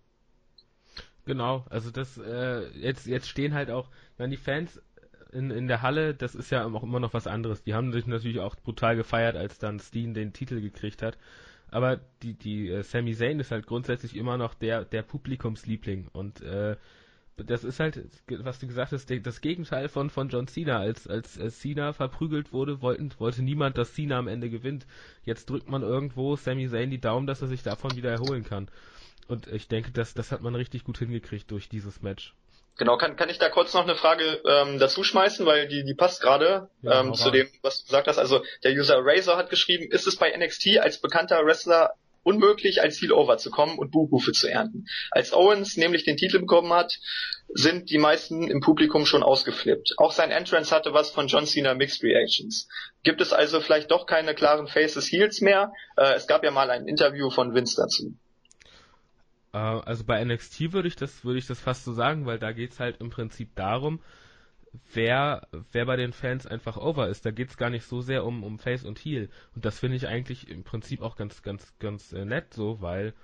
Genau, 1.25 1.65
also 1.71 1.91
das 1.91 2.19
äh, 2.19 2.67
jetzt 2.79 3.07
jetzt 3.07 3.29
stehen 3.29 3.55
halt 3.55 3.71
auch, 3.71 3.89
wenn 4.19 4.31
die 4.31 4.37
Fans 4.37 4.81
in, 5.33 5.51
in 5.51 5.69
der 5.69 5.83
Halle, 5.83 6.15
das 6.15 6.35
ist 6.35 6.51
ja 6.51 6.67
auch 6.67 6.83
immer 6.83 6.99
noch 6.99 7.15
was 7.15 7.29
anderes. 7.29 7.63
Die 7.63 7.75
haben 7.75 7.93
sich 7.93 8.07
natürlich 8.07 8.41
auch 8.41 8.57
brutal 8.57 8.97
gefeiert, 8.97 9.37
als 9.37 9.59
dann 9.59 9.79
Steen 9.79 10.15
den 10.15 10.33
Titel 10.33 10.61
gekriegt 10.61 11.01
hat 11.01 11.17
aber 11.73 12.01
die, 12.23 12.35
die 12.35 12.69
äh, 12.69 12.83
Sami 12.83 13.15
Zayn 13.15 13.41
ist 13.41 13.51
halt 13.51 13.67
grundsätzlich 13.67 14.17
immer 14.17 14.37
noch 14.37 14.55
der, 14.55 14.85
der 14.85 15.03
Publikumsliebling 15.03 16.09
und 16.13 16.41
äh, 16.43 16.77
das 17.37 17.65
ist 17.65 17.81
halt, 17.81 17.99
was 18.29 18.59
du 18.59 18.67
gesagt 18.67 18.93
hast, 18.93 19.11
das 19.11 19.41
Gegenteil 19.41 19.89
von, 19.89 20.11
von 20.11 20.29
John 20.29 20.47
Cena. 20.47 20.79
Als, 20.79 21.09
als 21.09 21.39
Cena 21.59 21.93
verprügelt 21.95 22.53
wurde, 22.53 22.83
wollten, 22.83 23.11
wollte 23.19 23.43
niemand, 23.43 23.79
dass 23.79 23.95
Cena 23.95 24.19
am 24.19 24.29
Ende 24.29 24.51
gewinnt. 24.51 24.87
Jetzt 25.25 25.49
drückt 25.49 25.69
man 25.69 25.83
irgendwo 25.83 26.37
Sami 26.37 26.69
Zayn 26.69 26.91
die 26.91 27.01
Daumen, 27.01 27.27
dass 27.27 27.43
er 27.43 27.49
sich 27.49 27.63
davon 27.63 27.97
wieder 27.97 28.11
erholen 28.11 28.45
kann. 28.45 28.69
Und 29.29 29.47
ich 29.47 29.67
denke, 29.67 29.93
das, 29.93 30.15
das 30.15 30.31
hat 30.31 30.43
man 30.43 30.55
richtig 30.55 30.85
gut 30.85 30.99
hingekriegt 30.99 31.51
durch 31.51 31.69
dieses 31.71 32.03
Match. 32.03 32.35
Genau, 32.79 32.97
kann, 32.97 33.17
kann 33.17 33.29
ich 33.29 33.39
da 33.39 33.49
kurz 33.51 33.75
noch 33.75 33.83
eine 33.83 33.97
Frage 33.97 34.41
ähm, 34.47 34.79
dazu 34.79 35.05
schmeißen, 35.05 35.45
weil 35.45 35.69
die, 35.69 35.85
die 35.85 35.95
passt 35.95 36.23
gerade 36.23 36.71
ja, 36.81 37.01
ähm, 37.01 37.15
zu 37.15 37.31
dem, 37.31 37.49
was 37.61 37.81
du 37.81 37.87
gesagt 37.87 38.09
hast. 38.09 38.19
Also 38.19 38.43
der 38.65 38.73
User 38.73 38.99
Razor 38.99 39.37
hat 39.37 39.51
geschrieben, 39.51 39.91
ist 39.91 40.07
es 40.07 40.17
bei 40.17 40.35
NXT 40.37 40.79
als 40.79 41.01
bekannter 41.01 41.45
Wrestler 41.45 41.93
unmöglich, 42.23 42.81
als 42.81 43.01
Heel 43.01 43.13
Over 43.13 43.37
zu 43.39 43.51
kommen 43.51 43.79
und 43.79 43.91
Buhrufe 43.91 44.33
zu 44.33 44.49
ernten. 44.49 44.87
Als 45.11 45.33
Owens 45.33 45.77
nämlich 45.77 46.05
den 46.05 46.17
Titel 46.17 46.39
bekommen 46.39 46.73
hat, 46.73 46.99
sind 47.49 47.91
die 47.91 47.99
meisten 47.99 48.49
im 48.49 48.61
Publikum 48.61 49.07
schon 49.07 49.23
ausgeflippt. 49.23 49.95
Auch 49.99 50.13
sein 50.13 50.31
Entrance 50.31 50.75
hatte 50.75 50.95
was 50.95 51.11
von 51.11 51.27
John 51.27 51.47
Cena 51.47 51.75
Mixed 51.75 52.03
Reactions. 52.03 52.69
Gibt 53.03 53.21
es 53.21 53.33
also 53.33 53.61
vielleicht 53.61 53.91
doch 53.91 54.07
keine 54.07 54.35
klaren 54.35 54.67
Faces 54.67 55.11
Heels 55.11 55.41
mehr? 55.41 55.73
Äh, 55.97 56.15
es 56.15 56.27
gab 56.27 56.45
ja 56.45 56.51
mal 56.51 56.71
ein 56.71 56.87
Interview 56.87 57.31
von 57.31 57.55
Vince 57.55 57.77
dazu. 57.77 58.15
Äh, 59.53 59.59
also 59.59 60.05
bei 60.05 60.25
NXT 60.25 60.73
würde 60.73 60.89
ich 60.89 60.97
das, 60.97 61.25
würde 61.25 61.39
ich 61.39 61.47
das 61.47 61.61
fast 61.61 61.85
so 61.85 61.93
sagen, 61.93 62.27
weil 62.27 62.39
da 62.39 62.53
geht's 62.53 62.81
halt 62.81 63.01
im 63.01 63.11
Prinzip 63.11 63.55
darum, 63.55 64.01
wer, 64.93 65.47
wer 65.73 65.87
bei 65.87 65.97
den 65.97 66.13
Fans 66.13 66.47
einfach 66.47 66.77
over 66.77 67.09
ist. 67.09 67.25
Da 67.27 67.31
geht's 67.31 67.57
gar 67.57 67.71
nicht 67.71 67.85
so 67.85 68.01
sehr 68.01 68.25
um, 68.25 68.45
um 68.45 68.59
Face 68.59 68.85
und 68.85 68.99
Heel. 68.99 69.29
Und 69.55 69.65
das 69.65 69.79
finde 69.79 69.97
ich 69.97 70.09
eigentlich 70.09 70.49
im 70.49 70.65
Prinzip 70.65 71.03
auch 71.03 71.17
ganz, 71.17 71.43
ganz, 71.43 71.73
ganz 71.79 72.13
äh, 72.13 72.25
nett 72.25 72.55
so, 72.55 72.81
weil 72.81 73.15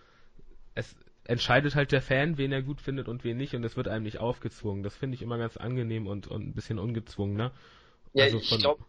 es 0.74 0.96
entscheidet 1.24 1.74
halt 1.74 1.92
der 1.92 2.02
Fan, 2.02 2.38
wen 2.38 2.52
er 2.52 2.62
gut 2.62 2.80
findet 2.80 3.06
und 3.06 3.22
wen 3.22 3.36
nicht, 3.36 3.54
und 3.54 3.62
es 3.64 3.76
wird 3.76 3.86
einem 3.86 4.04
nicht 4.04 4.18
aufgezwungen. 4.18 4.82
Das 4.82 4.96
finde 4.96 5.14
ich 5.14 5.22
immer 5.22 5.36
ganz 5.36 5.56
angenehm 5.56 6.06
und, 6.06 6.26
und 6.26 6.48
ein 6.48 6.54
bisschen 6.54 6.78
ungezwungen, 6.78 7.36
ne? 7.36 7.52
Ja, 8.14 8.24
also 8.24 8.38
ich 8.38 8.58
glaube, 8.58 8.84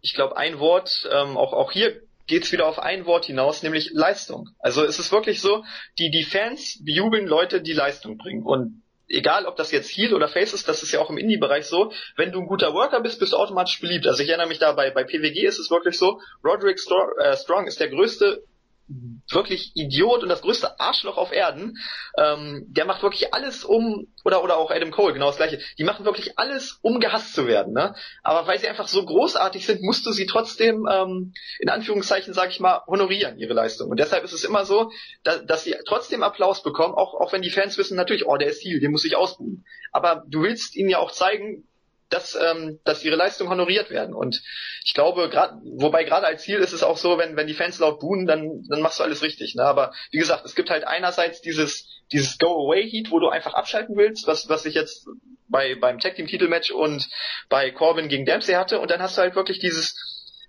ich 0.00 0.14
glaube, 0.14 0.36
ein 0.36 0.58
Wort, 0.58 1.08
ähm, 1.12 1.36
auch, 1.36 1.52
auch 1.52 1.70
hier 1.70 2.02
geht's 2.26 2.52
wieder 2.52 2.66
auf 2.66 2.78
ein 2.78 3.06
Wort 3.06 3.26
hinaus, 3.26 3.62
nämlich 3.62 3.90
Leistung. 3.92 4.48
Also 4.58 4.84
es 4.84 4.98
ist 4.98 5.12
wirklich 5.12 5.40
so, 5.40 5.64
die, 5.98 6.10
die 6.10 6.24
Fans 6.24 6.82
bejubeln 6.84 7.26
Leute, 7.26 7.60
die 7.60 7.72
Leistung 7.72 8.18
bringen. 8.18 8.42
Und 8.42 8.82
egal 9.08 9.46
ob 9.46 9.56
das 9.56 9.70
jetzt 9.70 9.90
Heal 9.90 10.14
oder 10.14 10.28
Face 10.28 10.52
ist, 10.52 10.68
das 10.68 10.82
ist 10.82 10.92
ja 10.92 11.00
auch 11.00 11.10
im 11.10 11.18
Indie-Bereich 11.18 11.66
so, 11.66 11.92
wenn 12.16 12.32
du 12.32 12.40
ein 12.40 12.46
guter 12.46 12.74
Worker 12.74 13.00
bist, 13.00 13.20
bist 13.20 13.32
du 13.32 13.36
automatisch 13.36 13.80
beliebt. 13.80 14.06
Also 14.06 14.22
ich 14.22 14.28
erinnere 14.28 14.48
mich 14.48 14.58
da 14.58 14.72
bei, 14.72 14.90
bei 14.90 15.04
PWG 15.04 15.46
ist 15.46 15.58
es 15.58 15.70
wirklich 15.70 15.98
so, 15.98 16.20
Roderick 16.44 16.78
äh, 17.20 17.36
Strong 17.36 17.66
ist 17.66 17.80
der 17.80 17.88
größte 17.88 18.42
wirklich 18.88 19.72
Idiot 19.74 20.22
und 20.22 20.28
das 20.28 20.42
größte 20.42 20.78
Arschloch 20.78 21.16
auf 21.16 21.32
Erden. 21.32 21.78
Ähm, 22.16 22.64
der 22.68 22.84
macht 22.84 23.02
wirklich 23.02 23.34
alles 23.34 23.64
um, 23.64 24.06
oder 24.24 24.44
oder 24.44 24.56
auch 24.56 24.70
Adam 24.70 24.90
Cole, 24.90 25.12
genau 25.12 25.26
das 25.26 25.36
gleiche. 25.36 25.58
Die 25.78 25.84
machen 25.84 26.04
wirklich 26.04 26.38
alles, 26.38 26.78
um 26.82 27.00
gehasst 27.00 27.34
zu 27.34 27.46
werden. 27.46 27.72
Ne? 27.72 27.94
Aber 28.22 28.46
weil 28.46 28.58
sie 28.58 28.68
einfach 28.68 28.88
so 28.88 29.04
großartig 29.04 29.66
sind, 29.66 29.82
musst 29.82 30.06
du 30.06 30.12
sie 30.12 30.26
trotzdem, 30.26 30.86
ähm, 30.90 31.32
in 31.58 31.68
Anführungszeichen, 31.68 32.32
sag 32.32 32.50
ich 32.50 32.60
mal, 32.60 32.82
honorieren, 32.86 33.38
ihre 33.38 33.54
Leistung. 33.54 33.90
Und 33.90 33.98
deshalb 33.98 34.24
ist 34.24 34.32
es 34.32 34.44
immer 34.44 34.64
so, 34.64 34.90
da, 35.24 35.38
dass 35.38 35.64
sie 35.64 35.74
trotzdem 35.86 36.22
Applaus 36.22 36.62
bekommen, 36.62 36.94
auch, 36.94 37.14
auch 37.14 37.32
wenn 37.32 37.42
die 37.42 37.50
Fans 37.50 37.78
wissen 37.78 37.96
natürlich, 37.96 38.26
oh, 38.26 38.36
der 38.36 38.48
ist 38.48 38.64
Heal, 38.64 38.80
den 38.80 38.92
muss 38.92 39.04
ich 39.04 39.16
ausbuhen. 39.16 39.64
Aber 39.90 40.24
du 40.28 40.42
willst 40.42 40.76
ihnen 40.76 40.90
ja 40.90 40.98
auch 40.98 41.10
zeigen, 41.10 41.66
dass, 42.08 42.36
ähm, 42.40 42.78
dass 42.84 43.04
ihre 43.04 43.16
Leistungen 43.16 43.50
honoriert 43.50 43.90
werden. 43.90 44.14
Und 44.14 44.42
ich 44.84 44.94
glaube, 44.94 45.28
gerade, 45.28 45.54
wobei 45.62 46.04
gerade 46.04 46.26
als 46.26 46.42
Ziel 46.42 46.58
ist 46.58 46.72
es 46.72 46.82
auch 46.82 46.96
so, 46.96 47.18
wenn, 47.18 47.36
wenn 47.36 47.46
die 47.46 47.54
Fans 47.54 47.78
laut 47.78 48.00
buhen, 48.00 48.26
dann, 48.26 48.62
dann 48.68 48.80
machst 48.80 49.00
du 49.00 49.04
alles 49.04 49.22
richtig. 49.22 49.54
Ne? 49.54 49.64
Aber 49.64 49.92
wie 50.10 50.18
gesagt, 50.18 50.44
es 50.44 50.54
gibt 50.54 50.70
halt 50.70 50.86
einerseits 50.86 51.40
dieses, 51.40 51.86
dieses 52.12 52.38
Go-Away-Heat, 52.38 53.10
wo 53.10 53.18
du 53.18 53.28
einfach 53.28 53.54
abschalten 53.54 53.96
willst, 53.96 54.26
was, 54.26 54.48
was 54.48 54.64
ich 54.66 54.74
jetzt 54.74 55.08
bei, 55.48 55.74
beim 55.74 55.98
Tag 55.98 56.14
Team 56.14 56.26
Titelmatch 56.26 56.70
und 56.70 57.08
bei 57.48 57.70
Corbin 57.70 58.08
gegen 58.08 58.24
Dempsey 58.24 58.54
hatte. 58.54 58.78
Und 58.78 58.90
dann 58.90 59.02
hast 59.02 59.16
du 59.16 59.22
halt 59.22 59.34
wirklich 59.34 59.58
dieses, 59.58 59.96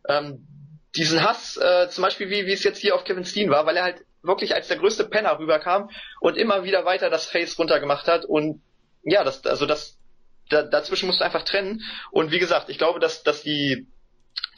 ähm, 0.08 0.48
diesen 0.96 1.24
Hass, 1.24 1.58
äh, 1.58 1.90
zum 1.90 2.04
Beispiel 2.04 2.30
wie, 2.30 2.46
wie 2.46 2.54
es 2.54 2.64
jetzt 2.64 2.80
hier 2.80 2.96
auf 2.96 3.04
Kevin 3.04 3.26
Steen 3.26 3.50
war, 3.50 3.66
weil 3.66 3.78
er 3.78 3.84
halt 3.84 4.02
wirklich 4.24 4.54
als 4.56 4.68
der 4.68 4.78
größte 4.78 5.06
Penner 5.06 5.40
rüberkam 5.40 5.90
und 6.20 6.38
immer 6.38 6.64
wieder 6.64 6.86
weiter 6.86 7.10
das 7.10 7.26
Face 7.26 7.58
runtergemacht 7.58 8.08
hat 8.08 8.26
und 8.26 8.62
ja, 9.04 9.24
das, 9.24 9.46
also 9.46 9.66
das, 9.66 9.98
da, 10.50 10.64
dazwischen 10.64 11.08
musst 11.08 11.20
du 11.20 11.26
einfach 11.26 11.44
trennen. 11.44 11.82
Und 12.12 12.32
wie 12.32 12.40
gesagt, 12.40 12.70
ich 12.70 12.78
glaube, 12.78 13.00
dass, 13.00 13.24
dass 13.24 13.44
die, 13.44 13.88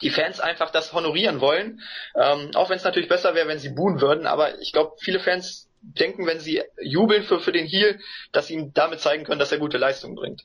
die 0.02 0.10
Fans 0.10 0.40
einfach 0.40 0.70
das 0.70 0.92
honorieren 0.92 1.40
wollen. 1.40 1.80
Ähm, 2.14 2.50
auch 2.54 2.70
wenn 2.70 2.76
es 2.76 2.84
natürlich 2.84 3.08
besser 3.08 3.34
wäre, 3.34 3.48
wenn 3.48 3.58
sie 3.58 3.70
buhen 3.70 4.00
würden, 4.00 4.26
aber 4.26 4.60
ich 4.60 4.72
glaube, 4.72 4.96
viele 5.00 5.20
Fans 5.20 5.68
denken, 5.82 6.26
wenn 6.26 6.40
sie 6.40 6.62
jubeln 6.80 7.22
für, 7.22 7.40
für 7.40 7.52
den 7.52 7.66
Heel, 7.66 7.98
dass 8.32 8.48
sie 8.48 8.54
ihm 8.54 8.72
damit 8.74 9.00
zeigen 9.00 9.24
können, 9.24 9.38
dass 9.38 9.52
er 9.52 9.58
gute 9.58 9.78
Leistung 9.78 10.14
bringt. 10.14 10.44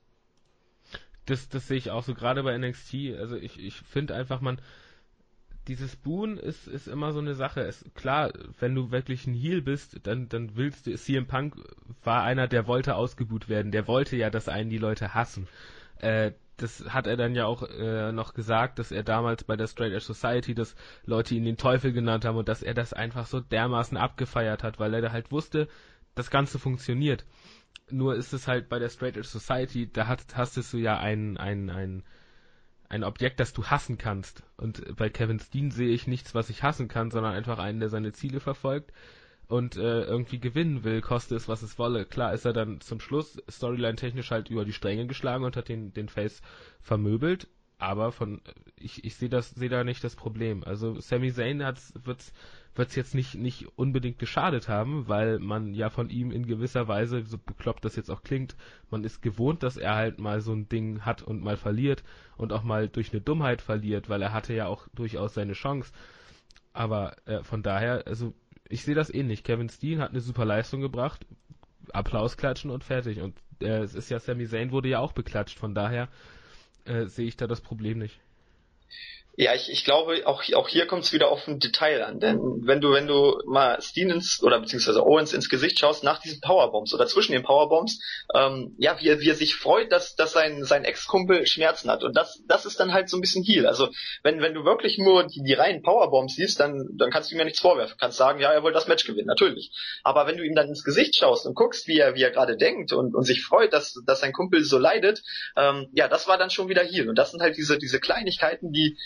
Das, 1.26 1.50
das 1.50 1.68
sehe 1.68 1.78
ich 1.78 1.90
auch 1.90 2.04
so 2.04 2.14
gerade 2.14 2.44
bei 2.44 2.58
NXT. 2.58 3.18
Also 3.20 3.36
ich, 3.36 3.60
ich 3.60 3.74
finde 3.76 4.16
einfach, 4.16 4.42
man, 4.42 4.62
dieses 5.68 5.96
Boon 5.96 6.38
ist, 6.38 6.68
ist 6.68 6.88
immer 6.88 7.12
so 7.12 7.20
eine 7.20 7.34
Sache. 7.34 7.62
Es, 7.62 7.84
klar, 7.96 8.32
wenn 8.60 8.76
du 8.76 8.92
wirklich 8.92 9.28
ein 9.28 9.34
Heel 9.34 9.62
bist, 9.62 10.00
dann, 10.04 10.30
dann 10.30 10.56
willst 10.56 10.88
du, 10.88 10.96
CM 10.96 11.28
Punk 11.28 11.56
war 12.04 12.24
einer, 12.24 12.48
der 12.48 12.68
wollte 12.68 12.96
ausgebuht 12.96 13.50
werden. 13.50 13.72
Der 13.72 13.88
wollte 13.88 14.16
ja, 14.16 14.30
dass 14.30 14.48
einen 14.48 14.70
die 14.70 14.78
Leute 14.78 15.14
hassen. 15.14 15.48
Äh, 16.00 16.32
das 16.58 16.86
hat 16.88 17.08
er 17.08 17.18
dann 17.18 17.36
ja 17.36 17.46
auch 17.46 17.64
äh, 17.64 18.12
noch 18.12 18.34
gesagt, 18.34 18.80
dass 18.80 18.92
er 18.92 19.04
damals 19.04 19.44
bei 19.44 19.56
der 19.56 19.68
Straight 19.68 19.92
Edge 19.92 20.06
Society, 20.06 20.56
dass 20.56 20.76
Leute 21.06 21.36
ihn 21.36 21.44
den 21.44 21.58
Teufel 21.58 21.92
genannt 21.92 22.26
haben 22.26 22.38
und 22.38 22.48
dass 22.48 22.64
er 22.64 22.74
das 22.74 22.94
einfach 22.94 23.26
so 23.26 23.42
dermaßen 23.42 23.98
abgefeiert 23.98 24.64
hat, 24.64 24.80
weil 24.80 24.94
er 24.94 25.02
da 25.02 25.12
halt 25.12 25.32
wusste, 25.32 25.68
das 26.14 26.32
Ganze 26.32 26.60
funktioniert. 26.60 27.26
Nur 27.90 28.16
ist 28.16 28.34
es 28.34 28.48
halt 28.48 28.70
bei 28.70 28.80
der 28.80 28.90
Straight 28.90 29.18
Edge 29.18 29.28
Society, 29.28 29.92
da 29.92 30.08
hast, 30.08 30.38
hast 30.38 30.74
du 30.74 30.78
ja 30.78 30.98
ein, 30.98 31.38
ein, 31.38 31.70
ein, 31.70 32.04
ein 32.90 33.04
Objekt, 33.04 33.40
das 33.40 33.54
du 33.54 33.66
hassen 33.66 33.98
kannst. 33.98 34.44
Und 34.58 34.96
bei 34.96 35.10
Kevin 35.10 35.40
Steen 35.40 35.72
sehe 35.72 35.90
ich 35.90 36.08
nichts, 36.08 36.36
was 36.36 36.50
ich 36.50 36.64
hassen 36.64 36.88
kann, 36.88 37.12
sondern 37.12 37.34
einfach 37.34 37.60
einen, 37.60 37.80
der 37.80 37.90
seine 37.90 38.14
Ziele 38.14 38.40
verfolgt 38.40 38.92
und 39.48 39.76
äh, 39.76 40.04
irgendwie 40.04 40.40
gewinnen 40.40 40.84
will, 40.84 41.02
koste 41.02 41.36
es, 41.36 41.48
was 41.48 41.62
es 41.62 41.78
wolle. 41.78 42.06
Klar 42.06 42.34
ist 42.34 42.46
er 42.46 42.54
dann 42.54 42.82
zum 42.82 43.00
Schluss 43.00 43.42
storyline-technisch 43.50 44.32
halt 44.32 44.50
über 44.50 44.66
die 44.66 44.74
Stränge 44.74 45.08
geschlagen 45.08 45.44
und 45.44 45.56
hat 45.56 45.70
den, 45.70 45.94
den 45.94 46.10
Face 46.10 46.42
vermöbelt, 46.82 47.48
aber 47.78 48.12
von 48.12 48.42
ich, 48.78 49.04
ich 49.04 49.16
sehe 49.16 49.30
das 49.30 49.52
sehe 49.52 49.70
da 49.70 49.84
nicht 49.84 50.04
das 50.04 50.16
Problem. 50.16 50.64
Also 50.64 51.00
Sami 51.00 51.32
Zayn 51.32 51.64
hat's 51.64 51.94
wird's 52.76 52.96
wird's 52.96 52.96
jetzt 52.96 53.16
nicht 53.16 53.36
nicht 53.36 53.68
unbedingt 53.78 54.20
geschadet 54.20 54.68
haben, 54.70 55.08
weil 55.08 55.40
man 55.40 55.74
ja 55.74 55.90
von 55.90 56.10
ihm 56.10 56.32
in 56.32 56.46
gewisser 56.46 56.88
Weise 56.88 57.26
so 57.26 57.38
bekloppt 57.38 57.86
das 57.86 57.96
jetzt 57.96 58.12
auch 58.12 58.24
klingt, 58.24 58.56
man 58.92 59.04
ist 59.04 59.22
gewohnt, 59.22 59.64
dass 59.64 59.78
er 59.78 59.96
halt 59.96 60.20
mal 60.20 60.42
so 60.42 60.54
ein 60.54 60.70
Ding 60.70 61.02
hat 61.02 61.22
und 61.22 61.42
mal 61.42 61.58
verliert 61.58 62.04
und 62.38 62.54
auch 62.54 62.64
mal 62.64 62.88
durch 62.88 63.12
eine 63.12 63.22
Dummheit 63.22 63.62
verliert, 63.62 64.10
weil 64.10 64.22
er 64.22 64.34
hatte 64.34 64.54
ja 64.54 64.68
auch 64.68 64.88
durchaus 64.94 65.34
seine 65.34 65.54
Chance. 65.54 65.92
Aber 66.74 67.16
äh, 67.26 67.44
von 67.44 67.64
daher, 67.64 68.04
also 68.06 68.34
ich 68.68 68.84
sehe 68.84 68.96
das 68.96 69.14
ähnlich. 69.14 69.44
Kevin 69.44 69.70
Steen 69.70 70.02
hat 70.02 70.12
eine 70.12 70.20
super 70.20 70.46
Leistung 70.46 70.82
gebracht, 70.82 71.26
Applaus 71.94 72.36
klatschen 72.38 72.72
und 72.72 72.84
fertig. 72.84 73.22
Und 73.22 73.38
äh, 73.62 73.80
es 73.80 73.96
ist 73.96 74.10
ja, 74.10 74.20
Sami 74.20 74.48
Zayn 74.48 74.72
wurde 74.72 74.90
ja 74.90 75.00
auch 75.00 75.14
beklatscht, 75.14 75.58
von 75.58 75.74
daher 75.74 76.10
äh, 76.86 77.06
sehe 77.06 77.28
ich 77.28 77.38
da 77.38 77.48
das 77.48 77.62
Problem 77.62 78.00
nicht. 78.00 78.20
Ja, 79.38 79.54
ich, 79.54 79.70
ich 79.70 79.84
glaube, 79.84 80.26
auch, 80.26 80.44
auch 80.54 80.70
hier 80.70 80.88
kommt 80.88 81.04
es 81.04 81.12
wieder 81.12 81.30
auf 81.30 81.46
ein 81.46 81.60
Detail 81.60 82.06
an. 82.06 82.22
Denn 82.22 82.40
wenn 82.64 82.80
du, 82.80 82.94
wenn 82.94 83.06
du 83.06 83.38
mal 83.46 83.82
Stevens 83.82 84.42
oder 84.42 84.62
beziehungsweise 84.62 85.06
Owens 85.06 85.34
ins 85.34 85.50
Gesicht 85.50 85.78
schaust 85.78 86.06
nach 86.06 86.20
diesen 86.20 86.40
Powerbombs 86.40 86.94
oder 86.94 87.06
zwischen 87.06 87.34
den 87.34 87.44
Powerbombs, 87.44 88.00
ähm, 88.34 88.76
ja, 88.78 88.98
wie 89.02 89.10
er, 89.10 89.20
wie 89.20 89.30
er 89.30 89.36
sich 89.36 89.56
freut, 89.56 89.92
dass, 89.92 90.16
dass 90.16 90.32
sein, 90.32 90.64
sein 90.64 90.86
Ex-Kumpel 90.86 91.46
Schmerzen 91.48 91.92
hat. 91.92 92.04
Und 92.06 92.16
das, 92.16 92.42
das 92.48 92.66
ist 92.66 92.80
dann 92.80 92.94
halt 92.94 93.10
so 93.10 93.18
ein 93.18 93.22
bisschen 93.22 93.44
Heal. 93.44 93.68
Also 93.68 93.90
wenn, 94.24 94.42
wenn 94.42 94.54
du 94.54 94.64
wirklich 94.64 94.98
nur 94.98 95.28
die, 95.28 95.44
die 95.44 95.54
reinen 95.54 95.82
Powerbombs 95.82 96.36
siehst, 96.36 96.62
dann, 96.62 96.88
dann 96.94 97.12
kannst 97.12 97.30
du 97.30 97.36
ihm 97.36 97.40
ja 97.40 97.46
nichts 97.46 97.60
vorwerfen. 97.60 97.98
Du 97.98 98.00
kannst 98.00 98.18
sagen, 98.18 98.40
ja, 98.40 98.54
er 98.54 98.64
wollte 98.64 98.76
das 98.76 98.88
Match 98.88 99.06
gewinnen, 99.06 99.28
natürlich. 99.28 99.72
Aber 100.04 100.28
wenn 100.28 100.38
du 100.38 100.46
ihm 100.46 100.56
dann 100.56 100.70
ins 100.70 100.86
Gesicht 100.86 101.14
schaust 101.18 101.46
und 101.46 101.56
guckst, 101.56 101.90
wie 101.90 102.00
er, 102.00 102.16
wie 102.16 102.24
er 102.24 102.32
gerade 102.32 102.56
denkt 102.56 102.94
und, 102.94 103.14
und 103.14 103.24
sich 103.24 103.44
freut, 103.44 103.74
dass, 103.74 104.02
dass 104.06 104.22
sein 104.22 104.32
Kumpel 104.32 104.64
so 104.64 104.78
leidet, 104.78 105.24
ähm, 105.58 105.90
ja, 105.92 106.08
das 106.08 106.26
war 106.30 106.38
dann 106.38 106.52
schon 106.52 106.70
wieder 106.70 106.84
Heal. 106.84 107.10
Und 107.10 107.18
das 107.18 107.32
sind 107.32 107.42
halt 107.42 107.58
diese, 107.58 107.78
diese 107.78 108.00
Kleinigkeiten, 108.00 108.72
die, 108.72 108.98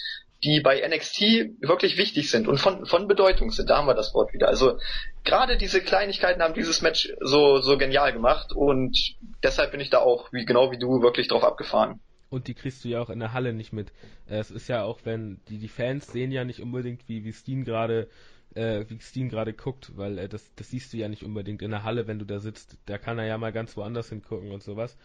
die 0.44 0.62
bei 0.62 0.88
NXT 0.88 1.22
wirklich 1.62 1.98
wichtig 1.98 2.32
sind 2.32 2.48
und 2.48 2.58
von, 2.58 2.86
von 2.86 3.08
Bedeutung 3.08 3.52
sind. 3.52 3.70
Da 3.70 3.78
haben 3.78 3.88
wir 3.88 3.94
das 3.94 4.14
Wort 4.14 4.34
wieder. 4.34 4.48
Also 4.48 4.80
gerade 5.24 5.58
diese 5.58 5.82
Kleinigkeiten 5.82 6.42
haben 6.42 6.54
dieses 6.54 6.82
Match 6.82 7.12
so, 7.20 7.60
so 7.60 7.78
genial 7.78 8.14
gemacht 8.14 8.54
und 8.54 9.16
deshalb 9.44 9.72
bin 9.72 9.82
ich 9.82 9.90
da 9.90 10.00
auch, 10.00 10.32
wie, 10.32 10.46
genau 10.46 10.72
wie 10.72 10.80
du, 10.80 11.02
wirklich 11.02 11.28
drauf 11.28 11.44
abgefahren. 11.44 12.00
Und 12.30 12.48
die 12.48 12.54
kriegst 12.54 12.86
du 12.86 12.90
ja 12.90 13.02
auch 13.02 13.10
in 13.10 13.20
der 13.20 13.34
Halle 13.34 13.54
nicht 13.54 13.74
mit. 13.74 13.92
Es 14.28 14.52
ist 14.52 14.70
ja 14.70 14.84
auch, 14.84 15.00
wenn 15.04 15.42
die, 15.50 15.58
die 15.58 15.68
Fans 15.68 16.08
sehen 16.08 16.32
ja 16.32 16.46
nicht 16.46 16.62
unbedingt, 16.62 17.10
wie, 17.10 17.26
wie 17.26 17.34
Steen 17.34 17.66
gerade 17.66 18.08
äh, 18.56 18.86
wie 18.88 19.00
Steen 19.00 19.30
gerade 19.30 19.54
guckt, 19.54 19.92
weil 19.96 20.18
äh, 20.18 20.30
das, 20.30 20.54
das 20.56 20.70
siehst 20.70 20.94
du 20.94 20.98
ja 20.98 21.08
nicht 21.08 21.24
unbedingt 21.24 21.62
in 21.62 21.72
der 21.72 21.84
Halle, 21.84 22.08
wenn 22.08 22.20
du 22.20 22.26
da 22.26 22.40
sitzt. 22.40 22.78
Da 22.86 22.98
kann 22.98 23.20
er 23.20 23.26
ja 23.26 23.38
mal 23.38 23.52
ganz 23.52 23.76
woanders 23.78 24.10
hingucken 24.10 24.52
und 24.52 24.64
sowas. 24.64 24.98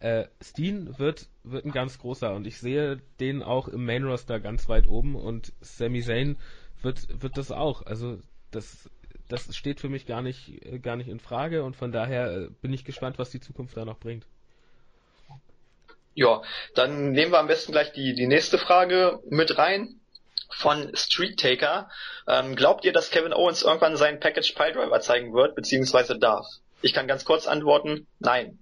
Äh, 0.00 0.26
Steen 0.40 0.98
wird, 0.98 1.26
wird 1.42 1.64
ein 1.64 1.72
ganz 1.72 1.98
großer 1.98 2.32
und 2.34 2.46
ich 2.46 2.58
sehe 2.58 3.00
den 3.18 3.42
auch 3.42 3.66
im 3.66 3.84
Main 3.84 4.04
Roster 4.04 4.38
ganz 4.38 4.68
weit 4.68 4.86
oben 4.86 5.16
und 5.16 5.52
Sami 5.60 6.02
Zayn 6.02 6.36
wird, 6.82 7.22
wird 7.22 7.36
das 7.36 7.50
auch. 7.50 7.84
Also 7.84 8.18
das, 8.52 8.88
das 9.28 9.54
steht 9.56 9.80
für 9.80 9.88
mich 9.88 10.06
gar 10.06 10.22
nicht, 10.22 10.64
äh, 10.64 10.78
gar 10.78 10.96
nicht 10.96 11.08
in 11.08 11.18
Frage 11.18 11.64
und 11.64 11.74
von 11.74 11.90
daher 11.90 12.32
äh, 12.32 12.48
bin 12.62 12.72
ich 12.72 12.84
gespannt, 12.84 13.18
was 13.18 13.30
die 13.30 13.40
Zukunft 13.40 13.76
da 13.76 13.84
noch 13.84 13.98
bringt. 13.98 14.24
Ja, 16.14 16.42
dann 16.74 17.12
nehmen 17.12 17.32
wir 17.32 17.38
am 17.38 17.46
besten 17.46 17.72
gleich 17.72 17.92
die, 17.92 18.14
die 18.14 18.26
nächste 18.26 18.58
Frage 18.58 19.20
mit 19.28 19.56
rein 19.58 20.00
von 20.50 20.90
Street 20.94 21.38
Taker. 21.38 21.90
Ähm, 22.26 22.56
glaubt 22.56 22.84
ihr, 22.84 22.92
dass 22.92 23.10
Kevin 23.10 23.32
Owens 23.32 23.62
irgendwann 23.62 23.96
seinen 23.96 24.20
Package 24.20 24.52
Piledriver 24.52 25.00
zeigen 25.00 25.32
wird, 25.32 25.54
beziehungsweise 25.54 26.18
darf? 26.18 26.46
Ich 26.82 26.92
kann 26.92 27.06
ganz 27.06 27.24
kurz 27.24 27.46
antworten, 27.46 28.06
nein. 28.18 28.58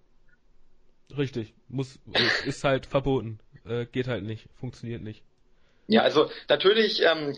Richtig, 1.17 1.55
muss 1.69 1.99
ist 2.45 2.65
halt 2.65 2.87
verboten, 2.87 3.39
äh, 3.65 3.87
geht 3.87 4.09
halt 4.09 4.25
nicht, 4.25 4.49
funktioniert 4.59 5.03
nicht. 5.03 5.23
Ja, 5.87 6.03
also 6.03 6.31
natürlich 6.49 7.03
ähm, 7.03 7.37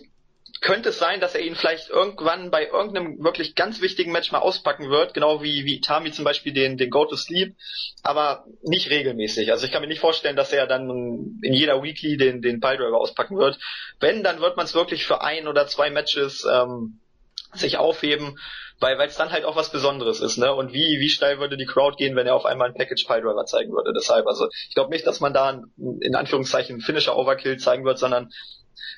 könnte 0.61 0.89
es 0.89 0.99
sein, 0.99 1.21
dass 1.21 1.35
er 1.35 1.43
ihn 1.43 1.55
vielleicht 1.55 1.91
irgendwann 1.91 2.51
bei 2.51 2.67
irgendeinem 2.67 3.23
wirklich 3.23 3.55
ganz 3.55 3.81
wichtigen 3.81 4.11
Match 4.11 4.33
mal 4.33 4.39
auspacken 4.39 4.91
wird, 4.91 5.15
genau 5.15 5.43
wie, 5.43 5.65
wie 5.65 5.81
Tami 5.81 6.11
zum 6.13 6.25
Beispiel 6.25 6.53
den, 6.53 6.79
den 6.79 6.91
Go 6.91 7.05
to 7.05 7.17
Sleep, 7.17 7.55
aber 8.03 8.47
nicht 8.63 8.91
regelmäßig. 8.91 9.53
Also 9.53 9.67
ich 9.67 9.73
kann 9.73 9.83
mir 9.83 9.89
nicht 9.89 10.01
vorstellen, 10.01 10.37
dass 10.37 10.53
er 10.53 10.67
dann 10.67 11.39
in 11.43 11.53
jeder 11.53 11.83
Weekly 11.83 12.17
den, 12.17 12.43
den 12.43 12.61
Piledriver 12.61 12.97
auspacken 12.97 13.37
wird. 13.37 13.59
Wenn, 14.01 14.25
dann 14.25 14.41
wird 14.41 14.57
man 14.57 14.65
es 14.65 14.75
wirklich 14.75 15.05
für 15.05 15.21
ein 15.21 15.47
oder 15.47 15.67
zwei 15.67 15.91
Matches 15.91 16.47
ähm, 16.51 16.99
sich 17.53 17.77
aufheben 17.77 18.39
weil 18.81 19.09
es 19.09 19.17
dann 19.17 19.33
halt 19.33 19.45
auch 19.45 19.57
was 19.57 19.71
Besonderes 19.71 20.21
ist, 20.21 20.39
ne? 20.39 20.55
Und 20.55 20.73
wie 20.73 21.01
wie 21.01 21.09
steil 21.09 21.41
würde 21.41 21.57
die 21.57 21.67
Crowd 21.67 21.97
gehen, 21.97 22.17
wenn 22.17 22.27
er 22.27 22.35
auf 22.35 22.47
einmal 22.47 22.69
einen 22.69 22.77
Package 22.77 23.07
Piledriver 23.07 23.45
zeigen 23.45 23.73
würde? 23.73 23.93
Deshalb, 23.93 24.27
also 24.27 24.49
ich 24.69 24.75
glaube 24.75 24.91
nicht, 24.91 25.07
dass 25.07 25.21
man 25.21 25.33
da 25.33 25.63
in 26.01 26.15
Anführungszeichen 26.15 26.81
Finisher 26.81 27.17
Overkill 27.17 27.57
zeigen 27.59 27.85
wird, 27.85 27.99
sondern 27.99 28.31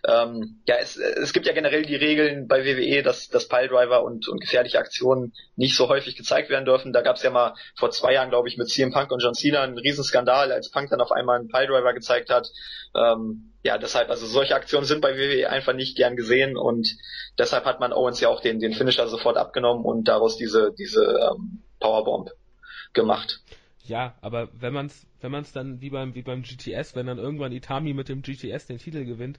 ähm, 0.06 0.60
ja, 0.66 0.76
es, 0.76 0.96
es 0.96 1.32
gibt 1.32 1.46
ja 1.46 1.52
generell 1.52 1.82
die 1.82 1.96
Regeln 1.96 2.48
bei 2.48 2.64
WWE, 2.64 3.02
dass, 3.02 3.28
dass 3.28 3.48
Piledriver 3.48 4.02
und, 4.02 4.28
und 4.28 4.40
gefährliche 4.40 4.78
Aktionen 4.78 5.32
nicht 5.56 5.76
so 5.76 5.88
häufig 5.88 6.16
gezeigt 6.16 6.50
werden 6.50 6.64
dürfen. 6.64 6.92
Da 6.92 7.02
gab 7.02 7.16
es 7.16 7.22
ja 7.22 7.30
mal 7.30 7.54
vor 7.76 7.90
zwei 7.90 8.14
Jahren, 8.14 8.30
glaube 8.30 8.48
ich, 8.48 8.56
mit 8.56 8.68
CM 8.68 8.92
Punk 8.92 9.10
und 9.10 9.22
John 9.22 9.34
Cena 9.34 9.62
einen 9.62 9.78
Riesenskandal, 9.78 10.52
als 10.52 10.70
Punk 10.70 10.90
dann 10.90 11.00
auf 11.00 11.12
einmal 11.12 11.38
einen 11.38 11.48
Piledriver 11.48 11.92
gezeigt 11.92 12.30
hat. 12.30 12.48
Ähm, 12.94 13.52
ja, 13.62 13.76
deshalb, 13.76 14.08
also 14.08 14.26
solche 14.26 14.54
Aktionen 14.54 14.86
sind 14.86 15.02
bei 15.02 15.16
WWE 15.16 15.50
einfach 15.50 15.74
nicht 15.74 15.96
gern 15.96 16.16
gesehen 16.16 16.56
und 16.56 16.88
deshalb 17.38 17.66
hat 17.66 17.80
man 17.80 17.92
Owens 17.92 18.20
ja 18.20 18.28
auch 18.28 18.40
den, 18.40 18.58
den 18.58 18.72
Finisher 18.72 19.06
sofort 19.06 19.36
abgenommen 19.36 19.84
und 19.84 20.08
daraus 20.08 20.36
diese, 20.36 20.72
diese 20.78 21.04
ähm, 21.04 21.62
Powerbomb 21.78 22.30
gemacht. 22.94 23.42
Ja, 23.84 24.14
aber 24.20 24.48
wenn 24.52 24.72
man 24.72 24.86
es 24.86 25.06
wenn 25.20 25.32
man's 25.32 25.52
dann 25.52 25.80
wie 25.80 25.90
beim 25.90 26.14
wie 26.14 26.22
beim 26.22 26.42
GTS, 26.42 26.96
wenn 26.96 27.06
dann 27.06 27.18
irgendwann 27.18 27.52
Itami 27.52 27.92
mit 27.92 28.08
dem 28.08 28.22
GTS 28.22 28.66
den 28.66 28.78
Titel 28.78 29.04
gewinnt, 29.04 29.38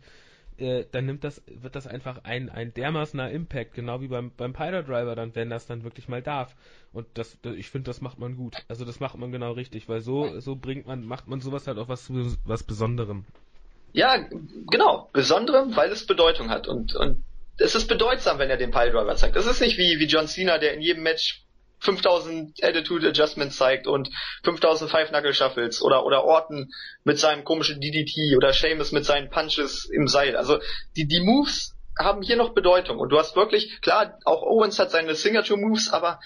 äh, 0.58 0.86
dann 0.92 1.06
nimmt 1.06 1.24
das, 1.24 1.42
wird 1.48 1.76
das 1.76 1.88
einfach 1.88 2.24
ein, 2.24 2.50
ein 2.50 2.74
dermaßener 2.74 3.32
Impact, 3.32 3.74
genau 3.74 4.02
wie 4.02 4.08
beim, 4.08 4.32
beim 4.36 4.54
Pilot 4.54 4.88
Driver 4.88 5.16
dann, 5.16 5.36
wenn 5.36 5.50
das 5.50 5.66
dann 5.66 5.84
wirklich 5.84 6.08
mal 6.08 6.22
darf. 6.22 6.56
Und 6.94 7.08
das, 7.14 7.38
ich 7.56 7.70
finde, 7.70 7.90
das 7.90 8.02
macht 8.02 8.20
man 8.20 8.36
gut. 8.36 8.58
Also 8.68 8.86
das 8.86 9.00
macht 9.00 9.18
man 9.18 9.32
genau 9.32 9.54
richtig, 9.54 9.90
weil 9.90 10.02
so, 10.02 10.40
so 10.40 10.56
bringt 10.56 10.88
man, 10.88 11.06
macht 11.06 11.28
man 11.28 11.42
sowas 11.42 11.68
halt 11.68 11.78
auch 11.78 11.88
was, 11.88 12.12
was 12.46 12.64
Besonderem. 12.64 13.26
Ja, 13.94 14.26
genau. 14.70 15.10
Besonderem, 15.14 15.76
weil 15.76 15.92
es 15.92 16.06
Bedeutung 16.06 16.50
hat. 16.50 16.68
Und, 16.68 16.96
und 16.96 17.24
es 17.58 17.76
ist 17.76 17.88
bedeutsam, 17.88 18.40
wenn 18.40 18.50
er 18.50 18.58
den 18.58 18.72
Pile 18.72 18.92
Driver 18.92 19.16
zeigt. 19.16 19.36
Das 19.36 19.46
ist 19.46 19.62
nicht 19.62 19.78
wie, 19.78 20.00
wie 20.00 20.06
John 20.06 20.28
Cena, 20.28 20.58
der 20.58 20.74
in 20.74 20.82
jedem 20.82 21.04
Match 21.04 21.44
5000 21.82 22.64
Attitude 22.64 23.08
Adjustments 23.08 23.58
zeigt 23.58 23.88
und 23.88 24.10
5000 24.44 24.90
Five 24.90 25.10
Knuckle 25.10 25.34
Shuffles 25.34 25.82
oder 25.82 26.06
oder 26.06 26.24
Orton 26.24 26.72
mit 27.04 27.20
seinem 27.20 27.44
komischen 27.44 27.82
DDT 27.82 28.38
oder 28.38 28.54
Seamus 28.54 28.92
mit 28.92 29.06
seinen 29.06 29.30
Punches 29.30 29.90
im 29.92 30.08
Seil. 30.08 30.36
Also 30.38 30.60
die 30.96 31.08
die 31.08 31.22
Moves 31.22 31.76
haben 31.98 32.22
hier 32.22 32.38
noch 32.38 32.54
Bedeutung 32.54 33.00
und 33.00 33.10
du 33.10 33.18
hast 33.18 33.36
wirklich 33.36 33.82
klar 33.82 34.18
auch 34.26 34.44
Owens 34.44 34.80
hat 34.80 34.92
seine 34.92 35.16
Signature 35.16 35.60
Moves, 35.60 35.92
aber 35.92 36.20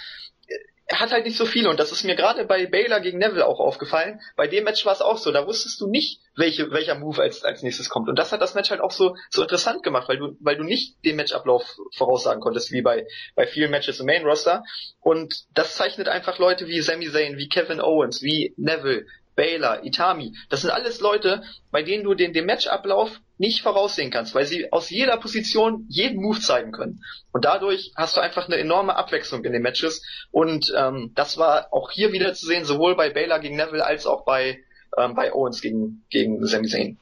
er 0.88 1.00
hat 1.00 1.12
halt 1.12 1.26
nicht 1.26 1.38
so 1.38 1.46
viele 1.46 1.70
und 1.70 1.80
das 1.80 1.92
ist 1.92 2.04
mir 2.04 2.16
gerade 2.16 2.46
bei 2.46 2.68
Baylor 2.68 3.00
gegen 3.00 3.18
Neville 3.18 3.46
auch 3.46 3.60
aufgefallen. 3.60 4.22
Bei 4.36 4.48
dem 4.48 4.64
Match 4.66 4.86
war 4.86 4.94
es 4.94 5.02
auch 5.02 5.18
so, 5.18 5.32
da 5.32 5.48
wusstest 5.48 5.82
du 5.82 5.88
nicht, 5.88 6.22
welche, 6.36 6.70
welcher 6.72 6.96
Move 6.96 7.22
als, 7.22 7.44
als 7.44 7.64
nächstes 7.64 7.90
kommt. 7.90 8.08
Und 8.08 8.20
das 8.20 8.32
hat 8.32 8.42
das 8.42 8.54
Match 8.54 8.70
halt 8.70 8.82
auch 8.82 8.92
so, 8.92 9.16
so 9.32 9.42
interessant 9.42 9.82
gemacht, 9.82 10.08
weil 10.08 10.18
du, 10.18 10.38
weil 10.42 10.58
du 10.58 10.64
nicht 10.64 11.04
den 11.04 11.16
Matchablauf 11.16 11.64
voraussagen 11.96 12.40
konntest, 12.40 12.72
wie 12.72 12.84
bei, 12.84 13.08
bei 13.36 13.48
vielen 13.48 13.72
Matches 13.72 14.00
im 14.00 14.06
Main 14.06 14.26
Roster. 14.26 14.64
Und 15.02 15.46
das 15.56 15.76
zeichnet 15.76 16.08
einfach 16.08 16.38
Leute 16.38 16.68
wie 16.68 16.82
Sami 16.82 17.10
Zayn, 17.10 17.38
wie 17.38 17.50
Kevin 17.50 17.82
Owens, 17.82 18.22
wie 18.22 18.54
Neville, 18.58 19.06
Baylor, 19.36 19.84
Itami, 19.84 20.36
das 20.50 20.62
sind 20.62 20.72
alles 20.72 21.02
Leute, 21.02 21.44
bei 21.72 21.84
denen 21.84 22.04
du 22.04 22.14
den, 22.14 22.34
den 22.34 22.46
Matchablauf 22.46 23.20
nicht 23.38 23.62
voraussehen 23.62 24.12
kannst, 24.12 24.34
weil 24.34 24.46
sie 24.46 24.72
aus 24.72 24.90
jeder 24.90 25.18
Position 25.18 25.86
jeden 25.90 26.22
Move 26.22 26.40
zeigen 26.40 26.72
können. 26.72 27.04
Und 27.34 27.46
dadurch 27.46 27.92
hast 27.96 28.16
du 28.16 28.22
einfach 28.22 28.48
eine 28.48 28.58
enorme 28.58 28.96
Abwechslung 28.96 29.44
in 29.44 29.52
den 29.52 29.62
Matches. 29.62 30.02
Und 30.32 30.74
ähm, 30.78 31.12
das 31.16 31.38
war 31.38 31.74
auch 31.74 31.92
hier 31.92 32.14
wieder 32.14 32.34
zu 32.34 32.46
sehen, 32.46 32.64
sowohl 32.64 32.96
bei 32.96 33.10
Baylor 33.10 33.40
gegen 33.40 33.58
Neville 33.58 33.86
als 33.86 34.06
auch 34.06 34.24
bei, 34.24 34.64
ähm, 34.98 35.16
bei 35.16 35.34
Owens 35.34 35.62
gegen, 35.62 36.06
gegen 36.10 36.46
Sami 36.46 36.68
Zayn. 36.68 36.98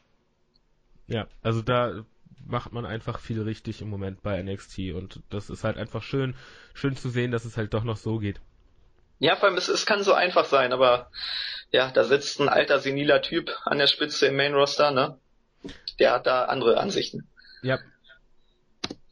Ja, 1.08 1.28
also 1.44 1.62
da 1.62 2.04
macht 2.46 2.74
man 2.74 2.86
einfach 2.86 3.20
viel 3.20 3.42
richtig 3.42 3.82
im 3.82 3.90
Moment 3.90 4.24
bei 4.24 4.42
NXT 4.42 4.94
und 4.94 5.22
das 5.30 5.50
ist 5.50 5.64
halt 5.64 5.78
einfach 5.78 6.04
schön, 6.04 6.36
schön 6.74 6.96
zu 6.96 7.10
sehen, 7.10 7.32
dass 7.32 7.46
es 7.46 7.58
halt 7.58 7.74
doch 7.74 7.84
noch 7.84 7.98
so 7.98 8.18
geht. 8.18 8.42
Ja, 9.24 9.38
vor 9.38 9.48
allem, 9.48 9.58
es, 9.58 9.70
es 9.70 9.86
kann 9.86 10.04
so 10.04 10.12
einfach 10.12 10.44
sein, 10.44 10.74
aber 10.74 11.10
ja, 11.72 11.90
da 11.92 12.04
sitzt 12.04 12.42
ein 12.42 12.50
alter, 12.50 12.80
seniler 12.80 13.22
Typ 13.22 13.56
an 13.64 13.78
der 13.78 13.88
Spitze 13.88 14.28
im 14.28 14.36
Main 14.36 14.54
Roster, 14.54 14.92
ne? 14.92 15.18
Der 15.98 16.12
hat 16.12 16.28
da 16.28 16.44
andere 16.44 16.78
Ansichten. 16.78 17.30
Ja. 17.62 17.80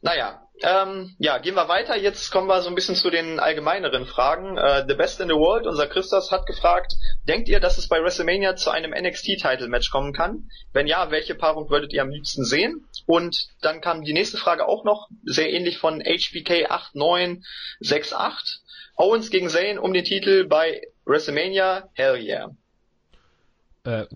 Naja, 0.02 0.46
ähm, 0.62 1.14
ja, 1.18 1.38
gehen 1.38 1.54
wir 1.54 1.68
weiter. 1.68 1.96
Jetzt 1.96 2.30
kommen 2.30 2.46
wir 2.48 2.62
so 2.62 2.68
ein 2.68 2.74
bisschen 2.74 2.94
zu 2.94 3.10
den 3.10 3.40
allgemeineren 3.40 4.06
Fragen. 4.06 4.56
Äh, 4.56 4.84
the 4.88 4.94
Best 4.94 5.20
in 5.20 5.28
the 5.28 5.34
World, 5.34 5.66
unser 5.66 5.86
Christos, 5.86 6.30
hat 6.30 6.46
gefragt, 6.46 6.94
denkt 7.28 7.48
ihr, 7.48 7.60
dass 7.60 7.78
es 7.78 7.88
bei 7.88 8.02
WrestleMania 8.02 8.56
zu 8.56 8.70
einem 8.70 8.92
NXT-Title-Match 8.92 9.90
kommen 9.90 10.12
kann? 10.12 10.48
Wenn 10.72 10.86
ja, 10.86 11.10
welche 11.10 11.34
Paarung 11.34 11.70
würdet 11.70 11.92
ihr 11.92 12.02
am 12.02 12.10
liebsten 12.10 12.44
sehen? 12.44 12.86
Und 13.06 13.48
dann 13.60 13.80
kam 13.80 14.02
die 14.02 14.12
nächste 14.12 14.38
Frage 14.38 14.66
auch 14.66 14.84
noch, 14.84 15.08
sehr 15.24 15.52
ähnlich 15.52 15.78
von 15.78 16.00
HBK 16.00 16.70
8968. 16.70 18.60
Owens 18.96 19.30
gegen 19.30 19.48
Zayn 19.48 19.78
um 19.78 19.92
den 19.92 20.04
Titel 20.04 20.46
bei 20.46 20.82
WrestleMania, 21.04 21.88
hell 21.94 22.16
yeah. 22.16 22.54
Äh, 23.84 24.06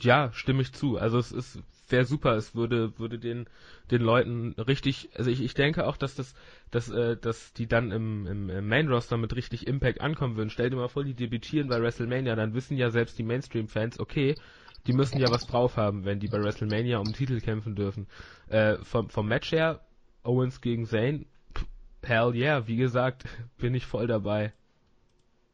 ja, 0.00 0.30
stimme 0.32 0.62
ich 0.62 0.72
zu. 0.72 0.98
Also 0.98 1.18
es 1.18 1.32
ist 1.32 1.58
wäre 1.90 2.04
super, 2.04 2.36
es 2.36 2.54
würde 2.54 2.98
würde 2.98 3.18
den 3.18 3.46
den 3.90 4.02
Leuten 4.02 4.54
richtig, 4.58 5.10
also 5.14 5.30
ich, 5.30 5.42
ich 5.42 5.54
denke 5.54 5.86
auch, 5.86 5.96
dass 5.96 6.14
das 6.14 6.34
dass 6.70 6.88
äh, 6.90 7.16
dass 7.16 7.52
die 7.52 7.66
dann 7.66 7.92
im, 7.92 8.26
im, 8.26 8.50
im 8.50 8.68
Main 8.68 8.88
Roster 8.88 9.16
mit 9.16 9.34
richtig 9.36 9.66
Impact 9.66 10.00
ankommen 10.00 10.36
würden. 10.36 10.50
Stell 10.50 10.70
dir 10.70 10.76
mal 10.76 10.88
vor, 10.88 11.04
die 11.04 11.14
debütieren 11.14 11.68
bei 11.68 11.80
WrestleMania, 11.80 12.34
dann 12.36 12.54
wissen 12.54 12.76
ja 12.76 12.90
selbst 12.90 13.18
die 13.18 13.22
Mainstream 13.22 13.68
Fans, 13.68 14.00
okay, 14.00 14.34
die 14.86 14.92
müssen 14.92 15.18
ja 15.18 15.30
was 15.30 15.46
drauf 15.46 15.76
haben, 15.76 16.04
wenn 16.04 16.20
die 16.20 16.28
bei 16.28 16.42
WrestleMania 16.42 16.98
um 16.98 17.12
Titel 17.12 17.40
kämpfen 17.40 17.74
dürfen. 17.74 18.06
Äh, 18.48 18.76
vom 18.82 19.08
vom 19.10 19.28
Match 19.28 19.52
her 19.52 19.80
Owens 20.22 20.60
gegen 20.60 20.86
Zayn, 20.86 21.26
hell 22.02 22.34
yeah, 22.34 22.66
wie 22.66 22.76
gesagt, 22.76 23.24
bin 23.58 23.74
ich 23.74 23.86
voll 23.86 24.06
dabei. 24.06 24.52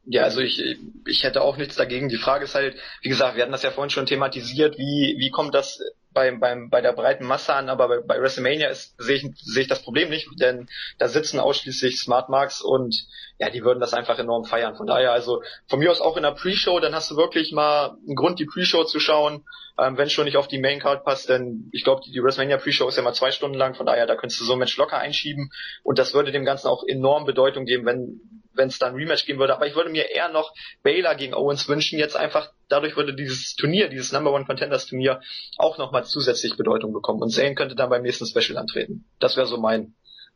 Ja, 0.05 0.23
also 0.23 0.41
ich, 0.41 0.61
ich 1.07 1.23
hätte 1.23 1.41
auch 1.41 1.55
nichts 1.55 1.77
dagegen. 1.77 2.09
Die 2.09 2.17
Frage 2.17 2.43
ist 2.43 2.55
halt, 2.55 2.75
wie 3.01 3.09
gesagt, 3.09 3.35
wir 3.35 3.43
hatten 3.43 3.53
das 3.53 3.63
ja 3.63 3.71
vorhin 3.71 3.89
schon 3.89 4.05
thematisiert, 4.05 4.77
wie, 4.77 5.15
wie 5.17 5.29
kommt 5.29 5.53
das 5.53 5.79
beim, 6.13 6.39
beim, 6.39 6.69
bei 6.69 6.81
der 6.81 6.93
breiten 6.93 7.25
Masse 7.25 7.53
an, 7.53 7.69
aber 7.69 7.87
bei, 7.87 7.99
bei 8.01 8.21
WrestleMania 8.21 8.69
ist, 8.69 8.95
sehe 8.97 9.17
ich, 9.17 9.25
sehe 9.35 9.63
ich 9.63 9.67
das 9.67 9.81
Problem 9.81 10.09
nicht, 10.09 10.27
denn 10.39 10.69
da 10.97 11.07
sitzen 11.07 11.39
ausschließlich 11.39 11.99
Smart 11.99 12.29
Marks 12.29 12.61
und 12.61 13.07
ja, 13.39 13.49
die 13.49 13.63
würden 13.63 13.79
das 13.79 13.93
einfach 13.93 14.19
enorm 14.19 14.45
feiern. 14.45 14.75
Von 14.75 14.87
daher, 14.87 15.11
also 15.11 15.41
von 15.67 15.79
mir 15.79 15.91
aus 15.91 16.01
auch 16.01 16.17
in 16.17 16.23
der 16.23 16.31
Pre-Show, 16.31 16.79
dann 16.79 16.95
hast 16.95 17.11
du 17.11 17.17
wirklich 17.17 17.51
mal 17.51 17.97
einen 18.05 18.15
Grund, 18.15 18.39
die 18.39 18.45
Pre-Show 18.45 18.83
zu 18.83 18.99
schauen, 18.99 19.43
ähm, 19.79 19.97
wenn 19.97 20.09
schon 20.09 20.25
nicht 20.25 20.37
auf 20.37 20.47
die 20.47 20.59
Main 20.59 20.79
Card 20.79 21.03
passt, 21.03 21.29
denn 21.29 21.69
ich 21.71 21.83
glaube, 21.83 22.01
die, 22.05 22.11
die 22.11 22.21
WrestleMania 22.21 22.57
Pre-Show 22.57 22.87
ist 22.87 22.97
ja 22.97 23.03
mal 23.03 23.13
zwei 23.13 23.31
Stunden 23.31 23.57
lang, 23.57 23.75
von 23.75 23.85
daher, 23.85 24.05
da 24.05 24.15
könntest 24.15 24.39
du 24.41 24.45
so 24.45 24.53
ein 24.53 24.59
Match 24.59 24.77
locker 24.77 24.97
einschieben 24.97 25.51
und 25.83 25.97
das 25.99 26.13
würde 26.13 26.31
dem 26.31 26.45
Ganzen 26.45 26.67
auch 26.67 26.83
enorm 26.87 27.25
Bedeutung 27.25 27.65
geben, 27.65 27.85
wenn 27.85 28.19
wenn 28.55 28.67
es 28.69 28.79
da 28.79 28.87
ein 28.87 28.95
Rematch 28.95 29.25
geben 29.25 29.39
würde. 29.39 29.55
Aber 29.55 29.67
ich 29.67 29.75
würde 29.75 29.89
mir 29.89 30.11
eher 30.11 30.29
noch 30.29 30.53
Baylor 30.83 31.15
gegen 31.15 31.33
Owens 31.33 31.67
wünschen. 31.67 31.99
Jetzt 31.99 32.15
einfach, 32.15 32.51
dadurch 32.69 32.95
würde 32.95 33.15
dieses 33.15 33.55
Turnier, 33.55 33.89
dieses 33.89 34.11
Number 34.11 34.31
One 34.31 34.45
Contenders 34.45 34.85
Turnier 34.85 35.21
auch 35.57 35.77
nochmal 35.77 36.05
zusätzlich 36.05 36.55
Bedeutung 36.57 36.93
bekommen. 36.93 37.21
Und 37.21 37.31
Zayn 37.31 37.55
könnte 37.55 37.75
dann 37.75 37.89
beim 37.89 38.03
nächsten 38.03 38.25
Special 38.25 38.57
antreten. 38.57 39.05
Das 39.19 39.37
wäre 39.37 39.47
so 39.47 39.57
mein, 39.57 39.93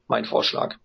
mein 0.08 0.26
Vorschlag. 0.26 0.76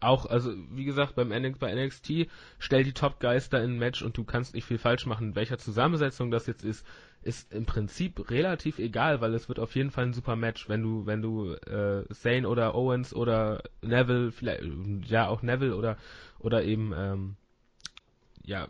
Auch, 0.00 0.26
also 0.26 0.52
wie 0.70 0.84
gesagt, 0.84 1.14
beim 1.14 1.30
NXT, 1.30 1.60
bei 1.60 1.74
NXT 1.74 2.28
stell 2.58 2.84
die 2.84 2.92
Top 2.92 3.20
da 3.20 3.32
in 3.32 3.42
ein 3.54 3.78
Match 3.78 4.02
und 4.02 4.18
du 4.18 4.24
kannst 4.24 4.54
nicht 4.54 4.66
viel 4.66 4.78
falsch 4.78 5.06
machen. 5.06 5.28
In 5.28 5.34
welcher 5.34 5.56
Zusammensetzung 5.56 6.30
das 6.30 6.46
jetzt 6.46 6.62
ist, 6.62 6.84
ist 7.24 7.52
im 7.52 7.66
Prinzip 7.66 8.30
relativ 8.30 8.78
egal, 8.78 9.20
weil 9.20 9.34
es 9.34 9.48
wird 9.48 9.58
auf 9.58 9.74
jeden 9.74 9.90
Fall 9.90 10.06
ein 10.06 10.12
super 10.12 10.36
Match, 10.36 10.68
wenn 10.68 10.82
du, 10.82 11.06
wenn 11.06 11.22
du 11.22 11.52
äh, 11.52 12.04
Zane 12.12 12.48
oder 12.48 12.74
Owens 12.74 13.14
oder 13.14 13.62
Neville, 13.82 14.32
vielleicht, 14.32 14.62
ja 15.06 15.28
auch 15.28 15.42
Neville 15.42 15.76
oder 15.76 15.96
oder 16.38 16.62
eben, 16.62 16.92
ähm, 16.94 17.36
ja, 18.44 18.68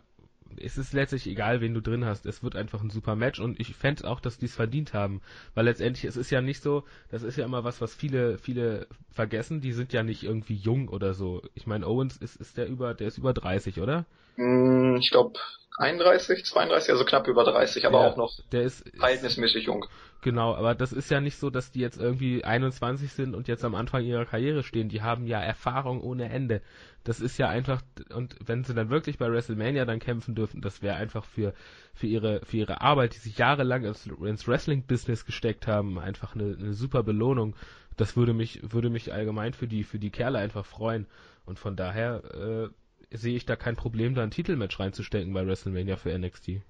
es 0.57 0.77
ist 0.77 0.93
letztlich 0.93 1.27
egal, 1.27 1.59
wen 1.59 1.73
du 1.73 1.81
drin 1.81 2.05
hast. 2.05 2.25
Es 2.25 2.41
wird 2.41 2.55
einfach 2.55 2.81
ein 2.81 2.89
super 2.89 3.15
Match 3.15 3.39
und 3.39 3.59
ich 3.59 3.75
fände 3.75 4.07
auch, 4.07 4.21
dass 4.21 4.37
die 4.37 4.45
es 4.45 4.55
verdient 4.55 4.93
haben. 4.93 5.21
Weil 5.53 5.65
letztendlich, 5.65 6.05
es 6.05 6.15
ist 6.15 6.29
ja 6.29 6.41
nicht 6.41 6.61
so, 6.61 6.85
das 7.09 7.23
ist 7.23 7.37
ja 7.37 7.45
immer 7.45 7.65
was, 7.65 7.81
was 7.81 7.93
viele, 7.93 8.37
viele 8.37 8.87
vergessen. 9.11 9.59
Die 9.59 9.73
sind 9.73 9.91
ja 9.91 10.03
nicht 10.03 10.23
irgendwie 10.23 10.55
jung 10.55 10.87
oder 10.87 11.13
so. 11.13 11.41
Ich 11.53 11.67
meine, 11.67 11.85
Owens 11.85 12.15
ist, 12.17 12.37
ist 12.37 12.57
der 12.57 12.67
über, 12.67 12.93
der 12.93 13.07
ist 13.07 13.17
über 13.17 13.33
30, 13.33 13.81
oder? 13.81 14.05
Mm, 14.37 14.97
ich 14.97 15.11
glaube 15.11 15.39
31, 15.77 16.45
32, 16.45 16.91
also 16.91 17.03
knapp 17.03 17.27
über 17.27 17.43
30, 17.43 17.85
aber 17.85 18.01
ja, 18.01 18.11
auch 18.11 18.17
noch 18.17 18.33
der 18.51 18.63
ist, 18.63 18.87
verhältnismäßig 18.97 19.65
jung. 19.65 19.85
Genau, 20.21 20.55
aber 20.55 20.73
das 20.73 20.93
ist 20.93 21.11
ja 21.11 21.19
nicht 21.19 21.37
so, 21.37 21.49
dass 21.49 21.71
die 21.71 21.81
jetzt 21.81 21.99
irgendwie 21.99 22.43
21 22.43 23.11
sind 23.11 23.35
und 23.35 23.47
jetzt 23.47 23.63
am 23.63 23.75
Anfang 23.75 24.03
ihrer 24.03 24.25
Karriere 24.25 24.63
stehen. 24.63 24.89
Die 24.89 25.01
haben 25.01 25.27
ja 25.27 25.39
Erfahrung 25.39 26.01
ohne 26.01 26.29
Ende. 26.29 26.61
Das 27.03 27.19
ist 27.19 27.37
ja 27.37 27.49
einfach, 27.49 27.81
und 28.11 28.35
wenn 28.43 28.63
sie 28.63 28.73
dann 28.73 28.89
wirklich 28.89 29.17
bei 29.17 29.29
WrestleMania 29.29 29.85
dann 29.85 29.99
kämpfen 29.99 30.33
dürfen, 30.33 30.61
das 30.61 30.81
wäre 30.81 30.95
einfach 30.95 31.25
für, 31.25 31.53
für 31.93 32.07
ihre, 32.07 32.43
für 32.43 32.57
ihre 32.57 32.81
Arbeit, 32.81 33.13
die 33.13 33.19
sich 33.19 33.37
jahrelang 33.37 33.83
ins, 33.83 34.07
ins 34.07 34.47
Wrestling-Business 34.47 35.25
gesteckt 35.25 35.67
haben, 35.67 35.99
einfach 35.99 36.33
eine, 36.33 36.55
eine 36.57 36.73
super 36.73 37.03
Belohnung. 37.03 37.55
Das 37.97 38.17
würde 38.17 38.33
mich, 38.33 38.61
würde 38.63 38.89
mich 38.89 39.13
allgemein 39.13 39.53
für 39.53 39.67
die, 39.67 39.83
für 39.83 39.99
die 39.99 40.09
Kerle 40.09 40.39
einfach 40.39 40.65
freuen. 40.65 41.05
Und 41.45 41.59
von 41.59 41.75
daher, 41.75 42.23
äh, 42.33 42.69
sehe 43.17 43.35
ich 43.35 43.45
da 43.45 43.55
kein 43.55 43.75
Problem, 43.75 44.15
da 44.15 44.23
ein 44.23 44.31
Titelmatch 44.31 44.79
reinzustecken 44.79 45.33
bei 45.33 45.45
WrestleMania 45.45 45.97
für 45.97 46.17
NXT. 46.17 46.61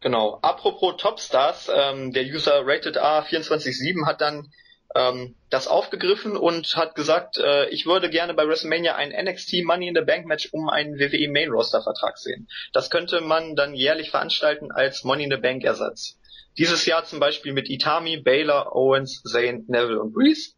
Genau. 0.00 0.38
Apropos 0.40 0.96
Topstars, 0.96 1.70
ähm, 1.74 2.12
der 2.12 2.24
User 2.24 2.62
Rated 2.64 2.98
A247 2.98 4.06
hat 4.06 4.20
dann 4.20 4.50
ähm, 4.94 5.36
das 5.50 5.68
aufgegriffen 5.68 6.36
und 6.36 6.74
hat 6.74 6.94
gesagt, 6.94 7.36
äh, 7.36 7.68
ich 7.68 7.86
würde 7.86 8.10
gerne 8.10 8.34
bei 8.34 8.46
WrestleMania 8.46 8.96
ein 8.96 9.10
NXT 9.10 9.62
Money 9.64 9.88
in 9.88 9.94
the 9.94 10.00
Bank 10.00 10.26
Match 10.26 10.48
um 10.52 10.68
einen 10.68 10.98
WWE 10.98 11.30
Main 11.30 11.50
Roster 11.50 11.82
Vertrag 11.82 12.18
sehen. 12.18 12.48
Das 12.72 12.90
könnte 12.90 13.20
man 13.20 13.54
dann 13.56 13.74
jährlich 13.74 14.10
veranstalten 14.10 14.72
als 14.72 15.04
Money 15.04 15.24
in 15.24 15.30
the 15.30 15.36
Bank 15.36 15.64
Ersatz. 15.64 16.18
Dieses 16.58 16.86
Jahr 16.86 17.04
zum 17.04 17.20
Beispiel 17.20 17.52
mit 17.52 17.70
Itami, 17.70 18.16
Baylor, 18.16 18.74
Owens, 18.74 19.22
Zayn, 19.22 19.64
Neville 19.68 20.00
und 20.00 20.12
Breeze. 20.12 20.52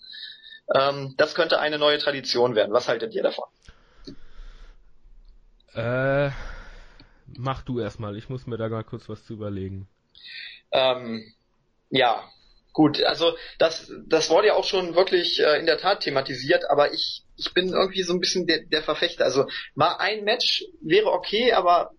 Ähm, 0.74 1.14
das 1.18 1.35
könnte 1.35 1.59
eine 1.59 1.78
neue 1.78 1.99
Tradition 1.99 2.55
werden. 2.55 2.72
Was 2.72 2.89
haltet 2.89 3.14
ihr 3.14 3.22
davon? 3.22 3.45
Äh, 5.75 6.31
Mach 7.39 7.62
du 7.62 7.81
erstmal, 7.81 8.16
ich 8.16 8.29
muss 8.29 8.47
mir 8.47 8.57
da 8.57 8.68
mal 8.68 8.85
kurz 8.85 9.09
was 9.09 9.25
zu 9.25 9.35
überlegen. 9.35 9.89
Ähm, 10.70 11.35
ja, 11.91 12.23
gut, 12.73 13.03
also 13.03 13.37
das, 13.59 13.91
das 14.07 14.31
wurde 14.31 14.49
ja 14.49 14.55
auch 14.55 14.64
schon 14.64 14.95
wirklich 14.95 15.41
äh, 15.41 15.59
in 15.59 15.66
der 15.66 15.79
Tat 15.79 16.01
thematisiert, 16.01 16.68
aber 16.70 16.93
ich, 16.93 17.25
ich 17.37 17.53
bin 17.55 17.70
irgendwie 17.70 18.03
so 18.03 18.12
ein 18.12 18.20
bisschen 18.20 18.47
der, 18.47 18.64
der 18.64 18.83
Verfechter. 18.83 19.25
Also 19.25 19.47
mal 19.75 19.97
ein 19.97 20.25
Match 20.25 20.64
wäre 20.81 21.12
okay, 21.12 21.53
aber 21.53 21.93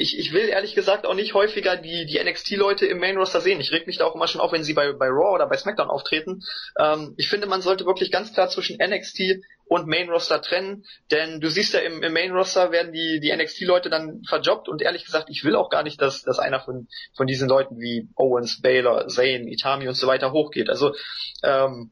ich, 0.00 0.18
ich 0.18 0.32
will 0.32 0.48
ehrlich 0.48 0.74
gesagt 0.74 1.06
auch 1.06 1.14
nicht 1.14 1.34
häufiger 1.34 1.76
die, 1.76 2.06
die 2.06 2.18
NXT-Leute 2.18 2.86
im 2.86 2.98
Main 2.98 3.18
Roster 3.18 3.40
sehen. 3.40 3.60
Ich 3.60 3.70
reg 3.70 3.86
mich 3.86 3.98
da 3.98 4.06
auch 4.06 4.14
immer 4.14 4.26
schon 4.26 4.40
auf, 4.40 4.50
wenn 4.50 4.64
sie 4.64 4.72
bei, 4.72 4.92
bei 4.92 5.08
Raw 5.08 5.34
oder 5.34 5.46
bei 5.46 5.56
SmackDown 5.56 5.90
auftreten. 5.90 6.42
Ähm, 6.78 7.14
ich 7.18 7.28
finde, 7.28 7.46
man 7.46 7.60
sollte 7.60 7.84
wirklich 7.84 8.10
ganz 8.10 8.32
klar 8.32 8.48
zwischen 8.48 8.78
NXT 8.78 9.42
und 9.66 9.86
Main 9.86 10.08
Roster 10.08 10.40
trennen, 10.40 10.84
denn 11.10 11.40
du 11.40 11.50
siehst 11.50 11.74
ja 11.74 11.80
im, 11.80 12.02
im 12.02 12.12
Main 12.12 12.32
Roster 12.32 12.72
werden 12.72 12.92
die, 12.92 13.20
die 13.20 13.30
NXT-Leute 13.30 13.90
dann 13.90 14.22
verjobbt 14.26 14.68
und 14.68 14.80
ehrlich 14.80 15.04
gesagt, 15.04 15.28
ich 15.28 15.44
will 15.44 15.54
auch 15.54 15.68
gar 15.68 15.82
nicht, 15.82 16.00
dass, 16.00 16.22
dass 16.22 16.38
einer 16.38 16.60
von, 16.60 16.88
von 17.14 17.26
diesen 17.26 17.48
Leuten 17.48 17.78
wie 17.78 18.08
Owens, 18.16 18.62
Baylor, 18.62 19.06
Zane, 19.08 19.50
Itami 19.50 19.86
und 19.86 19.94
so 19.94 20.06
weiter 20.06 20.32
hochgeht. 20.32 20.70
Also 20.70 20.94
ähm, 21.42 21.90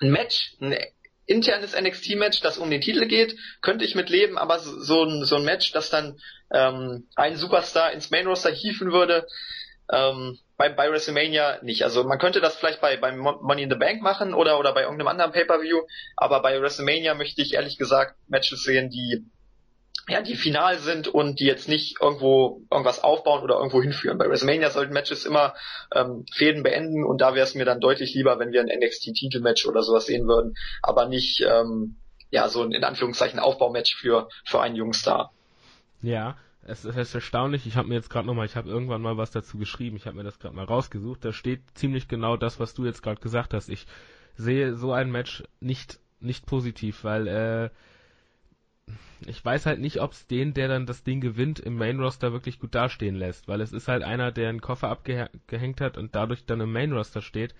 ein 0.00 0.10
Match, 0.10 0.56
ein 0.60 0.76
internes 1.30 1.80
NXT-Match, 1.80 2.40
das 2.40 2.58
um 2.58 2.70
den 2.70 2.80
Titel 2.80 3.06
geht, 3.06 3.36
könnte 3.62 3.84
ich 3.84 3.94
mit 3.94 4.10
leben, 4.10 4.36
aber 4.36 4.58
so, 4.58 5.04
ein, 5.04 5.24
so 5.24 5.36
ein 5.36 5.44
Match, 5.44 5.72
das 5.72 5.88
dann 5.88 6.18
ähm, 6.52 7.06
einen 7.14 7.36
Superstar 7.36 7.92
ins 7.92 8.10
Main 8.10 8.26
Roster 8.26 8.50
hieven 8.50 8.90
würde, 8.92 9.26
ähm, 9.92 10.38
bei, 10.56 10.68
bei 10.68 10.90
WrestleMania 10.90 11.60
nicht. 11.62 11.84
Also 11.84 12.04
man 12.04 12.18
könnte 12.18 12.40
das 12.40 12.56
vielleicht 12.56 12.80
bei 12.80 12.96
beim 12.96 13.18
Money 13.18 13.62
in 13.62 13.70
the 13.70 13.76
Bank 13.76 14.02
machen 14.02 14.34
oder 14.34 14.58
oder 14.58 14.74
bei 14.74 14.82
irgendeinem 14.82 15.08
anderen 15.08 15.32
Pay-per-View, 15.32 15.82
aber 16.16 16.42
bei 16.42 16.60
WrestleMania 16.60 17.14
möchte 17.14 17.42
ich 17.42 17.54
ehrlich 17.54 17.78
gesagt 17.78 18.16
Matches 18.28 18.62
sehen, 18.62 18.90
die 18.90 19.24
ja, 20.08 20.22
die 20.22 20.36
final 20.36 20.78
sind 20.78 21.08
und 21.08 21.40
die 21.40 21.44
jetzt 21.44 21.68
nicht 21.68 22.00
irgendwo 22.00 22.62
irgendwas 22.70 23.02
aufbauen 23.02 23.42
oder 23.42 23.56
irgendwo 23.56 23.82
hinführen. 23.82 24.18
Bei 24.18 24.28
WrestleMania 24.28 24.70
sollten 24.70 24.92
Matches 24.92 25.24
immer 25.24 25.54
ähm, 25.94 26.24
Fäden 26.32 26.62
beenden 26.62 27.04
und 27.04 27.20
da 27.20 27.34
wäre 27.34 27.44
es 27.44 27.54
mir 27.54 27.64
dann 27.64 27.80
deutlich 27.80 28.14
lieber, 28.14 28.38
wenn 28.38 28.52
wir 28.52 28.60
ein 28.60 28.68
NXT-Titelmatch 28.68 29.66
oder 29.66 29.82
sowas 29.82 30.06
sehen 30.06 30.26
würden, 30.26 30.54
aber 30.82 31.06
nicht 31.06 31.42
ähm, 31.42 31.96
ja 32.30 32.48
so 32.48 32.62
ein 32.62 32.72
in 32.72 32.84
Anführungszeichen 32.84 33.38
Aufbaumatch 33.38 33.94
für 33.94 34.28
für 34.44 34.60
einen 34.60 34.76
jungen 34.76 34.92
Star. 34.92 35.32
Ja, 36.02 36.36
es 36.62 36.84
ist 36.84 37.14
erstaunlich, 37.14 37.66
ich 37.66 37.76
habe 37.76 37.88
mir 37.88 37.94
jetzt 37.94 38.10
gerade 38.10 38.26
nochmal, 38.26 38.46
ich 38.46 38.56
habe 38.56 38.68
irgendwann 38.68 39.02
mal 39.02 39.16
was 39.16 39.30
dazu 39.30 39.58
geschrieben, 39.58 39.96
ich 39.96 40.06
habe 40.06 40.16
mir 40.16 40.24
das 40.24 40.38
gerade 40.38 40.54
mal 40.54 40.64
rausgesucht, 40.64 41.24
da 41.24 41.32
steht 41.32 41.62
ziemlich 41.74 42.08
genau 42.08 42.36
das, 42.36 42.60
was 42.60 42.74
du 42.74 42.84
jetzt 42.84 43.02
gerade 43.02 43.20
gesagt 43.20 43.54
hast. 43.54 43.68
Ich 43.68 43.86
sehe 44.36 44.74
so 44.74 44.92
ein 44.92 45.10
Match 45.10 45.42
nicht, 45.60 46.00
nicht 46.20 46.46
positiv, 46.46 47.04
weil 47.04 47.28
äh, 47.28 47.70
ich 49.26 49.44
weiß 49.44 49.66
halt 49.66 49.80
nicht, 49.80 50.00
ob 50.00 50.12
es 50.12 50.26
den, 50.26 50.54
der 50.54 50.68
dann 50.68 50.86
das 50.86 51.02
Ding 51.02 51.20
gewinnt, 51.20 51.58
im 51.60 51.76
Main 51.76 52.00
Roster 52.00 52.32
wirklich 52.32 52.58
gut 52.58 52.74
dastehen 52.74 53.14
lässt, 53.14 53.48
weil 53.48 53.60
es 53.60 53.72
ist 53.72 53.88
halt 53.88 54.02
einer, 54.02 54.32
der 54.32 54.48
einen 54.48 54.60
Koffer 54.60 54.88
abgehängt 54.88 55.80
hat 55.80 55.98
und 55.98 56.14
dadurch 56.14 56.44
dann 56.44 56.60
im 56.60 56.72
Main 56.72 56.92
Roster 56.92 57.22
steht. 57.22 57.54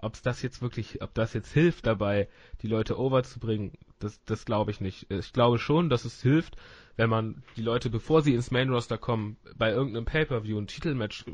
Ob 0.00 0.14
es 0.14 0.22
das 0.22 0.42
jetzt 0.42 0.62
wirklich, 0.62 1.02
ob 1.02 1.12
das 1.14 1.32
jetzt 1.32 1.52
hilft 1.52 1.86
dabei, 1.86 2.28
die 2.62 2.68
Leute 2.68 2.98
overzubringen, 2.98 3.72
das, 3.98 4.22
das 4.24 4.44
glaube 4.44 4.70
ich 4.70 4.80
nicht. 4.80 5.10
Ich 5.10 5.32
glaube 5.32 5.58
schon, 5.58 5.90
dass 5.90 6.04
es 6.04 6.22
hilft, 6.22 6.56
wenn 6.96 7.10
man 7.10 7.42
die 7.56 7.62
Leute, 7.62 7.90
bevor 7.90 8.22
sie 8.22 8.34
ins 8.34 8.50
Main 8.50 8.70
Roster 8.70 8.98
kommen, 8.98 9.36
bei 9.56 9.70
irgendeinem 9.70 10.04
Pay-Per-View 10.04 10.58
ein 10.58 10.66
Titelmatch 10.68 11.24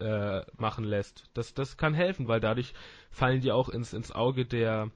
äh, 0.00 0.42
machen 0.56 0.84
lässt. 0.84 1.24
Das, 1.34 1.54
das 1.54 1.76
kann 1.76 1.94
helfen, 1.94 2.28
weil 2.28 2.40
dadurch 2.40 2.72
fallen 3.10 3.40
die 3.40 3.52
auch 3.52 3.68
ins, 3.68 3.92
ins 3.92 4.12
Auge 4.12 4.46
der, 4.46 4.90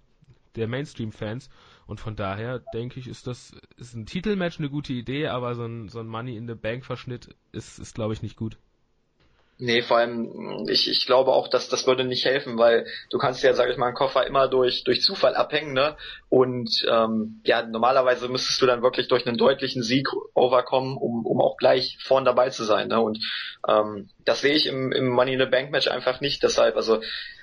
der 0.55 0.69
Mainstream-Fans. 0.69 1.51
Und 1.87 2.01
von 2.01 2.17
daher 2.17 2.61
denke 2.73 3.01
ich, 3.01 3.09
ist 3.09 3.27
das 3.27 3.53
ist 3.77 3.95
ein 3.95 4.07
Titelmatch 4.07 4.59
eine 4.59 4.71
gute 4.71 4.93
Idee, 4.93 5.29
aber 5.29 5.55
so 5.55 5.65
ein, 5.65 5.89
so 5.89 6.01
ein 6.01 6.07
Money 6.07 6.37
in 6.37 6.47
the 6.47 6.55
Bank 6.55 6.85
Verschnitt 6.85 7.35
ist, 7.53 7.79
ist 7.79 7.95
glaube 7.95 8.15
ich 8.15 8.23
nicht 8.23 8.37
gut. 8.37 8.57
Nee, 9.65 9.83
vor 9.83 9.99
allem, 9.99 10.67
ich, 10.69 10.91
ich 10.91 11.07
glaube 11.07 11.31
auch, 11.31 11.47
dass 11.47 11.69
das 11.69 11.87
würde 11.87 12.03
nicht 12.03 12.25
helfen, 12.25 12.59
weil 12.59 12.85
du 13.11 13.19
kannst 13.19 13.45
ja, 13.45 13.55
sag 13.55 13.71
ich 13.71 13.77
mal, 13.77 13.87
einen 13.87 13.95
Koffer 13.95 14.27
immer 14.27 14.49
durch, 14.49 14.83
durch 14.83 15.03
Zufall 15.03 15.37
abhängen, 15.37 15.73
ne? 15.73 15.97
Und 16.29 16.85
ähm, 16.91 17.41
ja, 17.45 17.63
normalerweise 17.65 18.29
müsstest 18.29 18.61
du 18.61 18.67
dann 18.67 18.83
wirklich 18.83 19.07
durch 19.07 19.25
einen 19.25 19.37
deutlichen 19.37 19.85
Sieg 19.85 20.09
overkommen, 20.35 20.97
um, 20.97 21.25
um 21.25 21.41
auch 21.41 21.59
gleich 21.59 21.97
vorn 22.03 22.25
dabei 22.25 22.51
zu 22.51 22.65
sein. 22.65 22.89
Ne? 22.89 23.01
Und 23.01 23.21
ähm, 23.69 24.09
das 24.25 24.41
sehe 24.41 24.55
ich 24.55 24.67
im, 24.67 24.91
im 24.91 25.09
Money 25.09 25.35
in 25.35 25.39
the 25.41 25.47
Bank 25.47 25.71
Match 25.71 25.87
einfach 25.87 26.21
nicht. 26.21 26.43
Deshalb, 26.43 26.75
also 26.75 27.01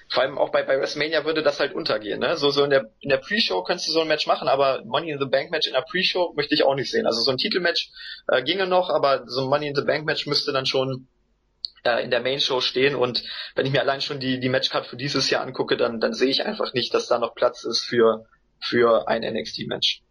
vor 0.10 0.24
allem 0.24 0.38
auch 0.38 0.52
bei, 0.52 0.64
bei 0.64 0.80
WrestleMania 0.80 1.24
würde 1.24 1.44
das 1.44 1.60
halt 1.60 1.74
untergehen. 1.74 2.20
Ne? 2.20 2.36
So, 2.36 2.50
so 2.50 2.64
in 2.64 2.72
der, 2.72 2.90
in 3.00 3.10
der 3.10 3.18
Pre-Show 3.18 3.64
könntest 3.64 3.88
du 3.88 3.92
so 3.92 4.02
ein 4.02 4.08
Match 4.08 4.26
machen, 4.26 4.48
aber 4.48 4.84
Money 4.86 5.12
in 5.12 5.20
the 5.20 5.28
Bank 5.28 5.52
Match 5.52 5.68
in 5.68 5.74
der 5.74 5.82
Pre-Show 5.82 6.34
möchte 6.36 6.56
ich 6.56 6.64
auch 6.64 6.76
nicht 6.76 6.90
sehen. 6.90 7.06
Also 7.06 7.22
so 7.22 7.30
ein 7.30 7.38
Titelmatch 7.38 7.92
äh, 8.28 8.42
ginge 8.42 8.66
noch, 8.66 8.90
aber 8.90 9.24
so 9.28 9.42
ein 9.42 9.48
Money 9.48 9.68
in 9.68 9.76
the 9.76 9.84
Bank 9.84 10.06
Match 10.06 10.26
müsste 10.26 10.52
dann 10.52 10.66
schon 10.66 11.08
äh, 11.84 12.04
in 12.04 12.10
der 12.10 12.22
Main 12.22 12.40
Show 12.40 12.60
stehen 12.60 12.96
und 12.96 13.24
wenn 13.56 13.68
ich 13.68 13.72
mir 13.72 13.82
allein 13.82 14.02
schon 14.02 14.20
die, 14.20 14.40
die 14.40 14.50
Matchcard 14.50 14.88
für 14.88 14.98
dieses 14.98 15.30
Jahr 15.30 15.44
angucke, 15.44 15.78
dann, 15.78 16.00
dann 16.00 16.14
sehe 16.14 16.30
ich 16.30 16.44
einfach 16.44 16.74
nicht, 16.74 16.94
dass 16.94 17.08
da 17.08 17.20
noch 17.20 17.36
Platz 17.36 17.64
ist 17.64 17.84
für, 17.84 18.26
für 18.60 19.08
ein 19.08 19.22
NXT-Match. 19.22 20.02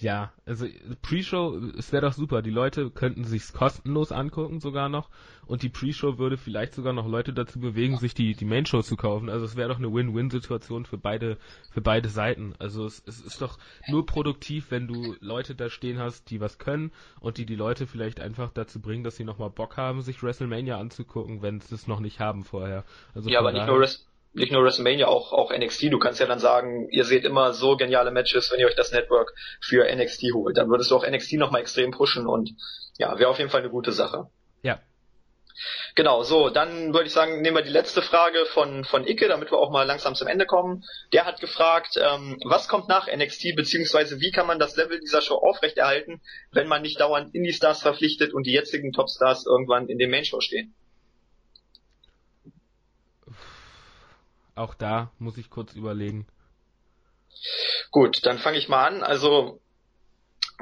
Ja, 0.00 0.32
also 0.46 0.66
Pre-Show, 1.02 1.58
es 1.76 1.92
wäre 1.92 2.06
doch 2.06 2.14
super. 2.14 2.40
Die 2.40 2.50
Leute 2.50 2.90
könnten 2.90 3.24
sich's 3.24 3.52
kostenlos 3.52 4.12
angucken 4.12 4.58
sogar 4.58 4.88
noch 4.88 5.10
und 5.46 5.62
die 5.62 5.68
Pre-Show 5.68 6.16
würde 6.16 6.38
vielleicht 6.38 6.74
sogar 6.74 6.94
noch 6.94 7.06
Leute 7.06 7.34
dazu 7.34 7.60
bewegen, 7.60 7.98
sich 7.98 8.14
die 8.14 8.34
die 8.34 8.46
Main-Show 8.46 8.80
zu 8.80 8.96
kaufen. 8.96 9.28
Also 9.28 9.44
es 9.44 9.56
wäre 9.56 9.68
doch 9.68 9.78
eine 9.78 9.92
Win-Win-Situation 9.92 10.86
für 10.86 10.96
beide 10.96 11.36
für 11.70 11.82
beide 11.82 12.08
Seiten. 12.08 12.54
Also 12.58 12.86
es, 12.86 13.02
es 13.06 13.20
ist 13.20 13.42
doch 13.42 13.58
nur 13.88 14.06
produktiv, 14.06 14.70
wenn 14.70 14.88
du 14.88 15.16
Leute 15.20 15.54
da 15.54 15.68
stehen 15.68 15.98
hast, 15.98 16.30
die 16.30 16.40
was 16.40 16.58
können 16.58 16.92
und 17.20 17.36
die 17.36 17.44
die 17.44 17.56
Leute 17.56 17.86
vielleicht 17.86 18.20
einfach 18.20 18.52
dazu 18.52 18.80
bringen, 18.80 19.04
dass 19.04 19.16
sie 19.16 19.24
nochmal 19.24 19.50
Bock 19.50 19.76
haben, 19.76 20.00
sich 20.00 20.22
WrestleMania 20.22 20.78
anzugucken, 20.78 21.42
wenn 21.42 21.60
sie 21.60 21.74
es 21.74 21.86
noch 21.86 22.00
nicht 22.00 22.20
haben 22.20 22.42
vorher. 22.44 22.84
Also 23.14 23.28
ja, 23.28 23.40
aber 23.40 23.52
nicht 23.52 23.66
nur 23.66 23.80
nicht 24.32 24.52
nur 24.52 24.62
WrestleMania, 24.62 25.08
auch, 25.08 25.32
auch 25.32 25.52
NXT. 25.52 25.92
Du 25.92 25.98
kannst 25.98 26.20
ja 26.20 26.26
dann 26.26 26.38
sagen, 26.38 26.88
ihr 26.90 27.04
seht 27.04 27.24
immer 27.24 27.52
so 27.52 27.76
geniale 27.76 28.10
Matches, 28.10 28.50
wenn 28.52 28.60
ihr 28.60 28.66
euch 28.66 28.76
das 28.76 28.92
Network 28.92 29.34
für 29.60 29.84
NXT 29.92 30.32
holt. 30.34 30.56
Dann 30.56 30.70
würdest 30.70 30.90
du 30.90 30.96
auch 30.96 31.06
NXT 31.06 31.34
nochmal 31.34 31.62
extrem 31.62 31.90
pushen 31.90 32.26
und 32.26 32.50
ja, 32.98 33.18
wäre 33.18 33.30
auf 33.30 33.38
jeden 33.38 33.50
Fall 33.50 33.60
eine 33.60 33.70
gute 33.70 33.92
Sache. 33.92 34.28
Ja. 34.62 34.80
Genau, 35.94 36.22
so, 36.22 36.48
dann 36.48 36.94
würde 36.94 37.06
ich 37.06 37.12
sagen, 37.12 37.42
nehmen 37.42 37.56
wir 37.56 37.62
die 37.62 37.70
letzte 37.70 38.02
Frage 38.02 38.46
von, 38.46 38.84
von 38.84 39.06
Icke, 39.06 39.28
damit 39.28 39.50
wir 39.50 39.58
auch 39.58 39.70
mal 39.70 39.82
langsam 39.82 40.14
zum 40.14 40.28
Ende 40.28 40.46
kommen. 40.46 40.84
Der 41.12 41.26
hat 41.26 41.40
gefragt, 41.40 41.98
ähm, 42.00 42.38
was 42.44 42.68
kommt 42.68 42.88
nach 42.88 43.08
NXT, 43.14 43.56
beziehungsweise 43.56 44.20
wie 44.20 44.30
kann 44.30 44.46
man 44.46 44.58
das 44.58 44.76
Level 44.76 45.00
dieser 45.00 45.20
Show 45.20 45.34
aufrechterhalten, 45.34 46.22
wenn 46.52 46.68
man 46.68 46.82
nicht 46.82 47.00
dauernd 47.00 47.34
Indie-Stars 47.34 47.82
verpflichtet 47.82 48.32
und 48.32 48.46
die 48.46 48.52
jetzigen 48.52 48.92
Topstars 48.92 49.44
irgendwann 49.44 49.88
in 49.88 49.98
den 49.98 50.10
Main-Show 50.10 50.40
stehen? 50.40 50.74
Auch 54.54 54.74
da 54.74 55.10
muss 55.18 55.38
ich 55.38 55.50
kurz 55.50 55.74
überlegen. 55.74 56.26
Gut, 57.90 58.24
dann 58.26 58.38
fange 58.38 58.58
ich 58.58 58.68
mal 58.68 58.86
an. 58.86 59.02
Also 59.02 59.60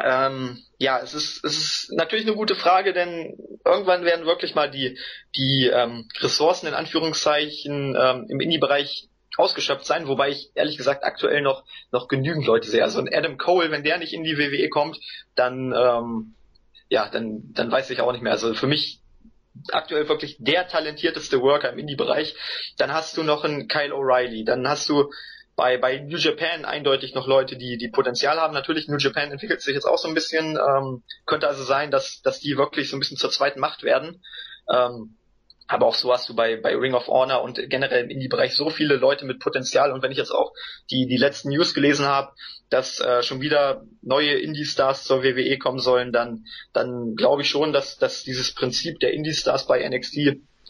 ähm, 0.03 0.63
ja, 0.79 1.01
es 1.01 1.15
ist, 1.15 1.45
es 1.45 1.57
ist 1.57 1.93
natürlich 1.93 2.27
eine 2.27 2.37
gute 2.37 2.55
Frage, 2.55 2.93
denn 2.93 3.37
irgendwann 3.65 4.05
werden 4.05 4.27
wirklich 4.27 4.55
mal 4.55 4.71
die, 4.71 4.99
die 5.35 5.71
ähm, 5.73 6.09
Ressourcen 6.21 6.69
in 6.69 6.75
Anführungszeichen 6.75 7.97
ähm, 8.01 8.27
im 8.29 8.41
Indie-Bereich 8.41 9.09
ausgeschöpft 9.37 9.87
sein, 9.87 10.09
wobei 10.09 10.31
ich 10.31 10.51
ehrlich 10.55 10.77
gesagt 10.77 11.05
aktuell 11.05 11.43
noch, 11.43 11.65
noch 11.93 12.09
genügend 12.09 12.47
Leute 12.47 12.69
sehe. 12.69 12.83
Also 12.83 13.01
ein 13.01 13.13
Adam 13.13 13.39
Cole, 13.39 13.71
wenn 13.71 13.85
der 13.85 13.99
nicht 13.99 14.13
in 14.13 14.25
die 14.25 14.37
WWE 14.37 14.69
kommt, 14.69 14.99
dann, 15.35 15.73
ähm, 15.73 16.35
ja, 16.89 17.09
dann, 17.09 17.53
dann 17.53 17.71
weiß 17.71 17.91
ich 17.91 18.01
auch 18.01 18.13
nicht 18.13 18.23
mehr. 18.23 18.33
Also 18.33 18.55
für 18.55 18.67
mich 18.67 19.01
aktuell 19.73 20.09
wirklich 20.09 20.37
der 20.39 20.69
talentierteste 20.69 21.41
Worker 21.41 21.73
im 21.73 21.79
Indie-Bereich. 21.79 22.35
Dann 22.77 22.93
hast 22.93 23.17
du 23.17 23.23
noch 23.23 23.45
einen 23.45 23.69
Kyle 23.69 23.95
O'Reilly, 23.95 24.45
dann 24.45 24.69
hast 24.69 24.89
du 24.89 25.11
bei, 25.59 25.77
bei 25.77 25.99
New 25.99 26.17
Japan 26.17 26.65
eindeutig 26.65 27.15
noch 27.15 27.27
Leute, 27.27 27.57
die, 27.57 27.79
die 27.79 27.89
Potenzial 27.89 28.39
haben. 28.39 28.55
Natürlich, 28.55 28.87
New 28.87 28.97
Japan 28.97 29.33
entwickelt 29.33 29.61
sich 29.61 29.75
jetzt 29.75 29.87
auch 29.87 29.99
so 29.99 30.07
ein 30.07 30.15
bisschen, 30.15 30.57
ähm, 30.57 31.03
könnte 31.27 31.49
also 31.49 31.65
sein, 31.65 31.91
dass, 31.91 32.23
dass 32.23 32.39
die 32.39 32.57
wirklich 32.57 32.89
so 32.89 32.97
ein 32.97 33.01
bisschen 33.01 33.17
zur 33.17 33.31
zweiten 33.31 33.59
Macht 33.59 33.83
werden. 33.83 34.23
Ähm, 34.73 35.17
aber 35.69 35.87
auch 35.87 35.95
so 35.95 36.13
hast 36.13 36.29
du 36.29 36.35
bei, 36.35 36.57
bei 36.57 36.75
Ring 36.75 36.95
of 36.95 37.09
Honor 37.09 37.43
und 37.43 37.61
generell 37.69 38.05
im 38.05 38.11
Indie-Bereich 38.11 38.55
so 38.55 38.71
viele 38.71 38.97
Leute 38.97 39.27
mit 39.27 39.39
Potenzial. 39.39 39.93
Und 39.93 40.03
wenn 40.03 40.11
ich 40.11 40.17
jetzt 40.17 40.31
auch 40.31 40.53
die, 40.91 41.07
die 41.07 41.19
letzten 41.19 41.51
News 41.51 41.75
gelesen 41.75 42.07
habe, 42.07 42.33
dass 42.71 43.01
äh, 43.01 43.23
schon 43.23 43.43
wieder 43.43 43.85
neue 44.01 44.33
Indie-Stars 44.33 45.05
zur 45.05 45.23
WWE 45.23 45.59
kommen 45.59 45.79
sollen, 45.79 46.11
dann, 46.11 46.47
dann 46.73 47.15
glaube 47.17 47.43
ich 47.43 47.51
schon, 47.51 47.75
dass, 47.75 47.99
dass 47.99 48.25
dieses 48.25 48.55
Prinzip 48.55 48.99
der 49.01 49.13
Indie-Stars 49.13 49.67
bei 49.67 49.87
NXT 49.87 50.17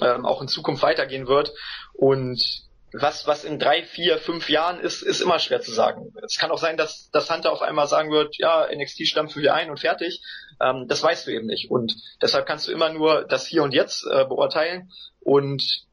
ähm, 0.01 0.27
auch 0.27 0.43
in 0.43 0.49
Zukunft 0.49 0.83
weitergehen 0.83 1.29
wird. 1.29 1.53
Und 1.95 2.67
was, 2.93 3.27
was 3.27 3.45
in 3.45 3.59
drei, 3.59 3.85
vier, 3.85 4.19
fünf 4.19 4.49
Jahren 4.49 4.81
ist, 4.81 5.03
ist 5.03 5.21
immer 5.21 5.39
schwer 5.39 5.61
zu 5.61 5.73
sagen. 5.73 6.13
Es 6.25 6.39
kann 6.39 6.51
auch 6.51 6.59
sein, 6.59 6.77
dass, 6.77 7.11
dass 7.11 7.31
Hunter 7.31 7.53
auf 7.53 7.63
einmal 7.63 7.87
sagen 7.87 8.11
wird, 8.11 8.37
ja, 8.39 8.67
NXT 8.75 9.07
stampfen 9.07 9.43
wir 9.43 9.55
ein 9.55 9.71
und 9.71 9.79
fertig. 9.79 10.23
Ähm, 10.61 10.89
das 10.89 11.03
weißt 11.03 11.27
du 11.27 11.31
eben 11.33 11.47
nicht. 11.47 11.71
Und 11.71 11.95
deshalb 12.21 12.47
kannst 12.47 12.69
du 12.69 12.73
immer 12.73 12.93
nur 12.93 13.25
das 13.25 13.47
Hier 13.47 13.63
und 13.63 13.75
Jetzt 13.75 14.07
äh, 14.07 14.25
beurteilen. 14.25 14.91
Und 15.21 15.85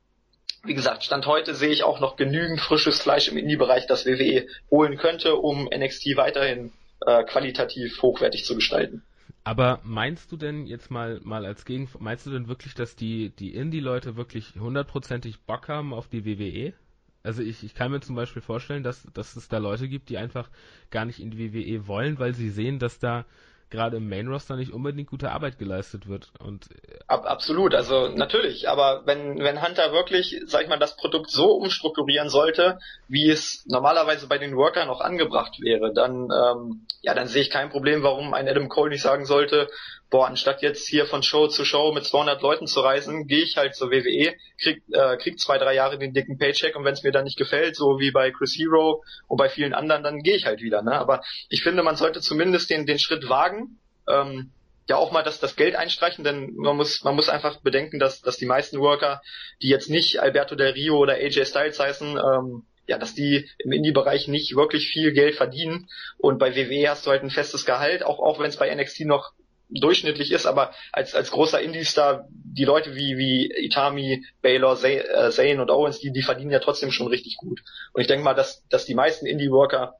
wie 0.63 0.73
gesagt, 0.73 1.03
Stand 1.03 1.27
heute 1.27 1.53
sehe 1.53 1.69
ich 1.69 1.83
auch 1.83 1.99
noch 1.99 2.15
genügend 2.15 2.59
frisches 2.59 3.01
Fleisch 3.01 3.27
im 3.27 3.37
Indie-Bereich, 3.37 3.87
das 3.87 4.05
WWE 4.05 4.47
holen 4.71 4.97
könnte, 4.97 5.35
um 5.35 5.69
NXT 5.73 6.15
weiterhin 6.17 6.71
äh, 7.05 7.23
qualitativ 7.23 8.01
hochwertig 8.01 8.45
zu 8.45 8.55
gestalten. 8.55 9.03
Aber 9.43 9.79
meinst 9.83 10.31
du 10.31 10.37
denn 10.37 10.65
jetzt 10.65 10.89
mal 10.89 11.19
mal 11.23 11.45
als 11.45 11.65
Gegen 11.65 11.87
meinst 11.99 12.25
du 12.25 12.31
denn 12.31 12.47
wirklich, 12.47 12.73
dass 12.73 12.95
die 12.95 13.29
die 13.29 13.53
Indie-Leute 13.53 14.15
wirklich 14.15 14.55
hundertprozentig 14.55 15.39
Bock 15.41 15.67
haben 15.67 15.93
auf 15.93 16.07
die 16.07 16.25
WWE? 16.25 16.73
Also 17.21 17.43
ich, 17.43 17.63
ich 17.63 17.75
kann 17.75 17.91
mir 17.91 17.99
zum 18.01 18.15
Beispiel 18.15 18.41
vorstellen, 18.41 18.81
dass, 18.81 19.07
dass 19.13 19.35
es 19.35 19.47
da 19.47 19.59
Leute 19.59 19.87
gibt, 19.87 20.09
die 20.09 20.17
einfach 20.17 20.49
gar 20.89 21.05
nicht 21.05 21.19
in 21.19 21.31
die 21.31 21.53
WWE 21.53 21.87
wollen, 21.87 22.17
weil 22.17 22.33
sie 22.33 22.49
sehen, 22.49 22.79
dass 22.79 22.97
da 22.97 23.25
gerade 23.69 23.97
im 23.97 24.07
Main 24.07 24.27
Roster 24.27 24.55
nicht 24.55 24.71
unbedingt 24.71 25.09
gute 25.09 25.31
Arbeit 25.31 25.57
geleistet 25.57 26.07
wird. 26.07 26.31
Und 26.39 26.69
äh, 26.71 26.99
Ab, 27.07 27.25
absolut, 27.25 27.73
also 27.73 28.09
natürlich, 28.09 28.69
aber 28.69 29.03
wenn 29.05 29.39
wenn 29.39 29.61
Hunter 29.65 29.91
wirklich, 29.91 30.41
sag 30.45 30.63
ich 30.63 30.69
mal, 30.69 30.79
das 30.79 30.95
Produkt 30.95 31.29
so 31.29 31.51
umstrukturieren 31.53 32.29
sollte, 32.29 32.79
wie 33.07 33.29
es 33.29 33.65
normalerweise 33.67 34.27
bei 34.27 34.37
den 34.37 34.55
Workern 34.55 34.89
auch 34.89 35.01
angebracht 35.01 35.59
wäre, 35.59 35.93
dann 35.93 36.29
ähm, 36.31 36.85
ja, 37.01 37.13
dann 37.13 37.27
sehe 37.27 37.41
ich 37.41 37.49
kein 37.49 37.69
Problem, 37.69 38.03
warum 38.03 38.33
ein 38.33 38.47
Adam 38.47 38.69
Cole 38.69 38.89
nicht 38.89 39.01
sagen 39.01 39.25
sollte, 39.25 39.69
boah, 40.09 40.27
anstatt 40.27 40.61
jetzt 40.61 40.87
hier 40.87 41.05
von 41.05 41.23
Show 41.23 41.47
zu 41.47 41.65
Show 41.65 41.91
mit 41.91 42.05
200 42.05 42.41
Leuten 42.41 42.67
zu 42.67 42.79
reisen, 42.79 43.27
gehe 43.27 43.43
ich 43.43 43.57
halt 43.57 43.75
zur 43.75 43.91
WWE, 43.91 44.33
krieg, 44.61 44.83
äh, 44.91 45.17
krieg 45.17 45.39
zwei, 45.39 45.57
drei 45.57 45.73
Jahre 45.73 45.97
den 45.97 46.13
dicken 46.13 46.37
Paycheck 46.37 46.75
und 46.75 46.85
wenn 46.85 46.93
es 46.93 47.03
mir 47.03 47.11
dann 47.11 47.23
nicht 47.23 47.37
gefällt, 47.37 47.75
so 47.75 47.99
wie 47.99 48.11
bei 48.11 48.31
Chris 48.31 48.55
Hero 48.57 49.03
und 49.27 49.37
bei 49.37 49.49
vielen 49.49 49.73
anderen, 49.73 50.03
dann 50.03 50.19
gehe 50.19 50.35
ich 50.35 50.45
halt 50.45 50.61
wieder. 50.61 50.81
Ne? 50.81 50.93
Aber 50.93 51.21
ich 51.49 51.63
finde, 51.63 51.83
man 51.83 51.95
sollte 51.95 52.21
zumindest 52.21 52.69
den, 52.69 52.85
den 52.85 52.99
Schritt 52.99 53.29
wagen, 53.29 53.79
ähm, 54.07 54.51
ja 54.87 54.97
auch 54.97 55.11
mal 55.11 55.23
das, 55.23 55.39
das 55.39 55.55
Geld 55.55 55.75
einstreichen, 55.75 56.23
denn 56.23 56.53
man 56.55 56.77
muss, 56.77 57.03
man 57.03 57.15
muss 57.15 57.29
einfach 57.29 57.61
bedenken, 57.61 57.99
dass, 57.99 58.21
dass 58.21 58.37
die 58.37 58.45
meisten 58.45 58.79
Worker, 58.79 59.21
die 59.61 59.69
jetzt 59.69 59.89
nicht 59.89 60.19
Alberto 60.19 60.55
Del 60.55 60.73
Rio 60.73 60.97
oder 60.97 61.13
AJ 61.13 61.45
Styles 61.45 61.79
heißen, 61.79 62.17
ähm, 62.17 62.63
ja, 62.87 62.99
dass 62.99 63.15
die 63.15 63.49
im 63.57 63.71
Indie-Bereich 63.71 64.27
nicht 64.27 64.55
wirklich 64.55 64.87
viel 64.87 65.11
Geld 65.11 65.35
verdienen. 65.35 65.89
Und 66.19 66.37
bei 66.37 66.55
WWE 66.55 66.87
hast 66.87 67.05
du 67.05 67.09
halt 67.09 67.23
ein 67.23 67.31
festes 67.31 67.65
Gehalt, 67.65 68.03
auch, 68.03 68.19
auch 68.19 68.39
wenn 68.39 68.49
es 68.49 68.57
bei 68.57 68.73
NXT 68.73 69.01
noch 69.05 69.31
durchschnittlich 69.69 70.31
ist, 70.31 70.45
aber 70.45 70.71
als, 70.91 71.15
als 71.15 71.31
großer 71.31 71.59
Indie-Star, 71.59 72.27
die 72.29 72.65
Leute 72.65 72.95
wie, 72.95 73.17
wie 73.17 73.51
Itami, 73.51 74.25
Baylor, 74.41 74.81
äh, 74.83 75.31
Zane 75.31 75.61
und 75.61 75.71
Owens, 75.71 75.99
die, 75.99 76.11
die 76.11 76.21
verdienen 76.21 76.51
ja 76.51 76.59
trotzdem 76.59 76.91
schon 76.91 77.07
richtig 77.07 77.37
gut. 77.37 77.61
Und 77.93 78.01
ich 78.01 78.07
denke 78.07 78.23
mal, 78.23 78.33
dass, 78.33 78.67
dass 78.69 78.85
die 78.85 78.95
meisten 78.95 79.25
Indie-Worker 79.25 79.95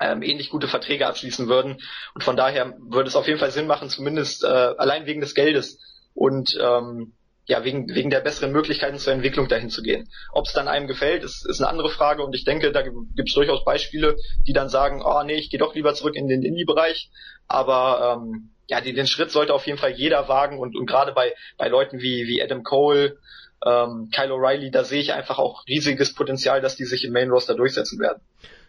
ähm, 0.00 0.22
ähnlich 0.22 0.50
gute 0.50 0.68
Verträge 0.68 1.06
abschließen 1.06 1.48
würden. 1.48 1.78
Und 2.14 2.24
von 2.24 2.36
daher 2.36 2.74
würde 2.78 3.08
es 3.08 3.16
auf 3.16 3.26
jeden 3.26 3.38
Fall 3.38 3.50
Sinn 3.50 3.66
machen, 3.66 3.88
zumindest 3.88 4.44
äh, 4.44 4.46
allein 4.46 5.06
wegen 5.06 5.20
des 5.20 5.34
Geldes 5.34 5.78
und 6.14 6.56
ähm, 6.60 7.12
ja, 7.46 7.64
wegen, 7.64 7.88
wegen 7.88 8.10
der 8.10 8.20
besseren 8.20 8.52
Möglichkeiten 8.52 8.98
zur 8.98 9.12
Entwicklung 9.12 9.48
dahin 9.48 9.70
zu 9.70 9.82
gehen. 9.82 10.08
Ob 10.32 10.46
es 10.46 10.52
dann 10.52 10.68
einem 10.68 10.86
gefällt, 10.86 11.24
ist, 11.24 11.44
ist 11.46 11.60
eine 11.60 11.68
andere 11.68 11.90
Frage 11.90 12.22
und 12.22 12.34
ich 12.34 12.44
denke, 12.44 12.70
da 12.70 12.82
gibt 12.82 13.28
es 13.28 13.34
durchaus 13.34 13.64
Beispiele, 13.64 14.16
die 14.46 14.52
dann 14.52 14.68
sagen, 14.68 15.02
oh 15.04 15.22
nee, 15.24 15.34
ich 15.34 15.50
gehe 15.50 15.58
doch 15.58 15.74
lieber 15.74 15.92
zurück 15.94 16.14
in 16.14 16.28
den 16.28 16.42
Indie-Bereich. 16.42 17.10
Aber 17.48 18.16
ähm, 18.16 18.51
ja, 18.68 18.80
die, 18.80 18.92
den 18.92 19.06
Schritt 19.06 19.30
sollte 19.30 19.54
auf 19.54 19.66
jeden 19.66 19.78
Fall 19.78 19.92
jeder 19.92 20.28
wagen 20.28 20.58
und, 20.58 20.76
und 20.76 20.86
gerade 20.86 21.12
bei, 21.12 21.34
bei 21.56 21.68
Leuten 21.68 22.00
wie, 22.00 22.26
wie 22.26 22.42
Adam 22.42 22.62
Cole, 22.62 23.18
ähm, 23.64 24.10
Kyle 24.12 24.32
O'Reilly, 24.32 24.70
da 24.70 24.84
sehe 24.84 25.00
ich 25.00 25.12
einfach 25.12 25.38
auch 25.38 25.66
riesiges 25.66 26.14
Potenzial, 26.14 26.60
dass 26.60 26.76
die 26.76 26.84
sich 26.84 27.04
im 27.04 27.12
Main 27.12 27.30
Roster 27.30 27.54
durchsetzen 27.54 27.98
werden. 28.00 28.22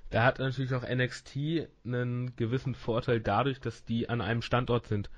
Da 0.10 0.24
hat 0.24 0.40
natürlich 0.40 0.74
auch 0.74 0.88
NXT 0.88 1.38
einen 1.86 2.36
gewissen 2.36 2.76
Vorteil 2.76 3.20
dadurch, 3.20 3.60
dass 3.60 3.84
die 3.84 4.10
an 4.10 4.22
einem 4.22 4.44
Standort 4.44 4.88
sind. 4.88 5.10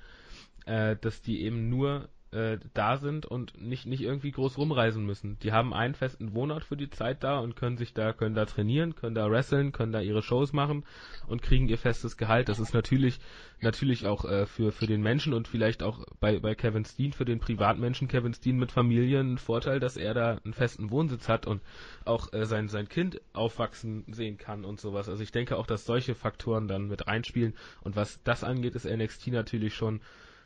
Äh, 0.66 0.96
dass 1.00 1.22
die 1.22 1.42
eben 1.42 1.68
nur 1.68 2.08
äh, 2.32 2.58
da 2.74 2.96
sind 2.96 3.24
und 3.24 3.60
nicht, 3.60 3.86
nicht 3.86 4.02
irgendwie 4.02 4.32
groß 4.32 4.58
rumreisen 4.58 5.04
müssen. 5.06 5.38
Die 5.40 5.52
haben 5.52 5.72
einen 5.72 5.94
festen 5.94 6.34
Wohnort 6.34 6.64
für 6.64 6.76
die 6.76 6.90
Zeit 6.90 7.22
da 7.22 7.38
und 7.38 7.56
können 7.56 7.76
sich 7.76 7.94
da, 7.94 8.12
können 8.12 8.34
da 8.34 8.44
trainieren, 8.44 8.94
können 8.94 9.14
da 9.14 9.30
wresteln, 9.30 9.72
können 9.72 9.92
da 9.92 10.00
ihre 10.00 10.22
Shows 10.22 10.52
machen 10.52 10.84
und 11.28 11.42
kriegen 11.42 11.68
ihr 11.68 11.78
festes 11.78 12.16
Gehalt. 12.16 12.48
Das 12.48 12.58
ist 12.58 12.74
natürlich, 12.74 13.20
natürlich 13.60 14.06
auch 14.06 14.24
äh, 14.24 14.46
für, 14.46 14.72
für 14.72 14.86
den 14.86 15.02
Menschen 15.02 15.34
und 15.34 15.46
vielleicht 15.46 15.82
auch 15.82 16.04
bei, 16.20 16.38
bei 16.40 16.54
Kevin 16.54 16.84
Steen, 16.84 17.12
für 17.12 17.24
den 17.24 17.38
Privatmenschen 17.38 18.08
Kevin 18.08 18.34
Steen 18.34 18.58
mit 18.58 18.72
Familie 18.72 19.20
ein 19.20 19.38
Vorteil, 19.38 19.78
dass 19.78 19.96
er 19.96 20.12
da 20.12 20.38
einen 20.44 20.54
festen 20.54 20.90
Wohnsitz 20.90 21.28
hat 21.28 21.46
und 21.46 21.62
auch 22.04 22.32
äh, 22.32 22.44
sein, 22.44 22.68
sein 22.68 22.88
Kind 22.88 23.20
aufwachsen 23.32 24.04
sehen 24.08 24.36
kann 24.36 24.64
und 24.64 24.80
sowas. 24.80 25.08
Also 25.08 25.22
ich 25.22 25.32
denke 25.32 25.56
auch, 25.56 25.66
dass 25.66 25.84
solche 25.84 26.14
Faktoren 26.14 26.66
dann 26.66 26.88
mit 26.88 27.06
reinspielen 27.06 27.54
und 27.82 27.96
was 27.96 28.20
das 28.24 28.42
angeht, 28.42 28.74
ist 28.74 28.84
NXT 28.84 29.28
natürlich 29.28 29.74
schon 29.74 30.00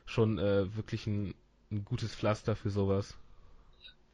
schon 0.07 0.39
äh, 0.39 0.75
wirklich 0.77 1.07
ein 1.07 1.35
ein 1.71 1.85
gutes 1.85 2.15
Pflaster 2.15 2.57
für 2.57 2.71
sowas. 2.71 3.15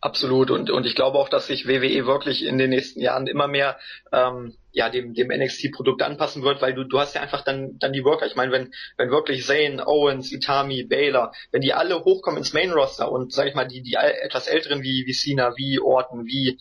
Absolut 0.03 0.51
und 0.51 0.71
und 0.71 0.85
ich 0.85 0.95
glaube 0.95 1.19
auch, 1.19 1.31
dass 1.31 1.47
sich 1.47 1.67
WWE 1.67 2.07
wirklich 2.07 2.45
in 2.45 2.59
den 2.59 2.69
nächsten 2.69 3.01
Jahren 3.01 3.27
immer 3.27 3.49
mehr 3.49 3.79
ähm, 4.13 4.55
ja 4.73 4.91
dem 4.91 5.15
dem 5.15 5.29
NXT-Produkt 5.29 6.03
anpassen 6.03 6.43
wird, 6.43 6.61
weil 6.61 6.75
du 6.75 6.85
du 6.85 7.01
hast 7.01 7.15
ja 7.15 7.23
einfach 7.23 7.43
dann 7.43 7.79
dann 7.79 7.95
die 7.95 8.05
Worker. 8.05 8.27
Ich 8.27 8.37
meine, 8.37 8.53
wenn 8.53 8.73
wenn 8.99 9.11
wirklich 9.11 9.45
Zayn, 9.47 9.81
Owens, 9.81 10.31
Itami, 10.33 10.85
Baylor, 10.85 11.33
wenn 11.51 11.63
die 11.63 11.73
alle 11.73 12.05
hochkommen 12.05 12.39
ins 12.39 12.53
Main 12.53 12.73
Roster 12.73 13.11
und 13.11 13.33
sag 13.33 13.49
ich 13.49 13.55
mal 13.55 13.67
die 13.67 13.83
die 13.83 13.95
etwas 13.95 14.49
älteren 14.49 14.83
wie 14.83 15.05
wie 15.07 15.15
Cena, 15.15 15.57
wie 15.57 15.81
Orton, 15.81 16.27
wie 16.27 16.59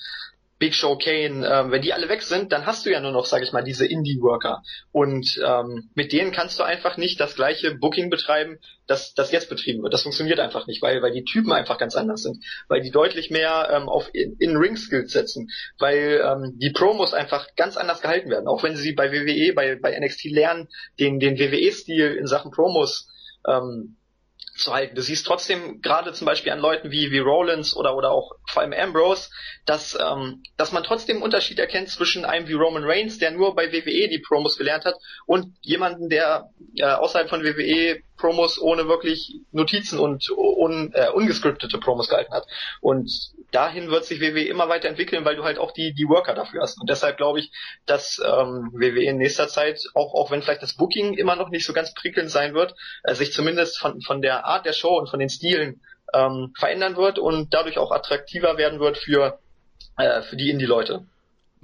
Big 0.57 0.73
Show 0.73 0.97
Kane, 0.97 1.45
ähm, 1.45 1.71
wenn 1.71 1.81
die 1.81 1.91
alle 1.91 2.07
weg 2.07 2.21
sind, 2.21 2.51
dann 2.51 2.65
hast 2.65 2.85
du 2.85 2.91
ja 2.91 3.01
nur 3.01 3.11
noch, 3.11 3.25
sag 3.25 3.43
ich 3.43 3.51
mal, 3.51 3.63
diese 3.63 3.85
Indie-Worker. 3.85 4.63
Und 4.91 5.39
ähm, 5.45 5.89
mit 5.95 6.13
denen 6.13 6.31
kannst 6.31 6.57
du 6.59 6.63
einfach 6.63 6.95
nicht 6.95 7.19
das 7.19 7.35
gleiche 7.35 7.75
Booking 7.75 8.09
betreiben, 8.09 8.59
das, 8.87 9.13
das 9.13 9.31
jetzt 9.31 9.49
betrieben 9.49 9.83
wird. 9.83 9.93
Das 9.93 10.03
funktioniert 10.03 10.39
einfach 10.39 10.65
nicht, 10.67 10.81
weil, 10.81 11.01
weil 11.01 11.11
die 11.11 11.25
Typen 11.25 11.51
einfach 11.51 11.77
ganz 11.77 11.95
anders 11.95 12.21
sind, 12.21 12.37
weil 12.69 12.81
die 12.81 12.91
deutlich 12.91 13.29
mehr 13.31 13.69
ähm, 13.71 13.89
auf 13.89 14.09
In-Ring-Skills 14.13 15.11
setzen, 15.11 15.49
weil 15.77 16.21
ähm, 16.25 16.53
die 16.57 16.71
Promos 16.71 17.13
einfach 17.13 17.47
ganz 17.57 17.75
anders 17.75 18.01
gehalten 18.01 18.29
werden. 18.29 18.47
Auch 18.47 18.63
wenn 18.63 18.77
sie 18.77 18.93
bei 18.93 19.11
WWE, 19.11 19.53
bei, 19.53 19.75
bei 19.75 19.99
NXT 19.99 20.25
lernen, 20.25 20.69
den, 20.99 21.19
den 21.19 21.37
WWE-Stil 21.37 22.15
in 22.15 22.27
Sachen 22.27 22.51
Promos 22.51 23.09
ähm, 23.45 23.97
zu 24.55 24.73
halten. 24.73 24.95
Du 24.95 25.01
siehst 25.01 25.25
trotzdem 25.25 25.81
gerade 25.81 26.13
zum 26.13 26.25
Beispiel 26.25 26.51
an 26.51 26.59
Leuten 26.59 26.91
wie, 26.91 27.11
wie 27.11 27.19
Rollins 27.19 27.75
oder, 27.75 27.95
oder 27.95 28.11
auch 28.11 28.31
vor 28.47 28.61
allem 28.61 28.73
Ambrose, 28.73 29.29
dass, 29.65 29.97
ähm, 29.99 30.43
dass 30.57 30.71
man 30.71 30.83
trotzdem 30.83 31.17
einen 31.17 31.23
Unterschied 31.23 31.59
erkennt 31.59 31.89
zwischen 31.89 32.25
einem 32.25 32.47
wie 32.47 32.53
Roman 32.53 32.85
Reigns, 32.85 33.17
der 33.17 33.31
nur 33.31 33.55
bei 33.55 33.71
WWE 33.71 34.07
die 34.07 34.23
Promos 34.25 34.57
gelernt 34.57 34.85
hat, 34.85 34.95
und 35.25 35.55
jemanden, 35.61 36.09
der 36.09 36.49
äh, 36.77 36.85
außerhalb 36.85 37.29
von 37.29 37.43
WWE 37.43 38.01
Promos 38.17 38.61
ohne 38.61 38.87
wirklich 38.87 39.39
Notizen 39.51 39.99
und 39.99 40.29
un, 40.29 40.93
äh, 40.93 41.09
ungescriptete 41.09 41.77
Promos 41.79 42.09
gehalten 42.09 42.33
hat. 42.33 42.45
Und 42.81 43.11
dahin 43.51 43.89
wird 43.89 44.05
sich 44.05 44.21
WWE 44.21 44.45
immer 44.45 44.69
weiter 44.69 44.87
entwickeln, 44.87 45.25
weil 45.25 45.35
du 45.35 45.43
halt 45.43 45.57
auch 45.57 45.71
die, 45.71 45.93
die 45.93 46.07
Worker 46.07 46.33
dafür 46.33 46.61
hast. 46.61 46.79
Und 46.79 46.89
deshalb 46.89 47.17
glaube 47.17 47.39
ich, 47.39 47.51
dass 47.85 48.19
ähm, 48.19 48.71
WWE 48.73 49.03
in 49.03 49.17
nächster 49.17 49.47
Zeit, 49.47 49.81
auch, 49.93 50.13
auch 50.13 50.31
wenn 50.31 50.41
vielleicht 50.41 50.63
das 50.63 50.75
Booking 50.75 51.13
immer 51.13 51.35
noch 51.35 51.49
nicht 51.49 51.65
so 51.65 51.73
ganz 51.73 51.93
prickelnd 51.93 52.31
sein 52.31 52.53
wird, 52.53 52.75
äh, 53.03 53.15
sich 53.15 53.33
zumindest 53.33 53.79
von, 53.79 54.01
von 54.01 54.21
der 54.21 54.45
Art 54.45 54.65
der 54.65 54.73
Show 54.73 54.97
und 54.97 55.09
von 55.09 55.19
den 55.19 55.29
Stilen 55.29 55.81
ähm, 56.13 56.53
verändern 56.57 56.95
wird 56.95 57.19
und 57.19 57.53
dadurch 57.53 57.77
auch 57.77 57.91
attraktiver 57.91 58.57
werden 58.57 58.79
wird 58.79 58.97
für, 58.97 59.39
äh, 59.97 60.21
für 60.21 60.37
die 60.37 60.49
Indie-Leute 60.49 61.05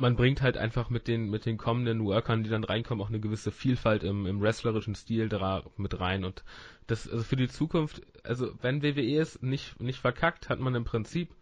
man 0.02 0.16
bringt 0.16 0.42
halt 0.42 0.58
einfach 0.58 0.90
mit 0.90 1.08
den 1.08 1.30
mit 1.30 1.46
den 1.46 1.58
kommenden 1.58 2.04
Workern, 2.04 2.44
die 2.44 2.50
dann 2.50 2.64
reinkommen, 2.64 3.04
auch 3.04 3.10
eine 3.10 3.20
gewisse 3.20 3.52
Vielfalt 3.52 4.04
im, 4.04 4.26
im 4.26 4.42
wrestlerischen 4.42 4.96
Stil 4.96 5.30
da 5.30 5.64
mit 5.78 6.00
rein 6.00 6.26
und 6.26 6.44
das 6.88 7.08
also 7.10 7.24
für 7.24 7.36
die 7.36 7.48
Zukunft, 7.48 8.02
also 8.24 8.52
wenn 8.62 8.82
WWE 8.84 9.20
es 9.20 9.42
nicht 9.42 9.80
nicht 9.80 10.00
verkackt, 10.00 10.50
hat 10.50 10.60
man 10.60 10.76
im 10.76 10.84
Prinzip 10.84 11.36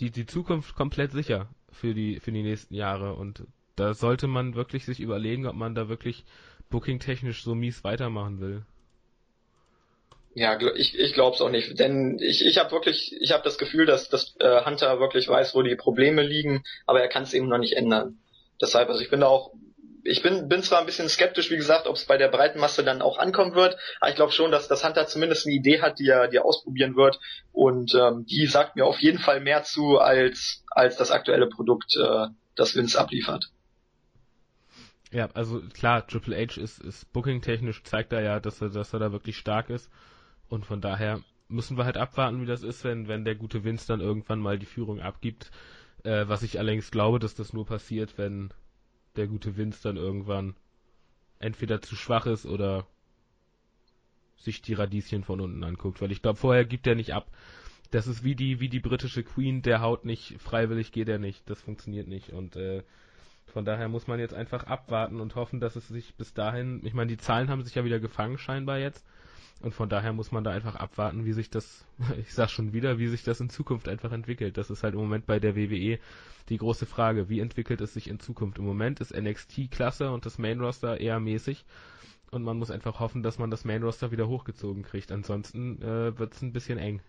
die 0.00 0.10
die 0.10 0.26
Zukunft 0.26 0.74
komplett 0.74 1.12
sicher 1.12 1.48
für 1.70 1.94
die 1.94 2.20
für 2.20 2.32
die 2.32 2.42
nächsten 2.42 2.74
Jahre 2.74 3.14
und 3.14 3.46
da 3.76 3.94
sollte 3.94 4.26
man 4.26 4.54
wirklich 4.54 4.84
sich 4.84 5.00
überlegen, 5.00 5.46
ob 5.46 5.54
man 5.54 5.74
da 5.74 5.88
wirklich 5.88 6.24
booking 6.70 6.98
technisch 6.98 7.42
so 7.44 7.54
mies 7.54 7.84
weitermachen 7.84 8.40
will. 8.40 8.64
Ja, 10.38 10.58
ich, 10.74 10.98
ich 10.98 11.14
glaube 11.14 11.34
es 11.34 11.40
auch 11.40 11.48
nicht, 11.48 11.78
denn 11.78 12.18
ich, 12.20 12.44
ich 12.44 12.58
habe 12.58 12.70
wirklich, 12.70 13.16
ich 13.18 13.32
habe 13.32 13.42
das 13.42 13.56
Gefühl, 13.56 13.86
dass, 13.86 14.10
dass 14.10 14.36
äh, 14.38 14.66
Hunter 14.66 15.00
wirklich 15.00 15.26
weiß, 15.26 15.54
wo 15.54 15.62
die 15.62 15.76
Probleme 15.76 16.20
liegen, 16.22 16.62
aber 16.84 17.00
er 17.00 17.08
kann 17.08 17.22
es 17.22 17.32
eben 17.32 17.48
noch 17.48 17.56
nicht 17.56 17.74
ändern. 17.74 18.18
Deshalb, 18.60 18.90
also 18.90 19.00
ich 19.00 19.08
bin 19.08 19.20
da 19.20 19.28
auch, 19.28 19.54
ich 20.04 20.22
bin, 20.22 20.46
bin 20.46 20.62
zwar 20.62 20.80
ein 20.80 20.84
bisschen 20.84 21.08
skeptisch, 21.08 21.50
wie 21.50 21.56
gesagt, 21.56 21.86
ob 21.86 21.96
es 21.96 22.04
bei 22.04 22.18
der 22.18 22.28
breiten 22.28 22.60
Masse 22.60 22.84
dann 22.84 23.00
auch 23.00 23.16
ankommen 23.16 23.54
wird, 23.54 23.78
aber 23.98 24.10
ich 24.10 24.16
glaube 24.16 24.30
schon, 24.30 24.50
dass, 24.50 24.68
dass 24.68 24.84
Hunter 24.84 25.06
zumindest 25.06 25.46
eine 25.46 25.54
Idee 25.54 25.80
hat, 25.80 25.98
die 25.98 26.08
er, 26.08 26.28
die 26.28 26.36
er 26.36 26.44
ausprobieren 26.44 26.96
wird 26.96 27.18
und 27.52 27.94
ähm, 27.94 28.26
die 28.26 28.44
sagt 28.44 28.76
mir 28.76 28.84
auf 28.84 28.98
jeden 28.98 29.18
Fall 29.18 29.40
mehr 29.40 29.62
zu 29.62 30.00
als, 30.00 30.66
als 30.70 30.98
das 30.98 31.12
aktuelle 31.12 31.46
Produkt, 31.46 31.96
äh, 31.96 32.26
das 32.56 32.76
Vince 32.76 33.00
abliefert. 33.00 33.48
Ja, 35.12 35.30
also 35.32 35.62
klar, 35.72 36.06
Triple 36.06 36.36
H 36.36 36.60
ist, 36.60 36.78
ist 36.78 37.10
booking-technisch, 37.14 37.84
zeigt 37.84 38.12
er 38.12 38.20
ja, 38.20 38.38
dass 38.38 38.60
er, 38.60 38.68
dass 38.68 38.92
er 38.92 38.98
da 38.98 39.12
wirklich 39.12 39.38
stark 39.38 39.70
ist. 39.70 39.90
Und 40.48 40.66
von 40.66 40.80
daher 40.80 41.22
müssen 41.48 41.76
wir 41.76 41.84
halt 41.84 41.96
abwarten, 41.96 42.40
wie 42.40 42.46
das 42.46 42.62
ist, 42.62 42.84
wenn, 42.84 43.08
wenn 43.08 43.24
der 43.24 43.34
gute 43.34 43.64
Vince 43.64 43.86
dann 43.86 44.00
irgendwann 44.00 44.40
mal 44.40 44.58
die 44.58 44.66
Führung 44.66 45.00
abgibt. 45.00 45.50
Äh, 46.02 46.28
was 46.28 46.42
ich 46.42 46.58
allerdings 46.58 46.90
glaube, 46.90 47.18
dass 47.18 47.34
das 47.34 47.52
nur 47.52 47.66
passiert, 47.66 48.18
wenn 48.18 48.50
der 49.16 49.26
gute 49.26 49.56
Vince 49.56 49.82
dann 49.82 49.96
irgendwann 49.96 50.54
entweder 51.38 51.80
zu 51.80 51.96
schwach 51.96 52.26
ist 52.26 52.46
oder 52.46 52.86
sich 54.36 54.62
die 54.62 54.74
Radieschen 54.74 55.24
von 55.24 55.40
unten 55.40 55.64
anguckt. 55.64 56.00
Weil 56.00 56.12
ich 56.12 56.22
glaube, 56.22 56.38
vorher 56.38 56.64
gibt 56.64 56.86
er 56.86 56.94
nicht 56.94 57.14
ab. 57.14 57.30
Das 57.90 58.06
ist 58.06 58.24
wie 58.24 58.34
die, 58.34 58.60
wie 58.60 58.68
die 58.68 58.80
britische 58.80 59.22
Queen, 59.22 59.62
der 59.62 59.80
haut 59.80 60.04
nicht, 60.04 60.40
freiwillig 60.40 60.92
geht 60.92 61.08
er 61.08 61.18
nicht. 61.18 61.48
Das 61.48 61.62
funktioniert 61.62 62.08
nicht. 62.08 62.30
Und 62.30 62.56
äh, 62.56 62.82
von 63.46 63.64
daher 63.64 63.88
muss 63.88 64.06
man 64.06 64.18
jetzt 64.18 64.34
einfach 64.34 64.64
abwarten 64.64 65.20
und 65.20 65.34
hoffen, 65.34 65.60
dass 65.60 65.76
es 65.76 65.88
sich 65.88 66.14
bis 66.14 66.34
dahin, 66.34 66.84
ich 66.84 66.94
meine, 66.94 67.08
die 67.08 67.16
Zahlen 67.16 67.48
haben 67.48 67.62
sich 67.62 67.74
ja 67.74 67.84
wieder 67.84 68.00
gefangen 68.00 68.38
scheinbar 68.38 68.78
jetzt. 68.78 69.04
Und 69.62 69.72
von 69.72 69.88
daher 69.88 70.12
muss 70.12 70.32
man 70.32 70.44
da 70.44 70.50
einfach 70.50 70.74
abwarten, 70.74 71.24
wie 71.24 71.32
sich 71.32 71.50
das, 71.50 71.86
ich 72.18 72.32
sag 72.32 72.50
schon 72.50 72.72
wieder, 72.72 72.98
wie 72.98 73.08
sich 73.08 73.24
das 73.24 73.40
in 73.40 73.48
Zukunft 73.48 73.88
einfach 73.88 74.12
entwickelt. 74.12 74.58
Das 74.58 74.70
ist 74.70 74.82
halt 74.82 74.94
im 74.94 75.00
Moment 75.00 75.26
bei 75.26 75.40
der 75.40 75.56
WWE 75.56 75.98
die 76.48 76.58
große 76.58 76.86
Frage. 76.86 77.28
Wie 77.28 77.40
entwickelt 77.40 77.80
es 77.80 77.94
sich 77.94 78.08
in 78.08 78.20
Zukunft? 78.20 78.58
Im 78.58 78.64
Moment 78.64 79.00
ist 79.00 79.16
NXT 79.16 79.70
klasse 79.70 80.10
und 80.10 80.26
das 80.26 80.38
Main 80.38 80.60
Roster 80.60 81.00
eher 81.00 81.20
mäßig. 81.20 81.64
Und 82.30 82.42
man 82.42 82.58
muss 82.58 82.70
einfach 82.70 83.00
hoffen, 83.00 83.22
dass 83.22 83.38
man 83.38 83.50
das 83.50 83.64
Main 83.64 83.82
Roster 83.82 84.10
wieder 84.10 84.28
hochgezogen 84.28 84.82
kriegt. 84.82 85.10
Ansonsten 85.10 85.80
äh, 85.80 86.18
wird 86.18 86.34
es 86.34 86.42
ein 86.42 86.52
bisschen 86.52 86.78
eng. 86.78 87.00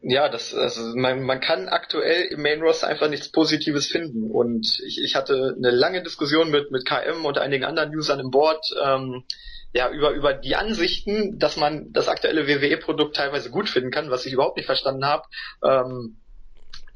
Ja, 0.00 0.28
das, 0.28 0.54
also 0.54 0.94
man, 0.94 1.22
man 1.22 1.40
kann 1.40 1.68
aktuell 1.68 2.26
im 2.26 2.40
Main 2.42 2.60
Roster 2.60 2.86
einfach 2.86 3.08
nichts 3.08 3.32
Positives 3.32 3.88
finden. 3.88 4.30
Und 4.30 4.80
ich, 4.86 5.02
ich 5.02 5.16
hatte 5.16 5.54
eine 5.56 5.70
lange 5.70 6.02
Diskussion 6.02 6.50
mit, 6.50 6.70
mit 6.70 6.86
KM 6.86 7.24
und 7.24 7.38
einigen 7.38 7.64
anderen 7.64 7.94
Usern 7.94 8.20
im 8.20 8.30
Board. 8.30 8.64
Ähm, 8.80 9.24
ja, 9.72 9.90
über, 9.90 10.10
über 10.12 10.32
die 10.32 10.56
Ansichten, 10.56 11.38
dass 11.38 11.56
man 11.56 11.92
das 11.92 12.08
aktuelle 12.08 12.46
WWE-Produkt 12.46 13.16
teilweise 13.16 13.50
gut 13.50 13.68
finden 13.68 13.90
kann, 13.90 14.10
was 14.10 14.24
ich 14.24 14.32
überhaupt 14.32 14.56
nicht 14.56 14.66
verstanden 14.66 15.04
habe. 15.04 15.24
Ähm, 15.62 16.20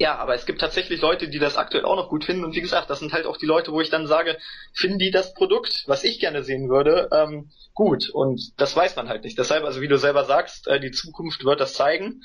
ja, 0.03 0.16
aber 0.16 0.34
es 0.34 0.46
gibt 0.46 0.61
tatsächlich 0.61 1.00
Leute, 1.00 1.28
die 1.28 1.38
das 1.38 1.57
aktuell 1.57 1.84
auch 1.84 1.94
noch 1.94 2.09
gut 2.09 2.24
finden. 2.24 2.42
Und 2.42 2.57
wie 2.57 2.61
gesagt, 2.61 2.90
das 2.90 2.98
sind 2.98 3.12
halt 3.12 3.24
auch 3.24 3.36
die 3.36 3.46
Leute, 3.46 3.70
wo 3.70 3.80
ich 3.80 3.88
dann 3.88 4.09
sage, 4.09 4.36
finden 4.74 4.98
die 4.98 5.12
das 5.12 5.32
Produkt, 5.32 5.84
was 5.86 6.03
ich 6.03 6.18
gerne 6.18 6.42
sehen 6.42 6.68
würde, 6.68 7.09
ähm, 7.12 7.53
gut. 7.72 8.11
Und 8.11 8.40
das 8.57 8.74
weiß 8.74 8.96
man 8.96 9.09
halt 9.09 9.22
nicht. 9.22 9.38
Deshalb, 9.38 9.62
also 9.62 9.80
wie 9.80 9.86
du 9.86 9.96
selber 9.96 10.24
sagst, 10.24 10.66
äh, 10.66 10.80
die 10.80 10.90
Zukunft 10.90 11.44
wird 11.44 11.61
das 11.61 11.74
zeigen. 11.74 12.24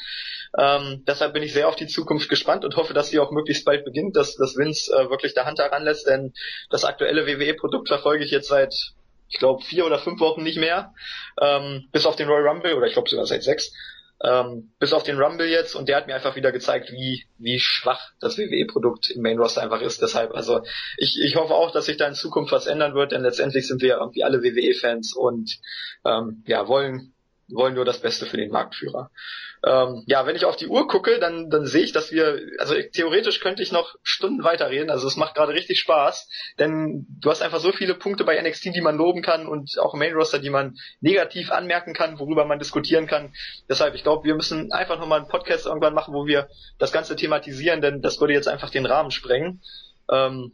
Ähm, 0.57 1.03
deshalb 1.05 1.33
bin 1.33 1.43
ich 1.43 1.53
sehr 1.53 1.67
auf 1.67 1.75
die 1.75 1.85
Zukunft 1.85 2.29
gespannt 2.29 2.65
und 2.65 2.75
hoffe, 2.77 2.95
dass 2.95 3.09
sie 3.09 3.19
auch 3.19 3.29
möglichst 3.29 3.63
bald 3.63 3.85
beginnt, 3.85 4.15
dass, 4.15 4.35
dass 4.37 4.57
Vince 4.57 4.91
äh, 4.91 5.11
wirklich 5.11 5.35
der 5.35 5.45
Hand 5.45 5.59
daran 5.59 5.83
lässt. 5.83 6.07
Denn 6.07 6.33
das 6.71 6.83
aktuelle 6.83 7.27
WWE-Produkt 7.27 7.89
verfolge 7.89 8.25
ich 8.25 8.31
jetzt 8.31 8.47
seit 8.47 8.73
ich 9.29 9.37
glaube, 9.39 9.61
vier 9.61 9.85
oder 9.85 9.99
fünf 9.99 10.19
Wochen 10.21 10.41
nicht 10.41 10.57
mehr, 10.57 10.93
ähm, 11.39 11.89
bis 11.91 12.05
auf 12.05 12.15
den 12.15 12.29
Royal 12.29 12.47
Rumble, 12.47 12.75
oder 12.75 12.87
ich 12.87 12.93
glaube 12.93 13.09
sogar 13.09 13.25
seit 13.25 13.43
sechs. 13.43 13.73
Ähm, 14.23 14.71
bis 14.79 14.93
auf 14.93 15.03
den 15.03 15.19
Rumble 15.19 15.47
jetzt 15.47 15.75
und 15.75 15.87
der 15.87 15.97
hat 15.97 16.07
mir 16.07 16.15
einfach 16.15 16.35
wieder 16.35 16.51
gezeigt, 16.51 16.91
wie, 16.91 17.25
wie 17.37 17.59
schwach 17.59 18.11
das 18.19 18.37
WWE-Produkt 18.37 19.11
im 19.11 19.21
Main 19.21 19.37
Roster 19.37 19.61
einfach 19.61 19.81
ist. 19.81 20.01
Deshalb, 20.01 20.33
also 20.33 20.61
ich, 20.97 21.19
ich 21.21 21.35
hoffe 21.35 21.53
auch, 21.53 21.71
dass 21.71 21.85
sich 21.85 21.97
da 21.97 22.07
in 22.07 22.15
Zukunft 22.15 22.51
was 22.51 22.65
ändern 22.65 22.95
wird, 22.95 23.11
denn 23.11 23.21
letztendlich 23.21 23.67
sind 23.67 23.81
wir 23.81 23.97
irgendwie 23.97 24.23
alle 24.23 24.41
WWE-Fans 24.41 25.13
und 25.13 25.59
ähm, 26.03 26.43
ja, 26.47 26.67
wollen, 26.67 27.13
wollen 27.49 27.75
nur 27.75 27.85
das 27.85 27.99
Beste 27.99 28.25
für 28.25 28.37
den 28.37 28.51
Marktführer. 28.51 29.09
Ähm, 29.65 30.03
ja, 30.05 30.25
wenn 30.25 30.35
ich 30.35 30.45
auf 30.45 30.55
die 30.55 30.67
Uhr 30.67 30.87
gucke, 30.87 31.19
dann, 31.19 31.49
dann 31.49 31.65
sehe 31.65 31.83
ich, 31.83 31.91
dass 31.91 32.11
wir, 32.11 32.39
also 32.59 32.75
theoretisch 32.93 33.39
könnte 33.39 33.63
ich 33.63 33.71
noch 33.71 33.95
Stunden 34.03 34.43
weiterreden, 34.43 34.89
also 34.89 35.07
es 35.07 35.17
macht 35.17 35.35
gerade 35.35 35.53
richtig 35.53 35.79
Spaß, 35.79 36.29
denn 36.59 37.07
du 37.09 37.29
hast 37.29 37.41
einfach 37.41 37.59
so 37.59 37.71
viele 37.71 37.95
Punkte 37.95 38.23
bei 38.23 38.39
NXT, 38.39 38.75
die 38.75 38.81
man 38.81 38.97
loben 38.97 39.21
kann 39.21 39.47
und 39.47 39.79
auch 39.79 39.93
im 39.93 39.99
Main 39.99 40.13
Roster, 40.13 40.39
die 40.39 40.49
man 40.49 40.75
negativ 41.01 41.51
anmerken 41.51 41.93
kann, 41.93 42.19
worüber 42.19 42.45
man 42.45 42.59
diskutieren 42.59 43.07
kann. 43.07 43.33
Deshalb, 43.67 43.95
ich 43.95 44.03
glaube, 44.03 44.25
wir 44.25 44.35
müssen 44.35 44.71
einfach 44.71 44.99
nochmal 44.99 45.19
einen 45.19 45.29
Podcast 45.29 45.65
irgendwann 45.65 45.93
machen, 45.93 46.13
wo 46.13 46.27
wir 46.27 46.49
das 46.77 46.91
Ganze 46.91 47.15
thematisieren, 47.15 47.81
denn 47.81 48.01
das 48.01 48.19
würde 48.19 48.33
jetzt 48.33 48.47
einfach 48.47 48.69
den 48.69 48.85
Rahmen 48.85 49.11
sprengen. 49.11 49.61
Ähm, 50.11 50.51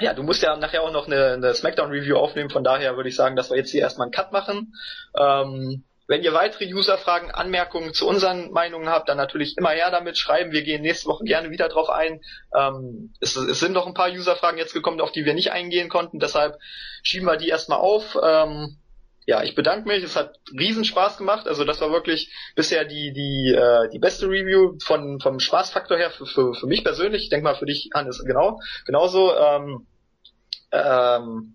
ja, 0.00 0.14
du 0.14 0.22
musst 0.22 0.42
ja 0.42 0.56
nachher 0.56 0.82
auch 0.82 0.92
noch 0.92 1.06
eine, 1.06 1.32
eine 1.32 1.54
Smackdown-Review 1.54 2.16
aufnehmen, 2.16 2.48
von 2.48 2.64
daher 2.64 2.96
würde 2.96 3.08
ich 3.08 3.16
sagen, 3.16 3.36
dass 3.36 3.50
wir 3.50 3.56
jetzt 3.56 3.70
hier 3.70 3.82
erstmal 3.82 4.06
einen 4.06 4.12
Cut 4.12 4.32
machen. 4.32 4.74
Ähm, 5.18 5.84
wenn 6.10 6.24
ihr 6.24 6.32
weitere 6.32 6.64
User-Fragen, 6.66 7.30
Anmerkungen 7.30 7.94
zu 7.94 8.08
unseren 8.08 8.50
Meinungen 8.50 8.88
habt, 8.88 9.08
dann 9.08 9.16
natürlich 9.16 9.56
immer 9.56 9.70
her 9.70 9.92
damit 9.92 10.18
schreiben. 10.18 10.50
Wir 10.50 10.62
gehen 10.62 10.82
nächste 10.82 11.06
Woche 11.06 11.22
gerne 11.22 11.50
wieder 11.50 11.68
drauf 11.68 11.88
ein. 11.88 12.20
Ähm, 12.52 13.14
es, 13.20 13.36
es, 13.36 13.60
sind 13.60 13.74
noch 13.74 13.86
ein 13.86 13.94
paar 13.94 14.10
User-Fragen 14.10 14.58
jetzt 14.58 14.74
gekommen, 14.74 15.00
auf 15.00 15.12
die 15.12 15.24
wir 15.24 15.34
nicht 15.34 15.52
eingehen 15.52 15.88
konnten. 15.88 16.18
Deshalb 16.18 16.58
schieben 17.04 17.28
wir 17.28 17.36
die 17.36 17.46
erstmal 17.46 17.78
auf. 17.78 18.18
Ähm, 18.20 18.78
ja, 19.24 19.44
ich 19.44 19.54
bedanke 19.54 19.86
mich. 19.86 20.02
Es 20.02 20.16
hat 20.16 20.34
riesen 20.50 20.84
Spaß 20.84 21.16
gemacht. 21.16 21.46
Also 21.46 21.62
das 21.64 21.80
war 21.80 21.92
wirklich 21.92 22.34
bisher 22.56 22.84
die 22.84 23.12
die 23.12 23.54
äh, 23.54 23.88
die 23.90 24.00
beste 24.00 24.26
Review 24.26 24.78
von 24.82 25.20
vom 25.20 25.38
Spaßfaktor 25.38 25.96
her 25.96 26.10
für, 26.10 26.26
für, 26.26 26.54
für 26.54 26.66
mich 26.66 26.82
persönlich. 26.82 27.22
Ich 27.22 27.30
denke 27.30 27.44
mal 27.44 27.54
für 27.54 27.66
dich, 27.66 27.88
Hannes, 27.94 28.24
genau 28.24 28.58
genauso. 28.84 29.32
Ähm, 29.36 29.86
ähm, 30.72 31.54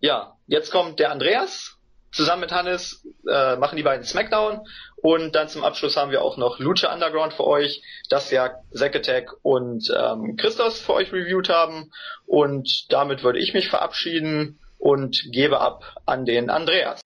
ja, 0.00 0.36
jetzt 0.46 0.70
kommt 0.70 1.00
der 1.00 1.12
Andreas 1.12 1.75
Zusammen 2.12 2.40
mit 2.40 2.52
Hannes 2.52 3.06
äh, 3.28 3.56
machen 3.56 3.76
die 3.76 3.82
beiden 3.82 4.04
Smackdown 4.04 4.60
und 4.96 5.34
dann 5.34 5.48
zum 5.48 5.64
Abschluss 5.64 5.96
haben 5.96 6.10
wir 6.10 6.22
auch 6.22 6.36
noch 6.36 6.58
Lucha 6.58 6.92
Underground 6.92 7.34
für 7.34 7.46
euch, 7.46 7.82
das 8.08 8.30
ja 8.30 8.50
Zack 8.72 8.96
Attack 8.96 9.32
und 9.42 9.92
ähm, 9.96 10.36
Christos 10.36 10.80
für 10.80 10.94
euch 10.94 11.12
reviewed 11.12 11.48
haben 11.48 11.90
und 12.26 12.92
damit 12.92 13.22
würde 13.22 13.38
ich 13.38 13.54
mich 13.54 13.68
verabschieden 13.68 14.58
und 14.78 15.28
gebe 15.32 15.60
ab 15.60 15.96
an 16.06 16.24
den 16.24 16.50
Andreas. 16.50 17.00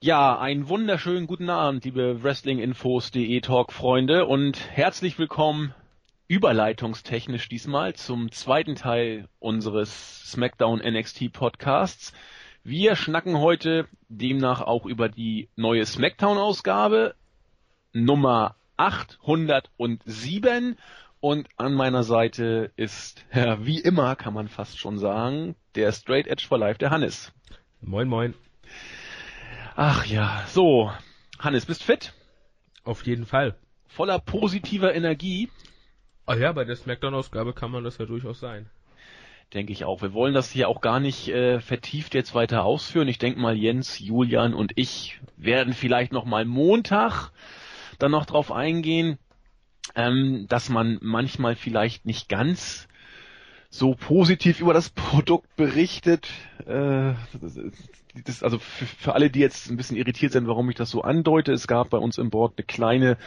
Ja, 0.00 0.38
einen 0.38 0.68
wunderschönen 0.68 1.26
guten 1.26 1.48
Abend, 1.48 1.84
liebe 1.84 2.22
Wrestlinginfos.de 2.22 3.40
Talk-Freunde 3.40 4.26
und 4.26 4.58
herzlich 4.70 5.18
willkommen 5.18 5.74
überleitungstechnisch 6.28 7.48
diesmal 7.48 7.94
zum 7.94 8.30
zweiten 8.30 8.76
Teil 8.76 9.28
unseres 9.38 10.30
SmackDown 10.30 10.80
NXT 10.80 11.32
Podcasts. 11.32 12.12
Wir 12.66 12.96
schnacken 12.96 13.40
heute 13.40 13.86
demnach 14.08 14.62
auch 14.62 14.86
über 14.86 15.10
die 15.10 15.50
neue 15.54 15.84
Smackdown-Ausgabe 15.84 17.14
Nummer 17.92 18.56
807 18.78 20.78
und 21.20 21.46
an 21.58 21.74
meiner 21.74 22.04
Seite 22.04 22.72
ist, 22.76 23.26
ja, 23.34 23.66
wie 23.66 23.80
immer 23.80 24.16
kann 24.16 24.32
man 24.32 24.48
fast 24.48 24.78
schon 24.78 24.96
sagen, 24.96 25.56
der 25.74 25.92
Straight 25.92 26.26
Edge 26.26 26.46
for 26.48 26.56
Life, 26.56 26.78
der 26.78 26.88
Hannes. 26.88 27.34
Moin, 27.82 28.08
moin. 28.08 28.32
Ach 29.76 30.06
ja, 30.06 30.42
so. 30.48 30.90
Hannes, 31.38 31.66
bist 31.66 31.82
fit? 31.82 32.14
Auf 32.82 33.04
jeden 33.04 33.26
Fall. 33.26 33.58
Voller 33.88 34.18
positiver 34.18 34.94
Energie. 34.94 35.50
Ah 36.24 36.36
ja, 36.36 36.50
bei 36.52 36.64
der 36.64 36.76
Smackdown-Ausgabe 36.76 37.52
kann 37.52 37.70
man 37.70 37.84
das 37.84 37.98
ja 37.98 38.06
durchaus 38.06 38.40
sein 38.40 38.70
denke 39.54 39.72
ich 39.72 39.84
auch. 39.84 40.02
Wir 40.02 40.12
wollen 40.12 40.34
das 40.34 40.50
hier 40.50 40.68
auch 40.68 40.80
gar 40.80 41.00
nicht 41.00 41.28
äh, 41.28 41.60
vertieft 41.60 42.14
jetzt 42.14 42.34
weiter 42.34 42.64
ausführen. 42.64 43.08
Ich 43.08 43.18
denke 43.18 43.40
mal, 43.40 43.56
Jens, 43.56 43.98
Julian 43.98 44.52
und 44.52 44.72
ich 44.76 45.20
werden 45.36 45.72
vielleicht 45.72 46.12
noch 46.12 46.24
mal 46.24 46.44
Montag 46.44 47.30
dann 47.98 48.10
noch 48.10 48.26
drauf 48.26 48.50
eingehen, 48.50 49.18
ähm, 49.94 50.46
dass 50.48 50.68
man 50.68 50.98
manchmal 51.00 51.54
vielleicht 51.54 52.04
nicht 52.04 52.28
ganz 52.28 52.88
so 53.70 53.94
positiv 53.94 54.60
über 54.60 54.74
das 54.74 54.90
Produkt 54.90 55.54
berichtet. 55.56 56.28
Äh, 56.66 57.14
das, 58.24 58.42
also 58.42 58.58
für, 58.58 58.86
für 58.86 59.14
alle, 59.14 59.30
die 59.30 59.40
jetzt 59.40 59.70
ein 59.70 59.76
bisschen 59.76 59.96
irritiert 59.96 60.32
sind, 60.32 60.46
warum 60.48 60.68
ich 60.70 60.76
das 60.76 60.90
so 60.90 61.02
andeute, 61.02 61.52
es 61.52 61.66
gab 61.66 61.90
bei 61.90 61.98
uns 61.98 62.18
im 62.18 62.30
Board 62.30 62.54
eine 62.56 62.66
kleine, 62.66 63.18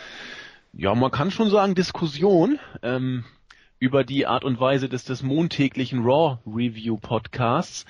ja, 0.73 0.93
man 0.93 1.11
kann 1.11 1.32
schon 1.32 1.49
sagen, 1.49 1.75
Diskussion. 1.75 2.59
Ähm, 2.84 3.23
über 3.80 4.03
die 4.03 4.25
Art 4.25 4.43
und 4.43 4.59
Weise 4.59 4.89
des, 4.89 5.03
des 5.03 5.23
montäglichen 5.23 6.03
Raw 6.03 6.39
Review 6.45 6.97
Podcasts, 6.97 7.86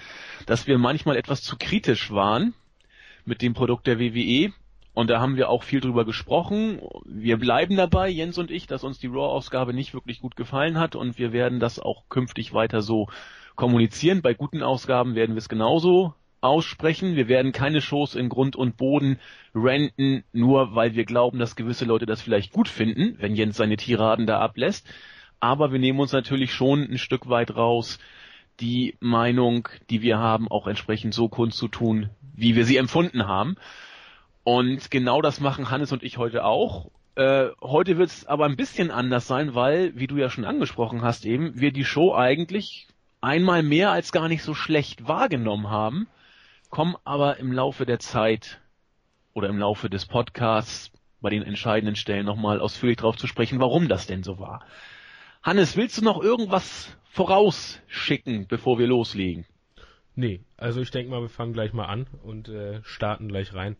dass 0.45 0.67
wir 0.67 0.77
manchmal 0.77 1.15
etwas 1.15 1.41
zu 1.41 1.55
kritisch 1.57 2.11
waren 2.11 2.53
mit 3.25 3.41
dem 3.41 3.53
Produkt 3.53 3.87
der 3.87 3.99
WWE. 3.99 4.51
Und 4.93 5.09
da 5.09 5.19
haben 5.19 5.37
wir 5.37 5.49
auch 5.49 5.63
viel 5.63 5.79
drüber 5.79 6.05
gesprochen. 6.05 6.81
Wir 7.05 7.37
bleiben 7.37 7.77
dabei, 7.77 8.09
Jens 8.09 8.37
und 8.37 8.49
ich, 8.49 8.65
dass 8.65 8.83
uns 8.83 8.99
die 8.99 9.07
Raw-Ausgabe 9.07 9.73
nicht 9.73 9.93
wirklich 9.93 10.21
gut 10.21 10.35
gefallen 10.35 10.79
hat 10.79 10.95
und 10.95 11.19
wir 11.19 11.31
werden 11.31 11.59
das 11.59 11.79
auch 11.79 12.09
künftig 12.09 12.53
weiter 12.53 12.81
so 12.81 13.07
kommunizieren. 13.55 14.21
Bei 14.21 14.33
guten 14.33 14.63
Ausgaben 14.63 15.15
werden 15.15 15.35
wir 15.35 15.39
es 15.39 15.49
genauso 15.49 16.15
aussprechen. 16.41 17.15
Wir 17.15 17.27
werden 17.27 17.51
keine 17.51 17.81
Shows 17.81 18.15
in 18.15 18.27
Grund 18.27 18.55
und 18.55 18.75
Boden 18.75 19.19
renten, 19.53 20.23
nur 20.33 20.75
weil 20.75 20.95
wir 20.95 21.05
glauben, 21.05 21.39
dass 21.39 21.55
gewisse 21.55 21.85
Leute 21.85 22.05
das 22.05 22.21
vielleicht 22.21 22.51
gut 22.51 22.67
finden, 22.67 23.17
wenn 23.19 23.35
Jens 23.35 23.57
seine 23.57 23.77
Tiraden 23.77 24.25
da 24.25 24.39
ablässt 24.39 24.87
aber 25.39 25.71
wir 25.71 25.79
nehmen 25.79 25.99
uns 25.99 26.11
natürlich 26.11 26.53
schon 26.53 26.83
ein 26.83 26.97
Stück 26.97 27.29
weit 27.29 27.55
raus, 27.55 27.99
die 28.59 28.95
Meinung, 28.99 29.69
die 29.89 30.01
wir 30.01 30.17
haben, 30.17 30.47
auch 30.47 30.67
entsprechend 30.67 31.13
so 31.13 31.29
kundzutun, 31.29 32.09
wie 32.33 32.55
wir 32.55 32.65
sie 32.65 32.77
empfunden 32.77 33.27
haben. 33.27 33.55
Und 34.43 34.89
genau 34.91 35.21
das 35.21 35.39
machen 35.39 35.69
Hannes 35.69 35.91
und 35.91 36.03
ich 36.03 36.17
heute 36.17 36.45
auch. 36.45 36.89
Äh, 37.15 37.49
heute 37.61 37.97
wird 37.97 38.09
es 38.09 38.25
aber 38.25 38.45
ein 38.45 38.55
bisschen 38.55 38.91
anders 38.91 39.27
sein, 39.27 39.55
weil, 39.55 39.91
wie 39.95 40.07
du 40.07 40.17
ja 40.17 40.29
schon 40.29 40.45
angesprochen 40.45 41.01
hast 41.01 41.25
eben, 41.25 41.59
wir 41.59 41.71
die 41.71 41.85
Show 41.85 42.13
eigentlich 42.13 42.87
einmal 43.21 43.63
mehr 43.63 43.91
als 43.91 44.11
gar 44.11 44.27
nicht 44.27 44.43
so 44.43 44.53
schlecht 44.53 45.07
wahrgenommen 45.07 45.69
haben, 45.69 46.07
kommen 46.69 46.95
aber 47.03 47.37
im 47.37 47.51
Laufe 47.51 47.85
der 47.85 47.99
Zeit 47.99 48.61
oder 49.33 49.49
im 49.49 49.57
Laufe 49.57 49.89
des 49.89 50.05
Podcasts 50.05 50.91
bei 51.19 51.29
den 51.29 51.43
entscheidenden 51.43 51.95
Stellen 51.95 52.25
nochmal 52.25 52.59
ausführlich 52.59 52.97
darauf 52.97 53.17
zu 53.17 53.27
sprechen, 53.27 53.59
warum 53.59 53.87
das 53.87 54.07
denn 54.07 54.23
so 54.23 54.39
war. 54.39 54.63
Hannes, 55.47 55.77
willst 55.77 55.97
du 55.97 56.03
noch 56.03 56.21
irgendwas 56.21 56.93
vorausschicken, 57.05 58.47
bevor 58.49 58.79
wir 58.79 58.87
loslegen? 58.87 59.45
Nee, 60.13 60.41
also 60.57 60.81
ich 60.81 60.91
denke 60.91 61.09
mal, 61.09 61.21
wir 61.21 61.29
fangen 61.29 61.53
gleich 61.53 61.71
mal 61.71 61.85
an 61.85 62.05
und 62.21 62.49
äh, 62.49 62.83
starten 62.83 63.29
gleich 63.29 63.53
rein. 63.53 63.77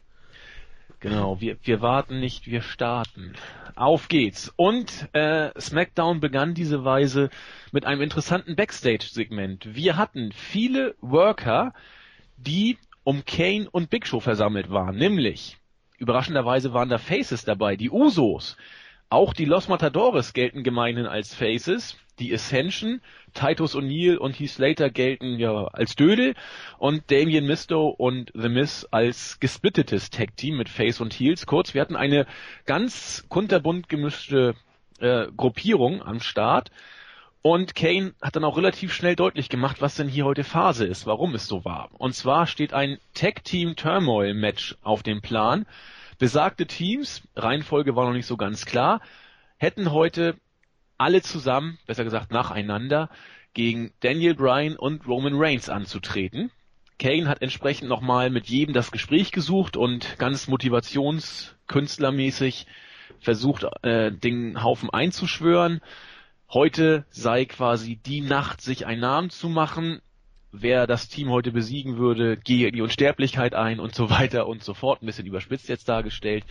Genau, 1.01 1.41
wir, 1.41 1.57
wir 1.63 1.81
warten 1.81 2.21
nicht, 2.21 2.47
wir 2.47 2.61
starten. 2.61 3.33
Auf 3.75 4.07
geht's. 4.07 4.53
Und 4.55 5.09
äh, 5.13 5.49
SmackDown 5.59 6.21
begann 6.21 6.53
diese 6.53 6.85
Weise 6.85 7.29
mit 7.73 7.83
einem 7.85 8.01
interessanten 8.01 8.55
Backstage-Segment. 8.55 9.75
Wir 9.75 9.97
hatten 9.97 10.31
viele 10.31 10.95
Worker, 11.01 11.73
die 12.37 12.77
um 13.03 13.25
Kane 13.25 13.69
und 13.69 13.89
Big 13.89 14.07
Show 14.07 14.21
versammelt 14.21 14.69
waren. 14.69 14.95
Nämlich, 14.95 15.57
überraschenderweise 15.97 16.73
waren 16.73 16.87
da 16.87 16.97
Faces 16.97 17.43
dabei, 17.43 17.75
die 17.75 17.89
Usos, 17.89 18.55
auch 19.09 19.33
die 19.33 19.45
Los 19.45 19.67
Matadores 19.67 20.33
gelten 20.33 20.63
gemeinhin 20.63 21.05
als 21.05 21.33
Faces. 21.33 21.97
Die 22.19 22.33
Ascension, 22.33 23.01
Titus 23.33 23.75
O'Neill 23.75 24.17
und 24.17 24.39
Heath 24.39 24.49
Slater 24.49 24.89
gelten 24.89 25.37
ja 25.37 25.65
als 25.65 25.95
Dödel 25.95 26.33
und 26.79 27.11
Damien 27.11 27.45
Misto 27.45 27.89
und 27.89 28.31
The 28.33 28.49
Miz 28.49 28.87
als 28.89 29.39
gesplittetes 29.39 30.09
Tag 30.09 30.35
Team 30.35 30.57
mit 30.57 30.67
Face 30.67 30.99
und 30.99 31.13
Heels. 31.13 31.45
Kurz, 31.45 31.75
wir 31.75 31.81
hatten 31.81 31.95
eine 31.95 32.25
ganz 32.65 33.25
kunterbunt 33.29 33.87
gemischte 33.87 34.55
äh, 34.99 35.27
Gruppierung 35.37 36.01
am 36.01 36.19
Start. 36.19 36.71
Und 37.43 37.75
Kane 37.75 38.13
hat 38.21 38.35
dann 38.35 38.43
auch 38.43 38.57
relativ 38.57 38.91
schnell 38.93 39.15
deutlich 39.15 39.47
gemacht, 39.47 39.77
was 39.79 39.95
denn 39.95 40.09
hier 40.09 40.25
heute 40.25 40.43
Phase 40.43 40.85
ist, 40.85 41.05
warum 41.05 41.35
es 41.35 41.47
so 41.47 41.63
war. 41.63 41.89
Und 41.97 42.13
zwar 42.13 42.47
steht 42.47 42.73
ein 42.73 42.97
Tag 43.13 43.43
Team 43.43 43.75
Turmoil 43.75 44.33
Match 44.33 44.75
auf 44.81 45.03
dem 45.03 45.21
Plan. 45.21 45.65
Besagte 46.17 46.65
Teams, 46.65 47.21
Reihenfolge 47.35 47.95
war 47.95 48.05
noch 48.05 48.13
nicht 48.13 48.25
so 48.25 48.37
ganz 48.37 48.65
klar, 48.65 49.01
hätten 49.57 49.91
heute 49.91 50.35
alle 50.97 51.21
zusammen, 51.21 51.77
besser 51.85 52.03
gesagt 52.03 52.31
nacheinander, 52.31 53.11
gegen 53.53 53.93
Daniel 53.99 54.33
Bryan 54.35 54.75
und 54.75 55.07
Roman 55.07 55.35
Reigns 55.35 55.69
anzutreten. 55.69 56.49
Kane 56.99 57.27
hat 57.27 57.43
entsprechend 57.43 57.89
nochmal 57.89 58.31
mit 58.31 58.47
jedem 58.47 58.73
das 58.73 58.91
Gespräch 58.91 59.31
gesucht 59.31 59.77
und 59.77 60.17
ganz 60.17 60.47
motivationskünstlermäßig 60.47 62.65
versucht, 63.19 63.67
äh, 63.83 64.11
den 64.11 64.63
Haufen 64.63 64.89
einzuschwören. 64.89 65.81
Heute 66.49 67.05
sei 67.09 67.45
quasi 67.45 67.97
die 67.97 68.21
Nacht, 68.21 68.61
sich 68.61 68.87
einen 68.87 69.01
Namen 69.01 69.29
zu 69.29 69.49
machen 69.49 70.01
wer 70.51 70.87
das 70.87 71.09
Team 71.09 71.29
heute 71.29 71.51
besiegen 71.51 71.97
würde, 71.97 72.37
gehe 72.37 72.67
in 72.67 72.73
die 72.73 72.81
Unsterblichkeit 72.81 73.53
ein 73.53 73.79
und 73.79 73.95
so 73.95 74.09
weiter 74.09 74.47
und 74.47 74.63
so 74.63 74.73
fort. 74.73 75.01
Ein 75.01 75.05
bisschen 75.05 75.27
überspitzt 75.27 75.69
jetzt 75.69 75.89
dargestellt. 75.89 76.45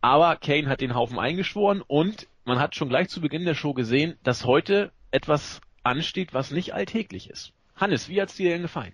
Aber 0.00 0.36
Kane 0.36 0.68
hat 0.68 0.80
den 0.80 0.94
Haufen 0.94 1.18
eingeschworen 1.18 1.82
und 1.86 2.28
man 2.44 2.58
hat 2.58 2.76
schon 2.76 2.88
gleich 2.88 3.08
zu 3.08 3.20
Beginn 3.20 3.44
der 3.44 3.54
Show 3.54 3.74
gesehen, 3.74 4.16
dass 4.22 4.44
heute 4.44 4.92
etwas 5.10 5.60
ansteht, 5.82 6.34
was 6.34 6.50
nicht 6.50 6.72
alltäglich 6.72 7.30
ist. 7.30 7.52
Hannes, 7.74 8.08
wie 8.08 8.20
hat's 8.20 8.36
dir 8.36 8.50
denn 8.50 8.62
gefallen? 8.62 8.92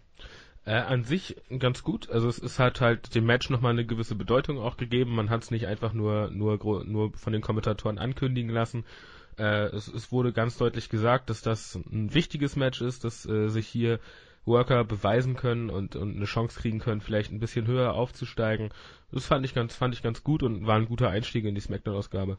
Äh, 0.66 0.72
an 0.76 1.04
sich 1.04 1.36
ganz 1.58 1.82
gut. 1.82 2.08
Also 2.08 2.28
es 2.28 2.38
ist 2.38 2.58
halt 2.58 2.80
halt 2.80 3.14
dem 3.14 3.26
Match 3.26 3.50
nochmal 3.50 3.72
eine 3.72 3.84
gewisse 3.84 4.14
Bedeutung 4.14 4.58
auch 4.58 4.78
gegeben. 4.78 5.14
Man 5.14 5.28
hat 5.28 5.42
es 5.42 5.50
nicht 5.50 5.66
einfach 5.66 5.92
nur, 5.92 6.30
nur, 6.30 6.58
nur 6.84 7.12
von 7.12 7.32
den 7.34 7.42
Kommentatoren 7.42 7.98
ankündigen 7.98 8.50
lassen. 8.50 8.84
Äh, 9.38 9.66
es, 9.66 9.88
es 9.88 10.10
wurde 10.10 10.32
ganz 10.32 10.56
deutlich 10.56 10.88
gesagt, 10.88 11.28
dass 11.28 11.42
das 11.42 11.74
ein 11.74 12.14
wichtiges 12.14 12.56
Match 12.56 12.80
ist, 12.80 13.04
dass 13.04 13.26
äh, 13.26 13.48
sich 13.48 13.66
hier 13.66 14.00
Worker 14.46 14.84
beweisen 14.84 15.36
können 15.36 15.70
und, 15.70 15.96
und 15.96 16.16
eine 16.16 16.24
Chance 16.26 16.60
kriegen 16.60 16.78
können, 16.78 17.00
vielleicht 17.00 17.32
ein 17.32 17.40
bisschen 17.40 17.66
höher 17.66 17.94
aufzusteigen. 17.94 18.70
Das 19.10 19.26
fand 19.26 19.44
ich 19.44 19.54
ganz, 19.54 19.74
fand 19.74 19.94
ich 19.94 20.02
ganz 20.02 20.22
gut 20.22 20.42
und 20.42 20.66
war 20.66 20.76
ein 20.76 20.86
guter 20.86 21.10
Einstieg 21.10 21.44
in 21.44 21.54
die 21.54 21.60
Smackdown-Ausgabe. 21.60 22.38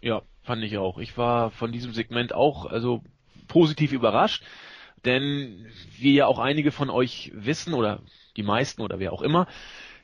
Ja, 0.00 0.22
fand 0.42 0.62
ich 0.64 0.78
auch. 0.78 0.98
Ich 0.98 1.16
war 1.16 1.50
von 1.50 1.72
diesem 1.72 1.92
Segment 1.92 2.34
auch 2.34 2.66
also 2.66 3.02
positiv 3.48 3.92
überrascht. 3.92 4.42
Denn 5.04 5.66
wie 5.98 6.14
ja 6.14 6.26
auch 6.26 6.38
einige 6.38 6.72
von 6.72 6.90
euch 6.90 7.30
wissen 7.34 7.74
oder 7.74 8.02
die 8.36 8.42
meisten 8.42 8.82
oder 8.82 8.98
wer 8.98 9.12
auch 9.12 9.22
immer, 9.22 9.46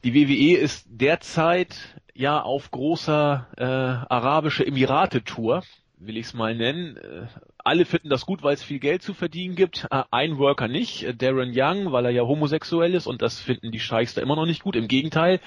die 0.04 0.14
WWE 0.14 0.58
ist 0.58 0.86
derzeit 0.88 1.76
ja 2.14 2.40
auf 2.40 2.70
großer 2.70 3.48
äh, 3.56 3.64
arabische 3.64 4.66
Emirate-Tour, 4.66 5.62
will 5.98 6.16
ich 6.16 6.26
es 6.26 6.34
mal 6.34 6.54
nennen. 6.54 6.96
Alle 7.64 7.84
finden 7.84 8.08
das 8.08 8.26
gut, 8.26 8.42
weil 8.42 8.54
es 8.54 8.62
viel 8.62 8.78
Geld 8.78 9.02
zu 9.02 9.14
verdienen 9.14 9.54
gibt. 9.54 9.86
Äh, 9.90 10.02
ein 10.10 10.38
Worker 10.38 10.68
nicht, 10.68 11.04
äh, 11.04 11.14
Darren 11.14 11.52
Young, 11.54 11.92
weil 11.92 12.06
er 12.06 12.10
ja 12.10 12.22
homosexuell 12.22 12.94
ist 12.94 13.06
und 13.06 13.22
das 13.22 13.40
finden 13.40 13.70
die 13.70 13.80
Scheichs 13.80 14.14
da 14.14 14.22
immer 14.22 14.36
noch 14.36 14.46
nicht 14.46 14.62
gut. 14.62 14.76
Im 14.76 14.88
Gegenteil, 14.88 15.40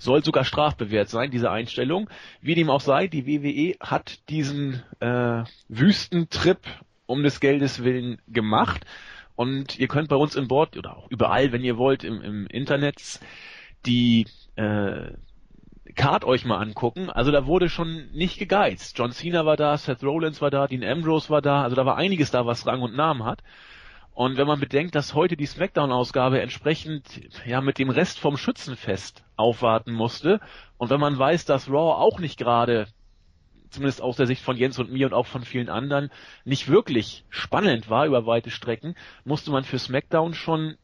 soll 0.00 0.24
sogar 0.24 0.44
strafbewehrt 0.44 1.08
sein, 1.08 1.30
diese 1.30 1.50
Einstellung. 1.50 2.08
Wie 2.40 2.54
dem 2.54 2.70
auch 2.70 2.80
sei, 2.80 3.06
die 3.06 3.26
WWE 3.26 3.76
hat 3.80 4.28
diesen 4.30 4.82
äh, 5.00 5.44
Wüstentrip 5.68 6.60
um 7.06 7.22
des 7.22 7.40
Geldes 7.40 7.84
willen 7.84 8.20
gemacht. 8.26 8.84
Und 9.36 9.78
ihr 9.78 9.88
könnt 9.88 10.08
bei 10.08 10.16
uns 10.16 10.36
im 10.36 10.48
Board 10.48 10.76
oder 10.76 10.96
auch 10.96 11.10
überall, 11.10 11.52
wenn 11.52 11.62
ihr 11.62 11.76
wollt, 11.76 12.04
im, 12.04 12.20
im 12.22 12.46
Internet 12.46 13.20
die 13.86 14.26
äh, 14.56 15.12
Card 15.92 16.24
euch 16.24 16.44
mal 16.44 16.58
angucken. 16.58 17.10
Also 17.10 17.30
da 17.30 17.46
wurde 17.46 17.68
schon 17.68 18.10
nicht 18.12 18.38
gegeizt. 18.38 18.98
John 18.98 19.12
Cena 19.12 19.46
war 19.46 19.56
da, 19.56 19.76
Seth 19.76 20.02
Rollins 20.02 20.40
war 20.40 20.50
da, 20.50 20.66
Dean 20.66 20.84
Ambrose 20.84 21.30
war 21.30 21.42
da. 21.42 21.62
Also 21.62 21.76
da 21.76 21.86
war 21.86 21.96
einiges 21.96 22.30
da, 22.30 22.46
was 22.46 22.66
Rang 22.66 22.82
und 22.82 22.96
Namen 22.96 23.24
hat. 23.24 23.42
Und 24.12 24.36
wenn 24.36 24.46
man 24.46 24.60
bedenkt, 24.60 24.94
dass 24.94 25.14
heute 25.14 25.36
die 25.36 25.46
Smackdown-Ausgabe 25.46 26.40
entsprechend 26.40 27.04
ja 27.46 27.60
mit 27.60 27.78
dem 27.78 27.90
Rest 27.90 28.18
vom 28.18 28.36
Schützenfest 28.36 29.24
aufwarten 29.36 29.92
musste 29.92 30.40
und 30.76 30.90
wenn 30.90 31.00
man 31.00 31.18
weiß, 31.18 31.44
dass 31.44 31.68
Raw 31.68 31.94
auch 31.94 32.18
nicht 32.18 32.38
gerade 32.38 32.88
zumindest 33.70 34.02
aus 34.02 34.16
der 34.16 34.26
Sicht 34.26 34.42
von 34.42 34.56
Jens 34.56 34.78
und 34.78 34.92
mir 34.92 35.06
und 35.06 35.14
auch 35.14 35.26
von 35.26 35.42
vielen 35.42 35.68
anderen, 35.68 36.10
nicht 36.44 36.68
wirklich 36.68 37.24
spannend 37.30 37.88
war 37.88 38.06
über 38.06 38.26
weite 38.26 38.50
Strecken, 38.50 38.96
musste 39.24 39.50
man 39.50 39.64
für 39.64 39.78
SmackDown 39.78 40.34
schon 40.34 40.76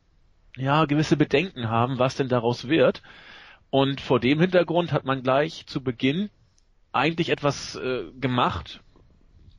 ja 0.57 0.85
gewisse 0.85 1.17
Bedenken 1.17 1.69
haben, 1.69 1.99
was 1.99 2.15
denn 2.15 2.29
daraus 2.29 2.69
wird. 2.69 3.03
Und 3.71 4.01
vor 4.01 4.21
dem 4.21 4.41
Hintergrund 4.41 4.93
hat 4.93 5.05
man 5.05 5.23
gleich 5.23 5.67
zu 5.67 5.83
Beginn 5.83 6.31
eigentlich 6.93 7.29
etwas 7.29 7.77
äh, 7.77 8.05
gemacht, 8.19 8.81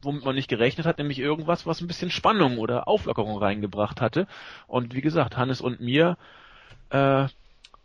womit 0.01 0.25
man 0.25 0.35
nicht 0.35 0.47
gerechnet 0.47 0.85
hat, 0.85 0.97
nämlich 0.97 1.19
irgendwas, 1.19 1.65
was 1.65 1.81
ein 1.81 1.87
bisschen 1.87 2.09
Spannung 2.09 2.57
oder 2.57 2.87
Auflockerung 2.87 3.37
reingebracht 3.37 4.01
hatte. 4.01 4.27
Und 4.67 4.95
wie 4.95 5.01
gesagt, 5.01 5.37
Hannes 5.37 5.61
und 5.61 5.81
mir 5.81 6.17
äh, 6.89 7.27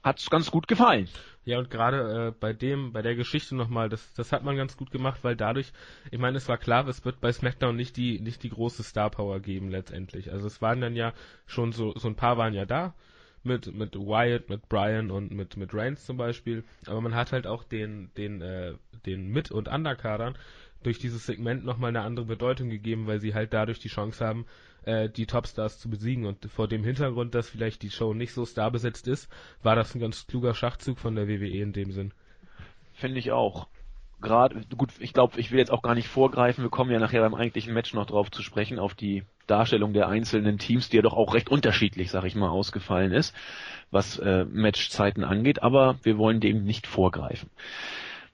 es 0.03 0.31
ganz 0.31 0.51
gut 0.51 0.69
gefallen. 0.69 1.09
Ja, 1.45 1.59
und 1.59 1.71
gerade 1.71 2.29
äh, 2.29 2.33
bei 2.39 2.53
dem, 2.53 2.93
bei 2.93 3.03
der 3.03 3.17
Geschichte 3.17 3.57
nochmal, 3.57 3.89
das, 3.89 4.15
das 4.15 4.31
hat 4.31 4.45
man 4.45 4.57
ganz 4.57 4.77
gut 4.77 4.93
gemacht, 4.93 5.21
weil 5.23 5.35
dadurch, 5.35 5.73
ich 6.11 6.19
meine, 6.19 6.37
es 6.37 6.49
war 6.49 6.57
klar, 6.57 6.87
es 6.87 7.05
wird 7.05 7.21
bei 7.21 7.33
SmackDown 7.33 7.75
nicht 7.75 7.97
die, 7.97 8.21
nicht 8.21 8.45
die 8.45 8.51
große 8.51 8.85
Star 8.85 9.11
Power 9.11 9.41
geben 9.41 9.69
letztendlich. 9.69 10.31
Also 10.31 10.47
es 10.47 10.63
waren 10.63 10.81
dann 10.81 10.95
ja 10.95 11.13
schon 11.47 11.73
so, 11.73 11.93
so 11.97 12.07
ein 12.07 12.15
paar 12.15 12.37
waren 12.37 12.55
ja 12.55 12.65
da, 12.65 12.95
mit, 13.45 13.75
mit 13.75 13.95
Wyatt, 13.97 14.49
mit 14.49 14.69
Brian 14.69 15.11
und 15.11 15.33
mit, 15.33 15.57
mit 15.57 15.75
Reigns 15.75 16.05
zum 16.05 16.17
Beispiel. 16.17 16.65
Aber 16.87 17.01
man 17.01 17.15
hat 17.15 17.33
halt 17.33 17.47
auch 17.47 17.65
den, 17.65 18.11
den, 18.17 18.41
äh, 18.41 18.75
den 19.07 19.29
Mit- 19.29 19.51
und 19.51 19.69
Underkadern 19.69 20.37
durch 20.83 20.99
dieses 20.99 21.27
Segment 21.27 21.65
nochmal 21.65 21.91
eine 21.91 22.03
andere 22.03 22.27
Bedeutung 22.27 22.69
gegeben, 22.69 23.07
weil 23.07 23.21
sie 23.21 23.35
halt 23.35 23.53
dadurch 23.53 23.79
die 23.79 23.89
Chance 23.89 24.25
haben, 24.25 24.47
äh, 24.85 25.09
die 25.09 25.27
Topstars 25.27 25.79
zu 25.79 25.89
besiegen. 25.89 26.27
Und 26.27 26.45
vor 26.51 26.69
dem 26.69 26.85
Hintergrund, 26.85 27.35
dass 27.35 27.49
vielleicht 27.49 27.83
die 27.83 27.91
Show 27.91 28.15
nicht 28.15 28.33
so 28.33 28.47
starbesetzt 28.47 29.07
ist, 29.09 29.29
war 29.63 29.77
das 29.77 29.95
ein 29.95 30.01
ganz 30.01 30.27
kluger 30.27 30.55
Schachzug 30.55 30.99
von 30.99 31.15
der 31.15 31.29
WWE 31.29 31.63
in 31.63 31.73
dem 31.73 31.93
Sinn. 31.93 32.13
Finde 32.93 33.19
ich 33.19 33.33
auch. 33.33 33.69
Gerade, 34.23 34.63
gut, 34.77 34.91
ich 35.01 35.13
glaube, 35.13 35.39
ich 35.39 35.51
will 35.51 35.59
jetzt 35.59 35.73
auch 35.73 35.83
gar 35.83 35.95
nicht 35.95 36.09
vorgreifen. 36.09 36.65
Wir 36.65 36.71
kommen 36.71 36.91
ja 36.91 36.99
nachher 36.99 37.21
beim 37.21 37.35
eigentlichen 37.35 37.75
Match 37.75 37.93
noch 37.93 38.07
drauf 38.07 38.31
zu 38.31 38.43
sprechen, 38.43 38.79
auf 38.79 38.95
die 38.95 39.25
Darstellung 39.47 39.93
der 39.93 40.09
einzelnen 40.09 40.59
Teams, 40.59 40.89
die 40.89 40.97
ja 40.97 41.03
doch 41.03 41.15
auch 41.15 41.35
recht 41.35 41.51
unterschiedlich, 41.51 42.11
sag 42.11 42.25
ich 42.25 42.35
mal, 42.35 42.49
ausgefallen 42.49 43.13
ist, 43.13 43.35
was 43.91 44.19
äh, 44.19 44.45
Matchzeiten 44.45 45.25
angeht. 45.25 45.63
Aber 45.63 45.97
wir 46.03 46.17
wollen 46.17 46.41
dem 46.41 46.65
nicht 46.65 46.87
vorgreifen. 46.87 47.51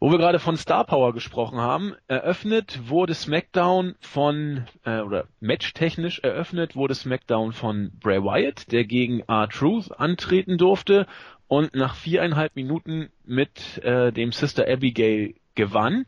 Wo 0.01 0.13
wir 0.13 0.19
gerade 0.19 0.39
von 0.39 0.57
Star 0.57 0.85
Power 0.85 1.13
gesprochen 1.13 1.59
haben, 1.59 1.95
eröffnet 2.07 2.89
wurde 2.89 3.15
SmackDown 3.15 3.97
von, 4.01 4.65
äh, 4.85 5.01
oder 5.01 5.27
matchtechnisch 5.41 6.21
eröffnet 6.21 6.77
wurde 6.77 6.95
SmackDown 6.95 7.53
von 7.53 7.91
Bray 7.99 8.23
Wyatt, 8.23 8.71
der 8.71 8.85
gegen 8.85 9.21
R-Truth 9.27 9.99
antreten 9.99 10.57
durfte 10.57 11.09
und 11.49 11.75
nach 11.75 11.97
viereinhalb 11.97 12.55
Minuten 12.55 13.09
mit 13.25 13.79
äh, 13.83 14.13
dem 14.13 14.31
Sister 14.31 14.69
Abigail 14.69 15.35
gewann. 15.59 16.07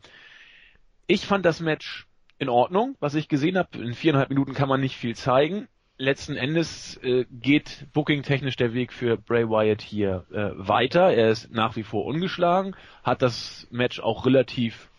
Ich 1.05 1.27
fand 1.27 1.45
das 1.45 1.59
Match 1.59 2.07
in 2.39 2.49
Ordnung, 2.49 2.95
was 2.99 3.13
ich 3.13 3.27
gesehen 3.27 3.57
habe. 3.57 3.77
In 3.77 3.93
viereinhalb 3.93 4.29
Minuten 4.29 4.53
kann 4.53 4.69
man 4.69 4.81
nicht 4.81 4.95
viel 4.95 5.15
zeigen 5.15 5.67
letzten 6.01 6.35
Endes 6.35 6.97
äh, 7.03 7.25
geht 7.29 7.87
booking-technisch 7.93 8.55
der 8.55 8.73
Weg 8.73 8.91
für 8.91 9.17
Bray 9.17 9.47
Wyatt 9.47 9.81
hier 9.81 10.25
äh, 10.31 10.49
weiter. 10.55 11.13
Er 11.13 11.29
ist 11.29 11.51
nach 11.51 11.75
wie 11.75 11.83
vor 11.83 12.05
ungeschlagen, 12.05 12.75
hat 13.03 13.21
das 13.21 13.67
Match 13.69 13.99
auch 13.99 14.25
relativ, 14.25 14.89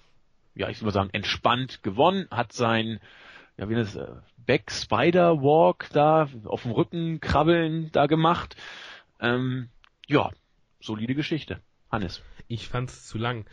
ja, 0.55 0.69
ich 0.69 0.81
würde 0.81 0.93
sagen, 0.93 1.11
entspannt 1.13 1.83
gewonnen, 1.83 2.29
hat 2.31 2.53
sein, 2.53 3.01
ja, 3.57 3.69
wie 3.69 3.75
das, 3.75 3.97
äh, 3.97 4.07
Back 4.47 4.71
Spider 4.71 5.43
Walk 5.43 5.89
da 5.93 6.29
auf 6.45 6.63
dem 6.63 6.73
Rücken 6.73 7.21
krabbeln 7.21 7.91
da 7.93 8.07
gemacht. 8.07 8.57
Ähm, 9.21 9.69
ja, 10.09 10.31
solide 10.81 11.15
Geschichte. 11.15 11.61
Hannes. 11.91 12.23
Ich 12.49 12.69
fand's 12.69 13.07
zu 13.07 13.19
lang. 13.19 13.45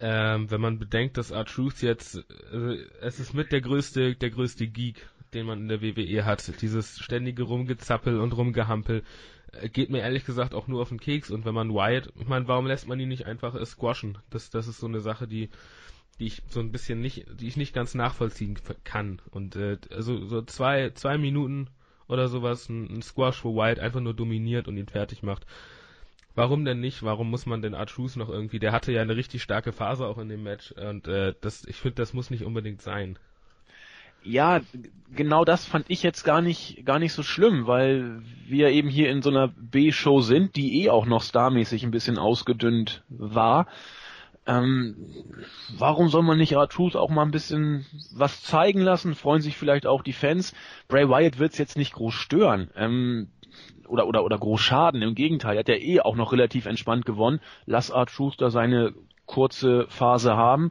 Ähm, 0.00 0.50
wenn 0.50 0.60
man 0.60 0.78
bedenkt, 0.78 1.16
dass 1.16 1.30
R-Truth 1.30 1.82
jetzt, 1.82 2.16
äh, 2.52 2.76
es 3.00 3.20
ist 3.20 3.32
mit 3.32 3.52
der 3.52 3.60
größte, 3.60 4.16
der 4.16 4.30
größte 4.30 4.66
Geek 4.66 5.06
den 5.34 5.46
man 5.46 5.60
in 5.60 5.68
der 5.68 5.82
WWE 5.82 6.24
hat. 6.24 6.62
Dieses 6.62 6.98
ständige 6.98 7.42
Rumgezappel 7.42 8.20
und 8.20 8.32
Rumgehampel 8.32 9.02
äh, 9.52 9.68
geht 9.68 9.90
mir 9.90 10.00
ehrlich 10.00 10.24
gesagt 10.24 10.54
auch 10.54 10.68
nur 10.68 10.80
auf 10.80 10.88
den 10.88 11.00
Keks. 11.00 11.30
Und 11.30 11.44
wenn 11.44 11.54
man 11.54 11.74
Wyatt, 11.74 12.12
ich 12.18 12.28
meine, 12.28 12.48
warum 12.48 12.66
lässt 12.66 12.88
man 12.88 13.00
ihn 13.00 13.08
nicht 13.08 13.26
einfach 13.26 13.54
äh, 13.54 13.66
squashen? 13.66 14.18
Das, 14.30 14.50
das 14.50 14.68
ist 14.68 14.78
so 14.78 14.86
eine 14.86 15.00
Sache, 15.00 15.26
die, 15.26 15.50
die 16.18 16.26
ich 16.26 16.42
so 16.48 16.60
ein 16.60 16.72
bisschen 16.72 17.00
nicht, 17.00 17.26
die 17.40 17.48
ich 17.48 17.56
nicht 17.56 17.74
ganz 17.74 17.94
nachvollziehen 17.94 18.56
kann. 18.84 19.20
Und 19.30 19.56
äh, 19.56 19.78
also 19.90 20.24
so 20.26 20.42
zwei, 20.42 20.90
zwei 20.90 21.18
Minuten 21.18 21.68
oder 22.06 22.28
sowas, 22.28 22.68
ein, 22.68 22.88
ein 22.90 23.02
Squash, 23.02 23.44
wo 23.44 23.56
Wyatt 23.56 23.80
einfach 23.80 24.00
nur 24.00 24.14
dominiert 24.14 24.68
und 24.68 24.76
ihn 24.76 24.88
fertig 24.88 25.22
macht. 25.22 25.46
Warum 26.34 26.64
denn 26.64 26.80
nicht? 26.80 27.02
Warum 27.02 27.30
muss 27.30 27.46
man 27.46 27.62
den 27.62 27.74
Art 27.74 27.96
noch 28.16 28.28
irgendwie? 28.28 28.58
Der 28.58 28.72
hatte 28.72 28.92
ja 28.92 29.02
eine 29.02 29.16
richtig 29.16 29.42
starke 29.42 29.72
Phase 29.72 30.06
auch 30.06 30.18
in 30.18 30.28
dem 30.28 30.42
Match 30.42 30.72
und 30.72 31.06
äh, 31.06 31.34
das, 31.40 31.64
ich 31.64 31.76
finde, 31.76 31.96
das 31.96 32.12
muss 32.12 32.30
nicht 32.30 32.44
unbedingt 32.44 32.82
sein 32.82 33.18
ja, 34.24 34.60
genau 35.14 35.44
das 35.44 35.66
fand 35.66 35.86
ich 35.88 36.02
jetzt 36.02 36.24
gar 36.24 36.40
nicht, 36.40 36.84
gar 36.84 36.98
nicht 36.98 37.12
so 37.12 37.22
schlimm, 37.22 37.66
weil 37.66 38.22
wir 38.46 38.70
eben 38.70 38.88
hier 38.88 39.10
in 39.10 39.22
so 39.22 39.30
einer 39.30 39.48
B-Show 39.48 40.20
sind, 40.20 40.56
die 40.56 40.82
eh 40.82 40.90
auch 40.90 41.06
noch 41.06 41.22
starmäßig 41.22 41.84
ein 41.84 41.90
bisschen 41.90 42.18
ausgedünnt 42.18 43.04
war. 43.08 43.66
Ähm, 44.46 44.96
warum 45.78 46.08
soll 46.08 46.22
man 46.22 46.38
nicht 46.38 46.52
R-Truth 46.52 46.96
auch 46.96 47.10
mal 47.10 47.22
ein 47.22 47.30
bisschen 47.30 47.86
was 48.14 48.42
zeigen 48.42 48.80
lassen? 48.80 49.14
Freuen 49.14 49.40
sich 49.40 49.56
vielleicht 49.56 49.86
auch 49.86 50.02
die 50.02 50.12
Fans. 50.12 50.54
Bray 50.88 51.08
Wyatt 51.08 51.38
wird's 51.38 51.58
jetzt 51.58 51.76
nicht 51.76 51.94
groß 51.94 52.14
stören. 52.14 52.70
Ähm, 52.76 53.28
oder, 53.86 54.06
oder, 54.06 54.24
oder 54.24 54.38
groß 54.38 54.60
schaden. 54.60 55.02
Im 55.02 55.14
Gegenteil, 55.14 55.56
er 55.56 55.60
hat 55.60 55.68
ja 55.68 55.76
eh 55.76 56.00
auch 56.00 56.16
noch 56.16 56.32
relativ 56.32 56.66
entspannt 56.66 57.06
gewonnen. 57.06 57.40
Lass 57.66 57.90
R-Truth 57.90 58.40
da 58.40 58.50
seine 58.50 58.94
kurze 59.26 59.86
Phase 59.88 60.36
haben. 60.36 60.70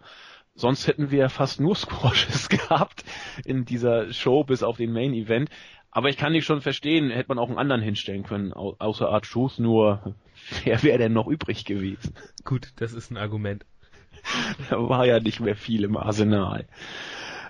Sonst 0.55 0.87
hätten 0.87 1.11
wir 1.11 1.29
fast 1.29 1.59
nur 1.59 1.75
Squashes 1.75 2.49
gehabt 2.49 3.03
in 3.45 3.65
dieser 3.65 4.11
Show 4.13 4.43
bis 4.43 4.63
auf 4.63 4.77
den 4.77 4.93
Main 4.93 5.13
Event. 5.13 5.49
Aber 5.91 6.09
ich 6.09 6.17
kann 6.17 6.33
dich 6.33 6.43
schon 6.43 6.61
verstehen, 6.61 7.11
hätte 7.11 7.29
man 7.29 7.37
auch 7.37 7.49
einen 7.49 7.59
anderen 7.59 7.81
hinstellen 7.83 8.23
können, 8.23 8.51
außer 8.51 9.09
Art 9.09 9.25
Truth, 9.25 9.59
nur 9.59 10.15
wer 10.63 10.81
wäre 10.81 10.97
denn 10.97 11.13
noch 11.13 11.27
übrig 11.27 11.65
gewesen? 11.65 12.15
Gut, 12.43 12.69
das 12.77 12.93
ist 12.93 13.11
ein 13.11 13.17
Argument. 13.17 13.65
da 14.69 14.77
war 14.89 15.05
ja 15.05 15.19
nicht 15.19 15.39
mehr 15.39 15.55
viel 15.55 15.83
im 15.83 15.97
Arsenal. 15.97 16.65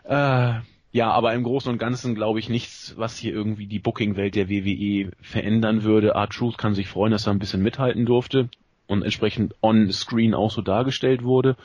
Äh, 0.03 0.59
ja, 0.93 1.09
aber 1.11 1.33
im 1.33 1.43
Großen 1.43 1.71
und 1.71 1.79
Ganzen 1.79 2.13
glaube 2.13 2.37
ich 2.37 2.49
nichts, 2.49 2.93
was 2.97 3.17
hier 3.17 3.33
irgendwie 3.33 3.65
die 3.65 3.79
Booking-Welt 3.79 4.35
der 4.35 4.47
WWE 4.47 5.11
verändern 5.21 5.83
würde. 5.83 6.15
Art 6.15 6.33
Truth 6.33 6.59
kann 6.59 6.75
sich 6.75 6.87
freuen, 6.87 7.11
dass 7.11 7.25
er 7.25 7.33
ein 7.33 7.39
bisschen 7.39 7.63
mithalten 7.63 8.05
durfte. 8.05 8.49
und 8.85 9.01
entsprechend 9.01 9.55
on-screen 9.61 10.35
auch 10.35 10.51
so 10.51 10.61
dargestellt 10.61 11.23
wurde. 11.23 11.55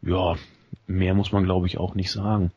Ja, 0.00 0.36
mehr 0.86 1.12
muss 1.12 1.32
man 1.32 1.44
glaube 1.44 1.66
ich 1.66 1.76
auch 1.76 1.94
nicht 1.94 2.10
sagen. 2.10 2.50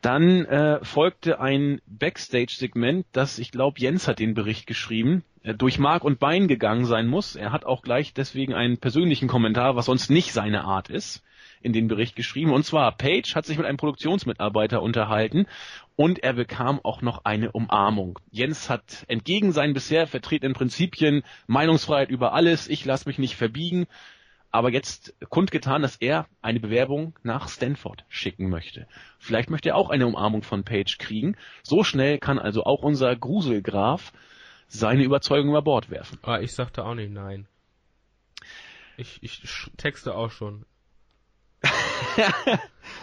Dann 0.00 0.44
äh, 0.46 0.84
folgte 0.84 1.38
ein 1.38 1.80
Backstage-Segment, 1.86 3.06
das, 3.12 3.38
ich 3.38 3.52
glaube, 3.52 3.78
Jens 3.78 4.08
hat 4.08 4.18
den 4.18 4.34
Bericht 4.34 4.66
geschrieben, 4.66 5.22
äh, 5.44 5.54
durch 5.54 5.78
Mark 5.78 6.02
und 6.02 6.18
Bein 6.18 6.48
gegangen 6.48 6.84
sein 6.84 7.06
muss. 7.06 7.36
Er 7.36 7.52
hat 7.52 7.64
auch 7.64 7.82
gleich 7.82 8.12
deswegen 8.12 8.54
einen 8.54 8.78
persönlichen 8.78 9.28
Kommentar, 9.28 9.76
was 9.76 9.86
sonst 9.86 10.10
nicht 10.10 10.32
seine 10.32 10.64
Art 10.64 10.90
ist, 10.90 11.22
in 11.62 11.72
den 11.72 11.88
Bericht 11.88 12.16
geschrieben. 12.16 12.52
Und 12.52 12.64
zwar, 12.64 12.96
Page 12.96 13.34
hat 13.34 13.46
sich 13.46 13.56
mit 13.56 13.66
einem 13.66 13.76
Produktionsmitarbeiter 13.76 14.82
unterhalten 14.82 15.46
und 15.96 16.22
er 16.22 16.32
bekam 16.34 16.80
auch 16.82 17.02
noch 17.02 17.24
eine 17.24 17.52
Umarmung. 17.52 18.18
Jens 18.30 18.70
hat 18.70 19.04
entgegen 19.08 19.52
seinen 19.52 19.74
bisher 19.74 20.06
vertretenen 20.06 20.54
Prinzipien 20.54 21.22
Meinungsfreiheit 21.46 22.10
über 22.10 22.32
alles, 22.32 22.68
ich 22.68 22.84
lasse 22.84 23.08
mich 23.08 23.18
nicht 23.18 23.36
verbiegen, 23.36 23.86
aber 24.50 24.70
jetzt 24.70 25.14
kundgetan, 25.30 25.80
dass 25.80 25.96
er 25.96 26.26
eine 26.42 26.60
Bewerbung 26.60 27.18
nach 27.22 27.48
Stanford 27.48 28.04
schicken 28.08 28.50
möchte. 28.50 28.86
Vielleicht 29.18 29.48
möchte 29.48 29.70
er 29.70 29.76
auch 29.76 29.88
eine 29.88 30.06
Umarmung 30.06 30.42
von 30.42 30.62
Page 30.62 30.98
kriegen. 30.98 31.36
So 31.62 31.84
schnell 31.84 32.18
kann 32.18 32.38
also 32.38 32.64
auch 32.64 32.82
unser 32.82 33.16
Gruselgraf 33.16 34.12
seine 34.68 35.04
Überzeugung 35.04 35.48
über 35.48 35.62
Bord 35.62 35.90
werfen. 35.90 36.18
Ah, 36.22 36.38
ich 36.38 36.52
sagte 36.52 36.84
auch 36.84 36.94
nicht 36.94 37.12
nein. 37.12 37.46
Ich, 38.98 39.22
ich 39.22 39.42
texte 39.78 40.14
auch 40.14 40.30
schon. 40.30 40.66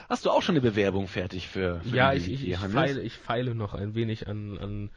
Hast 0.10 0.26
du 0.26 0.32
auch 0.32 0.42
schon 0.42 0.54
eine 0.54 0.62
Bewerbung 0.62 1.08
fertig 1.08 1.48
für, 1.48 1.82
für 1.82 1.96
Ja, 1.96 2.14
ich, 2.14 2.30
ich, 2.30 2.48
ich, 2.48 2.58
feile, 2.58 3.02
ich 3.02 3.14
feile 3.14 3.56
noch 3.56 3.74
ein 3.74 3.96
wenig 3.96 4.28
an, 4.28 4.58
an 4.58 4.90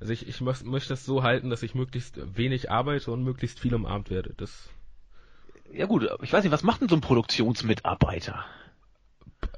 also 0.00 0.12
ich, 0.12 0.26
ich 0.26 0.40
möchte 0.40 0.88
das 0.88 1.04
so 1.04 1.22
halten, 1.22 1.50
dass 1.50 1.62
ich 1.62 1.74
möglichst 1.74 2.20
wenig 2.36 2.70
arbeite 2.70 3.10
und 3.12 3.22
möglichst 3.22 3.60
viel 3.60 3.74
umarmt 3.74 4.08
werde. 4.10 4.32
Das 4.36 4.70
ja 5.72 5.86
gut, 5.86 6.08
ich 6.22 6.32
weiß 6.32 6.42
nicht, 6.42 6.52
was 6.52 6.62
macht 6.62 6.80
denn 6.80 6.88
so 6.88 6.96
ein 6.96 7.00
Produktionsmitarbeiter? 7.00 8.44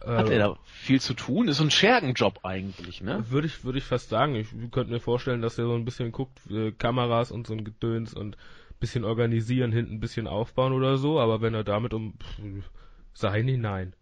Hat 0.05 0.31
er 0.31 0.39
da 0.39 0.57
viel 0.65 1.01
zu 1.01 1.15
tun? 1.15 1.49
Ist 1.49 1.59
so 1.59 1.65
ein 1.65 1.71
Schergenjob 1.71 2.41
eigentlich, 2.45 3.03
ne? 3.03 3.25
Würde 3.31 3.47
ich, 3.47 3.65
würde 3.65 3.79
ich 3.79 3.85
fast 3.85 4.09
sagen. 4.09 4.35
Ich 4.35 4.49
könnte 4.73 4.93
mir 4.93 5.01
vorstellen, 5.01 5.43
dass 5.43 5.59
er 5.59 5.67
so 5.67 5.75
ein 5.75 5.85
bisschen 5.85 6.11
guckt, 6.11 6.39
äh, 6.51 6.73
Kameras 6.73 7.31
und 7.31 7.47
so 7.47 7.55
ein 7.55 7.65
Gedöns 7.65 8.13
und 8.13 8.37
bisschen 8.81 9.05
organisieren, 9.05 9.71
hinten 9.71 9.95
ein 9.95 10.01
bisschen 10.01 10.27
aufbauen 10.27 10.73
oder 10.73 10.99
so, 10.99 11.21
aber 11.21 11.41
wenn 11.41 11.55
er 11.55 11.63
damit 11.63 11.95
um, 11.95 12.15
pff, 12.15 12.71
sei 13.15 13.43
nie 13.43 13.57
nein. 13.57 13.95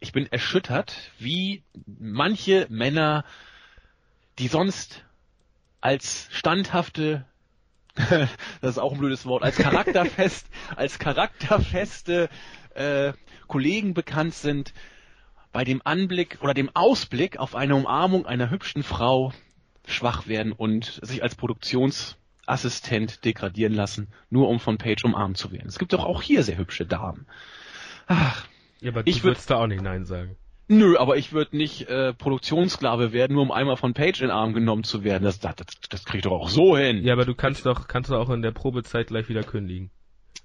Ich 0.00 0.12
bin 0.12 0.26
erschüttert, 0.30 1.10
wie 1.18 1.62
manche 1.86 2.66
Männer, 2.68 3.24
die 4.38 4.48
sonst 4.48 5.04
als 5.80 6.28
standhafte 6.32 7.24
das 8.60 8.72
ist 8.72 8.78
auch 8.78 8.92
ein 8.92 8.98
blödes 8.98 9.24
Wort, 9.26 9.42
als 9.42 9.56
charakterfest, 9.56 10.46
als 10.76 10.98
charakterfeste 10.98 12.28
äh, 12.74 13.12
Kollegen 13.46 13.94
bekannt 13.94 14.34
sind, 14.34 14.74
bei 15.52 15.64
dem 15.64 15.80
Anblick 15.84 16.38
oder 16.42 16.52
dem 16.52 16.70
Ausblick 16.74 17.38
auf 17.38 17.54
eine 17.54 17.74
Umarmung 17.74 18.26
einer 18.26 18.50
hübschen 18.50 18.82
Frau 18.82 19.32
schwach 19.86 20.26
werden 20.26 20.52
und 20.52 21.00
sich 21.02 21.22
als 21.22 21.36
Produktionsassistent 21.36 23.24
degradieren 23.24 23.72
lassen, 23.72 24.08
nur 24.28 24.48
um 24.48 24.60
von 24.60 24.76
Page 24.76 25.04
umarmt 25.04 25.38
zu 25.38 25.52
werden. 25.52 25.68
Es 25.68 25.78
gibt 25.78 25.94
doch 25.94 26.04
auch 26.04 26.20
hier 26.20 26.42
sehr 26.42 26.58
hübsche 26.58 26.84
Damen. 26.84 27.26
Ach, 28.06 28.46
ja, 28.80 28.90
aber 28.90 29.06
ich 29.06 29.24
würde 29.24 29.40
da 29.46 29.56
auch 29.56 29.66
nicht 29.66 29.82
Nein 29.82 30.04
sagen. 30.04 30.36
Nö, 30.68 30.96
aber 30.98 31.16
ich 31.16 31.32
würde 31.32 31.56
nicht 31.56 31.88
äh, 31.88 32.12
Produktionssklave 32.12 33.12
werden, 33.12 33.34
nur 33.34 33.42
um 33.42 33.52
einmal 33.52 33.76
von 33.76 33.94
Page 33.94 34.20
in 34.20 34.28
den 34.28 34.30
Arm 34.36 34.52
genommen 34.52 34.82
zu 34.82 35.04
werden. 35.04 35.22
Das, 35.22 35.38
das, 35.38 35.54
das 35.88 36.04
krieg 36.04 36.18
ich 36.18 36.22
doch 36.24 36.32
auch 36.32 36.48
so 36.48 36.76
hin. 36.76 37.04
Ja, 37.04 37.12
aber 37.12 37.24
du 37.24 37.34
kannst 37.34 37.66
doch, 37.66 37.86
kannst 37.86 38.10
doch 38.10 38.18
auch 38.18 38.30
in 38.30 38.42
der 38.42 38.50
Probezeit 38.50 39.08
gleich 39.08 39.28
wieder 39.28 39.44
kündigen. 39.44 39.90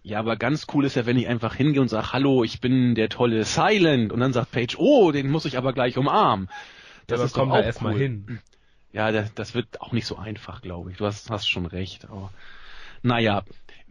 Ja, 0.04 0.20
aber 0.20 0.36
ganz 0.36 0.68
cool 0.74 0.86
ist 0.86 0.96
ja, 0.96 1.06
wenn 1.06 1.18
ich 1.18 1.28
einfach 1.28 1.56
hingehe 1.56 1.82
und 1.82 1.88
sage, 1.88 2.14
hallo, 2.14 2.44
ich 2.44 2.62
bin 2.62 2.94
der 2.96 3.10
tolle 3.10 3.46
Silent. 3.46 4.12
Und 4.12 4.20
dann 4.20 4.34
sagt 4.34 4.52
Page, 4.52 4.76
oh, 4.78 5.12
den 5.12 5.30
muss 5.30 5.46
ich 5.46 5.58
aber 5.58 5.74
gleich 5.74 5.98
umarmen. 5.98 6.50
Das 7.08 7.20
ja, 7.20 7.26
ist 7.26 7.34
komm 7.34 7.50
doch 7.50 7.58
da 7.58 7.64
erstmal 7.64 7.94
cool. 7.94 8.00
hin. 8.00 8.40
Ja, 8.94 9.12
das, 9.12 9.34
das 9.34 9.56
wird 9.56 9.82
auch 9.82 9.92
nicht 9.92 10.06
so 10.06 10.18
einfach, 10.18 10.62
glaube 10.62 10.92
ich. 10.92 10.98
Du 10.98 11.06
hast, 11.06 11.30
hast 11.30 11.48
schon 11.48 11.66
recht. 11.66 12.06
Aber 12.10 12.32
naja, 13.04 13.44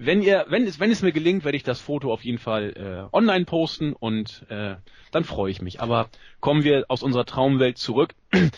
wenn 0.02 0.22
ihr, 0.22 0.46
wenn 0.48 0.66
es, 0.66 0.80
wenn 0.80 0.90
es 0.90 1.02
mir 1.02 1.12
gelingt, 1.12 1.44
werde 1.44 1.56
ich 1.56 1.62
das 1.62 1.78
Foto 1.78 2.10
auf 2.10 2.24
jeden 2.24 2.38
Fall 2.38 2.72
äh, 3.12 3.14
online 3.14 3.44
posten 3.44 3.92
und 3.92 4.46
äh, 4.48 4.76
dann 5.10 5.24
freue 5.24 5.50
ich 5.50 5.60
mich. 5.60 5.82
Aber 5.82 6.08
kommen 6.40 6.64
wir 6.64 6.86
aus 6.88 7.02
unserer 7.02 7.26
Traumwelt 7.26 7.76
zurück. 7.78 8.14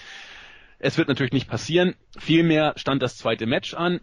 Es 0.85 0.99
wird 0.99 1.07
natürlich 1.07 1.33
nicht 1.33 1.49
passieren. 1.49 1.95
Vielmehr 2.19 2.73
stand 2.75 3.03
das 3.03 3.17
zweite 3.17 3.47
Match 3.47 3.73
an. 3.73 4.01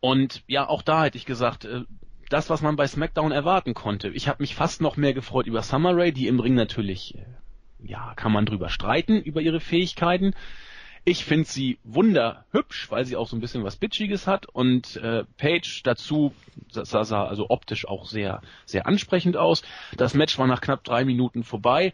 Und 0.00 0.42
ja, 0.48 0.68
auch 0.68 0.82
da 0.82 1.04
hätte 1.04 1.16
ich 1.16 1.26
gesagt, 1.26 1.64
äh, 1.64 1.82
das, 2.28 2.50
was 2.50 2.60
man 2.60 2.74
bei 2.74 2.86
SmackDown 2.86 3.30
erwarten 3.30 3.72
konnte. 3.72 4.08
Ich 4.08 4.26
habe 4.26 4.42
mich 4.42 4.56
fast 4.56 4.80
noch 4.80 4.96
mehr 4.96 5.14
gefreut 5.14 5.46
über 5.46 5.62
Summer 5.62 5.96
Rae, 5.96 6.10
die 6.10 6.26
im 6.26 6.40
Ring 6.40 6.54
natürlich, 6.54 7.16
äh, 7.16 7.24
ja, 7.84 8.14
kann 8.16 8.32
man 8.32 8.46
drüber 8.46 8.68
streiten, 8.68 9.20
über 9.20 9.40
ihre 9.40 9.60
Fähigkeiten. 9.60 10.34
Ich 11.04 11.24
finde 11.24 11.48
sie 11.48 11.78
wunderhübsch, 11.82 12.90
weil 12.90 13.04
sie 13.04 13.16
auch 13.16 13.28
so 13.28 13.36
ein 13.36 13.40
bisschen 13.40 13.64
was 13.64 13.76
Bitchiges 13.76 14.28
hat 14.28 14.46
und 14.46 14.96
äh, 14.96 15.24
Paige 15.36 15.80
dazu 15.82 16.32
sah, 16.70 17.04
sah 17.04 17.24
also 17.24 17.50
optisch 17.50 17.88
auch 17.88 18.06
sehr, 18.06 18.40
sehr 18.66 18.86
ansprechend 18.86 19.36
aus. 19.36 19.62
Das 19.96 20.14
Match 20.14 20.38
war 20.38 20.46
nach 20.46 20.60
knapp 20.60 20.84
drei 20.84 21.04
Minuten 21.04 21.42
vorbei. 21.42 21.92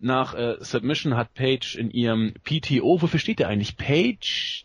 Nach 0.00 0.34
äh, 0.34 0.56
Submission 0.60 1.16
hat 1.16 1.34
Paige 1.34 1.76
in 1.78 1.90
ihrem 1.90 2.34
PTO, 2.44 3.00
wofür 3.00 3.20
steht 3.20 3.38
der 3.38 3.48
eigentlich? 3.48 3.76
Paige? 3.76 4.64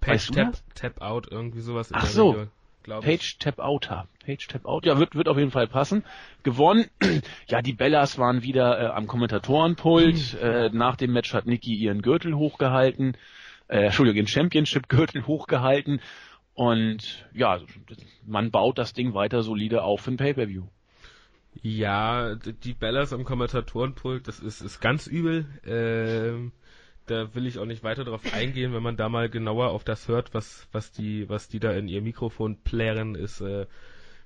Page 0.00 0.30
Tap, 0.30 0.56
Tap 0.74 1.00
Out, 1.00 1.28
irgendwie 1.30 1.60
sowas. 1.60 1.90
Ach 1.92 2.06
so. 2.06 2.30
Regel 2.30 2.50
glaube. 2.84 3.06
Page 3.06 3.38
Tap 3.38 3.58
Outer. 3.58 4.06
Page 4.24 4.46
Tap 4.46 4.64
Out. 4.64 4.86
Ja, 4.86 4.98
wird, 4.98 5.16
wird 5.16 5.28
auf 5.28 5.36
jeden 5.36 5.50
Fall 5.50 5.66
passen. 5.66 6.04
Gewonnen. 6.44 6.86
ja, 7.48 7.60
die 7.60 7.72
Bellas 7.72 8.18
waren 8.18 8.42
wieder 8.42 8.80
äh, 8.80 8.86
am 8.86 9.08
Kommentatorenpult. 9.08 10.34
Mhm. 10.34 10.38
Äh, 10.38 10.68
nach 10.70 10.96
dem 10.96 11.12
Match 11.12 11.34
hat 11.34 11.46
Nikki 11.46 11.74
ihren 11.74 12.02
Gürtel 12.02 12.34
hochgehalten. 12.34 13.16
Äh, 13.66 13.86
Entschuldigung, 13.86 14.16
den 14.16 14.26
Championship-Gürtel 14.28 15.26
hochgehalten. 15.26 16.00
Und 16.54 17.26
ja, 17.34 17.60
man 18.24 18.52
baut 18.52 18.78
das 18.78 18.92
Ding 18.92 19.14
weiter 19.14 19.42
solide 19.42 19.82
auf 19.82 20.02
für 20.02 20.12
ein 20.12 20.16
Pay-Per-View. 20.16 20.64
Ja, 21.62 22.34
die 22.34 22.74
Bellas 22.74 23.12
am 23.12 23.24
Kommentatorenpult, 23.24 24.26
das 24.28 24.40
ist, 24.40 24.60
ist 24.60 24.80
ganz 24.80 25.06
übel. 25.06 25.46
Ähm, 25.64 26.52
da 27.06 27.34
will 27.34 27.46
ich 27.46 27.58
auch 27.58 27.66
nicht 27.66 27.82
weiter 27.82 28.04
drauf 28.04 28.22
eingehen, 28.32 28.72
wenn 28.72 28.82
man 28.82 28.96
da 28.96 29.08
mal 29.08 29.28
genauer 29.28 29.70
auf 29.70 29.84
das 29.84 30.08
hört, 30.08 30.32
was, 30.34 30.66
was 30.72 30.92
die, 30.92 31.28
was 31.28 31.48
die 31.48 31.60
da 31.60 31.72
in 31.72 31.88
ihr 31.88 32.02
Mikrofon 32.02 32.56
plären, 32.62 33.14
ist, 33.14 33.40
äh, 33.40 33.66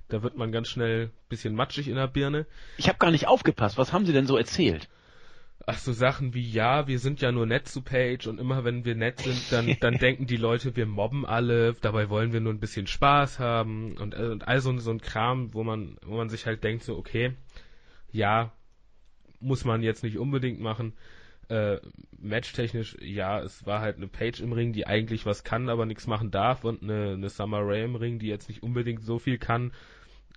da 0.07 0.23
wird 0.23 0.37
man 0.37 0.51
ganz 0.51 0.67
schnell 0.67 1.11
bisschen 1.29 1.55
matschig 1.55 1.87
in 1.87 1.95
der 1.95 2.07
Birne. 2.07 2.45
Ich 2.77 2.87
habe 2.87 2.97
gar 2.97 3.11
nicht 3.11 3.27
aufgepasst. 3.27 3.77
Was 3.77 3.93
haben 3.93 4.05
sie 4.05 4.13
denn 4.13 4.25
so 4.25 4.37
erzählt? 4.37 4.89
Ach 5.65 5.77
so 5.77 5.91
Sachen 5.91 6.33
wie 6.33 6.49
ja, 6.49 6.87
wir 6.87 6.99
sind 6.99 7.21
ja 7.21 7.31
nur 7.31 7.45
nett 7.45 7.67
zu 7.67 7.81
Page 7.81 8.25
und 8.27 8.39
immer 8.39 8.63
wenn 8.63 8.85
wir 8.85 8.95
nett 8.95 9.19
sind, 9.19 9.51
dann 9.51 9.77
dann 9.81 9.97
denken 9.97 10.25
die 10.25 10.37
Leute, 10.37 10.75
wir 10.75 10.85
mobben 10.85 11.25
alle. 11.25 11.73
Dabei 11.73 12.09
wollen 12.09 12.33
wir 12.33 12.39
nur 12.39 12.53
ein 12.53 12.59
bisschen 12.59 12.87
Spaß 12.87 13.39
haben 13.39 13.97
und, 13.97 14.15
äh, 14.15 14.29
und 14.29 14.47
all 14.47 14.61
so, 14.61 14.75
so 14.79 14.89
ein 14.89 15.01
Kram, 15.01 15.53
wo 15.53 15.63
man 15.63 15.97
wo 16.03 16.15
man 16.15 16.29
sich 16.29 16.45
halt 16.45 16.63
denkt 16.63 16.83
so 16.83 16.97
okay, 16.97 17.33
ja, 18.11 18.51
muss 19.39 19.65
man 19.65 19.83
jetzt 19.83 20.03
nicht 20.03 20.17
unbedingt 20.17 20.59
machen. 20.59 20.93
Äh, 21.49 21.79
matchtechnisch, 22.19 22.95
ja, 23.01 23.39
es 23.39 23.65
war 23.65 23.81
halt 23.81 23.97
eine 23.97 24.07
Page 24.07 24.39
im 24.39 24.53
Ring, 24.53 24.71
die 24.71 24.85
eigentlich 24.85 25.25
was 25.25 25.43
kann, 25.43 25.69
aber 25.69 25.85
nichts 25.85 26.05
machen 26.05 26.29
darf 26.29 26.63
und 26.63 26.83
eine, 26.83 27.13
eine 27.13 27.29
Summer 27.29 27.61
Rae 27.61 27.83
im 27.83 27.95
Ring, 27.95 28.19
die 28.19 28.27
jetzt 28.27 28.49
nicht 28.49 28.61
unbedingt 28.61 29.03
so 29.03 29.17
viel 29.17 29.39
kann, 29.39 29.71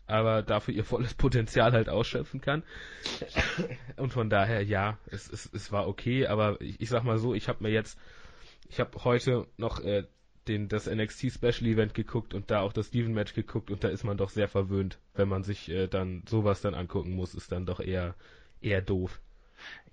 aber 0.06 0.42
dafür 0.42 0.74
ihr 0.74 0.84
volles 0.84 1.14
Potenzial 1.14 1.72
halt 1.72 1.88
ausschöpfen 1.88 2.40
kann. 2.40 2.62
Und 3.96 4.12
von 4.12 4.30
daher, 4.30 4.62
ja, 4.62 4.98
es, 5.06 5.30
es, 5.30 5.50
es 5.52 5.70
war 5.70 5.86
okay, 5.86 6.26
aber 6.26 6.60
ich, 6.60 6.80
ich 6.80 6.88
sag 6.88 7.04
mal 7.04 7.18
so, 7.18 7.34
ich 7.34 7.48
habe 7.48 7.62
mir 7.62 7.70
jetzt, 7.70 7.98
ich 8.68 8.80
habe 8.80 9.04
heute 9.04 9.46
noch 9.58 9.80
äh, 9.80 10.04
den, 10.48 10.68
das 10.68 10.86
NXT 10.86 11.32
Special 11.32 11.66
Event 11.66 11.94
geguckt 11.94 12.34
und 12.34 12.50
da 12.50 12.60
auch 12.60 12.72
das 12.72 12.88
Steven 12.88 13.12
Match 13.12 13.34
geguckt 13.34 13.70
und 13.70 13.84
da 13.84 13.88
ist 13.88 14.04
man 14.04 14.16
doch 14.16 14.30
sehr 14.30 14.48
verwöhnt, 14.48 14.98
wenn 15.14 15.28
man 15.28 15.44
sich 15.44 15.68
äh, 15.68 15.88
dann 15.88 16.24
sowas 16.28 16.62
dann 16.62 16.74
angucken 16.74 17.14
muss, 17.14 17.34
ist 17.34 17.52
dann 17.52 17.66
doch 17.66 17.80
eher 17.80 18.14
eher 18.60 18.80
doof. 18.80 19.20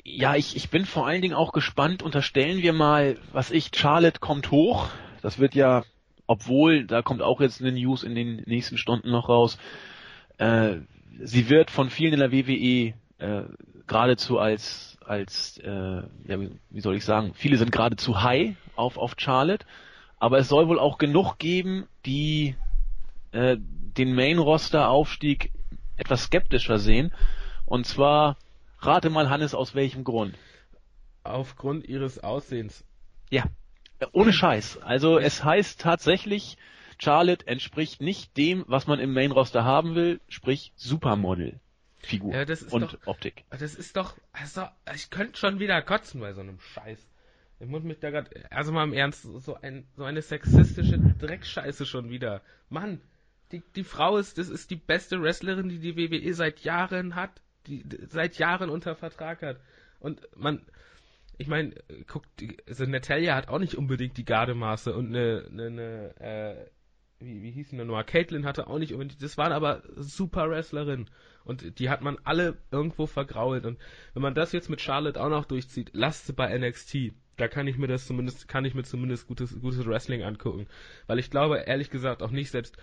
Ja, 0.03 0.35
ich, 0.35 0.55
ich 0.55 0.69
bin 0.69 0.85
vor 0.85 1.07
allen 1.07 1.21
Dingen 1.21 1.33
auch 1.33 1.51
gespannt. 1.51 2.01
Unterstellen 2.01 2.61
wir 2.61 2.73
mal, 2.73 3.17
was 3.31 3.51
ich, 3.51 3.71
Charlotte 3.75 4.19
kommt 4.19 4.51
hoch. 4.51 4.89
Das 5.21 5.39
wird 5.39 5.55
ja, 5.55 5.83
obwohl, 6.27 6.85
da 6.85 7.01
kommt 7.01 7.21
auch 7.21 7.41
jetzt 7.41 7.61
eine 7.61 7.71
News 7.71 8.03
in 8.03 8.15
den 8.15 8.43
nächsten 8.45 8.77
Stunden 8.77 9.11
noch 9.11 9.29
raus. 9.29 9.57
Äh, 10.37 10.77
sie 11.19 11.49
wird 11.49 11.69
von 11.69 11.89
vielen 11.89 12.13
in 12.13 12.19
der 12.19 12.31
WWE 12.31 12.93
äh, 13.19 13.43
geradezu 13.87 14.39
als, 14.39 14.97
als 15.05 15.57
äh, 15.59 15.67
ja, 15.67 16.39
wie, 16.69 16.81
soll 16.81 16.95
ich 16.95 17.05
sagen, 17.05 17.33
viele 17.33 17.57
sind 17.57 17.71
geradezu 17.71 18.21
high 18.21 18.55
auf, 18.75 18.97
auf 18.97 19.15
Charlotte. 19.17 19.65
Aber 20.17 20.37
es 20.37 20.49
soll 20.49 20.67
wohl 20.67 20.79
auch 20.79 20.97
genug 20.97 21.37
geben, 21.37 21.87
die 22.05 22.55
äh, 23.31 23.57
den 23.59 24.15
Main-Roster-Aufstieg 24.15 25.51
etwas 25.97 26.23
skeptischer 26.23 26.79
sehen. 26.79 27.11
Und 27.65 27.85
zwar 27.85 28.37
Rate 28.81 29.09
mal, 29.09 29.29
Hannes, 29.29 29.53
aus 29.53 29.75
welchem 29.75 30.03
Grund? 30.03 30.35
Aufgrund 31.23 31.85
ihres 31.87 32.19
Aussehens. 32.19 32.85
Ja, 33.29 33.43
ohne 34.13 34.33
Scheiß. 34.33 34.81
Also 34.81 35.19
es 35.19 35.43
heißt 35.43 35.81
tatsächlich, 35.81 36.57
Charlotte 36.97 37.45
entspricht 37.47 38.01
nicht 38.01 38.35
dem, 38.37 38.63
was 38.67 38.87
man 38.87 38.99
im 38.99 39.13
Main 39.13 39.31
Roster 39.31 39.63
haben 39.63 39.95
will, 39.95 40.21
sprich 40.29 40.71
Supermodel. 40.75 41.59
Figur 41.97 42.33
Ja, 42.33 42.45
das 42.45 42.61
ist 42.61 42.71
und 42.71 42.93
doch- 42.93 43.07
Optik. 43.07 43.43
Das 43.49 43.75
ist 43.75 43.97
doch, 43.97 44.15
also, 44.31 44.65
ich 44.95 45.09
könnte 45.09 45.37
schon 45.37 45.59
wieder 45.59 45.81
kotzen 45.81 46.21
bei 46.21 46.31
so 46.33 46.39
einem 46.39 46.59
Scheiß. 46.59 47.05
Ich 47.59 47.67
muss 47.67 47.83
mich 47.83 47.99
da 47.99 48.09
gerade, 48.09 48.29
also 48.51 48.71
mal 48.71 48.85
im 48.85 48.93
Ernst, 48.93 49.23
so 49.23 49.55
ein, 49.61 49.85
so 49.97 50.05
eine 50.05 50.21
sexistische 50.21 50.97
Dreckscheiße 50.97 51.85
schon 51.85 52.09
wieder. 52.09 52.41
Mann, 52.69 53.01
die, 53.51 53.61
die 53.75 53.83
Frau 53.83 54.15
ist, 54.17 54.37
das 54.37 54.47
ist 54.47 54.71
die 54.71 54.77
beste 54.77 55.21
Wrestlerin, 55.21 55.67
die 55.67 55.79
die 55.79 55.97
WWE 55.97 56.33
seit 56.33 56.61
Jahren 56.61 57.15
hat, 57.15 57.41
die, 57.67 57.83
seit 58.09 58.37
Jahren 58.37 58.69
unter 58.69 58.95
Vertrag 58.95 59.41
hat. 59.41 59.59
Und 59.99 60.21
man, 60.35 60.65
ich 61.37 61.47
meine, 61.47 61.73
guck, 62.07 62.23
die, 62.37 62.57
also 62.67 62.85
Natalia 62.85 63.35
hat 63.35 63.49
auch 63.49 63.59
nicht 63.59 63.75
unbedingt 63.75 64.17
die 64.17 64.25
Gardemaße 64.25 64.93
und 64.93 65.07
eine, 65.07 65.45
eine, 65.51 65.65
eine 65.65 66.19
äh, 66.19 66.65
wie, 67.19 67.43
wie 67.43 67.51
hieß 67.51 67.69
denn 67.69 67.79
nochmal? 67.79 68.05
Caitlyn 68.05 68.45
hatte 68.45 68.67
auch 68.67 68.79
nicht 68.79 68.93
unbedingt, 68.93 69.21
das 69.21 69.37
waren 69.37 69.51
aber 69.51 69.83
super 69.95 70.49
Wrestlerinnen. 70.49 71.09
Und 71.43 71.79
die 71.79 71.89
hat 71.89 72.01
man 72.01 72.17
alle 72.23 72.57
irgendwo 72.71 73.07
vergrault. 73.07 73.65
Und 73.65 73.77
wenn 74.13 74.21
man 74.21 74.35
das 74.35 74.51
jetzt 74.51 74.69
mit 74.69 74.81
Charlotte 74.81 75.21
auch 75.21 75.29
noch 75.29 75.45
durchzieht, 75.45 75.91
lasst 75.93 76.27
sie 76.27 76.33
bei 76.33 76.57
NXT. 76.57 77.13
Da 77.39 77.47
kann 77.47 77.67
ich 77.67 77.77
mir 77.77 77.87
das 77.87 78.05
zumindest, 78.05 78.47
kann 78.47 78.65
ich 78.65 78.75
mir 78.75 78.83
zumindest 78.83 79.27
gutes, 79.27 79.59
gutes 79.61 79.85
Wrestling 79.85 80.23
angucken. 80.23 80.67
Weil 81.07 81.19
ich 81.19 81.31
glaube, 81.31 81.57
ehrlich 81.65 81.89
gesagt, 81.89 82.21
auch 82.21 82.31
nicht 82.31 82.51
selbst, 82.51 82.77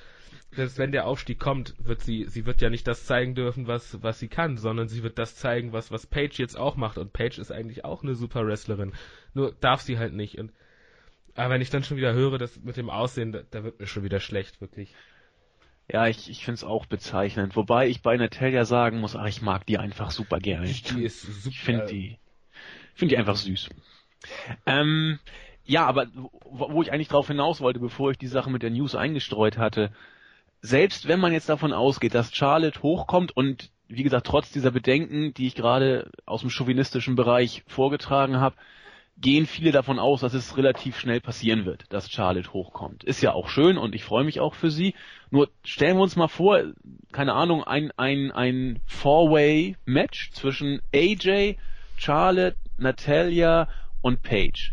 selbst 0.51 0.79
wenn 0.79 0.93
der 0.93 1.07
Aufstieg 1.07 1.39
kommt, 1.39 1.75
wird 1.79 2.01
sie, 2.01 2.25
sie 2.25 2.47
wird 2.47 2.63
ja 2.63 2.71
nicht 2.71 2.87
das 2.87 3.05
zeigen 3.05 3.35
dürfen, 3.35 3.67
was, 3.67 4.03
was 4.03 4.19
sie 4.19 4.29
kann, 4.29 4.57
sondern 4.57 4.89
sie 4.89 5.03
wird 5.03 5.19
das 5.19 5.37
zeigen, 5.37 5.73
was, 5.73 5.91
was 5.91 6.07
Paige 6.07 6.37
jetzt 6.39 6.57
auch 6.57 6.77
macht. 6.77 6.99
Und 6.99 7.13
Paige 7.13 7.41
ist 7.41 7.53
eigentlich 7.53 7.85
auch 7.85 8.03
eine 8.03 8.15
super 8.15 8.47
Wrestlerin. 8.47 8.93
Nur 9.35 9.53
darf 9.61 9.83
sie 9.83 9.99
halt 9.99 10.15
nicht. 10.15 10.39
Und, 10.39 10.53
aber 11.35 11.55
wenn 11.55 11.61
ich 11.61 11.71
dann 11.71 11.85
schon 11.85 11.99
wieder 11.99 12.15
höre, 12.15 12.39
das 12.39 12.59
mit 12.63 12.77
dem 12.77 12.89
Aussehen, 12.91 13.33
da, 13.33 13.43
da 13.51 13.63
wird 13.63 13.79
mir 13.79 13.87
schon 13.87 14.05
wieder 14.05 14.21
schlecht, 14.21 14.61
wirklich. 14.61 14.95
Ja, 15.93 16.09
ich, 16.09 16.31
ich 16.31 16.45
finde 16.45 16.57
es 16.57 16.65
auch 16.65 16.87
bezeichnend. 16.87 17.55
Wobei 17.55 17.89
ich 17.89 18.03
bei 18.03 18.17
Natalia 18.17 18.65
sagen 18.65 18.99
muss, 18.99 19.15
ach, 19.15 19.27
ich 19.27 19.43
mag 19.43 19.67
die 19.67 19.79
einfach 19.79 20.11
super 20.11 20.39
gerne. 20.39 20.67
Die 20.67 21.05
ist 21.05 21.21
super. 21.21 21.49
Ich 21.51 21.61
finde 21.61 21.87
die, 21.87 22.19
finde 22.95 23.15
die 23.15 23.19
einfach 23.19 23.37
süß. 23.37 23.69
Ähm, 24.65 25.19
ja, 25.65 25.87
aber 25.87 26.07
wo, 26.45 26.83
ich 26.83 26.93
eigentlich 26.93 27.09
drauf 27.09 27.27
hinaus 27.27 27.61
wollte, 27.61 27.81
bevor 27.81 28.13
ich 28.13 28.19
die 28.19 28.29
Sache 28.29 28.51
mit 28.51 28.63
der 28.63 28.71
News 28.71 28.95
eingestreut 28.95 29.59
hatte, 29.59 29.91
selbst 30.63 31.09
wenn 31.09 31.21
man 31.21 31.33
jetzt 31.33 31.49
davon 31.49 31.73
ausgeht, 31.73 32.15
dass 32.15 32.35
Charlotte 32.35 32.83
hochkommt 32.83 33.37
und 33.37 33.71
wie 33.89 34.03
gesagt, 34.03 34.27
trotz 34.27 34.51
dieser 34.51 34.71
Bedenken, 34.71 35.33
die 35.35 35.47
ich 35.47 35.55
gerade 35.55 36.11
aus 36.25 36.41
dem 36.41 36.51
chauvinistischen 36.51 37.15
Bereich 37.15 37.63
vorgetragen 37.69 38.41
habe, 38.41 38.57
gehen 39.19 39.47
viele 39.47 39.73
davon 39.73 39.99
aus, 39.99 40.21
dass 40.21 40.35
es 40.35 40.57
relativ 40.57 40.99
schnell 40.99 41.21
passieren 41.21 41.65
wird, 41.65 41.85
dass 41.89 42.11
Charlotte 42.11 42.53
hochkommt. 42.53 43.03
Ist 43.05 43.23
ja 43.23 43.33
auch 43.33 43.49
schön 43.49 43.79
und 43.79 43.95
ich 43.95 44.05
freue 44.05 44.25
mich 44.25 44.41
auch 44.41 44.55
für 44.55 44.71
sie. 44.71 44.95
Nur 45.31 45.49
stellen 45.65 45.97
wir 45.97 46.03
uns 46.03 46.17
mal 46.17 46.29
vor, 46.29 46.63
keine 47.13 47.33
Ahnung, 47.33 47.65
ein, 47.65 47.93
ein, 47.97 48.31
ein 48.33 48.81
Four-Way-Match 48.87 50.33
zwischen 50.33 50.83
AJ, 50.95 51.57
Charlotte, 51.97 52.57
Natalia 52.77 53.69
und 54.07 54.23
Paige. 54.23 54.73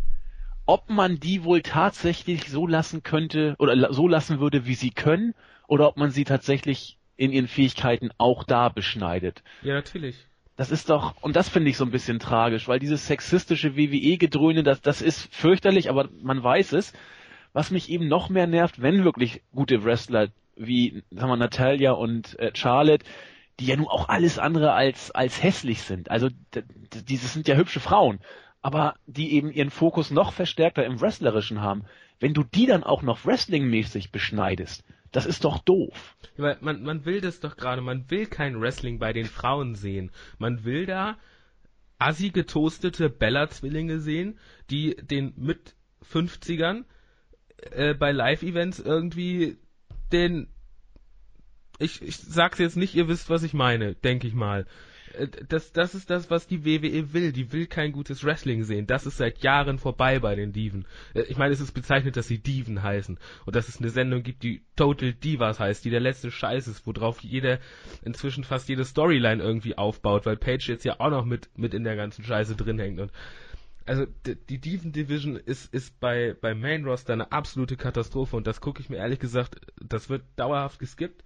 Ob 0.66 0.88
man 0.88 1.20
die 1.20 1.44
wohl 1.44 1.60
tatsächlich 1.60 2.48
so 2.48 2.66
lassen 2.66 3.02
könnte 3.02 3.54
oder 3.58 3.92
so 3.92 4.08
lassen 4.08 4.40
würde, 4.40 4.66
wie 4.66 4.74
sie 4.74 4.90
können, 4.90 5.34
oder 5.66 5.88
ob 5.88 5.96
man 5.96 6.10
sie 6.10 6.24
tatsächlich 6.24 6.98
in 7.16 7.32
ihren 7.32 7.48
Fähigkeiten 7.48 8.10
auch 8.16 8.44
da 8.44 8.68
beschneidet. 8.68 9.42
Ja, 9.62 9.74
natürlich. 9.74 10.16
Das 10.56 10.70
ist 10.70 10.88
doch, 10.88 11.20
und 11.20 11.36
das 11.36 11.48
finde 11.48 11.70
ich 11.70 11.76
so 11.76 11.84
ein 11.84 11.90
bisschen 11.90 12.20
tragisch, 12.20 12.68
weil 12.68 12.78
dieses 12.78 13.06
sexistische 13.06 13.76
WWE-Gedröhne, 13.76 14.62
das, 14.62 14.80
das 14.80 15.02
ist 15.02 15.34
fürchterlich, 15.34 15.90
aber 15.90 16.08
man 16.22 16.42
weiß 16.42 16.72
es. 16.72 16.92
Was 17.52 17.70
mich 17.70 17.88
eben 17.88 18.08
noch 18.08 18.30
mehr 18.30 18.46
nervt, 18.46 18.80
wenn 18.82 19.04
wirklich 19.04 19.42
gute 19.52 19.84
Wrestler 19.84 20.28
wie, 20.56 21.02
sagen 21.10 21.30
wir, 21.30 21.36
Natalia 21.36 21.92
und 21.92 22.38
äh, 22.38 22.52
Charlotte, 22.54 23.04
die 23.60 23.66
ja 23.66 23.76
nun 23.76 23.88
auch 23.88 24.08
alles 24.08 24.38
andere 24.38 24.72
als, 24.72 25.10
als 25.10 25.42
hässlich 25.42 25.82
sind. 25.82 26.10
Also, 26.10 26.28
diese 27.08 27.26
sind 27.26 27.46
ja 27.48 27.56
hübsche 27.56 27.80
Frauen, 27.80 28.20
aber 28.64 28.94
die 29.06 29.34
eben 29.34 29.52
ihren 29.52 29.68
Fokus 29.68 30.10
noch 30.10 30.32
verstärkter 30.32 30.86
im 30.86 30.98
Wrestlerischen 30.98 31.60
haben. 31.60 31.84
Wenn 32.18 32.32
du 32.32 32.42
die 32.44 32.64
dann 32.64 32.82
auch 32.82 33.02
noch 33.02 33.26
wrestlingmäßig 33.26 34.10
beschneidest, 34.10 34.84
das 35.12 35.26
ist 35.26 35.44
doch 35.44 35.58
doof. 35.58 36.16
Ja, 36.38 36.56
man, 36.62 36.82
man 36.82 37.04
will 37.04 37.20
das 37.20 37.40
doch 37.40 37.58
gerade, 37.58 37.82
man 37.82 38.10
will 38.10 38.24
kein 38.24 38.58
Wrestling 38.58 38.98
bei 38.98 39.12
den 39.12 39.26
Frauen 39.26 39.74
sehen. 39.74 40.10
Man 40.38 40.64
will 40.64 40.86
da 40.86 41.18
assi 41.98 42.30
getoastete 42.30 43.10
Bella-Zwillinge 43.10 44.00
sehen, 44.00 44.38
die 44.70 44.96
den 44.96 45.34
mit 45.36 45.76
50ern 46.10 46.84
äh, 47.70 47.92
bei 47.92 48.12
Live-Events 48.12 48.80
irgendwie 48.80 49.58
den 50.10 50.48
ich, 51.78 52.00
ich 52.00 52.16
sag's 52.16 52.58
jetzt 52.60 52.78
nicht, 52.78 52.94
ihr 52.94 53.08
wisst, 53.08 53.28
was 53.28 53.42
ich 53.42 53.52
meine, 53.52 53.94
denke 53.94 54.26
ich 54.26 54.34
mal. 54.34 54.64
Äh, 55.18 55.28
Das, 55.48 55.72
das 55.72 55.94
ist 55.94 56.10
das, 56.10 56.30
was 56.30 56.46
die 56.46 56.64
WWE 56.64 57.12
will. 57.12 57.32
Die 57.32 57.52
will 57.52 57.66
kein 57.66 57.92
gutes 57.92 58.24
Wrestling 58.24 58.64
sehen. 58.64 58.86
Das 58.86 59.06
ist 59.06 59.16
seit 59.16 59.42
Jahren 59.42 59.78
vorbei 59.78 60.18
bei 60.18 60.34
den 60.34 60.52
Diven. 60.52 60.86
Äh, 61.14 61.22
Ich 61.22 61.36
meine, 61.36 61.52
es 61.52 61.60
ist 61.60 61.72
bezeichnet, 61.72 62.16
dass 62.16 62.28
sie 62.28 62.38
Diven 62.38 62.82
heißen. 62.82 63.18
Und 63.46 63.56
dass 63.56 63.68
es 63.68 63.78
eine 63.78 63.90
Sendung 63.90 64.22
gibt, 64.22 64.42
die 64.42 64.62
Total 64.76 65.12
Divas 65.12 65.60
heißt, 65.60 65.84
die 65.84 65.90
der 65.90 66.00
letzte 66.00 66.30
Scheiß 66.30 66.68
ist, 66.68 66.86
worauf 66.86 67.20
jeder, 67.22 67.58
inzwischen 68.02 68.44
fast 68.44 68.68
jede 68.68 68.84
Storyline 68.84 69.42
irgendwie 69.42 69.76
aufbaut, 69.78 70.26
weil 70.26 70.36
Paige 70.36 70.66
jetzt 70.68 70.84
ja 70.84 71.00
auch 71.00 71.10
noch 71.10 71.24
mit, 71.24 71.48
mit 71.56 71.74
in 71.74 71.84
der 71.84 71.96
ganzen 71.96 72.24
Scheiße 72.24 72.56
drin 72.56 72.78
hängt. 72.78 73.00
Und 73.00 73.12
also 73.86 74.06
die 74.24 74.58
Diven 74.58 74.92
Division 74.92 75.36
ist, 75.36 75.72
ist 75.74 76.00
bei, 76.00 76.34
bei 76.40 76.54
Main 76.54 76.84
Roster 76.84 77.12
eine 77.12 77.32
absolute 77.32 77.76
Katastrophe 77.76 78.36
und 78.36 78.46
das 78.46 78.60
gucke 78.60 78.80
ich 78.80 78.88
mir 78.88 78.96
ehrlich 78.96 79.18
gesagt, 79.18 79.56
das 79.76 80.08
wird 80.08 80.22
dauerhaft 80.36 80.78
geskippt. 80.78 81.22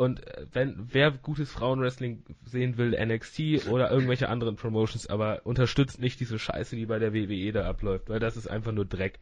Und 0.00 0.26
äh, 0.26 0.46
wenn 0.52 0.88
wer 0.92 1.10
gutes 1.10 1.52
Frauenwrestling 1.52 2.24
sehen 2.46 2.78
will, 2.78 2.96
NXT 2.98 3.68
oder 3.68 3.90
irgendwelche 3.90 4.30
anderen 4.30 4.56
Promotions, 4.56 5.06
aber 5.06 5.42
unterstützt 5.44 6.00
nicht 6.00 6.18
diese 6.20 6.38
Scheiße, 6.38 6.74
die 6.74 6.86
bei 6.86 6.98
der 6.98 7.12
WWE 7.12 7.52
da 7.52 7.68
abläuft, 7.68 8.08
weil 8.08 8.18
das 8.18 8.38
ist 8.38 8.48
einfach 8.48 8.72
nur 8.72 8.86
Dreck. 8.86 9.18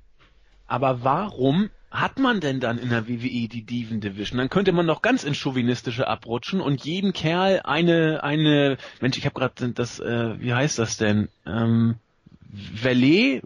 Aber 0.68 1.02
warum 1.02 1.70
hat 1.90 2.20
man 2.20 2.40
denn 2.40 2.60
dann 2.60 2.78
in 2.78 2.90
der 2.90 3.08
WWE 3.08 3.48
die 3.48 3.66
Diven 3.66 4.00
Division? 4.00 4.38
Dann 4.38 4.50
könnte 4.50 4.70
man 4.70 4.86
doch 4.86 5.02
ganz 5.02 5.24
ins 5.24 5.38
Chauvinistische 5.38 6.06
abrutschen 6.06 6.60
und 6.60 6.84
jedem 6.84 7.12
Kerl 7.12 7.60
eine, 7.64 8.22
eine, 8.22 8.76
Mensch, 9.00 9.18
ich 9.18 9.24
habe 9.24 9.34
gerade 9.34 9.72
das, 9.72 9.98
äh, 9.98 10.40
wie 10.40 10.54
heißt 10.54 10.78
das 10.78 10.96
denn? 10.96 11.28
Ähm, 11.44 11.96
Valet 12.50 13.42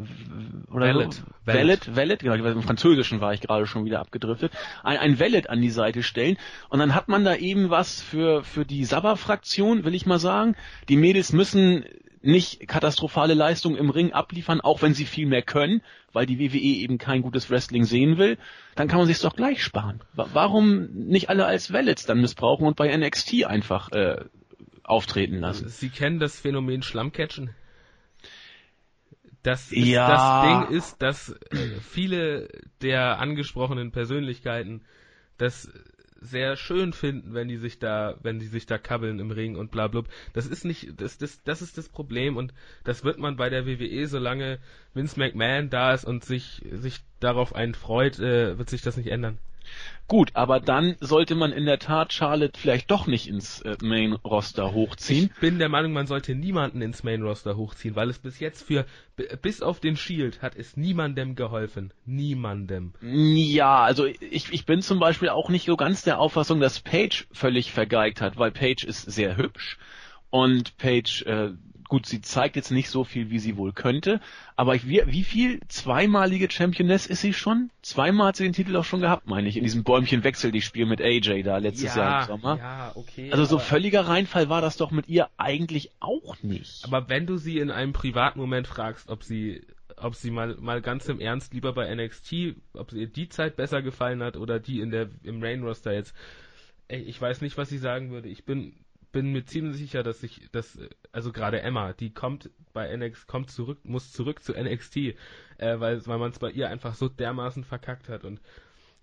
oder 0.71 0.87
Valet. 0.95 1.13
so? 1.15 1.23
Valet. 1.45 1.87
Valet, 1.97 1.97
Valet, 1.97 2.19
genau, 2.21 2.35
im 2.35 2.63
Französischen 2.63 3.21
war 3.21 3.35
ich 3.35 3.41
gerade 3.41 3.67
schon 3.67 3.85
wieder 3.85 3.99
abgedriftet. 4.01 4.53
Ein, 4.85 4.99
ein 4.99 5.19
Valet 5.21 5.51
an 5.51 5.61
die 5.61 5.71
Seite 5.71 6.03
stellen 6.05 6.37
und 6.69 6.79
dann 6.79 6.95
hat 6.95 7.09
man 7.09 7.25
da 7.25 7.35
eben 7.35 7.69
was 7.71 8.01
für 8.01 8.45
für 8.45 8.65
die 8.65 8.85
Sabba-Fraktion, 8.85 9.85
will 9.85 9.95
ich 9.95 10.07
mal 10.07 10.21
sagen. 10.21 10.55
Die 10.89 10.97
Mädels 10.97 11.33
müssen 11.33 11.85
nicht 12.25 12.69
katastrophale 12.69 13.35
Leistungen 13.35 13.77
im 13.77 13.91
Ring 13.91 14.13
abliefern, 14.13 14.61
auch 14.61 14.81
wenn 14.83 14.95
sie 14.95 15.07
viel 15.07 15.27
mehr 15.27 15.43
können, 15.43 15.83
weil 16.13 16.25
die 16.25 16.39
WWE 16.39 16.59
eben 16.61 16.97
kein 16.97 17.21
gutes 17.23 17.51
Wrestling 17.51 17.83
sehen 17.83 18.17
will, 18.17 18.39
dann 18.77 18.87
kann 18.87 18.99
man 18.99 19.09
sich's 19.09 19.23
doch 19.23 19.35
gleich 19.35 19.65
sparen. 19.65 20.01
Wa- 20.13 20.29
Warum 20.33 20.85
nicht 20.93 21.29
alle 21.29 21.47
als 21.47 21.73
Valets 21.73 22.07
dann 22.07 22.21
missbrauchen 22.21 22.65
und 22.65 22.77
bei 22.77 22.97
NXT 22.97 23.45
einfach 23.47 23.91
äh, 23.91 24.25
auftreten 24.85 25.39
lassen? 25.41 25.67
Sie 25.69 25.89
kennen 25.89 26.21
das 26.21 26.39
Phänomen 26.39 26.83
Schlammcatchen? 26.85 27.51
Das, 29.43 29.73
ist, 29.73 29.87
Ja. 29.87 30.09
das 30.09 30.69
Ding 30.69 30.77
ist, 30.77 31.03
dass 31.03 31.31
äh, 31.51 31.81
viele 31.81 32.49
der 32.81 33.19
angesprochenen 33.19 33.91
Persönlichkeiten 33.91 34.83
das 35.39 35.69
sehr 36.23 36.57
schön 36.57 36.93
finden, 36.93 37.35
wenn 37.35 37.49
die 37.49 37.57
sich 37.57 37.79
da, 37.81 38.17
wenn 38.23 38.39
die 38.39 38.47
sich 38.47 38.67
da 38.67 38.79
kabbeln 38.79 39.19
im 39.19 39.33
Ring 39.33 39.57
und 39.57 39.71
bla 39.73 39.89
bla. 39.89 40.05
Das 40.33 40.47
ist 40.47 40.65
nicht, 40.65 41.01
das, 41.01 41.19
das, 41.19 41.43
das 41.43 41.63
ist 41.63 41.77
das 41.77 41.89
Problem 41.89 42.37
und 42.37 42.55
das 42.85 43.05
wird 43.05 43.19
man 43.19 43.37
bei 43.37 43.51
der 43.51 43.67
WWE, 43.67 44.07
solange 44.07 44.59
Vince 44.95 45.19
McMahon 45.19 45.69
da 45.69 45.93
ist 45.93 46.05
und 46.05 46.25
sich, 46.25 46.63
sich 46.71 47.01
darauf 47.19 47.55
einen 47.55 47.75
freut, 47.75 48.21
äh, 48.21 48.57
wird 48.57 48.71
sich 48.71 48.83
das 48.83 48.97
nicht 48.97 49.09
ändern. 49.09 49.39
Gut, 50.09 50.33
aber 50.35 50.61
dann 50.61 50.97
sollte 51.01 51.35
man 51.35 51.53
in 51.53 51.65
der 51.65 51.79
Tat 51.79 52.13
Charlotte 52.13 52.59
vielleicht 52.59 52.91
doch 52.91 53.07
nicht 53.07 53.29
ins 53.29 53.63
äh, 53.63 53.77
Main 53.83 54.13
Roster 54.13 54.73
hochziehen. 54.73 55.31
Ich 55.33 55.41
bin 55.41 55.59
der 55.59 55.69
Meinung, 55.69 55.93
man 55.93 56.07
sollte 56.07 56.35
niemanden 56.35 56.83
ins 56.83 57.03
Main 57.03 57.23
Roster 57.23 57.57
hochziehen, 57.57 57.97
weil 57.97 58.11
es 58.11 58.19
bis 58.19 58.39
jetzt 58.39 58.63
für, 58.63 58.85
bis 59.41 59.63
auf 59.63 59.81
den 59.81 59.97
Shield 59.97 60.43
hat 60.43 60.55
es 60.55 60.77
niemandem 60.77 61.35
geholfen. 61.35 61.95
Niemandem. 62.05 62.93
Ja, 63.01 63.83
also 63.83 64.05
ich, 64.05 64.53
ich 64.53 64.67
bin 64.67 64.83
zum 64.83 64.99
Beispiel 64.99 65.31
auch 65.31 65.49
nicht 65.49 65.67
so 65.67 65.77
ganz 65.77 66.03
der 66.03 66.19
Auffassung, 66.19 66.61
dass 66.61 66.81
Paige 66.81 67.25
völlig 67.33 67.73
vergeigt 67.73 68.21
hat, 68.21 68.37
weil 68.37 68.51
Paige 68.51 68.87
ist 68.87 69.11
sehr 69.11 69.37
hübsch 69.37 69.79
und 70.33 70.79
Paige, 70.79 71.25
äh, 71.27 71.51
gut, 71.93 72.07
sie 72.07 72.23
zeigt 72.23 72.57
jetzt 72.57 72.71
nicht 72.71 72.89
so 72.89 73.05
viel, 73.05 73.29
wie 73.29 73.39
sie 73.39 73.59
wohl 73.59 73.75
könnte, 73.75 74.19
aber 74.57 74.75
ich, 74.75 74.89
wie, 74.89 75.03
wie 75.05 75.25
viel 75.25 75.61
zweimalige 75.69 76.51
Championess 76.51 77.05
ist 77.05 77.21
sie 77.21 77.35
schon? 77.35 77.69
Zweimal 77.83 78.29
hat 78.29 78.37
sie 78.37 78.45
den 78.45 78.55
Titel 78.55 78.75
auch 78.77 78.85
schon 78.85 79.03
gehabt, 79.03 79.27
meine 79.27 79.47
ich, 79.47 79.59
in 79.59 79.63
diesem 79.63 79.85
Bäumchen-Wechsel, 79.85 80.53
die 80.53 80.63
Spiel 80.63 80.87
mit 80.87 81.03
AJ 81.03 81.43
da 81.43 81.59
letztes 81.59 81.95
Jahr 81.95 82.23
im 82.23 82.29
Sommer. 82.29 82.57
ja, 82.57 82.93
okay. 82.95 83.31
Also 83.31 83.45
so 83.45 83.59
völliger 83.59 84.09
Reinfall 84.09 84.49
war 84.49 84.63
das 84.63 84.79
doch 84.79 84.91
mit 84.91 85.07
ihr 85.07 85.29
eigentlich 85.37 85.91
auch 86.01 86.43
nicht. 86.43 86.83
aber 86.87 87.11
wenn 87.11 87.27
du 87.27 87.37
sie 87.37 87.59
in 87.59 87.71
einem 87.71 87.93
privaten 87.93 88.41
Moment 88.41 88.69
fragst, 88.69 89.11
ob 89.11 89.23
sie, 89.23 89.61
ob 89.99 90.15
sie 90.15 90.31
mal, 90.31 90.57
mal 90.59 90.81
ganz 90.81 91.11
im 91.11 91.21
Ernst 91.21 91.53
lieber 91.53 91.75
bei 91.75 91.95
NXT, 91.95 92.55
ob 92.73 92.95
ihr 92.95 93.07
die 93.07 93.29
Zeit 93.29 93.55
besser 93.57 93.83
gefallen 93.83 94.23
hat 94.23 94.39
oder 94.39 94.61
die 94.61 94.81
in 94.81 94.91
der, 94.91 95.11
im 95.25 95.41
Main 95.41 95.63
Roster 95.63 95.93
jetzt. 95.93 96.15
Ey, 96.89 97.03
ich 97.03 97.21
weiß 97.21 97.43
nicht, 97.43 97.59
was 97.59 97.71
ich 97.71 97.81
sagen 97.81 98.13
würde. 98.13 98.31
Ich 98.31 98.47
bin, 98.47 98.82
bin 99.13 99.33
mir 99.33 99.45
ziemlich 99.45 99.77
sicher, 99.77 100.03
dass 100.03 100.23
ich, 100.23 100.51
dass, 100.53 100.79
also 101.13 101.33
gerade 101.33 101.61
Emma, 101.63 101.93
die 101.93 102.13
kommt 102.13 102.51
bei 102.73 102.95
NXT, 102.97 103.27
kommt 103.29 103.51
zurück, 103.51 103.79
muss 103.85 104.13
zurück 104.13 104.43
zu 104.43 104.53
NXT, 104.53 104.97
äh, 104.97 105.15
weil, 105.59 106.05
weil 106.07 106.19
man 106.19 106.33
es 106.33 106.39
bei 106.39 106.51
ihr 106.51 106.69
einfach 106.69 106.95
so 106.95 107.09
dermaßen 107.09 107.65
verkackt 107.65 108.09
hat 108.09 108.25
und 108.25 108.41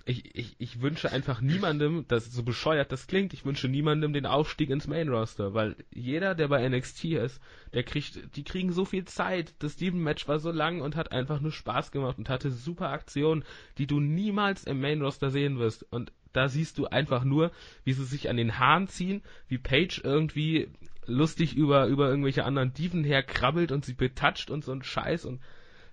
ich, 0.10 0.36
ich, 0.36 0.56
ich 0.58 0.82
wünsche 0.82 1.12
einfach 1.12 1.40
niemandem, 1.40 2.06
das 2.08 2.32
so 2.32 2.42
bescheuert 2.42 2.92
das 2.92 3.06
klingt, 3.06 3.34
ich 3.34 3.46
wünsche 3.46 3.68
niemandem 3.68 4.12
den 4.12 4.26
Aufstieg 4.26 4.72
ins 4.72 4.88
Main 4.88 5.10
Roster, 5.10 5.54
weil 5.54 5.76
jeder, 5.94 6.34
der 6.34 6.48
bei 6.48 6.68
NXT 6.68 7.06
ist, 7.06 7.40
der 7.74 7.84
kriegt, 7.84 8.36
die 8.36 8.44
kriegen 8.44 8.72
so 8.72 8.86
viel 8.86 9.06
Zeit. 9.06 9.54
Das 9.60 9.74
Steven 9.74 10.02
Match 10.02 10.28
war 10.28 10.40
so 10.40 10.52
lang 10.52 10.82
und 10.82 10.96
hat 10.96 11.12
einfach 11.12 11.42
nur 11.42 11.52
Spaß 11.52 11.92
gemacht 11.92 12.18
und 12.18 12.30
hatte 12.30 12.50
super 12.50 12.90
Aktionen, 12.90 13.44
die 13.78 13.86
du 13.86 14.00
niemals 14.00 14.64
im 14.64 14.82
Main 14.82 15.02
Roster 15.02 15.30
sehen 15.30 15.60
wirst. 15.60 15.86
Und 15.92 16.12
da 16.34 16.48
siehst 16.48 16.78
du 16.78 16.88
einfach 16.88 17.24
nur, 17.24 17.52
wie 17.84 17.94
sie 17.94 18.06
sich 18.06 18.30
an 18.30 18.38
den 18.38 18.60
Haaren 18.60 18.88
ziehen, 18.88 19.22
wie 19.48 19.58
Paige 19.58 20.02
irgendwie 20.04 20.70
lustig 21.06 21.56
über, 21.56 21.88
über 21.88 22.10
irgendwelche 22.10 22.46
anderen 22.46 22.74
Dieven 22.74 23.04
herkrabbelt 23.04 23.72
und 23.72 23.86
sie 23.86 23.94
betatscht 23.94 24.50
und 24.52 24.64
so 24.64 24.72
ein 24.72 24.84
Scheiß 24.84 25.26
und 25.26 25.42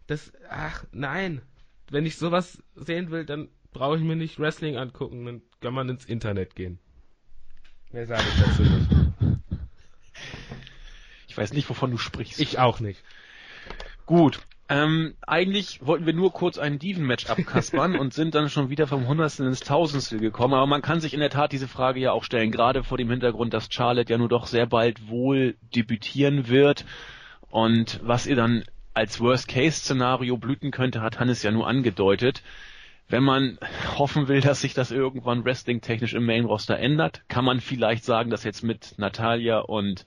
das, 0.06 0.32
ach, 0.50 0.84
nein. 0.92 1.42
Wenn 1.90 2.06
ich 2.06 2.16
sowas 2.16 2.62
sehen 2.74 3.10
will, 3.10 3.24
dann 3.24 3.48
brauche 3.72 3.96
ich 3.96 4.02
mir 4.02 4.16
nicht 4.16 4.38
Wrestling 4.38 4.76
angucken, 4.76 5.24
dann 5.24 5.42
kann 5.60 5.74
man 5.74 5.88
ins 5.88 6.04
Internet 6.04 6.54
gehen. 6.54 6.78
Mehr 7.92 8.06
sage 8.06 8.24
ich 8.28 8.42
dazu 8.42 8.62
nicht. 8.62 9.06
Ich 11.28 11.36
weiß 11.36 11.52
nicht, 11.52 11.68
wovon 11.68 11.90
du 11.90 11.98
sprichst. 11.98 12.40
Ich 12.40 12.58
auch 12.58 12.80
nicht. 12.80 13.02
Gut. 14.06 14.40
Ähm, 14.68 15.14
eigentlich 15.26 15.86
wollten 15.86 16.06
wir 16.06 16.12
nur 16.12 16.32
kurz 16.32 16.58
ein 16.58 16.78
Diven-Match 16.78 17.26
abkaspern 17.26 17.96
und 17.98 18.12
sind 18.12 18.34
dann 18.34 18.48
schon 18.48 18.68
wieder 18.68 18.86
vom 18.86 19.06
Hundertstel 19.06 19.46
ins 19.46 19.60
Tausendstel 19.60 20.18
gekommen. 20.18 20.54
Aber 20.54 20.66
man 20.66 20.82
kann 20.82 21.00
sich 21.00 21.14
in 21.14 21.20
der 21.20 21.30
Tat 21.30 21.52
diese 21.52 21.68
Frage 21.68 22.00
ja 22.00 22.12
auch 22.12 22.24
stellen, 22.24 22.50
gerade 22.50 22.82
vor 22.82 22.98
dem 22.98 23.10
Hintergrund, 23.10 23.54
dass 23.54 23.68
Charlotte 23.70 24.12
ja 24.12 24.18
nur 24.18 24.28
doch 24.28 24.46
sehr 24.46 24.66
bald 24.66 25.08
wohl 25.08 25.56
debütieren 25.74 26.48
wird. 26.48 26.84
Und 27.48 28.00
was 28.02 28.26
ihr 28.26 28.34
dann 28.34 28.64
als 28.92 29.20
Worst-Case-Szenario 29.20 30.36
blüten 30.36 30.72
könnte, 30.72 31.00
hat 31.00 31.20
Hannes 31.20 31.42
ja 31.42 31.52
nur 31.52 31.68
angedeutet. 31.68 32.42
Wenn 33.08 33.22
man 33.22 33.58
hoffen 33.96 34.26
will, 34.26 34.40
dass 34.40 34.62
sich 34.62 34.74
das 34.74 34.90
irgendwann 34.90 35.44
wrestling-technisch 35.44 36.14
im 36.14 36.26
Main-Roster 36.26 36.76
ändert, 36.76 37.22
kann 37.28 37.44
man 37.44 37.60
vielleicht 37.60 38.04
sagen, 38.04 38.30
dass 38.30 38.42
jetzt 38.42 38.64
mit 38.64 38.94
Natalia 38.96 39.58
und 39.60 40.06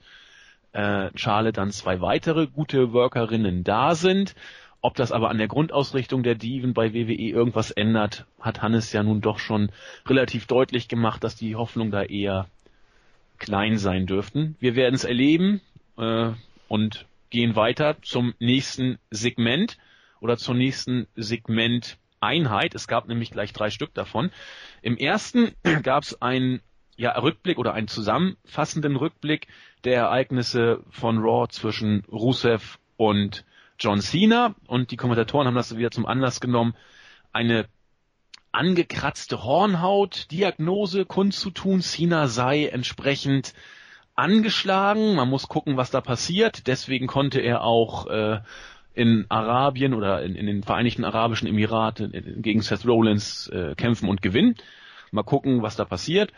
äh, 0.72 1.10
Charlotte 1.14 1.52
dann 1.52 1.70
zwei 1.70 2.00
weitere 2.00 2.46
gute 2.46 2.92
Workerinnen 2.92 3.64
da 3.64 3.94
sind. 3.94 4.34
Ob 4.82 4.94
das 4.94 5.12
aber 5.12 5.28
an 5.28 5.38
der 5.38 5.48
Grundausrichtung 5.48 6.22
der 6.22 6.34
Diven 6.34 6.72
bei 6.72 6.94
WWE 6.94 7.12
irgendwas 7.12 7.70
ändert, 7.70 8.24
hat 8.40 8.62
Hannes 8.62 8.92
ja 8.92 9.02
nun 9.02 9.20
doch 9.20 9.38
schon 9.38 9.70
relativ 10.06 10.46
deutlich 10.46 10.88
gemacht, 10.88 11.22
dass 11.22 11.36
die 11.36 11.54
Hoffnung 11.54 11.90
da 11.90 12.02
eher 12.02 12.46
klein 13.38 13.76
sein 13.78 14.06
dürften. 14.06 14.56
Wir 14.58 14.76
werden 14.76 14.94
es 14.94 15.04
erleben 15.04 15.60
äh, 15.98 16.30
und 16.68 17.06
gehen 17.28 17.56
weiter 17.56 17.96
zum 18.02 18.34
nächsten 18.38 18.98
Segment 19.10 19.76
oder 20.20 20.36
zur 20.36 20.54
nächsten 20.54 21.06
Segmenteinheit. 21.14 22.74
Es 22.74 22.88
gab 22.88 23.06
nämlich 23.06 23.30
gleich 23.30 23.52
drei 23.52 23.70
Stück 23.70 23.92
davon. 23.94 24.30
Im 24.82 24.96
ersten 24.96 25.52
gab 25.82 26.04
es 26.04 26.20
einen 26.22 26.60
ja, 26.96 27.18
Rückblick 27.18 27.58
oder 27.58 27.72
einen 27.72 27.88
zusammenfassenden 27.88 28.96
Rückblick 28.96 29.46
der 29.84 30.02
Ereignisse 30.02 30.82
von 30.90 31.18
Raw 31.18 31.48
zwischen 31.48 32.04
Rusev 32.10 32.78
und 32.96 33.44
John 33.78 34.00
Cena 34.00 34.54
und 34.66 34.90
die 34.90 34.96
Kommentatoren 34.96 35.46
haben 35.46 35.54
das 35.54 35.76
wieder 35.76 35.90
zum 35.90 36.06
Anlass 36.06 36.40
genommen, 36.40 36.74
eine 37.32 37.66
angekratzte 38.52 39.44
Hornhaut-Diagnose 39.44 41.04
kundzutun. 41.04 41.80
Cena 41.80 42.26
sei 42.26 42.66
entsprechend 42.66 43.54
angeschlagen. 44.16 45.14
Man 45.14 45.28
muss 45.28 45.48
gucken, 45.48 45.76
was 45.76 45.90
da 45.90 46.00
passiert. 46.00 46.66
Deswegen 46.66 47.06
konnte 47.06 47.40
er 47.40 47.62
auch 47.62 48.06
äh, 48.08 48.40
in 48.94 49.26
Arabien 49.28 49.94
oder 49.94 50.22
in, 50.22 50.34
in, 50.34 50.46
den 50.46 50.62
Vereinigten 50.62 51.04
Arabischen 51.04 51.48
Emiraten 51.48 52.42
gegen 52.42 52.60
Seth 52.60 52.86
Rollins 52.86 53.48
äh, 53.48 53.74
kämpfen 53.76 54.08
und 54.08 54.20
gewinnen. 54.20 54.56
Mal 55.10 55.22
gucken, 55.22 55.62
was 55.62 55.76
da 55.76 55.84
passiert. 55.84 56.32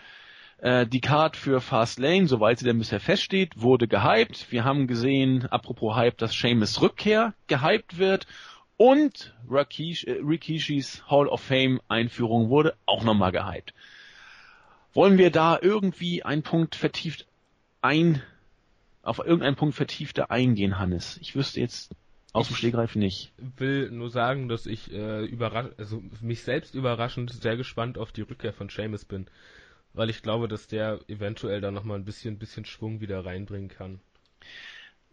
Äh, 0.63 0.87
die 0.87 1.01
Card 1.01 1.37
für 1.37 1.61
Fastlane, 1.61 2.29
soweit 2.29 2.61
sie 2.61 2.65
denn 2.65 2.79
bisher 2.79 3.01
feststeht, 3.01 3.61
wurde 3.61 3.89
gehypt. 3.89 4.47
Wir 4.51 4.63
haben 4.63 4.87
gesehen, 4.87 5.47
apropos 5.47 5.97
Hype, 5.97 6.17
dass 6.19 6.39
Seamus 6.39 6.81
Rückkehr 6.81 7.35
gehypt 7.49 7.99
wird. 7.99 8.29
Und 8.77 9.35
Rikish, 9.51 10.05
äh, 10.05 10.21
Rikishis 10.25 11.03
Hall 11.11 11.27
of 11.27 11.41
Fame 11.41 11.81
Einführung 11.89 12.49
wurde 12.49 12.77
auch 12.87 13.03
nochmal 13.03 13.33
gehypt. 13.33 13.75
Wollen 14.95 15.19
wir 15.19 15.33
da 15.33 15.59
irgendwie 15.61 16.23
einen 16.23 16.45
Punkt 16.45 16.77
vertieft 16.77 17.27
ein, 17.81 18.23
auf 19.03 19.19
irgendeinen 19.19 19.57
Punkt 19.57 19.75
vertiefter 19.75 20.31
eingehen, 20.31 20.79
Hannes? 20.79 21.19
Ich 21.21 21.35
wüsste 21.35 21.59
jetzt 21.59 21.91
aus 22.33 22.47
dem 22.47 22.55
Stegreif 22.55 22.95
nicht. 22.95 23.33
Ich 23.37 23.61
will 23.61 23.91
nur 23.91 24.11
sagen, 24.11 24.49
dass 24.49 24.67
ich 24.67 24.93
äh, 24.93 25.25
überrasch 25.25 25.71
also 25.77 26.05
mich 26.21 26.43
selbst 26.43 26.77
überraschend 26.77 27.33
sehr 27.33 27.57
gespannt 27.57 27.99
auf 27.99 28.13
die 28.13 28.23
Rückkehr 28.23 28.53
von 28.53 28.69
Seamus 28.69 29.05
bin 29.05 29.27
weil 29.95 30.11
ich 30.11 30.23
glaube, 30.23 30.49
dass 30.49 30.67
der 30.67 31.01
eventuell 31.09 31.61
da 31.61 31.71
nochmal 31.71 31.99
ein 31.99 32.05
bisschen, 32.05 32.39
bisschen 32.39 32.65
Schwung 32.65 33.01
wieder 33.01 33.25
reinbringen 33.25 33.69
kann. 33.69 34.01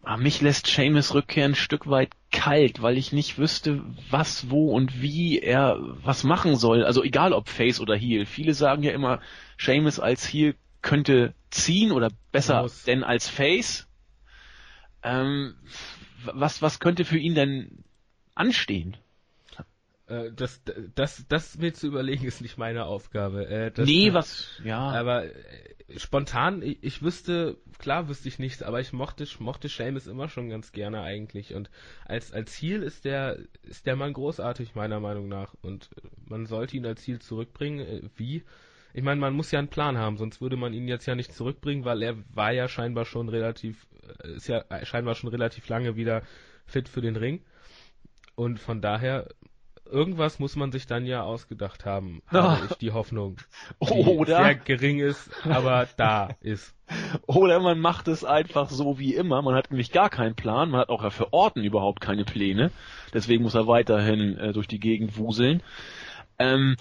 Aber 0.02 0.12
ah, 0.12 0.16
mich 0.16 0.40
lässt 0.40 0.66
Seamus 0.66 1.12
Rückkehr 1.12 1.44
ein 1.44 1.54
Stück 1.54 1.86
weit 1.86 2.10
kalt, 2.32 2.80
weil 2.80 2.96
ich 2.96 3.12
nicht 3.12 3.36
wüsste, 3.36 3.84
was, 4.08 4.48
wo 4.48 4.74
und 4.74 5.02
wie 5.02 5.38
er 5.38 5.76
was 6.02 6.24
machen 6.24 6.56
soll. 6.56 6.84
Also 6.84 7.04
egal 7.04 7.34
ob 7.34 7.50
Face 7.50 7.80
oder 7.80 7.94
Heel. 7.94 8.24
Viele 8.24 8.54
sagen 8.54 8.82
ja 8.82 8.92
immer, 8.92 9.20
Seamus 9.58 10.00
als 10.00 10.26
Heel 10.26 10.54
könnte 10.80 11.34
ziehen 11.50 11.92
oder 11.92 12.10
besser 12.32 12.62
Muss. 12.62 12.84
denn 12.84 13.04
als 13.04 13.28
Face. 13.28 13.88
Ähm, 15.02 15.54
was, 16.24 16.62
was 16.62 16.80
könnte 16.80 17.04
für 17.04 17.18
ihn 17.18 17.34
denn 17.34 17.84
anstehen? 18.34 18.96
Äh, 20.10 20.32
das, 20.32 20.60
das, 20.94 21.24
das 21.28 21.56
mir 21.58 21.72
zu 21.72 21.86
überlegen 21.86 22.26
ist 22.26 22.40
nicht 22.40 22.58
meine 22.58 22.84
Aufgabe. 22.84 23.46
Äh, 23.46 23.70
das, 23.70 23.86
nee, 23.86 24.12
was, 24.12 24.60
ja. 24.64 24.78
Aber 24.78 25.26
äh, 25.26 25.30
spontan, 25.96 26.62
ich, 26.62 26.82
ich 26.82 27.02
wüsste, 27.02 27.58
klar 27.78 28.08
wüsste 28.08 28.28
ich 28.28 28.40
nichts, 28.40 28.62
aber 28.62 28.80
ich 28.80 28.92
mochte, 28.92 29.24
mochte 29.38 29.68
Seamus 29.68 30.08
immer 30.08 30.28
schon 30.28 30.48
ganz 30.48 30.72
gerne 30.72 31.02
eigentlich. 31.02 31.54
Und 31.54 31.70
als, 32.04 32.32
als 32.32 32.52
Ziel 32.52 32.82
ist 32.82 33.04
der, 33.04 33.38
ist 33.62 33.86
der 33.86 33.94
Mann 33.94 34.12
großartig, 34.12 34.74
meiner 34.74 34.98
Meinung 34.98 35.28
nach. 35.28 35.54
Und 35.62 35.90
man 36.26 36.46
sollte 36.46 36.76
ihn 36.76 36.86
als 36.86 37.02
Ziel 37.02 37.20
zurückbringen. 37.20 38.10
Wie? 38.16 38.42
Ich 38.92 39.04
meine, 39.04 39.20
man 39.20 39.34
muss 39.34 39.52
ja 39.52 39.60
einen 39.60 39.68
Plan 39.68 39.96
haben, 39.96 40.16
sonst 40.16 40.40
würde 40.40 40.56
man 40.56 40.74
ihn 40.74 40.88
jetzt 40.88 41.06
ja 41.06 41.14
nicht 41.14 41.32
zurückbringen, 41.32 41.84
weil 41.84 42.02
er 42.02 42.16
war 42.34 42.50
ja 42.50 42.66
scheinbar 42.66 43.04
schon 43.04 43.28
relativ, 43.28 43.86
ist 44.24 44.48
ja 44.48 44.64
scheinbar 44.84 45.14
schon 45.14 45.30
relativ 45.30 45.68
lange 45.68 45.94
wieder 45.94 46.22
fit 46.66 46.88
für 46.88 47.00
den 47.00 47.14
Ring. 47.14 47.44
Und 48.34 48.58
von 48.58 48.80
daher 48.80 49.28
irgendwas 49.90 50.38
muss 50.38 50.56
man 50.56 50.72
sich 50.72 50.86
dann 50.86 51.06
ja 51.06 51.22
ausgedacht 51.22 51.84
haben, 51.84 52.22
habe 52.28 52.66
ich 52.70 52.76
die 52.76 52.92
Hoffnung. 52.92 53.36
Die 53.82 53.92
Oder 53.92 54.44
sehr 54.44 54.54
gering 54.54 54.98
ist, 55.00 55.30
aber 55.44 55.88
da 55.96 56.30
ist. 56.40 56.74
Oder 57.26 57.60
man 57.60 57.78
macht 57.78 58.08
es 58.08 58.24
einfach 58.24 58.70
so 58.70 58.98
wie 58.98 59.14
immer. 59.14 59.42
Man 59.42 59.54
hat 59.54 59.70
nämlich 59.70 59.92
gar 59.92 60.10
keinen 60.10 60.34
Plan. 60.34 60.70
Man 60.70 60.80
hat 60.80 60.88
auch 60.88 61.02
ja 61.02 61.10
für 61.10 61.32
Orten 61.32 61.62
überhaupt 61.62 62.00
keine 62.00 62.24
Pläne. 62.24 62.72
Deswegen 63.14 63.44
muss 63.44 63.54
er 63.54 63.66
weiterhin 63.66 64.36
äh, 64.36 64.52
durch 64.52 64.66
die 64.66 64.80
Gegend 64.80 65.16
wuseln. 65.16 65.62
Ähm, 66.38 66.76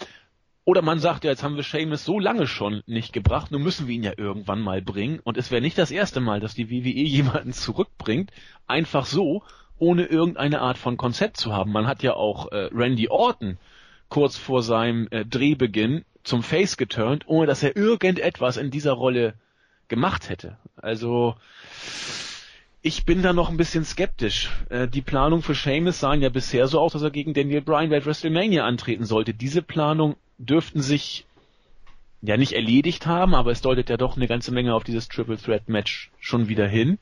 oder 0.69 0.84
man 0.84 0.99
sagt 0.99 1.23
ja, 1.23 1.31
jetzt 1.31 1.41
haben 1.41 1.56
wir 1.56 1.64
Seamus 1.64 2.06
so 2.06 2.19
lange 2.19 2.45
schon 2.45 2.84
nicht 2.86 3.11
gebracht, 3.11 3.49
nun 3.49 3.64
müssen 3.64 3.88
wir 3.88 3.95
ihn 3.95 4.03
ja 4.03 4.14
irgendwann 4.15 4.61
mal 4.61 4.84
bringen. 4.84 5.19
Und 5.19 5.36
es 5.36 5.49
wäre 5.49 5.64
nicht 5.64 5.80
das 5.80 5.90
erste 5.90 6.19
Mal, 6.19 6.40
dass 6.40 6.53
die 6.53 6.69
WWE 6.69 6.90
jemanden 7.07 7.53
zurückbringt, 7.53 8.31
einfach 8.68 9.07
so, 9.07 9.41
ohne 9.80 10.06
irgendeine 10.06 10.61
Art 10.61 10.77
von 10.77 10.97
Konzept 10.97 11.38
zu 11.38 11.53
haben. 11.53 11.72
Man 11.72 11.88
hat 11.88 12.03
ja 12.03 12.14
auch 12.14 12.51
äh, 12.51 12.69
Randy 12.73 13.10
Orton 13.10 13.57
kurz 14.10 14.38
vor 14.38 14.64
seinem 14.64 15.07
äh, 15.11 15.26
Drehbeginn 15.26 16.03
zum 16.23 16.43
Face 16.43 16.77
geturnt, 16.77 17.23
ohne 17.27 17.47
dass 17.47 17.64
er 17.64 17.76
irgendetwas 17.76 18.57
in 18.57 18.72
dieser 18.72 18.93
Rolle 18.93 19.34
gemacht 19.88 20.30
hätte. 20.30 20.57
Also 20.76 21.35
ich 22.81 23.06
bin 23.06 23.22
da 23.22 23.34
noch 23.34 23.49
ein 23.49 23.57
bisschen 23.57 23.85
skeptisch. 23.85 24.49
Äh, 24.69 24.88
die 24.88 25.01
Planung 25.01 25.41
für 25.41 25.56
Seamus 25.56 25.99
sahen 25.99 26.22
ja 26.22 26.30
bisher 26.30 26.68
so 26.68 26.80
aus, 26.80 26.93
dass 26.93 27.01
er 27.01 27.11
gegen 27.11 27.34
Daniel 27.34 27.61
Bryan 27.61 27.89
bei 27.89 28.03
WrestleMania 28.03 28.65
antreten 28.65 29.06
sollte. 29.06 29.34
Diese 29.34 29.61
Planung 29.61 30.15
dürften 30.38 30.81
sich 30.81 31.26
ja 32.22 32.35
nicht 32.35 32.53
erledigt 32.53 33.06
haben, 33.06 33.34
aber 33.34 33.51
es 33.51 33.61
deutet 33.61 33.89
ja 33.89 33.97
doch 33.97 34.18
eine 34.18 34.27
ganze 34.27 34.51
Menge 34.51 34.73
auf 34.73 34.84
dieses 34.84 35.07
Triple 35.07 35.38
Threat 35.38 35.69
Match 35.69 36.11
schon 36.19 36.49
wieder 36.49 36.68
hin 36.68 36.99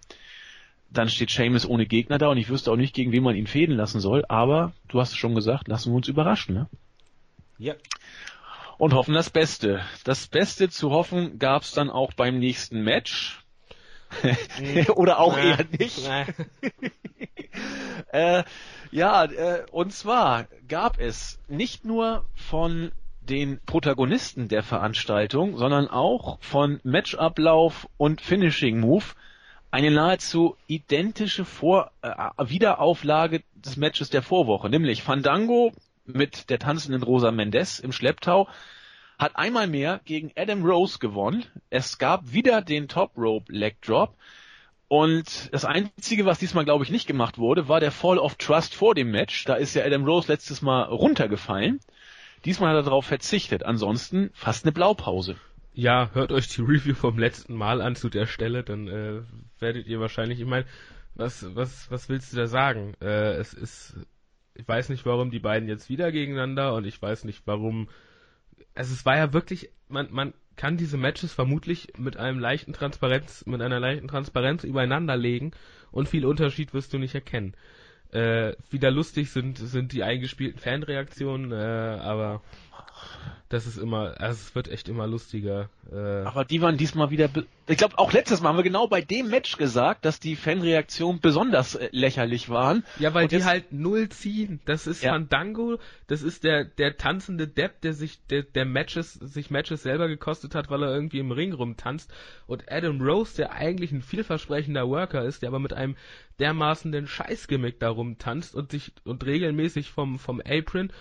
dann 0.89 1.09
steht 1.09 1.29
Seamus 1.29 1.65
ohne 1.65 1.85
Gegner 1.85 2.17
da 2.17 2.27
und 2.29 2.37
ich 2.37 2.49
wüsste 2.49 2.71
auch 2.71 2.75
nicht, 2.75 2.93
gegen 2.93 3.11
wen 3.11 3.23
man 3.23 3.35
ihn 3.35 3.47
fäden 3.47 3.75
lassen 3.75 3.99
soll, 3.99 4.25
aber 4.27 4.73
du 4.87 4.99
hast 4.99 5.11
es 5.11 5.17
schon 5.17 5.35
gesagt, 5.35 5.67
lassen 5.67 5.91
wir 5.91 5.97
uns 5.97 6.07
überraschen, 6.07 6.55
ne? 6.55 6.67
Ja. 7.57 7.73
Und 8.77 8.93
hoffen 8.93 9.13
das 9.13 9.29
Beste. 9.29 9.81
Das 10.03 10.27
Beste 10.27 10.69
zu 10.69 10.91
hoffen 10.91 11.39
gab 11.39 11.63
es 11.63 11.71
dann 11.71 11.89
auch 11.89 12.13
beim 12.13 12.37
nächsten 12.37 12.81
Match. 12.83 13.43
Oder 14.95 15.19
auch 15.19 15.37
eher 15.37 15.65
nicht. 15.77 16.07
Äh, 18.11 18.43
ja, 18.91 19.25
äh, 19.25 19.65
und 19.71 19.91
zwar 19.91 20.47
gab 20.67 20.99
es 20.99 21.39
nicht 21.47 21.83
nur 21.83 22.25
von 22.35 22.91
den 23.21 23.59
Protagonisten 23.65 24.47
der 24.47 24.63
Veranstaltung, 24.63 25.57
sondern 25.57 25.87
auch 25.87 26.37
von 26.41 26.79
Matchablauf 26.83 27.89
und 27.97 28.21
Finishing 28.21 28.79
Move 28.79 29.03
eine 29.71 29.91
nahezu 29.91 30.55
identische 30.67 31.45
Vor 31.45 31.91
äh, 32.01 32.09
Wiederauflage 32.37 33.43
des 33.55 33.77
Matches 33.77 34.09
der 34.09 34.21
Vorwoche, 34.21 34.69
nämlich 34.69 35.03
Fandango 35.03 35.73
mit 36.05 36.49
der 36.49 36.59
tanzenden 36.59 37.03
Rosa 37.03 37.31
Mendes 37.31 37.79
im 37.79 37.91
Schlepptau 37.91 38.47
hat 39.17 39.35
einmal 39.35 39.67
mehr 39.67 39.99
gegen 40.05 40.31
Adam 40.35 40.63
Rose 40.63 40.99
gewonnen. 40.99 41.45
Es 41.69 41.97
gab 41.97 42.31
wieder 42.31 42.61
den 42.61 42.87
Top 42.87 43.11
Rope 43.17 43.51
Leg 43.51 43.81
Drop. 43.81 44.15
Und 44.87 45.49
das 45.51 45.65
Einzige, 45.65 46.25
was 46.25 46.39
diesmal, 46.39 46.63
glaube 46.63 46.83
ich, 46.85 46.91
nicht 46.91 47.07
gemacht 47.07 47.37
wurde, 47.37 47.67
war 47.67 47.79
der 47.79 47.91
Fall 47.91 48.19
of 48.19 48.35
Trust 48.35 48.73
vor 48.73 48.95
dem 48.95 49.11
Match. 49.11 49.43
Da 49.45 49.55
ist 49.55 49.73
ja 49.73 49.83
Adam 49.83 50.05
Rose 50.05 50.31
letztes 50.31 50.61
Mal 50.61 50.83
runtergefallen. 50.83 51.79
Diesmal 52.45 52.69
hat 52.69 52.77
er 52.77 52.83
darauf 52.83 53.05
verzichtet. 53.05 53.63
Ansonsten 53.63 54.29
fast 54.33 54.63
eine 54.63 54.71
Blaupause. 54.71 55.35
Ja, 55.77 56.09
hört 56.13 56.31
euch 56.31 56.47
die 56.47 56.61
Review 56.61 56.95
vom 56.95 57.19
letzten 57.19 57.53
Mal 57.53 57.81
an 57.81 57.95
zu 57.95 58.09
der 58.09 58.25
Stelle, 58.25 58.63
dann 58.63 58.87
äh, 58.87 59.21
werdet 59.59 59.85
ihr 59.85 59.99
wahrscheinlich, 59.99 60.39
ich 60.39 60.47
meine, 60.47 60.65
was, 61.13 61.55
was, 61.55 61.91
was 61.91 62.09
willst 62.09 62.33
du 62.33 62.37
da 62.37 62.47
sagen? 62.47 62.95
Äh, 62.99 63.33
es 63.33 63.53
ist, 63.53 63.95
ich 64.55 64.67
weiß 64.67 64.89
nicht, 64.89 65.05
warum 65.05 65.29
die 65.29 65.39
beiden 65.39 65.69
jetzt 65.69 65.87
wieder 65.87 66.11
gegeneinander 66.11 66.73
und 66.73 66.85
ich 66.85 66.99
weiß 66.99 67.25
nicht, 67.25 67.43
warum 67.45 67.89
also 68.73 68.93
es 68.93 69.05
war 69.05 69.17
ja 69.17 69.33
wirklich, 69.33 69.69
man, 69.87 70.07
man 70.11 70.33
kann 70.55 70.77
diese 70.77 70.97
Matches 70.97 71.33
vermutlich 71.33 71.93
mit 71.97 72.17
einem 72.17 72.39
leichten 72.39 72.73
Transparenz, 72.73 73.45
mit 73.45 73.61
einer 73.61 73.79
leichten 73.79 74.07
Transparenz 74.07 74.63
übereinander 74.63 75.15
legen 75.15 75.51
und 75.91 76.09
viel 76.09 76.25
Unterschied 76.25 76.73
wirst 76.73 76.93
du 76.93 76.97
nicht 76.97 77.15
erkennen. 77.15 77.53
Äh, 78.11 78.53
wieder 78.69 78.89
lustig 78.89 79.31
sind, 79.31 79.57
sind 79.57 79.91
die 79.91 80.03
eingespielten 80.03 80.59
Fanreaktionen, 80.59 81.51
äh, 81.51 81.55
aber 81.55 82.41
das 83.49 83.65
ist 83.65 83.77
immer, 83.77 84.19
also 84.19 84.33
es 84.33 84.55
wird 84.55 84.67
echt 84.67 84.89
immer 84.89 85.07
lustiger. 85.07 85.69
Äh. 85.89 85.95
Aber 85.95 86.43
die 86.43 86.61
waren 86.61 86.75
diesmal 86.75 87.11
wieder, 87.11 87.29
ich 87.67 87.77
glaube 87.77 87.97
auch 87.97 88.11
letztes 88.11 88.41
Mal 88.41 88.49
haben 88.49 88.57
wir 88.57 88.63
genau 88.63 88.87
bei 88.87 89.01
dem 89.01 89.29
Match 89.29 89.57
gesagt, 89.57 90.03
dass 90.03 90.19
die 90.19 90.35
Fanreaktionen 90.35 91.21
besonders 91.21 91.75
äh, 91.75 91.87
lächerlich 91.91 92.49
waren. 92.49 92.83
Ja, 92.99 93.13
weil 93.13 93.23
Und 93.23 93.31
die 93.31 93.45
halt 93.45 93.71
null 93.71 94.09
ziehen. 94.09 94.59
Das 94.65 94.85
ist 94.85 95.01
ja. 95.01 95.13
Fandango, 95.13 95.79
das 96.07 96.23
ist 96.23 96.43
der 96.43 96.65
der 96.65 96.97
tanzende 96.97 97.47
Depp, 97.47 97.79
der 97.81 97.93
sich 97.93 98.19
der, 98.27 98.43
der 98.43 98.65
Matches 98.65 99.13
sich 99.13 99.49
Matches 99.49 99.81
selber 99.81 100.09
gekostet 100.09 100.53
hat, 100.53 100.69
weil 100.69 100.83
er 100.83 100.93
irgendwie 100.93 101.19
im 101.19 101.31
Ring 101.31 101.53
rumtanzt. 101.53 102.11
Und 102.47 102.69
Adam 102.69 103.01
Rose, 103.01 103.37
der 103.37 103.53
eigentlich 103.53 103.93
ein 103.93 104.01
vielversprechender 104.01 104.89
Worker 104.89 105.23
ist, 105.23 105.41
der 105.41 105.49
aber 105.49 105.59
mit 105.59 105.71
einem 105.71 105.95
dermaßen 106.39 106.91
den 106.91 107.07
Scheißgimmick 107.07 107.79
darum 107.79 108.17
tanzt 108.17 108.55
und 108.55 108.71
sich 108.71 108.91
und 109.05 109.25
regelmäßig 109.25 109.89
vom 109.89 110.19
vom 110.19 110.41
Apron 110.45 110.91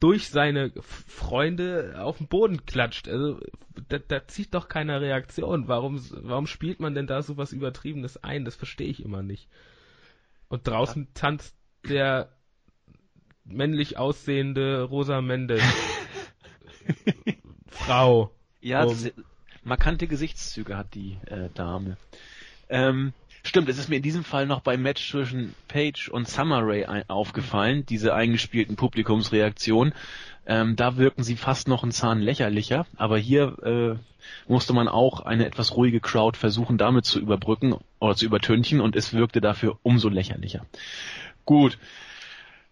durch 0.00 0.28
seine 0.28 0.72
Freunde 0.80 1.94
auf 1.98 2.18
den 2.18 2.28
Boden 2.28 2.66
klatscht. 2.66 3.08
Also 3.08 3.40
da, 3.88 3.98
da 3.98 4.26
zieht 4.26 4.54
doch 4.54 4.68
keiner 4.68 5.00
Reaktion. 5.00 5.68
Warum, 5.68 6.00
warum 6.10 6.46
spielt 6.46 6.80
man 6.80 6.94
denn 6.94 7.06
da 7.06 7.22
so 7.22 7.36
was 7.36 7.52
Übertriebenes 7.52 8.22
ein? 8.22 8.44
Das 8.44 8.56
verstehe 8.56 8.88
ich 8.88 9.02
immer 9.02 9.22
nicht. 9.22 9.48
Und 10.48 10.66
draußen 10.66 11.08
tanzt 11.14 11.56
der 11.88 12.30
männlich 13.44 13.96
aussehende 13.96 14.82
Rosa 14.82 15.20
Mendes 15.20 15.62
Frau. 17.68 18.32
Ja, 18.60 18.84
um. 18.84 18.96
markante 19.62 20.06
Gesichtszüge 20.06 20.76
hat 20.76 20.94
die 20.94 21.18
äh, 21.26 21.48
Dame. 21.54 21.96
Ähm, 22.68 23.12
Stimmt, 23.46 23.68
es 23.68 23.78
ist 23.78 23.88
mir 23.88 23.94
in 23.96 24.02
diesem 24.02 24.24
Fall 24.24 24.44
noch 24.44 24.60
beim 24.60 24.82
Match 24.82 25.08
zwischen 25.08 25.54
Page 25.68 26.08
und 26.08 26.28
Summer 26.28 26.62
Rae 26.64 27.04
aufgefallen, 27.06 27.86
diese 27.86 28.12
eingespielten 28.12 28.74
Publikumsreaktionen. 28.74 29.94
Ähm, 30.46 30.74
da 30.74 30.96
wirken 30.96 31.22
sie 31.22 31.36
fast 31.36 31.68
noch 31.68 31.84
einen 31.84 31.92
Zahn 31.92 32.18
lächerlicher, 32.18 32.86
aber 32.96 33.18
hier 33.18 33.56
äh, 33.62 34.50
musste 34.50 34.72
man 34.72 34.88
auch 34.88 35.20
eine 35.20 35.46
etwas 35.46 35.76
ruhige 35.76 36.00
Crowd 36.00 36.36
versuchen, 36.36 36.76
damit 36.76 37.04
zu 37.04 37.20
überbrücken 37.20 37.76
oder 38.00 38.16
zu 38.16 38.26
übertünchen 38.26 38.80
und 38.80 38.96
es 38.96 39.12
wirkte 39.14 39.40
dafür 39.40 39.78
umso 39.84 40.08
lächerlicher. 40.08 40.66
Gut. 41.44 41.78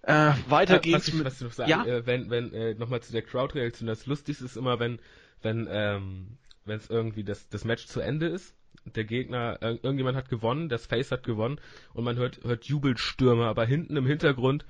Äh, 0.02 0.32
weiter 0.48 0.80
geht's. 0.80 1.06
Was 1.06 1.14
ich, 1.14 1.24
was 1.24 1.34
ich 1.36 1.42
noch 1.42 1.52
sagen, 1.52 1.70
ja? 1.70 1.84
äh, 1.84 2.04
wenn, 2.04 2.30
wenn, 2.30 2.52
äh, 2.52 2.74
nochmal 2.74 3.00
zu 3.00 3.12
der 3.12 3.22
Crowd-Reaktion, 3.22 3.86
das 3.86 4.06
Lustigste 4.06 4.44
ist 4.44 4.56
immer, 4.56 4.80
wenn, 4.80 4.98
wenn, 5.40 5.68
ähm, 5.70 6.36
wenn 6.64 6.78
es 6.78 6.90
irgendwie 6.90 7.22
das, 7.22 7.48
das 7.48 7.64
Match 7.64 7.86
zu 7.86 8.00
Ende 8.00 8.26
ist 8.26 8.56
der 8.84 9.04
Gegner, 9.04 9.58
irgendjemand 9.60 10.16
hat 10.16 10.28
gewonnen, 10.28 10.68
das 10.68 10.86
Face 10.86 11.10
hat 11.10 11.22
gewonnen 11.22 11.60
und 11.94 12.04
man 12.04 12.16
hört, 12.16 12.42
hört 12.44 12.64
Jubelstürme, 12.64 13.46
aber 13.46 13.64
hinten 13.64 13.96
im 13.96 14.06
Hintergrund 14.06 14.64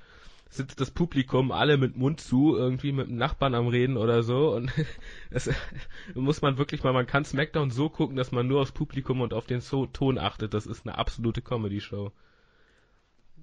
sitzt 0.49 0.79
das 0.79 0.91
Publikum 0.91 1.51
alle 1.51 1.77
mit 1.77 1.97
Mund 1.97 2.21
zu, 2.21 2.55
irgendwie 2.55 2.91
mit 2.91 3.07
dem 3.07 3.17
Nachbarn 3.17 3.55
am 3.55 3.67
Reden 3.67 3.97
oder 3.97 4.23
so 4.23 4.55
und 4.55 4.71
das 5.31 5.49
muss 6.15 6.41
man 6.41 6.57
wirklich 6.57 6.83
mal, 6.83 6.93
man 6.93 7.07
kann 7.07 7.25
Smackdown 7.25 7.71
so 7.71 7.89
gucken, 7.89 8.15
dass 8.15 8.31
man 8.31 8.47
nur 8.47 8.61
aufs 8.61 8.71
Publikum 8.71 9.21
und 9.21 9.33
auf 9.33 9.45
den 9.45 9.61
so 9.61 9.85
Ton 9.85 10.17
achtet, 10.17 10.53
das 10.53 10.65
ist 10.65 10.85
eine 10.85 10.97
absolute 10.97 11.41
Comedy-Show. 11.41 12.11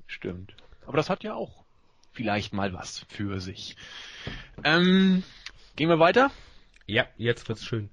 Stimmt. 0.07 0.55
Aber 0.87 0.97
das 0.97 1.11
hat 1.11 1.23
ja 1.25 1.35
auch 1.35 1.65
vielleicht 2.13 2.53
mal 2.53 2.73
was 2.73 3.01
für 3.09 3.41
sich. 3.41 3.77
Ähm, 4.65 5.23
gehen 5.77 5.89
wir 5.89 5.99
weiter? 5.99 6.31
Ja, 6.87 7.07
jetzt 7.17 7.49
wird's 7.49 7.65
schön. 7.65 7.89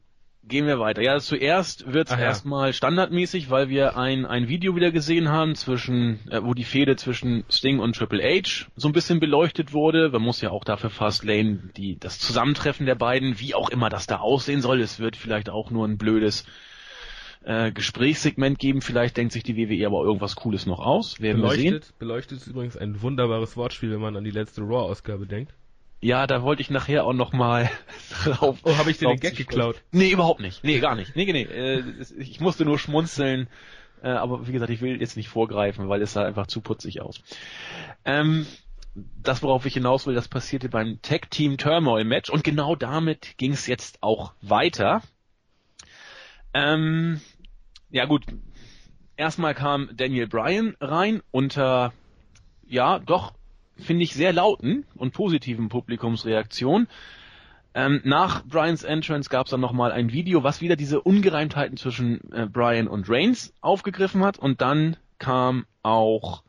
Gehen 0.48 0.66
wir 0.66 0.80
weiter. 0.80 1.02
Ja, 1.02 1.20
zuerst 1.20 1.92
wird 1.94 2.08
es 2.08 2.14
ja. 2.14 2.20
erstmal 2.20 2.74
standardmäßig, 2.74 3.52
weil 3.52 3.70
wir 3.70 3.98
ein, 3.98 4.26
ein 4.26 4.48
Video 4.48 4.76
wieder 4.76 4.92
gesehen 4.92 5.30
haben, 5.30 5.54
zwischen, 5.54 6.20
äh, 6.32 6.42
wo 6.42 6.54
die 6.54 6.64
Fehde 6.64 6.96
zwischen 6.96 7.44
Sting 7.50 7.80
und 7.80 7.96
Triple 7.96 8.24
H 8.24 8.66
so 8.76 8.88
ein 8.88 8.94
bisschen 8.94 9.20
beleuchtet 9.20 9.74
wurde. 9.74 10.10
Man 10.10 10.24
muss 10.24 10.42
ja 10.42 10.50
auch 10.50 10.64
dafür 10.64 10.90
Fastlane 10.90 11.70
die, 11.78 12.00
das 12.00 12.20
Zusammentreffen 12.20 12.86
der 12.86 12.96
beiden, 12.96 13.40
wie 13.40 13.54
auch 13.54 13.70
immer 13.70 13.90
das 13.90 14.08
da 14.08 14.18
aussehen 14.18 14.62
soll. 14.62 14.82
Es 14.82 15.00
wird 15.00 15.18
vielleicht 15.18 15.50
auch 15.50 15.70
nur 15.72 15.88
ein 15.88 15.98
blödes 15.98 16.46
äh, 17.44 17.72
Gesprächssegment 17.72 18.60
geben. 18.60 18.82
Vielleicht 18.82 19.18
denkt 19.18 19.34
sich 19.34 19.44
die 19.44 19.56
WWE 19.56 19.86
aber 19.86 20.04
irgendwas 20.04 20.36
Cooles 20.36 20.66
noch 20.66 20.80
aus. 20.80 21.20
Werden 21.20 21.42
beleuchtet, 21.42 21.64
wir 21.64 21.82
sehen. 21.82 21.94
Beleuchtet 22.00 22.38
ist 22.40 22.48
übrigens 22.48 22.78
ein 22.78 23.02
wunderbares 23.02 23.56
Wortspiel, 23.56 23.92
wenn 23.92 24.02
man 24.02 24.16
an 24.16 24.24
die 24.24 24.32
letzte 24.32 24.62
Raw-Ausgabe 24.62 25.28
denkt. 25.28 25.54
Ja, 26.02 26.28
da 26.28 26.44
wollte 26.44 26.62
ich 26.62 26.70
nachher 26.70 27.04
auch 27.04 27.14
noch 27.14 27.34
mal 27.34 27.70
drauf. 28.24 28.60
Oh, 28.64 28.78
habe 28.78 28.92
ich 28.92 28.98
dir 28.98 29.10
den 29.10 29.20
Gag 29.20 29.36
geklaut? 29.36 29.82
Nee, 29.92 30.12
überhaupt 30.12 30.40
nicht. 30.40 30.64
Nee, 30.64 30.80
gar 30.80 30.96
nicht. 30.96 31.16
Nee, 31.16 31.32
nee, 31.32 31.44
äh, 31.44 31.84
ich 32.18 32.40
musste 32.40 32.66
nur 32.66 32.80
schmunzeln. 32.80 33.50
Äh, 34.02 34.10
aber 34.10 34.48
wie 34.48 34.54
gesagt, 34.54 34.72
ich 34.72 34.82
will 34.82 35.00
jetzt 35.02 35.18
nicht 35.18 35.28
vorgreifen, 35.28 35.90
weil 35.90 36.02
es 36.02 36.14
sah 36.14 36.24
einfach 36.24 36.48
zu 36.48 36.62
putzig 36.62 37.02
aus. 37.02 37.22
Ähm, 38.06 38.46
das, 39.22 39.44
worauf 39.44 39.66
ich 39.66 39.74
hinaus 39.74 40.08
will, 40.08 40.16
das 40.16 40.28
passierte 40.28 40.70
beim 40.70 41.02
Tag 41.02 41.30
Team 41.30 41.58
Turmoil 41.58 42.06
Match 42.06 42.30
und 42.30 42.44
genau 42.44 42.76
damit 42.76 43.38
ging 43.38 43.52
es 43.52 43.68
jetzt 43.68 44.02
auch 44.02 44.34
weiter. 44.42 45.02
Ähm, 46.54 47.22
ja 47.90 48.06
gut, 48.06 48.26
erstmal 49.18 49.54
kam 49.54 49.90
Daniel 49.94 50.28
Bryan 50.28 50.76
rein 50.80 51.22
unter 51.32 51.94
ja 52.66 53.00
doch 53.00 53.34
finde 53.80 54.04
ich, 54.04 54.14
sehr 54.14 54.34
lauten 54.34 54.86
und 54.96 55.14
positiven 55.14 55.70
Publikumsreaktion. 55.70 56.88
Ähm, 57.74 58.02
nach 58.04 58.44
Brians 58.46 58.84
Entrance 58.84 59.30
gab 59.30 59.46
es 59.46 59.52
dann 59.52 59.62
nochmal 59.62 59.92
ein 59.92 60.12
Video, 60.12 60.44
was 60.44 60.62
wieder 60.62 60.76
diese 60.76 61.02
Ungereimtheiten 61.02 61.78
zwischen 61.78 62.32
äh, 62.32 62.48
Brian 62.48 62.88
und 62.88 63.10
Reigns 63.10 63.54
aufgegriffen 63.62 64.24
hat 64.24 64.40
und 64.40 64.62
dann 64.62 64.98
kam 65.20 65.66
auch 65.84 66.44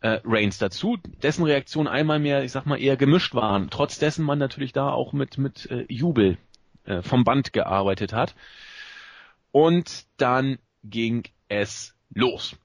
äh, 0.00 0.20
Reigns 0.24 0.58
dazu, 0.58 0.96
dessen 1.22 1.44
Reaktionen 1.44 1.88
einmal 1.88 2.18
mehr, 2.18 2.42
ich 2.42 2.52
sag 2.52 2.64
mal, 2.64 2.80
eher 2.80 2.96
gemischt 2.96 3.34
waren, 3.34 3.68
trotz 3.70 3.98
dessen 3.98 4.24
man 4.24 4.38
natürlich 4.38 4.72
da 4.72 4.90
auch 4.90 5.12
mit, 5.12 5.36
mit 5.36 5.70
äh, 5.70 5.84
Jubel 5.88 6.38
äh, 6.84 7.02
vom 7.02 7.24
Band 7.24 7.52
gearbeitet 7.52 8.12
hat. 8.12 8.34
Und 9.52 10.06
dann 10.16 10.58
ging 10.84 11.24
es 11.48 11.94
los 12.14 12.56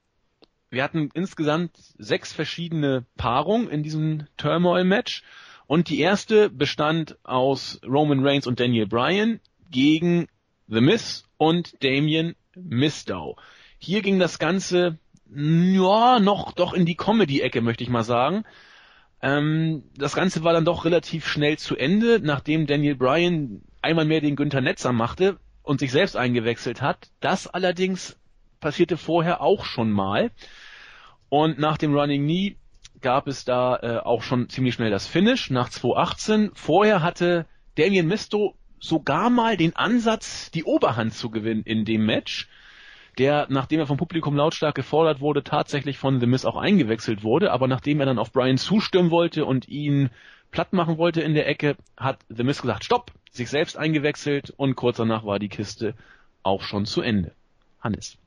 wir 0.72 0.84
hatten 0.84 1.10
insgesamt 1.14 1.72
sechs 1.98 2.34
verschiedene 2.34 3.06
Paarungen 3.18 3.70
in 3.70 3.84
diesem 3.84 4.26
Turmoil-Match. 4.38 5.22
Und 5.68 5.90
die 5.90 6.00
erste 6.00 6.50
bestand 6.50 7.18
aus 7.24 7.80
Roman 7.86 8.26
Reigns 8.26 8.48
und 8.48 8.60
Daniel 8.60 8.88
Bryan 8.88 9.40
gegen 9.70 10.28
The 10.68 10.82
Miz 10.82 11.26
und 11.38 11.84
Damien 11.84 12.36
Mistow. 12.56 13.36
Hier 13.78 14.02
ging 14.02 14.18
das 14.18 14.40
Ganze 14.40 14.98
ja 15.34 16.20
noch 16.20 16.54
doch 16.54 16.74
in 16.74 16.86
die 16.86 16.96
Comedy-Ecke, 16.96 17.62
möchte 17.62 17.84
ich 17.84 17.90
mal 17.90 18.04
sagen. 18.04 18.44
Ähm, 19.22 19.84
das 19.96 20.16
Ganze 20.16 20.44
war 20.44 20.54
dann 20.54 20.66
doch 20.66 20.86
relativ 20.86 21.28
schnell 21.28 21.58
zu 21.58 21.76
Ende, 21.76 22.20
nachdem 22.22 22.66
Daniel 22.66 22.96
Bryan 22.96 23.62
einmal 23.82 24.06
mehr 24.06 24.22
den 24.22 24.36
Günther 24.36 24.62
Netzer 24.62 24.94
machte 24.94 25.38
und 25.64 25.80
sich 25.80 25.92
selbst 25.92 26.16
eingewechselt 26.16 26.82
hat. 26.82 27.12
Das 27.20 27.48
allerdings 27.48 28.18
passierte 28.62 28.96
vorher 28.96 29.42
auch 29.42 29.66
schon 29.66 29.92
mal. 29.92 30.32
Und 31.28 31.60
nach 31.60 31.78
dem 31.78 31.94
Running 31.94 32.24
Knee 32.24 32.56
gab 33.02 33.28
es 33.28 33.44
da 33.44 33.78
äh, 33.78 33.98
auch 33.98 34.22
schon 34.22 34.48
ziemlich 34.50 34.76
schnell 34.76 34.92
das 34.92 35.08
Finish 35.08 35.50
nach 35.50 35.70
2.18. 35.70 36.52
Vorher 36.54 37.02
hatte 37.02 37.46
Damien 37.76 38.08
Misto 38.08 38.56
sogar 38.80 39.30
mal 39.30 39.58
den 39.58 39.76
Ansatz, 39.76 40.52
die 40.52 40.64
Oberhand 40.64 41.14
zu 41.14 41.30
gewinnen 41.30 41.64
in 41.64 41.86
dem 41.86 42.06
Match. 42.06 42.48
der, 43.18 43.48
nachdem 43.50 43.80
er 43.80 43.88
vom 43.88 43.98
Publikum 43.98 44.38
lautstark 44.38 44.74
gefordert 44.74 45.20
wurde, 45.20 45.44
tatsächlich 45.44 45.98
von 45.98 46.20
The 46.20 46.28
Miz 46.28 46.46
auch 46.46 46.56
eingewechselt 46.56 47.24
wurde, 47.24 47.52
aber 47.52 47.68
nachdem 47.68 48.00
er 48.00 48.06
dann 48.06 48.20
auf 48.20 48.32
Brian 48.32 48.58
zustürmen 48.58 49.12
wollte 49.12 49.46
und 49.46 49.68
ihn 49.68 50.10
platt 50.52 50.74
machen 50.74 50.98
wollte 50.98 51.22
in 51.22 51.34
der 51.34 51.48
Ecke, 51.48 51.76
hat 51.98 52.20
The 52.30 52.44
Miz 52.44 52.62
gesagt, 52.62 52.86
stopp, 52.86 53.12
sich 53.32 53.50
selbst 53.50 53.78
eingewechselt 53.78 54.54
und 54.56 54.76
kurz 54.76 54.98
danach 54.98 55.26
war 55.26 55.40
die 55.40 55.50
Kiste 55.50 55.94
auch 56.44 56.62
schon 56.62 56.86
zu 56.86 57.02
Ende. 57.02 57.34
Hannes. 57.82 58.18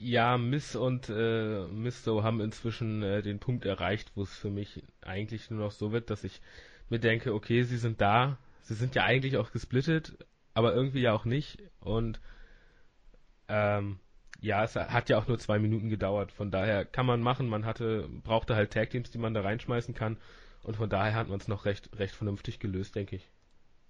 Ja, 0.00 0.38
Miss 0.38 0.76
und 0.76 1.08
äh, 1.08 1.66
Misto 1.66 2.22
haben 2.22 2.40
inzwischen 2.40 3.02
äh, 3.02 3.22
den 3.22 3.40
Punkt 3.40 3.64
erreicht, 3.64 4.12
wo 4.14 4.22
es 4.22 4.36
für 4.36 4.50
mich 4.50 4.82
eigentlich 5.00 5.50
nur 5.50 5.60
noch 5.60 5.72
so 5.72 5.92
wird, 5.92 6.10
dass 6.10 6.24
ich 6.24 6.40
mir 6.88 7.00
denke, 7.00 7.34
okay, 7.34 7.62
sie 7.64 7.78
sind 7.78 8.00
da, 8.00 8.38
sie 8.62 8.74
sind 8.74 8.94
ja 8.94 9.04
eigentlich 9.04 9.36
auch 9.36 9.50
gesplittet, 9.50 10.16
aber 10.54 10.74
irgendwie 10.74 11.00
ja 11.00 11.12
auch 11.12 11.24
nicht. 11.24 11.58
Und 11.80 12.20
ähm, 13.48 13.98
ja, 14.40 14.62
es 14.62 14.76
hat 14.76 15.08
ja 15.08 15.18
auch 15.18 15.26
nur 15.26 15.38
zwei 15.38 15.58
Minuten 15.58 15.88
gedauert. 15.88 16.30
Von 16.32 16.50
daher 16.50 16.84
kann 16.84 17.06
man 17.06 17.20
machen. 17.20 17.48
Man 17.48 17.64
hatte, 17.64 18.08
brauchte 18.22 18.54
halt 18.54 18.72
Tag 18.72 18.90
Teams, 18.90 19.10
die 19.10 19.18
man 19.18 19.34
da 19.34 19.40
reinschmeißen 19.40 19.94
kann. 19.94 20.16
Und 20.62 20.76
von 20.76 20.88
daher 20.88 21.14
hat 21.14 21.28
man 21.28 21.40
es 21.40 21.48
noch 21.48 21.64
recht, 21.64 21.90
recht 21.98 22.14
vernünftig 22.14 22.60
gelöst, 22.60 22.94
denke 22.94 23.16
ich. 23.16 23.28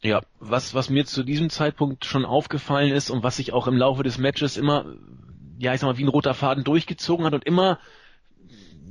Ja, 0.00 0.22
was, 0.38 0.74
was 0.74 0.90
mir 0.90 1.04
zu 1.06 1.24
diesem 1.24 1.50
Zeitpunkt 1.50 2.04
schon 2.04 2.24
aufgefallen 2.24 2.92
ist 2.92 3.10
und 3.10 3.22
was 3.24 3.36
sich 3.36 3.52
auch 3.52 3.66
im 3.66 3.76
Laufe 3.76 4.04
des 4.04 4.18
Matches 4.18 4.56
immer, 4.56 4.94
ja, 5.58 5.74
ich 5.74 5.80
sag 5.80 5.88
mal, 5.88 5.98
wie 5.98 6.04
ein 6.04 6.08
roter 6.08 6.34
Faden 6.34 6.64
durchgezogen 6.64 7.26
hat 7.26 7.34
und 7.34 7.44
immer, 7.44 7.78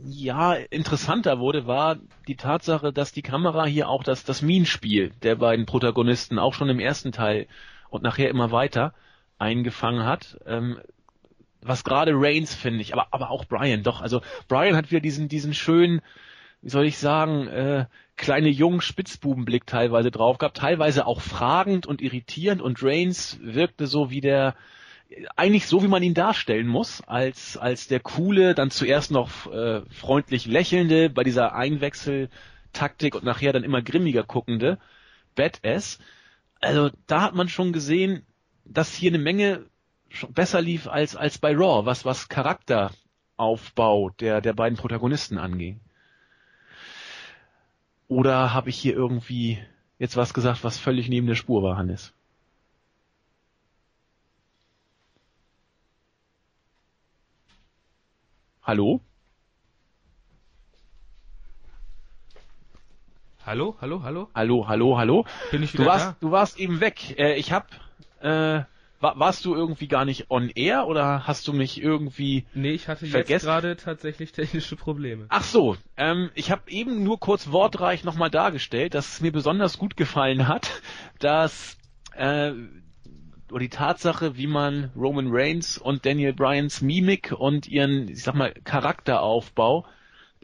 ja, 0.06 0.54
interessanter 0.54 1.40
wurde, 1.40 1.66
war 1.68 1.98
die 2.28 2.36
Tatsache, 2.36 2.94
dass 2.94 3.12
die 3.12 3.22
Kamera 3.22 3.66
hier 3.66 3.90
auch 3.90 4.04
das, 4.04 4.24
das 4.24 4.42
Minenspiel 4.42 5.12
der 5.24 5.36
beiden 5.36 5.66
Protagonisten 5.66 6.40
auch 6.40 6.54
schon 6.54 6.70
im 6.70 6.80
ersten 6.80 7.12
Teil 7.12 7.48
und 7.90 8.04
nachher 8.04 8.30
immer 8.30 8.52
weiter 8.52 8.94
eingefangen 9.40 10.06
hat. 10.06 10.38
Ähm, 10.46 10.80
was 11.62 11.84
gerade 11.84 12.12
Reigns 12.14 12.54
finde 12.54 12.82
ich, 12.82 12.94
aber, 12.94 13.08
aber 13.12 13.32
auch 13.32 13.46
Brian, 13.46 13.84
doch, 13.84 14.02
also 14.02 14.22
Brian 14.48 14.76
hat 14.76 14.92
wieder 14.92 15.02
diesen, 15.02 15.28
diesen 15.28 15.54
schönen, 15.54 16.02
wie 16.62 16.70
soll 16.70 16.86
ich 16.86 16.98
sagen, 16.98 17.48
äh, 17.48 17.86
kleine 18.16 18.50
jungen 18.50 18.82
Spitzbubenblick 18.82 19.66
teilweise 19.66 20.12
drauf 20.12 20.38
gehabt, 20.38 20.58
teilweise 20.58 21.06
auch 21.06 21.22
fragend 21.22 21.86
und 21.86 22.02
irritierend 22.02 22.62
und 22.62 22.82
Reigns 22.82 23.40
wirkte 23.42 23.88
so 23.88 24.10
wie 24.10 24.22
der, 24.22 24.56
eigentlich 25.36 25.68
so 25.68 25.84
wie 25.84 25.88
man 25.88 26.04
ihn 26.04 26.14
darstellen 26.14 26.68
muss, 26.68 27.02
als, 27.02 27.58
als 27.58 27.88
der 27.88 28.00
coole, 28.00 28.56
dann 28.56 28.72
zuerst 28.72 29.12
noch 29.12 29.52
äh, 29.52 29.82
freundlich 29.90 30.46
lächelnde, 30.46 31.10
bei 31.10 31.24
dieser 31.24 31.56
Einwechseltaktik 31.56 33.16
und 33.16 33.24
nachher 33.24 33.54
dann 33.54 33.64
immer 33.64 33.82
grimmiger 33.82 34.24
guckende 34.24 34.78
Badass. 35.36 36.00
Also 36.60 36.90
da 37.06 37.22
hat 37.22 37.36
man 37.36 37.50
schon 37.50 37.72
gesehen, 37.72 38.26
dass 38.66 38.94
hier 38.94 39.12
eine 39.12 39.20
Menge 39.20 39.66
besser 40.30 40.62
lief 40.62 40.88
als, 40.88 41.16
als 41.16 41.38
bei 41.38 41.56
Raw, 41.56 41.86
was, 41.86 42.06
was 42.06 42.30
Charakteraufbau 42.30 44.10
der, 44.20 44.42
der 44.42 44.54
beiden 44.54 44.78
Protagonisten 44.78 45.38
anging. 45.38 45.80
Oder 48.08 48.54
habe 48.54 48.70
ich 48.70 48.78
hier 48.78 48.94
irgendwie 48.94 49.60
jetzt 50.00 50.18
was 50.18 50.34
gesagt, 50.34 50.64
was 50.64 50.78
völlig 50.78 51.10
neben 51.10 51.28
der 51.28 51.36
Spur 51.36 51.64
war, 51.64 51.78
Hannes? 51.78 52.14
Hallo? 58.68 59.00
Hallo, 63.46 63.78
hallo, 63.80 64.04
hallo? 64.04 64.30
Hallo, 64.36 64.68
hallo, 64.68 64.98
hallo. 64.98 65.26
Bin 65.52 65.64
ich 65.64 65.74
wieder 65.74 65.86
du 65.86 65.90
warst, 65.90 66.06
da? 66.06 66.16
du 66.20 66.32
warst 66.32 66.60
eben 66.60 66.82
weg. 66.82 67.18
Äh, 67.18 67.36
ich 67.36 67.54
hab, 67.54 67.70
äh, 68.20 68.64
war, 69.00 69.18
warst 69.20 69.46
du 69.46 69.56
irgendwie 69.56 69.88
gar 69.88 70.04
nicht 70.04 70.30
on 70.30 70.50
air 70.50 70.86
oder 70.88 71.26
hast 71.26 71.48
du 71.48 71.54
mich 71.54 71.82
irgendwie 71.82 72.46
Nee, 72.54 72.72
ich 72.72 72.90
hatte 72.90 73.06
jetzt 73.06 73.14
Vergessen- 73.14 73.46
gerade 73.46 73.78
tatsächlich 73.78 74.34
technische 74.34 74.76
Probleme. 74.76 75.28
Ach 75.30 75.44
so, 75.44 75.78
ähm, 75.96 76.30
ich 76.36 76.52
habe 76.52 76.70
eben 76.70 77.06
nur 77.06 77.22
kurz 77.22 77.50
wortreich 77.54 78.04
nochmal 78.04 78.30
dargestellt, 78.30 78.96
dass 78.96 79.14
es 79.14 79.22
mir 79.22 79.32
besonders 79.32 79.78
gut 79.78 79.96
gefallen 79.96 80.50
hat, 80.50 80.82
dass 81.20 81.78
äh, 82.16 82.52
oder 83.52 83.60
die 83.60 83.70
Tatsache, 83.70 84.38
wie 84.38 84.48
man 84.48 84.92
Roman 84.96 85.28
Reigns 85.30 85.78
und 85.78 86.06
Daniel 86.06 86.34
Bryans 86.34 86.82
Mimik 86.82 87.32
und 87.32 87.68
ihren, 87.68 88.10
ich 88.10 88.24
sag 88.24 88.36
mal, 88.36 88.54
Charakteraufbau 88.64 89.86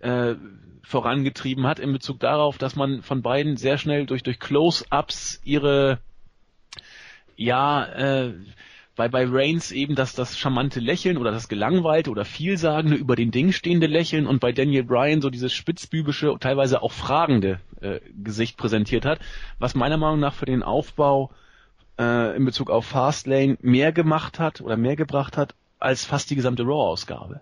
äh, 0.01 0.35
vorangetrieben 0.84 1.65
hat 1.65 1.80
in 1.80 1.91
Bezug 1.93 2.19
darauf, 2.19 2.57
dass 2.57 2.75
man 2.75 3.01
von 3.01 3.21
beiden 3.21 3.57
sehr 3.57 3.77
schnell 3.77 4.05
durch 4.05 4.23
durch 4.23 4.39
Close-ups 4.39 5.41
ihre 5.43 5.99
ja 7.35 7.85
äh, 7.85 8.34
bei 8.95 9.07
bei 9.07 9.25
Reigns 9.27 9.71
eben 9.71 9.95
das 9.95 10.13
das 10.13 10.38
charmante 10.38 10.80
Lächeln 10.80 11.17
oder 11.17 11.31
das 11.31 11.47
gelangweilte 11.47 12.11
oder 12.11 12.25
vielsagende 12.25 12.97
über 12.97 13.15
den 13.15 13.31
Ding 13.31 13.53
stehende 13.53 13.88
Lächeln 13.88 14.27
und 14.27 14.39
bei 14.39 14.51
Daniel 14.51 14.84
Bryan 14.84 15.21
so 15.21 15.30
dieses 15.30 15.53
spitzbübische 15.53 16.35
teilweise 16.39 16.81
auch 16.81 16.91
fragende 16.91 17.59
äh, 17.81 17.99
Gesicht 18.21 18.57
präsentiert 18.57 19.05
hat, 19.05 19.19
was 19.59 19.75
meiner 19.75 19.97
Meinung 19.97 20.19
nach 20.19 20.34
für 20.34 20.45
den 20.45 20.63
Aufbau 20.63 21.31
äh, 21.99 22.36
in 22.36 22.45
Bezug 22.45 22.70
auf 22.70 22.86
Fastlane 22.86 23.57
mehr 23.61 23.91
gemacht 23.91 24.40
hat 24.40 24.61
oder 24.61 24.78
mehr 24.78 24.95
gebracht 24.95 25.38
hat 25.38 25.56
als 25.80 26.06
fast 26.06 26.30
die 26.30 26.36
gesamte 26.36 26.64
Raw-Ausgabe. 26.64 27.41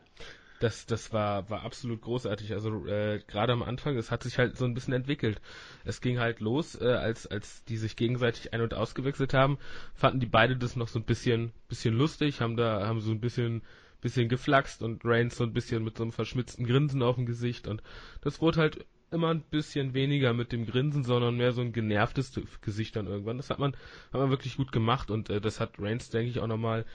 Das, 0.59 0.85
das 0.85 1.11
war, 1.11 1.49
war 1.49 1.63
absolut 1.63 2.01
großartig. 2.01 2.53
Also 2.53 2.85
äh, 2.85 3.19
gerade 3.25 3.51
am 3.51 3.63
Anfang, 3.63 3.97
es 3.97 4.11
hat 4.11 4.21
sich 4.21 4.37
halt 4.37 4.57
so 4.57 4.65
ein 4.65 4.75
bisschen 4.75 4.93
entwickelt. 4.93 5.41
Es 5.85 6.01
ging 6.01 6.19
halt 6.19 6.39
los, 6.39 6.79
äh, 6.79 6.85
als, 6.85 7.25
als 7.25 7.63
die 7.65 7.77
sich 7.77 7.95
gegenseitig 7.95 8.53
ein- 8.53 8.61
und 8.61 8.75
ausgewechselt 8.75 9.33
haben, 9.33 9.57
fanden 9.95 10.19
die 10.19 10.27
beide 10.27 10.55
das 10.55 10.75
noch 10.75 10.87
so 10.87 10.99
ein 10.99 11.05
bisschen, 11.05 11.51
bisschen 11.67 11.95
lustig, 11.95 12.41
haben 12.41 12.57
da, 12.57 12.85
haben 12.85 13.01
so 13.01 13.09
ein 13.09 13.19
bisschen, 13.19 13.63
bisschen 14.01 14.29
geflaxt 14.29 14.83
und 14.83 15.03
Reigns 15.03 15.35
so 15.35 15.43
ein 15.43 15.53
bisschen 15.53 15.83
mit 15.83 15.97
so 15.97 16.03
einem 16.03 16.11
verschmitzten 16.11 16.67
Grinsen 16.67 17.01
auf 17.01 17.15
dem 17.15 17.25
Gesicht 17.25 17.67
und 17.67 17.81
das 18.21 18.39
wurde 18.39 18.59
halt 18.59 18.85
immer 19.11 19.29
ein 19.29 19.41
bisschen 19.41 19.93
weniger 19.93 20.33
mit 20.33 20.51
dem 20.51 20.65
Grinsen, 20.65 21.03
sondern 21.03 21.35
mehr 21.35 21.51
so 21.51 21.61
ein 21.61 21.73
genervtes 21.73 22.33
Gesicht 22.61 22.95
dann 22.95 23.07
irgendwann. 23.07 23.37
Das 23.37 23.49
hat 23.49 23.59
man, 23.59 23.73
hat 24.11 24.19
man 24.19 24.29
wirklich 24.29 24.57
gut 24.57 24.71
gemacht 24.71 25.11
und 25.11 25.29
äh, 25.29 25.41
das 25.41 25.59
hat 25.59 25.73
Reigns, 25.79 26.09
denke 26.09 26.29
ich, 26.29 26.39
auch 26.39 26.47
nochmal. 26.47 26.85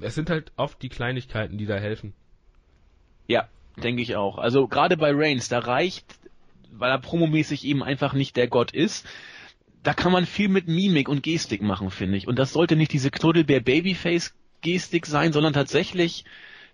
Es 0.00 0.14
sind 0.14 0.30
halt 0.30 0.52
oft 0.56 0.80
die 0.82 0.90
Kleinigkeiten, 0.90 1.58
die 1.58 1.66
da 1.66 1.76
helfen. 1.76 2.12
Ja, 3.26 3.48
denke 3.82 4.02
ich 4.02 4.14
auch. 4.14 4.38
Also 4.38 4.68
gerade 4.68 4.96
bei 4.96 5.10
Reigns, 5.12 5.48
da 5.48 5.58
reicht, 5.58 6.18
weil 6.70 6.90
er 6.90 7.00
promomäßig 7.00 7.64
eben 7.64 7.82
einfach 7.82 8.12
nicht 8.12 8.36
der 8.36 8.48
Gott 8.48 8.72
ist, 8.72 9.06
da 9.82 9.94
kann 9.94 10.12
man 10.12 10.26
viel 10.26 10.48
mit 10.48 10.68
Mimik 10.68 11.08
und 11.08 11.22
Gestik 11.22 11.62
machen, 11.62 11.90
finde 11.90 12.18
ich. 12.18 12.28
Und 12.28 12.38
das 12.38 12.52
sollte 12.52 12.76
nicht 12.76 12.92
diese 12.92 13.10
Knuddelbär 13.10 13.60
Babyface 13.60 14.34
Gestik 14.60 15.06
sein, 15.06 15.32
sondern 15.32 15.52
tatsächlich 15.52 16.24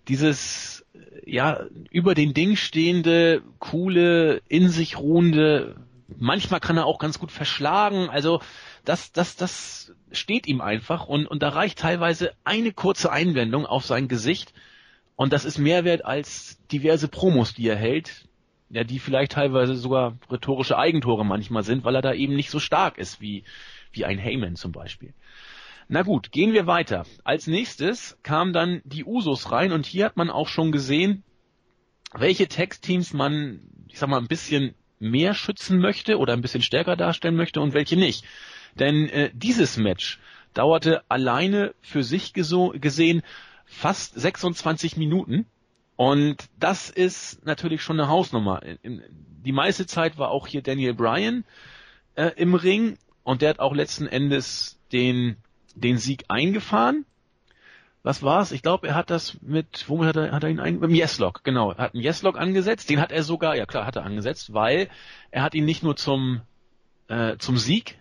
dieses 0.07 0.84
ja 1.25 1.65
über 1.91 2.15
den 2.15 2.33
Ding 2.33 2.55
stehende, 2.55 3.41
coole, 3.59 4.41
in 4.47 4.69
sich 4.69 4.97
ruhende. 4.97 5.75
Manchmal 6.17 6.59
kann 6.59 6.77
er 6.77 6.85
auch 6.85 6.99
ganz 6.99 7.19
gut 7.19 7.31
verschlagen. 7.31 8.09
Also 8.09 8.41
das, 8.83 9.11
das, 9.11 9.35
das 9.35 9.93
steht 10.11 10.47
ihm 10.47 10.61
einfach 10.61 11.07
und 11.07 11.25
und 11.25 11.41
da 11.41 11.49
reicht 11.49 11.79
teilweise 11.79 12.33
eine 12.43 12.71
kurze 12.71 13.11
Einblendung 13.11 13.65
auf 13.65 13.85
sein 13.85 14.07
Gesicht 14.07 14.53
und 15.15 15.33
das 15.33 15.45
ist 15.45 15.57
mehr 15.57 15.83
wert 15.85 16.05
als 16.05 16.59
diverse 16.71 17.07
Promos, 17.07 17.53
die 17.53 17.67
er 17.67 17.75
hält, 17.75 18.27
ja, 18.69 18.83
die 18.83 18.99
vielleicht 18.99 19.33
teilweise 19.33 19.75
sogar 19.75 20.17
rhetorische 20.29 20.77
Eigentore 20.77 21.25
manchmal 21.25 21.63
sind, 21.63 21.83
weil 21.83 21.95
er 21.95 22.01
da 22.01 22.13
eben 22.13 22.35
nicht 22.35 22.49
so 22.49 22.59
stark 22.59 22.97
ist 22.97 23.21
wie, 23.21 23.43
wie 23.91 24.05
ein 24.05 24.19
Heyman 24.19 24.55
zum 24.55 24.71
Beispiel. 24.71 25.13
Na 25.87 26.01
gut, 26.01 26.31
gehen 26.31 26.53
wir 26.53 26.65
weiter. 26.65 27.05
Als 27.23 27.47
nächstes 27.47 28.17
kamen 28.23 28.53
dann 28.53 28.81
die 28.85 29.05
Usos 29.05 29.51
rein 29.51 29.71
und 29.71 29.85
hier 29.85 30.05
hat 30.05 30.17
man 30.17 30.29
auch 30.29 30.47
schon 30.47 30.71
gesehen, 30.71 31.23
welche 32.13 32.47
Textteams 32.47 33.13
man, 33.13 33.59
ich 33.87 33.99
sag 33.99 34.09
mal, 34.09 34.17
ein 34.17 34.27
bisschen 34.27 34.73
mehr 34.99 35.33
schützen 35.33 35.79
möchte 35.79 36.17
oder 36.17 36.33
ein 36.33 36.41
bisschen 36.41 36.61
stärker 36.61 36.95
darstellen 36.95 37.35
möchte 37.35 37.61
und 37.61 37.73
welche 37.73 37.97
nicht. 37.97 38.25
Denn 38.75 39.09
äh, 39.09 39.29
dieses 39.33 39.77
Match 39.77 40.19
dauerte 40.53 41.03
alleine 41.09 41.75
für 41.81 42.03
sich 42.03 42.33
gesehen 42.33 43.21
fast 43.65 44.19
26 44.19 44.97
Minuten. 44.97 45.45
Und 45.97 46.45
das 46.59 46.89
ist 46.89 47.45
natürlich 47.45 47.81
schon 47.81 47.99
eine 47.99 48.09
Hausnummer. 48.09 48.61
Die 48.83 49.51
meiste 49.51 49.85
Zeit 49.85 50.17
war 50.17 50.29
auch 50.29 50.47
hier 50.47 50.61
Daniel 50.61 50.93
Bryan 50.93 51.45
äh, 52.15 52.31
im 52.35 52.55
Ring 52.55 52.97
und 53.23 53.41
der 53.41 53.49
hat 53.49 53.59
auch 53.59 53.73
letzten 53.73 54.07
Endes 54.07 54.79
den, 54.91 55.37
den 55.75 55.97
Sieg 55.97 56.25
eingefahren. 56.27 57.05
Was 58.03 58.21
war's? 58.21 58.51
Ich 58.51 58.61
glaube, 58.61 58.87
er 58.87 58.95
hat 58.95 59.09
das 59.09 59.37
mit, 59.41 59.85
womit 59.87 60.07
hat 60.07 60.15
er, 60.15 60.31
hat 60.31 60.43
er 60.43 60.49
ihn 60.49 60.59
ein, 60.59 60.79
mit 60.79 60.91
Yeslock, 60.91 61.43
genau. 61.43 61.71
Er 61.71 61.77
hat 61.77 61.93
einen 61.95 62.03
Yeslock 62.03 62.37
angesetzt, 62.37 62.89
den 62.89 62.99
hat 62.99 63.11
er 63.11 63.23
sogar, 63.23 63.55
ja 63.55 63.65
klar, 63.65 63.85
hat 63.85 63.95
er 63.95 64.03
angesetzt, 64.03 64.53
weil 64.53 64.89
er 65.31 65.41
hat 65.41 65.55
ihn 65.55 65.65
nicht 65.65 65.81
nur 65.81 65.95
zum, 65.95 66.41
äh, 67.07 67.37
zum 67.37 67.57
Sieg 67.57 67.97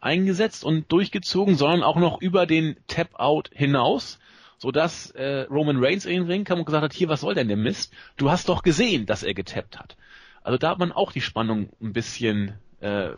eingesetzt 0.00 0.64
und 0.64 0.90
durchgezogen, 0.90 1.54
sondern 1.54 1.82
auch 1.82 1.96
noch 1.96 2.20
über 2.20 2.46
den 2.46 2.76
Tap-Out 2.88 3.50
hinaus 3.52 4.18
sodass 4.58 5.10
äh, 5.10 5.42
Roman 5.50 5.76
Reigns 5.78 6.06
in 6.06 6.14
den 6.14 6.26
Ring 6.26 6.44
kam 6.44 6.58
und 6.58 6.64
gesagt 6.64 6.84
hat, 6.84 6.94
hier, 6.94 7.08
was 7.10 7.20
soll 7.20 7.34
denn 7.34 7.48
der 7.48 7.56
Mist? 7.56 7.92
Du 8.16 8.30
hast 8.30 8.48
doch 8.48 8.62
gesehen, 8.62 9.04
dass 9.04 9.22
er 9.22 9.34
getappt 9.34 9.78
hat. 9.78 9.96
Also 10.42 10.56
da 10.56 10.70
hat 10.70 10.78
man 10.78 10.90
auch 10.90 11.12
die 11.12 11.20
Spannung 11.20 11.68
ein 11.82 11.92
bisschen, 11.92 12.54
äh, 12.80 13.10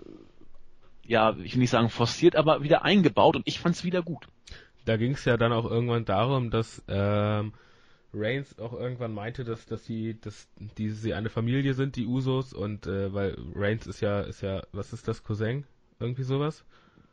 ja, 1.09 1.37
ich 1.43 1.55
will 1.55 1.61
nicht 1.61 1.71
sagen 1.71 1.91
forciert, 1.91 2.37
aber 2.37 2.63
wieder 2.63 2.85
eingebaut 2.85 3.37
und 3.37 3.47
ich 3.47 3.61
fand's 3.61 3.85
wieder 3.85 4.03
gut. 4.03 4.29
da 4.85 4.97
ging 4.97 5.13
es 5.13 5.25
ja 5.25 5.37
dann 5.37 5.53
auch 5.53 5.69
irgendwann 5.71 6.05
darum, 6.05 6.51
dass 6.51 6.83
ähm, 6.89 7.53
Reigns 8.13 8.59
auch 8.59 8.73
irgendwann 8.73 9.13
meinte, 9.13 9.45
dass 9.45 9.67
dass 9.67 9.85
sie 9.85 10.19
dass 10.21 10.49
die 10.79 10.91
sie 10.91 11.15
eine 11.15 11.29
Familie 11.29 11.75
sind, 11.75 11.97
die 11.97 12.07
Usos 12.07 12.53
und 12.53 12.87
äh, 12.87 13.13
weil 13.13 13.37
Reigns 13.55 13.87
ist 13.87 14.01
ja 14.01 14.21
ist 14.21 14.43
ja 14.43 14.63
was 14.73 14.93
ist 14.93 15.09
das 15.09 15.23
Cousin 15.23 15.65
irgendwie 16.01 16.23
sowas 16.23 16.65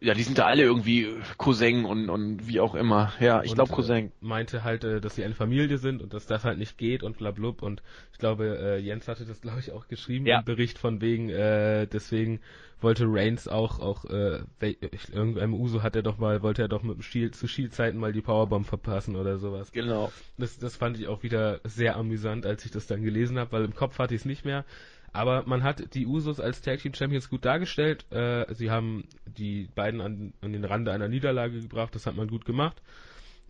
ja, 0.04 0.14
die 0.14 0.24
sind 0.24 0.38
da 0.38 0.48
alle 0.48 0.64
irgendwie 0.64 1.08
Cousin 1.38 1.86
und, 1.86 2.10
und 2.10 2.46
wie 2.46 2.60
auch 2.60 2.76
immer. 2.76 3.14
Ja, 3.22 3.42
ich 3.42 3.56
glaube 3.56 3.72
Cousin. 3.72 4.08
Äh, 4.08 4.12
meinte 4.20 4.64
halt, 4.64 4.84
äh, 4.84 5.00
dass 5.00 5.16
sie 5.16 5.24
eine 5.24 5.34
Familie 5.34 5.78
sind 5.78 6.02
und 6.02 6.14
dass 6.14 6.26
das 6.26 6.44
halt 6.44 6.58
nicht 6.58 6.78
geht 6.78 7.04
und 7.04 7.18
blablub. 7.18 7.62
Und 7.62 7.82
ich 8.12 8.18
glaube, 8.18 8.60
äh, 8.62 8.80
Jens 8.80 9.08
hatte 9.08 9.26
das, 9.26 9.40
glaube 9.42 9.60
ich, 9.60 9.72
auch 9.72 9.88
geschrieben 9.88 10.26
ja. 10.26 10.40
im 10.40 10.46
Bericht 10.46 10.78
von 10.78 11.00
wegen, 11.00 11.30
äh, 11.30 11.88
deswegen 11.88 12.42
wollte 12.82 13.06
Reigns 13.08 13.48
auch, 13.48 13.80
auch 13.80 14.04
äh, 14.04 14.42
irgendeinem 14.60 15.54
Uso 15.54 15.84
hat 15.84 15.96
er 15.96 16.04
doch 16.04 16.18
mal, 16.18 16.42
wollte 16.44 16.64
er 16.64 16.68
doch 16.68 16.84
mit 16.84 16.96
dem 16.96 17.02
Shield, 17.02 17.34
zu 17.34 17.48
Shield-Zeiten 17.48 17.98
mal 17.98 18.12
die 18.12 18.22
Powerbomb 18.22 18.68
verpassen 18.68 19.16
oder 19.16 19.38
sowas. 19.38 19.72
Genau. 19.72 20.12
Das, 20.38 20.60
das 20.60 20.76
fand 20.76 21.00
ich 21.00 21.08
auch 21.08 21.24
wieder 21.24 21.62
sehr 21.64 21.96
amüsant, 21.96 22.46
als 22.46 22.66
ich 22.66 22.72
das 22.72 22.86
dann 22.86 23.02
gelesen 23.02 23.40
habe, 23.40 23.54
weil 23.54 23.64
im 23.64 23.74
Kopf 23.74 24.00
hatte 24.00 24.14
ich 24.14 24.22
es 24.22 24.26
nicht 24.26 24.44
mehr. 24.44 24.66
Aber 25.14 25.44
man 25.46 25.62
hat 25.64 25.94
die 25.94 26.08
Usos 26.08 26.40
als 26.40 26.62
Tag 26.62 26.80
Team 26.80 26.96
Champions 26.96 27.30
gut 27.30 27.46
dargestellt. 27.46 28.12
Äh, 28.12 28.52
sie 28.56 28.72
haben 28.72 29.08
die 29.28 29.70
beiden 29.76 30.02
an, 30.02 30.34
an, 30.42 30.54
den 30.54 30.66
Rande 30.66 30.92
einer 30.92 31.08
Niederlage 31.08 31.62
gebracht. 31.62 31.94
Das 31.94 32.08
hat 32.08 32.16
man 32.16 32.28
gut 32.28 32.46
gemacht. 32.46 32.82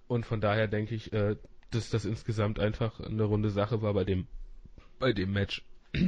Und 0.08 0.26
von 0.26 0.42
daher 0.42 0.68
denke 0.68 0.94
ich, 0.94 1.14
äh, 1.14 1.38
dass 1.72 1.90
das 1.90 2.04
insgesamt 2.04 2.60
einfach 2.60 3.00
eine 3.00 3.24
runde 3.24 3.50
Sache 3.50 3.82
war 3.82 3.94
bei 3.94 4.04
dem, 4.04 4.28
bei 5.00 5.14
dem 5.14 5.32
Match. 5.32 5.64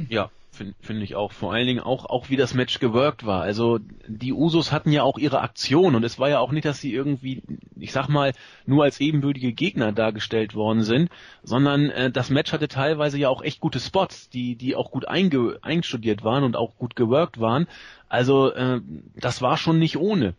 Ja, 0.08 0.30
finde 0.50 0.74
find 0.80 1.02
ich 1.02 1.14
auch. 1.14 1.32
Vor 1.32 1.52
allen 1.52 1.66
Dingen 1.66 1.80
auch, 1.80 2.06
auch 2.06 2.30
wie 2.30 2.36
das 2.36 2.54
Match 2.54 2.80
geworkt 2.80 3.26
war. 3.26 3.42
Also 3.42 3.78
die 4.08 4.32
Usos 4.32 4.72
hatten 4.72 4.90
ja 4.90 5.02
auch 5.02 5.18
ihre 5.18 5.40
Aktion 5.40 5.94
und 5.94 6.04
es 6.04 6.18
war 6.18 6.28
ja 6.28 6.40
auch 6.40 6.50
nicht, 6.50 6.64
dass 6.64 6.80
sie 6.80 6.92
irgendwie, 6.92 7.42
ich 7.78 7.92
sag 7.92 8.08
mal, 8.08 8.32
nur 8.64 8.84
als 8.84 9.00
ebenbürtige 9.00 9.52
Gegner 9.52 9.92
dargestellt 9.92 10.54
worden 10.54 10.82
sind, 10.82 11.10
sondern 11.42 11.90
äh, 11.90 12.10
das 12.10 12.30
Match 12.30 12.52
hatte 12.52 12.68
teilweise 12.68 13.18
ja 13.18 13.28
auch 13.28 13.42
echt 13.42 13.60
gute 13.60 13.80
Spots, 13.80 14.28
die, 14.30 14.56
die 14.56 14.74
auch 14.74 14.90
gut 14.90 15.06
einge, 15.06 15.58
einstudiert 15.62 16.24
waren 16.24 16.44
und 16.44 16.56
auch 16.56 16.76
gut 16.76 16.96
geworkt 16.96 17.38
waren. 17.38 17.68
Also 18.08 18.52
äh, 18.52 18.80
das 19.14 19.42
war 19.42 19.56
schon 19.56 19.78
nicht 19.78 19.96
ohne. 19.96 20.34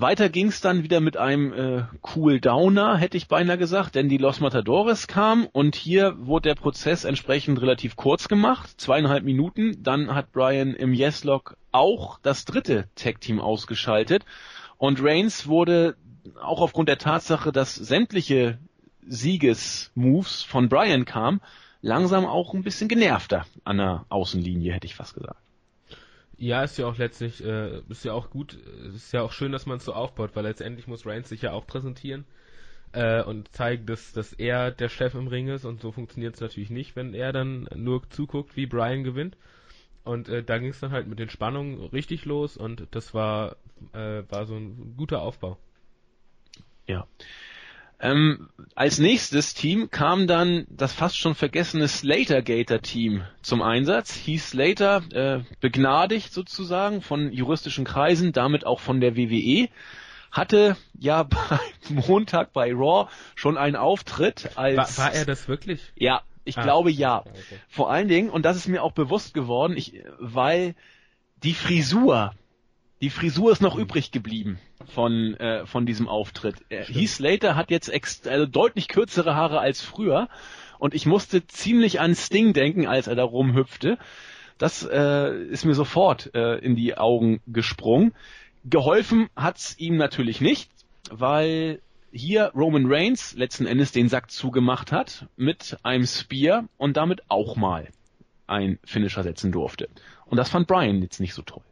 Weiter 0.00 0.28
ging's 0.28 0.60
dann 0.60 0.82
wieder 0.82 1.00
mit 1.00 1.16
einem 1.16 1.52
äh, 1.52 1.84
Cool 2.14 2.40
Downer, 2.40 2.96
hätte 2.96 3.16
ich 3.16 3.28
beinahe 3.28 3.58
gesagt, 3.58 3.94
denn 3.94 4.08
die 4.08 4.18
Los 4.18 4.40
Matadores 4.40 5.06
kam 5.06 5.46
und 5.46 5.76
hier 5.76 6.14
wurde 6.18 6.48
der 6.48 6.54
Prozess 6.54 7.04
entsprechend 7.04 7.60
relativ 7.60 7.96
kurz 7.96 8.28
gemacht, 8.28 8.80
zweieinhalb 8.80 9.24
Minuten. 9.24 9.82
Dann 9.82 10.14
hat 10.14 10.32
Brian 10.32 10.74
im 10.74 10.94
Yes-Log 10.94 11.56
auch 11.72 12.18
das 12.22 12.44
dritte 12.44 12.88
Tag-Team 12.94 13.40
ausgeschaltet 13.40 14.24
und 14.78 15.02
Reigns 15.02 15.46
wurde 15.46 15.96
auch 16.40 16.60
aufgrund 16.60 16.88
der 16.88 16.98
Tatsache, 16.98 17.52
dass 17.52 17.74
sämtliche 17.74 18.58
Siegesmoves 19.06 20.42
von 20.42 20.68
Brian 20.68 21.04
kamen, 21.04 21.40
langsam 21.82 22.26
auch 22.26 22.54
ein 22.54 22.62
bisschen 22.62 22.88
genervter 22.88 23.46
an 23.64 23.78
der 23.78 24.06
Außenlinie, 24.08 24.72
hätte 24.72 24.86
ich 24.86 24.94
fast 24.94 25.14
gesagt. 25.14 25.40
Ja, 26.40 26.64
ist 26.64 26.78
ja 26.78 26.86
auch 26.86 26.96
letztlich, 26.96 27.44
äh, 27.44 27.80
ist 27.90 28.02
ja 28.04 28.14
auch 28.14 28.30
gut, 28.30 28.54
ist 28.54 29.12
ja 29.12 29.20
auch 29.20 29.30
schön, 29.32 29.52
dass 29.52 29.66
man 29.66 29.76
es 29.76 29.84
so 29.84 29.92
aufbaut, 29.92 30.30
weil 30.34 30.44
letztendlich 30.44 30.86
muss 30.86 31.04
Reigns 31.04 31.28
sich 31.28 31.42
ja 31.42 31.52
auch 31.52 31.66
präsentieren 31.66 32.24
äh, 32.92 33.22
und 33.22 33.52
zeigen, 33.54 33.86
dass, 33.86 34.12
dass 34.12 34.32
er 34.34 34.70
der 34.70 34.88
Chef 34.88 35.14
im 35.14 35.28
Ring 35.28 35.48
ist 35.48 35.66
und 35.66 35.82
so 35.82 35.92
funktioniert 35.92 36.36
es 36.36 36.40
natürlich 36.40 36.70
nicht, 36.70 36.96
wenn 36.96 37.14
er 37.14 37.32
dann 37.34 37.68
nur 37.76 38.08
zuguckt, 38.10 38.56
wie 38.56 38.66
Brian 38.66 39.04
gewinnt. 39.04 39.36
Und 40.04 40.30
äh, 40.30 40.42
da 40.42 40.58
ging 40.58 40.70
es 40.70 40.80
dann 40.80 40.92
halt 40.92 41.08
mit 41.08 41.18
den 41.18 41.30
Spannungen 41.30 41.80
richtig 41.90 42.24
los 42.24 42.56
und 42.56 42.86
das 42.92 43.14
war, 43.14 43.56
äh, 43.92 44.22
war 44.30 44.46
so 44.46 44.56
ein 44.56 44.94
guter 44.96 45.22
Aufbau. 45.22 45.58
Ja. 46.86 47.06
Ähm, 48.02 48.48
als 48.74 48.98
nächstes 48.98 49.52
Team 49.52 49.90
kam 49.90 50.26
dann 50.26 50.66
das 50.70 50.92
fast 50.92 51.18
schon 51.18 51.34
vergessene 51.34 51.86
Slater 51.86 52.40
Gator 52.40 52.80
Team 52.80 53.22
zum 53.42 53.60
Einsatz. 53.60 54.14
Hieß 54.14 54.50
Slater 54.50 55.02
äh, 55.12 55.40
begnadigt 55.60 56.32
sozusagen 56.32 57.02
von 57.02 57.30
juristischen 57.30 57.84
Kreisen, 57.84 58.32
damit 58.32 58.64
auch 58.64 58.80
von 58.80 59.00
der 59.00 59.16
WWE. 59.16 59.68
Hatte 60.32 60.76
ja 60.98 61.22
bei 61.24 61.58
Montag 61.90 62.54
bei 62.54 62.72
Raw 62.72 63.10
schon 63.34 63.58
einen 63.58 63.76
Auftritt 63.76 64.56
als. 64.56 64.98
War, 64.98 65.06
war 65.06 65.12
er 65.12 65.26
das 65.26 65.46
wirklich? 65.46 65.92
Ja, 65.94 66.22
ich 66.44 66.56
ah, 66.56 66.62
glaube 66.62 66.90
ja. 66.90 67.20
Okay. 67.20 67.60
Vor 67.68 67.90
allen 67.90 68.08
Dingen, 68.08 68.30
und 68.30 68.46
das 68.46 68.56
ist 68.56 68.66
mir 68.66 68.82
auch 68.82 68.92
bewusst 68.92 69.34
geworden, 69.34 69.76
ich, 69.76 70.02
weil 70.18 70.74
die 71.42 71.52
Frisur 71.54 72.32
die 73.00 73.10
Frisur 73.10 73.52
ist 73.52 73.62
noch 73.62 73.76
übrig 73.76 74.10
geblieben 74.10 74.58
von, 74.86 75.34
äh, 75.34 75.66
von 75.66 75.86
diesem 75.86 76.08
Auftritt. 76.08 76.56
Äh, 76.68 76.84
Heath 76.84 77.08
Slater 77.08 77.56
hat 77.56 77.70
jetzt 77.70 77.88
ex 77.88 78.26
also 78.26 78.46
deutlich 78.46 78.88
kürzere 78.88 79.34
Haare 79.34 79.60
als 79.60 79.80
früher 79.80 80.28
und 80.78 80.94
ich 80.94 81.06
musste 81.06 81.46
ziemlich 81.46 82.00
an 82.00 82.14
Sting 82.14 82.52
denken, 82.52 82.86
als 82.86 83.06
er 83.06 83.14
da 83.14 83.24
rumhüpfte. 83.24 83.98
Das 84.58 84.82
äh, 84.82 85.44
ist 85.44 85.64
mir 85.64 85.74
sofort 85.74 86.34
äh, 86.34 86.58
in 86.58 86.76
die 86.76 86.98
Augen 86.98 87.40
gesprungen. 87.46 88.12
Geholfen 88.64 89.28
hat's 89.34 89.78
ihm 89.78 89.96
natürlich 89.96 90.42
nicht, 90.42 90.70
weil 91.10 91.80
hier 92.12 92.52
Roman 92.54 92.84
Reigns 92.86 93.34
letzten 93.34 93.66
Endes 93.66 93.92
den 93.92 94.08
Sack 94.08 94.30
zugemacht 94.30 94.92
hat 94.92 95.26
mit 95.36 95.78
einem 95.82 96.06
Spear 96.06 96.64
und 96.76 96.98
damit 96.98 97.22
auch 97.28 97.56
mal 97.56 97.88
ein 98.46 98.78
Finisher 98.84 99.22
setzen 99.22 99.52
durfte. 99.52 99.88
Und 100.26 100.36
das 100.36 100.50
fand 100.50 100.66
Brian 100.66 101.00
jetzt 101.00 101.20
nicht 101.20 101.32
so 101.32 101.42
toll. 101.42 101.62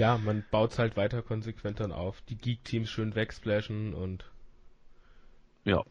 Ja, 0.00 0.16
man 0.16 0.44
baut 0.50 0.72
es 0.72 0.78
halt 0.78 0.96
weiter 0.96 1.20
konsequent 1.20 1.78
dann 1.78 1.92
auf. 1.92 2.22
Die 2.22 2.34
Geek-Teams 2.38 2.88
schön 2.88 3.14
wegsplashen 3.14 3.92
und. 3.92 4.24
Ja, 5.66 5.84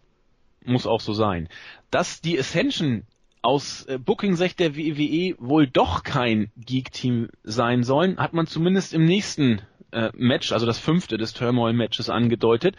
muss 0.66 0.88
auch 0.88 1.00
so 1.00 1.14
sein. 1.14 1.48
Dass 1.92 2.20
die 2.20 2.40
Ascension 2.40 3.04
aus 3.44 3.86
äh, 3.86 4.00
Booking-Sicht 4.00 4.60
der 4.60 4.76
WWE 4.76 5.36
wohl 5.38 5.68
doch 5.68 6.02
kein 6.02 6.52
Geek-Team 6.58 7.30
sein 7.44 7.84
sollen, 7.84 8.18
hat 8.18 8.34
man 8.34 8.48
zumindest 8.48 8.96
im 8.96 9.06
nächsten 9.06 9.62
äh, 9.92 10.10
Match, 10.16 10.54
also 10.54 10.66
das 10.66 10.80
fünfte 10.80 11.20
des 11.20 11.34
Turmoil-Matches 11.34 12.10
angedeutet. 12.10 12.76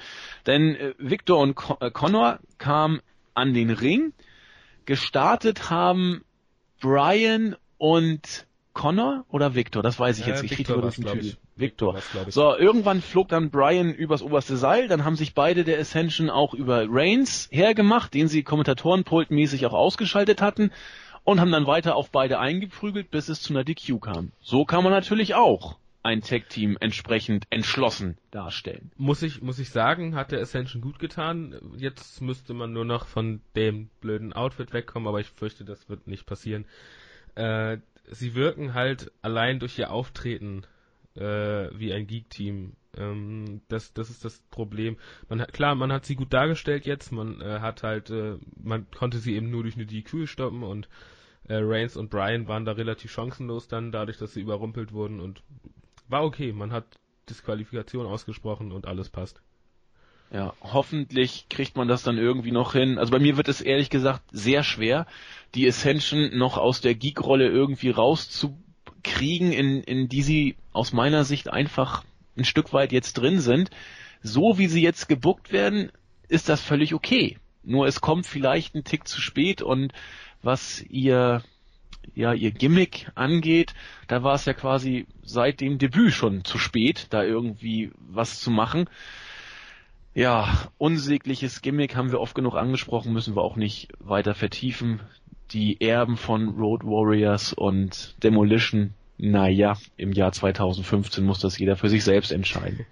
Denn 0.47 0.75
äh, 0.75 0.95
Victor 0.99 1.39
und 1.39 1.55
Con 1.55 1.77
äh, 1.79 1.93
Connor 1.93 2.41
kamen 2.59 3.03
an 3.35 3.55
den 3.55 3.71
Ring. 3.71 4.15
Gestartet 4.85 5.71
haben 5.71 6.25
Brian 6.81 7.55
und 7.79 8.49
Connor 8.73 9.25
oder 9.31 9.55
Victor? 9.55 9.83
Das 9.83 9.99
weiß 9.99 10.19
ich 10.19 10.27
jetzt. 10.27 10.43
Ich 10.43 10.53
kriege 10.53 10.81
das 10.81 10.99
nicht. 10.99 11.39
Victor. 11.57 11.95
Victor 11.95 12.31
so, 12.31 12.57
irgendwann 12.57 13.03
flog 13.03 13.29
dann 13.29 13.51
Brian 13.51 13.93
übers 13.93 14.23
oberste 14.23 14.57
Seil, 14.57 14.89
dann 14.89 15.05
haben 15.05 15.17
sich 15.17 15.35
beide 15.35 15.65
der 15.65 15.79
Ascension 15.79 16.31
auch 16.31 16.55
über 16.55 16.87
Reigns 16.89 17.49
hergemacht, 17.51 18.15
den 18.15 18.29
sie 18.29 18.43
Kommentatorenpultmäßig 18.43 19.67
auch 19.67 19.75
ausgeschaltet 19.75 20.41
hatten 20.41 20.71
und 21.25 21.41
haben 21.41 21.53
dann 21.53 21.67
weiter 21.67 21.97
auf 21.97 22.11
beide 22.11 22.39
eingeprügelt, 22.39 23.11
bis 23.11 23.29
es 23.29 23.43
zu 23.43 23.53
einer 23.53 23.65
DQ 23.65 24.01
kam. 24.01 24.33
So 24.41 24.65
kann 24.65 24.83
man 24.83 24.93
natürlich 24.93 25.35
auch 25.35 25.77
ein 26.03 26.23
Tag-Team 26.23 26.79
entsprechend 26.81 27.47
entschlossen 27.51 28.17
darstellen. 28.31 28.91
Muss 28.97 29.23
ich, 29.23 29.43
muss 29.43 29.59
ich 29.59 29.71
sagen, 29.71 30.15
hat 30.15 30.33
der 30.33 30.41
Ascension 30.41 30.81
gut 30.81 30.99
getan. 30.99 31.55
Jetzt 31.77 32.23
müsste 32.23 32.55
man 32.55 32.73
nur 32.73 32.87
noch 32.87 33.07
von 33.07 33.43
dem 33.55 33.91
blöden 34.01 34.33
Outfit 34.33 34.73
wegkommen, 34.73 35.09
aber 35.09 35.21
ich 35.21 35.29
fürchte, 35.29 35.65
das 35.65 35.89
wird 35.89 36.07
nicht 36.07 36.25
passieren. 36.25 36.65
Äh, 37.35 37.79
sie 38.11 38.35
wirken 38.35 38.75
halt 38.75 39.13
allein 39.23 39.59
durch 39.59 39.79
ihr 39.79 39.91
Auftreten 39.91 40.65
äh, 41.15 41.69
wie 41.73 41.93
ein 41.93 42.07
Geek-Team. 42.07 42.75
Ähm, 42.97 43.63
das, 43.69 43.93
das 43.93 44.11
ist 44.11 44.25
das 44.25 44.43
Problem. 44.51 44.97
Man 45.29 45.41
hat, 45.41 45.53
klar, 45.53 45.75
man 45.75 45.93
hat 45.93 46.05
sie 46.05 46.17
gut 46.17 46.33
dargestellt 46.33 46.87
jetzt. 46.87 47.13
Man 47.13 47.41
äh, 47.41 47.61
hat 47.61 47.83
halt, 47.83 48.11
äh, 48.11 48.37
man 48.63 48.91
konnte 48.91 49.19
sie 49.19 49.35
eben 49.35 49.51
nur 49.51 49.63
durch 49.63 49.77
eine 49.77 49.87
DQ 49.87 50.27
stoppen 50.27 50.63
und 50.63 50.89
äh, 51.49 51.57
Reigns 51.57 51.97
und 51.97 52.11
Brian 52.11 52.49
waren 52.49 52.65
da 52.65 52.73
relativ 52.73 53.13
chancenlos 53.13 53.69
dann, 53.69 53.93
dadurch, 53.93 54.19
dass 54.19 54.35
sie 54.35 54.41
überrumpelt 54.41 54.93
wurden 54.93 55.21
und 55.21 55.43
war 56.09 56.25
okay. 56.25 56.53
Man 56.53 56.73
hat 56.73 56.99
Disqualifikation 57.29 58.07
ausgesprochen 58.07 58.73
und 58.73 58.87
alles 58.87 59.09
passt. 59.09 59.41
Ja, 60.33 60.55
hoffentlich 60.61 61.47
kriegt 61.49 61.77
man 61.77 61.89
das 61.89 62.05
dann 62.05 62.17
irgendwie 62.17 62.53
noch 62.53 62.73
hin. 62.73 62.99
Also 62.99 63.11
bei 63.11 63.19
mir 63.19 63.37
wird 63.37 63.49
es 63.49 63.61
ehrlich 63.61 63.91
gesagt 63.91 64.23
sehr 64.31 64.63
schwer, 64.63 65.07
die 65.57 65.67
Ascension 65.67 66.37
noch 66.39 66.57
aus 66.57 66.81
der 66.81 66.95
Geek-Rolle 66.95 67.49
irgendwie 67.49 67.91
rauszukriegen, 67.91 69.53
in, 69.53 69.83
in 69.83 70.09
die 70.09 70.23
sie 70.23 70.57
aus 70.73 70.93
meiner 70.93 71.25
Sicht 71.25 71.53
einfach 71.53 72.05
ein 72.37 72.45
Stück 72.45 72.73
weit 72.73 72.93
jetzt 72.93 73.15
drin 73.15 73.41
sind. 73.41 73.71
So 74.23 74.57
wie 74.57 74.69
sie 74.69 74.83
jetzt 74.83 75.09
gebuckt 75.09 75.53
werden, 75.53 75.91
ist 76.29 76.49
das 76.49 76.61
völlig 76.61 76.95
okay. 76.95 77.39
Nur 77.65 77.89
es 77.89 78.01
kommt 78.01 78.27
vielleicht 78.27 78.77
ein 78.77 78.85
Tick 78.85 79.09
zu 79.09 79.21
spät 79.21 79.63
und 79.63 79.93
was 80.43 80.81
ihr 80.89 81.43
ja 82.15 82.33
ihr 82.33 82.51
Gimmick 82.51 83.11
angeht, 83.15 83.75
da 84.09 84.23
war 84.23 84.35
es 84.35 84.45
ja 84.45 84.55
quasi 84.55 85.07
seit 85.23 85.61
dem 85.61 85.79
Debüt 85.79 86.13
schon 86.13 86.45
zu 86.45 86.59
spät, 86.59 87.09
da 87.11 87.23
irgendwie 87.23 87.91
was 87.99 88.41
zu 88.41 88.51
machen. 88.51 88.89
Ja, 90.15 90.69
unsägliches 90.77 91.63
Gimmick 91.63 91.95
haben 91.95 92.11
wir 92.11 92.21
oft 92.21 92.35
genug 92.35 92.57
angesprochen, 92.57 93.13
müssen 93.13 93.37
wir 93.37 93.43
auch 93.43 93.57
nicht 93.57 93.93
weiter 94.01 94.35
vertiefen. 94.35 95.01
Die 95.53 95.81
Erben 95.81 96.17
von 96.17 96.49
Road 96.49 96.83
Warriors 96.85 97.53
und 97.53 98.17
Demolition, 98.23 98.95
naja, 99.19 99.77
im 99.97 100.13
Jahr 100.13 100.33
2015 100.33 101.25
muss 101.25 101.41
das 101.41 101.59
jeder 101.59 101.77
für 101.77 101.89
sich 101.89 102.03
selbst 102.03 102.33
entscheiden. 102.33 102.87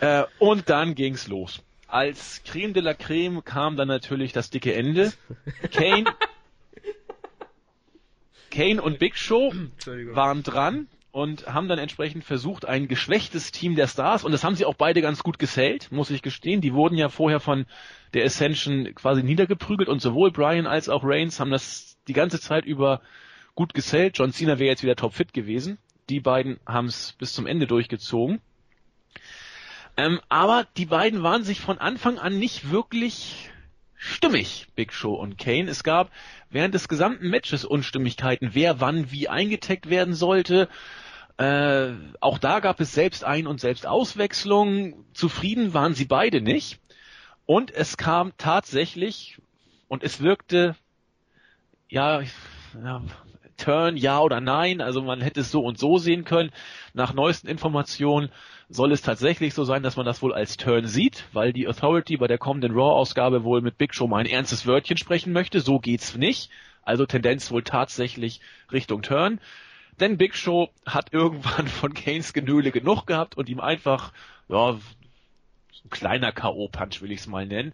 Äh, 0.00 0.24
und 0.38 0.68
dann 0.70 0.94
ging's 0.94 1.28
los. 1.28 1.60
Als 1.86 2.42
Creme 2.44 2.74
de 2.74 2.82
la 2.82 2.94
Creme 2.94 3.44
kam 3.44 3.76
dann 3.76 3.88
natürlich 3.88 4.32
das 4.32 4.50
dicke 4.50 4.74
Ende. 4.74 5.12
Kane, 5.72 6.04
Kane 8.50 8.82
und 8.82 8.98
Big 8.98 9.16
Show 9.16 9.52
waren 10.12 10.42
dran 10.42 10.88
und 11.10 11.46
haben 11.46 11.68
dann 11.68 11.78
entsprechend 11.78 12.24
versucht, 12.24 12.64
ein 12.64 12.88
geschwächtes 12.88 13.50
Team 13.50 13.74
der 13.76 13.86
Stars, 13.86 14.24
und 14.24 14.32
das 14.32 14.44
haben 14.44 14.54
sie 14.54 14.64
auch 14.64 14.74
beide 14.74 15.00
ganz 15.00 15.22
gut 15.22 15.38
gesellt, 15.38 15.90
muss 15.90 16.10
ich 16.10 16.22
gestehen. 16.22 16.60
Die 16.60 16.74
wurden 16.74 16.96
ja 16.96 17.08
vorher 17.08 17.40
von 17.40 17.66
der 18.14 18.24
Ascension 18.24 18.94
quasi 18.94 19.22
niedergeprügelt 19.22 19.88
und 19.88 20.00
sowohl 20.00 20.30
Brian 20.30 20.66
als 20.66 20.88
auch 20.88 21.02
Reigns 21.04 21.40
haben 21.40 21.50
das 21.50 21.96
die 22.08 22.12
ganze 22.12 22.40
Zeit 22.40 22.64
über 22.64 23.00
gut 23.54 23.74
gesellt. 23.74 24.18
John 24.18 24.32
Cena 24.32 24.58
wäre 24.58 24.70
jetzt 24.70 24.82
wieder 24.82 24.96
topfit 24.96 25.32
gewesen. 25.32 25.78
Die 26.08 26.20
beiden 26.20 26.58
haben 26.66 26.86
es 26.86 27.12
bis 27.18 27.32
zum 27.32 27.46
Ende 27.46 27.66
durchgezogen. 27.66 28.40
Ähm, 29.96 30.20
aber 30.28 30.66
die 30.76 30.86
beiden 30.86 31.22
waren 31.22 31.42
sich 31.42 31.60
von 31.60 31.78
Anfang 31.78 32.18
an 32.18 32.38
nicht 32.38 32.70
wirklich 32.70 33.50
stimmig, 33.98 34.68
Big 34.74 34.92
Show 34.92 35.14
und 35.14 35.36
Kane. 35.36 35.68
Es 35.68 35.82
gab 35.82 36.10
während 36.48 36.74
des 36.74 36.88
gesamten 36.88 37.28
Matches 37.28 37.64
Unstimmigkeiten, 37.64 38.50
wer 38.52 38.80
wann 38.80 39.10
wie 39.10 39.28
eingetaggt 39.28 39.90
werden 39.90 40.14
sollte. 40.14 40.68
Äh, 41.36 41.92
auch 42.20 42.38
da 42.38 42.60
gab 42.60 42.80
es 42.80 42.94
selbst 42.94 43.24
Ein- 43.24 43.46
und 43.46 43.60
selbst 43.60 43.86
Auswechslungen. 43.86 45.04
Zufrieden 45.12 45.74
waren 45.74 45.94
sie 45.94 46.06
beide 46.06 46.40
nicht. 46.40 46.80
Und 47.44 47.70
es 47.70 47.96
kam 47.96 48.32
tatsächlich, 48.38 49.40
und 49.88 50.02
es 50.02 50.20
wirkte, 50.20 50.76
ja, 51.88 52.20
ja 52.74 53.02
Turn, 53.58 53.96
ja 53.96 54.20
oder 54.20 54.40
nein. 54.40 54.80
Also 54.80 55.02
man 55.02 55.20
hätte 55.20 55.40
es 55.40 55.50
so 55.50 55.60
und 55.60 55.78
so 55.78 55.98
sehen 55.98 56.24
können. 56.24 56.50
Nach 56.94 57.12
neuesten 57.12 57.48
Informationen 57.48 58.30
soll 58.70 58.92
es 58.92 59.02
tatsächlich 59.02 59.54
so 59.54 59.64
sein, 59.64 59.82
dass 59.82 59.96
man 59.96 60.06
das 60.06 60.22
wohl 60.22 60.32
als 60.32 60.56
Turn 60.56 60.86
sieht, 60.86 61.24
weil 61.32 61.52
die 61.52 61.68
Authority 61.68 62.16
bei 62.16 62.26
der 62.26 62.38
kommenden 62.38 62.72
Raw-Ausgabe 62.72 63.44
wohl 63.44 63.60
mit 63.60 63.78
Big 63.78 63.94
Show 63.94 64.06
mal 64.06 64.18
ein 64.18 64.26
ernstes 64.26 64.66
Wörtchen 64.66 64.96
sprechen 64.96 65.32
möchte. 65.32 65.60
So 65.60 65.78
geht's 65.78 66.16
nicht. 66.16 66.50
Also 66.82 67.04
Tendenz 67.04 67.50
wohl 67.50 67.62
tatsächlich 67.62 68.40
Richtung 68.72 69.02
Turn. 69.02 69.40
Denn 70.00 70.16
Big 70.16 70.34
Show 70.34 70.70
hat 70.86 71.08
irgendwann 71.12 71.68
von 71.68 71.94
Kanes 71.94 72.32
Genöle 72.32 72.70
genug 72.70 73.06
gehabt 73.06 73.36
und 73.36 73.48
ihm 73.48 73.60
einfach, 73.60 74.12
ja, 74.48 74.70
ein 74.70 75.90
kleiner 75.90 76.32
K.O.-Punch 76.32 77.02
will 77.02 77.12
ich 77.12 77.20
es 77.20 77.26
mal 77.26 77.46
nennen, 77.46 77.72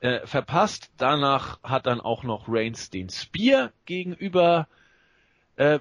äh, 0.00 0.26
verpasst. 0.26 0.90
Danach 0.96 1.62
hat 1.62 1.86
dann 1.86 2.00
auch 2.00 2.22
noch 2.22 2.44
Reigns 2.48 2.90
den 2.90 3.08
Spear 3.08 3.72
gegenüber 3.86 4.68
äh, 5.56 5.78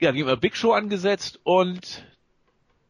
ja, 0.00 0.10
gegenüber 0.12 0.36
Big 0.36 0.56
Show 0.56 0.72
angesetzt 0.72 1.40
und 1.42 2.04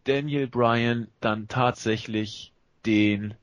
Daniel 0.04 0.46
Bryan 0.46 1.08
dann 1.20 1.48
tatsächlich 1.48 2.52
den 2.84 3.34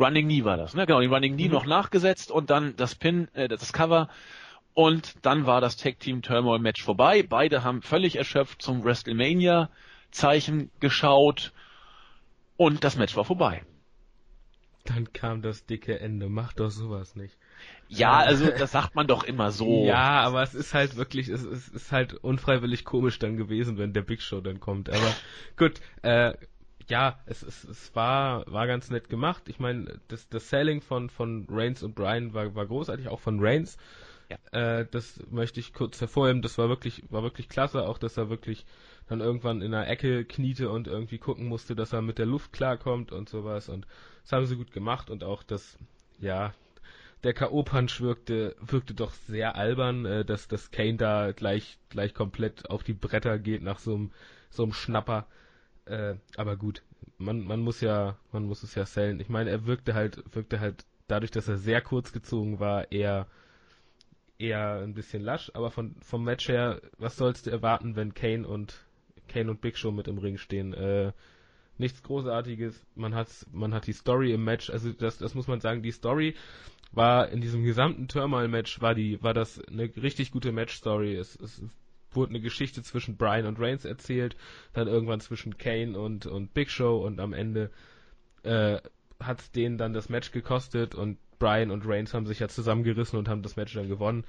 Running 0.00 0.26
Knee 0.26 0.44
war 0.44 0.56
das, 0.56 0.74
ne? 0.74 0.86
Genau, 0.86 1.00
den 1.00 1.12
Running 1.12 1.34
Knee 1.34 1.46
mhm. 1.46 1.52
noch 1.52 1.66
nachgesetzt 1.66 2.30
und 2.30 2.50
dann 2.50 2.76
das 2.76 2.94
Pin, 2.94 3.28
äh, 3.34 3.48
das 3.48 3.72
Cover 3.72 4.08
und 4.74 5.14
dann 5.22 5.46
war 5.46 5.60
das 5.60 5.76
Tag 5.76 5.98
Team 5.98 6.22
Turmoil 6.22 6.60
Match 6.60 6.84
vorbei. 6.84 7.24
Beide 7.24 7.64
haben 7.64 7.82
völlig 7.82 8.16
erschöpft 8.16 8.62
zum 8.62 8.84
WrestleMania 8.84 9.70
Zeichen 10.12 10.70
geschaut 10.78 11.52
und 12.56 12.84
das 12.84 12.96
Match 12.96 13.16
war 13.16 13.24
vorbei. 13.24 13.64
Dann 14.84 15.12
kam 15.12 15.42
das 15.42 15.66
dicke 15.66 15.98
Ende. 15.98 16.28
Mach 16.28 16.52
doch 16.52 16.70
sowas 16.70 17.16
nicht. 17.16 17.36
Ja, 17.88 18.18
also 18.18 18.50
das 18.50 18.72
sagt 18.72 18.94
man 18.94 19.06
doch 19.06 19.24
immer 19.24 19.50
so. 19.50 19.84
Ja, 19.84 20.20
aber 20.20 20.42
es 20.42 20.54
ist 20.54 20.74
halt 20.74 20.96
wirklich, 20.96 21.28
es, 21.28 21.42
es 21.42 21.68
ist 21.68 21.90
halt 21.90 22.14
unfreiwillig 22.14 22.84
komisch 22.84 23.18
dann 23.18 23.36
gewesen, 23.36 23.78
wenn 23.78 23.92
der 23.92 24.02
Big 24.02 24.20
Show 24.20 24.40
dann 24.40 24.60
kommt. 24.60 24.90
Aber 24.90 25.14
gut, 25.56 25.80
äh, 26.02 26.34
ja, 26.88 27.18
es, 27.26 27.42
es, 27.42 27.64
es 27.64 27.94
war, 27.94 28.44
war 28.50 28.66
ganz 28.66 28.90
nett 28.90 29.08
gemacht. 29.08 29.44
Ich 29.48 29.58
meine, 29.58 30.00
das, 30.08 30.28
das 30.28 30.48
Selling 30.50 30.80
von, 30.80 31.10
von 31.10 31.46
Reigns 31.48 31.82
und 31.82 31.94
Brian 31.94 32.34
war, 32.34 32.54
war 32.54 32.66
großartig, 32.66 33.08
auch 33.08 33.20
von 33.20 33.38
Reigns. 33.40 33.78
Ja. 34.28 34.80
Äh, 34.80 34.86
das 34.90 35.22
möchte 35.30 35.60
ich 35.60 35.72
kurz 35.72 36.00
hervorheben. 36.00 36.42
Das 36.42 36.58
war 36.58 36.68
wirklich, 36.68 37.04
war 37.10 37.22
wirklich 37.22 37.48
klasse, 37.48 37.86
auch 37.86 37.98
dass 37.98 38.16
er 38.16 38.28
wirklich 38.28 38.66
dann 39.08 39.20
irgendwann 39.20 39.62
in 39.62 39.70
der 39.70 39.88
Ecke 39.88 40.24
kniete 40.24 40.70
und 40.70 40.86
irgendwie 40.86 41.18
gucken 41.18 41.46
musste, 41.46 41.74
dass 41.74 41.92
er 41.92 42.02
mit 42.02 42.18
der 42.18 42.26
Luft 42.26 42.52
klarkommt 42.52 43.12
und 43.12 43.28
sowas. 43.28 43.68
Und 43.68 43.86
das 44.22 44.32
haben 44.32 44.46
sie 44.46 44.56
gut 44.56 44.72
gemacht 44.72 45.08
und 45.08 45.24
auch 45.24 45.42
das, 45.42 45.78
ja, 46.18 46.52
der 47.24 47.34
K.O.-Punch 47.34 48.00
wirkte, 48.00 48.56
wirkte 48.60 48.94
doch 48.94 49.12
sehr 49.12 49.56
albern, 49.56 50.04
äh, 50.04 50.24
dass, 50.24 50.48
dass 50.48 50.70
Kane 50.70 50.96
da 50.96 51.32
gleich, 51.32 51.78
gleich 51.88 52.14
komplett 52.14 52.70
auf 52.70 52.82
die 52.82 52.92
Bretter 52.92 53.38
geht 53.38 53.62
nach 53.62 53.78
so 53.78 53.94
einem, 53.94 54.10
so 54.50 54.62
einem 54.62 54.72
Schnapper. 54.72 55.26
Äh, 55.86 56.14
aber 56.36 56.56
gut, 56.56 56.82
man, 57.18 57.40
man 57.40 57.60
muss 57.60 57.80
ja, 57.80 58.16
man 58.32 58.44
muss 58.44 58.62
es 58.62 58.74
ja 58.74 58.86
sellen. 58.86 59.20
Ich 59.20 59.28
meine, 59.28 59.50
er 59.50 59.66
wirkte 59.66 59.94
halt, 59.94 60.22
wirkte 60.34 60.60
halt 60.60 60.84
dadurch, 61.08 61.30
dass 61.30 61.48
er 61.48 61.58
sehr 61.58 61.80
kurz 61.80 62.12
gezogen 62.12 62.60
war, 62.60 62.92
eher, 62.92 63.26
eher 64.38 64.80
ein 64.82 64.94
bisschen 64.94 65.22
lasch, 65.22 65.50
aber 65.54 65.70
von, 65.70 65.96
vom 66.00 66.22
Match 66.22 66.48
her, 66.48 66.80
was 66.98 67.16
sollst 67.16 67.46
du 67.46 67.50
erwarten, 67.50 67.96
wenn 67.96 68.14
Kane 68.14 68.46
und, 68.46 68.86
Kane 69.26 69.50
und 69.50 69.60
Big 69.60 69.76
Show 69.76 69.90
mit 69.90 70.06
im 70.06 70.18
Ring 70.18 70.38
stehen? 70.38 70.72
Äh, 70.74 71.12
nichts 71.78 72.02
Großartiges. 72.02 72.84
Man 72.94 73.14
hat, 73.14 73.28
man 73.52 73.72
hat 73.74 73.86
die 73.86 73.92
Story 73.92 74.32
im 74.32 74.44
Match, 74.44 74.70
also 74.70 74.92
das, 74.92 75.18
das 75.18 75.34
muss 75.34 75.48
man 75.48 75.60
sagen, 75.60 75.82
die 75.82 75.92
Story 75.92 76.34
war 76.92 77.28
in 77.28 77.40
diesem 77.40 77.64
gesamten 77.64 78.08
Turmoil-Match 78.08 78.80
war 78.80 78.94
die, 78.94 79.22
war 79.22 79.34
das 79.34 79.60
eine 79.66 79.90
richtig 79.96 80.30
gute 80.30 80.52
Match-Story. 80.52 81.14
Es, 81.16 81.36
es 81.36 81.62
wurde 82.12 82.30
eine 82.30 82.40
Geschichte 82.40 82.82
zwischen 82.82 83.16
Brian 83.16 83.46
und 83.46 83.60
Reigns 83.60 83.84
erzählt, 83.84 84.36
dann 84.72 84.88
irgendwann 84.88 85.20
zwischen 85.20 85.58
Kane 85.58 85.98
und, 85.98 86.26
und 86.26 86.54
Big 86.54 86.70
Show 86.70 87.04
und 87.04 87.20
am 87.20 87.32
Ende 87.32 87.70
äh, 88.42 88.80
hat 89.20 89.54
denen 89.56 89.78
dann 89.78 89.92
das 89.92 90.08
Match 90.08 90.32
gekostet 90.32 90.94
und 90.94 91.18
Brian 91.38 91.70
und 91.70 91.86
Reigns 91.86 92.14
haben 92.14 92.26
sich 92.26 92.38
ja 92.40 92.48
zusammengerissen 92.48 93.18
und 93.18 93.28
haben 93.28 93.42
das 93.42 93.56
Match 93.56 93.74
dann 93.74 93.88
gewonnen. 93.88 94.24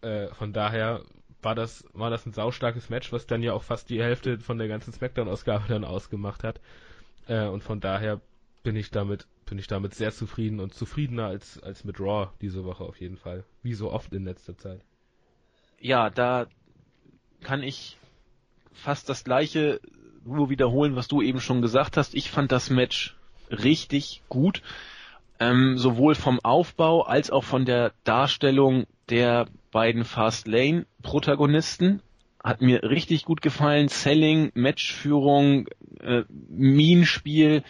Äh, 0.00 0.28
von 0.28 0.52
daher 0.52 1.02
war 1.42 1.54
das, 1.54 1.84
war 1.92 2.10
das 2.10 2.26
ein 2.26 2.32
saustarkes 2.32 2.88
Match, 2.88 3.12
was 3.12 3.26
dann 3.26 3.42
ja 3.42 3.52
auch 3.52 3.62
fast 3.62 3.90
die 3.90 4.02
Hälfte 4.02 4.38
von 4.38 4.58
der 4.58 4.68
ganzen 4.68 4.92
Smackdown-Ausgabe 4.92 5.64
dann 5.68 5.84
ausgemacht 5.84 6.42
hat. 6.42 6.60
Äh, 7.28 7.46
und 7.46 7.62
von 7.62 7.80
daher 7.80 8.20
bin 8.62 8.74
ich 8.74 8.90
damit 8.90 9.26
bin 9.48 9.58
ich 9.58 9.66
damit 9.66 9.94
sehr 9.94 10.12
zufrieden 10.12 10.60
und 10.60 10.74
zufriedener 10.74 11.26
als, 11.26 11.62
als 11.62 11.84
mit 11.84 12.00
Raw 12.00 12.28
diese 12.40 12.64
Woche 12.64 12.84
auf 12.84 13.00
jeden 13.00 13.16
Fall. 13.16 13.44
Wie 13.62 13.74
so 13.74 13.90
oft 13.90 14.12
in 14.12 14.24
letzter 14.24 14.56
Zeit. 14.56 14.80
Ja, 15.80 16.10
da 16.10 16.46
kann 17.40 17.62
ich 17.62 17.96
fast 18.72 19.08
das 19.08 19.24
gleiche 19.24 19.80
nur 20.24 20.50
wiederholen, 20.50 20.96
was 20.96 21.08
du 21.08 21.22
eben 21.22 21.40
schon 21.40 21.62
gesagt 21.62 21.96
hast. 21.96 22.14
Ich 22.14 22.30
fand 22.30 22.52
das 22.52 22.70
Match 22.70 23.16
richtig 23.50 24.22
gut. 24.28 24.62
Ähm, 25.40 25.78
sowohl 25.78 26.14
vom 26.16 26.40
Aufbau 26.40 27.02
als 27.02 27.30
auch 27.30 27.44
von 27.44 27.64
der 27.64 27.92
Darstellung 28.02 28.86
der 29.08 29.46
beiden 29.70 30.04
Fast 30.04 30.48
Lane 30.48 30.84
Protagonisten. 31.02 32.02
Hat 32.42 32.60
mir 32.60 32.82
richtig 32.82 33.24
gut 33.24 33.40
gefallen. 33.40 33.88
Selling, 33.88 34.50
Matchführung, 34.54 35.68
äh, 36.00 36.24
Minenspiel. 36.28 37.60
spiel 37.60 37.64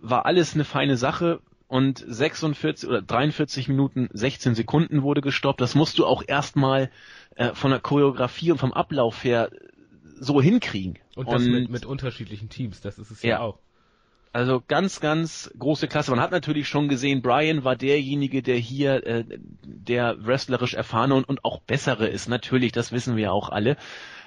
war 0.00 0.26
alles 0.26 0.54
eine 0.54 0.64
feine 0.64 0.96
Sache 0.96 1.40
und 1.68 2.04
46 2.06 2.88
oder 2.88 3.02
43 3.02 3.68
Minuten 3.68 4.08
16 4.12 4.54
Sekunden 4.54 5.02
wurde 5.02 5.20
gestoppt. 5.20 5.60
Das 5.60 5.74
musst 5.74 5.98
du 5.98 6.06
auch 6.06 6.22
erstmal 6.26 6.90
äh, 7.36 7.54
von 7.54 7.70
der 7.70 7.80
Choreografie 7.80 8.50
und 8.50 8.58
vom 8.58 8.72
Ablauf 8.72 9.22
her 9.22 9.50
so 10.18 10.42
hinkriegen. 10.42 10.98
Und 11.14 11.28
das 11.28 11.42
und, 11.42 11.52
mit, 11.52 11.70
mit 11.70 11.86
unterschiedlichen 11.86 12.48
Teams, 12.48 12.80
das 12.80 12.98
ist 12.98 13.10
es 13.10 13.22
ja, 13.22 13.30
ja 13.30 13.40
auch. 13.40 13.58
Also 14.32 14.62
ganz, 14.66 15.00
ganz 15.00 15.52
große 15.58 15.88
Klasse. 15.88 16.12
Man 16.12 16.20
hat 16.20 16.30
natürlich 16.30 16.68
schon 16.68 16.88
gesehen, 16.88 17.20
Brian 17.20 17.64
war 17.64 17.74
derjenige, 17.74 18.42
der 18.42 18.56
hier 18.56 19.04
äh, 19.04 19.24
der 19.64 20.24
wrestlerisch 20.24 20.74
erfahrene 20.74 21.16
und, 21.16 21.28
und 21.28 21.44
auch 21.44 21.60
bessere 21.60 22.06
ist. 22.06 22.28
Natürlich, 22.28 22.70
das 22.70 22.92
wissen 22.92 23.16
wir 23.16 23.24
ja 23.24 23.30
auch 23.32 23.48
alle. 23.48 23.76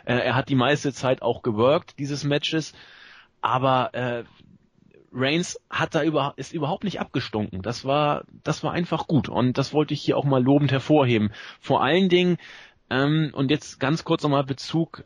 Äh, 0.05 0.15
er 0.15 0.35
hat 0.35 0.49
die 0.49 0.55
meiste 0.55 0.91
Zeit 0.91 1.21
auch 1.21 1.41
geworkt, 1.41 1.99
dieses 1.99 2.25
Matches. 2.25 2.73
Aber 3.41 3.93
äh, 3.93 4.23
Reigns 5.13 5.59
hat 5.69 5.95
da 5.95 6.03
über, 6.03 6.33
ist 6.37 6.53
überhaupt 6.53 6.83
nicht 6.83 6.99
abgestunken. 6.99 7.61
Das 7.61 7.85
war, 7.85 8.23
das 8.43 8.63
war 8.63 8.71
einfach 8.71 9.07
gut 9.07 9.29
und 9.29 9.57
das 9.57 9.73
wollte 9.73 9.93
ich 9.93 10.01
hier 10.01 10.17
auch 10.17 10.25
mal 10.25 10.43
lobend 10.43 10.71
hervorheben. 10.71 11.31
Vor 11.59 11.83
allen 11.83 12.09
Dingen, 12.09 12.37
ähm, 12.89 13.31
und 13.33 13.51
jetzt 13.51 13.79
ganz 13.79 14.03
kurz 14.03 14.23
nochmal 14.23 14.43
Bezug 14.43 15.03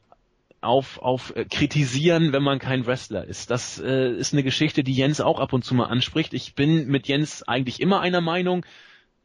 auf, 0.61 0.99
auf 0.99 1.35
äh, 1.35 1.45
kritisieren, 1.45 2.33
wenn 2.33 2.43
man 2.43 2.59
kein 2.59 2.85
Wrestler 2.85 3.25
ist. 3.25 3.51
Das 3.51 3.79
äh, 3.79 4.11
ist 4.11 4.33
eine 4.33 4.43
Geschichte, 4.43 4.83
die 4.83 4.93
Jens 4.93 5.21
auch 5.21 5.39
ab 5.39 5.53
und 5.53 5.63
zu 5.63 5.75
mal 5.75 5.85
anspricht. 5.85 6.33
Ich 6.33 6.55
bin 6.55 6.87
mit 6.87 7.07
Jens 7.07 7.43
eigentlich 7.43 7.79
immer 7.79 7.99
einer 8.01 8.21
Meinung, 8.21 8.65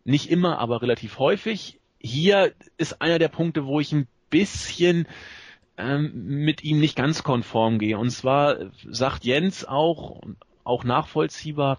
nicht 0.05 0.31
immer, 0.31 0.59
aber 0.59 0.83
relativ 0.83 1.19
häufig. 1.19 1.79
Hier 1.99 2.53
ist 2.77 3.01
einer 3.01 3.19
der 3.19 3.29
Punkte, 3.29 3.65
wo 3.67 3.81
ich 3.81 3.93
ein 3.93 4.09
bisschen 4.31 5.07
ähm, 5.77 6.13
mit 6.45 6.65
ihm 6.65 6.81
nicht 6.81 6.97
ganz 6.97 7.23
konform 7.23 7.79
gehe. 7.79 7.99
Und 7.99 8.11
zwar 8.11 8.57
sagt 8.89 9.25
Jens 9.25 9.65
auch, 9.65 10.21
auch 10.65 10.85
nachvollziehbar. 10.85 11.79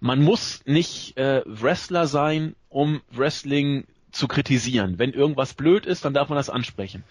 Man 0.00 0.22
muss 0.22 0.62
nicht 0.66 1.16
äh, 1.16 1.42
Wrestler 1.46 2.06
sein, 2.06 2.56
um 2.68 3.02
Wrestling 3.10 3.86
zu 4.10 4.26
kritisieren. 4.28 4.98
Wenn 4.98 5.12
irgendwas 5.12 5.54
blöd 5.54 5.86
ist, 5.86 6.04
dann 6.04 6.14
darf 6.14 6.28
man 6.28 6.36
das 6.36 6.50
ansprechen. 6.50 7.04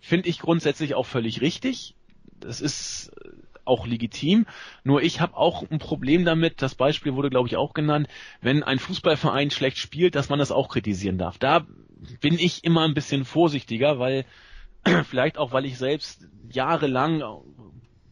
Finde 0.00 0.28
ich 0.28 0.40
grundsätzlich 0.40 0.94
auch 0.94 1.06
völlig 1.06 1.40
richtig. 1.40 1.94
Das 2.40 2.60
ist 2.60 3.12
auch 3.64 3.86
legitim. 3.86 4.46
Nur 4.82 5.02
ich 5.02 5.20
habe 5.20 5.36
auch 5.36 5.70
ein 5.70 5.78
Problem 5.78 6.24
damit, 6.24 6.62
das 6.62 6.74
Beispiel 6.74 7.14
wurde 7.14 7.30
glaube 7.30 7.48
ich 7.48 7.56
auch 7.56 7.74
genannt, 7.74 8.08
wenn 8.40 8.64
ein 8.64 8.80
Fußballverein 8.80 9.50
schlecht 9.50 9.78
spielt, 9.78 10.16
dass 10.16 10.28
man 10.28 10.40
das 10.40 10.50
auch 10.50 10.68
kritisieren 10.68 11.18
darf. 11.18 11.38
Da 11.38 11.66
bin 12.20 12.38
ich 12.38 12.64
immer 12.64 12.82
ein 12.82 12.94
bisschen 12.94 13.24
vorsichtiger, 13.24 13.98
weil 13.98 14.24
vielleicht 15.08 15.38
auch, 15.38 15.52
weil 15.52 15.64
ich 15.64 15.78
selbst 15.78 16.26
jahrelang 16.50 17.22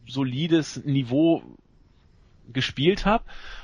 solides 0.07 0.83
Niveau 0.85 1.43
gespielt 2.53 3.05
habe 3.05 3.23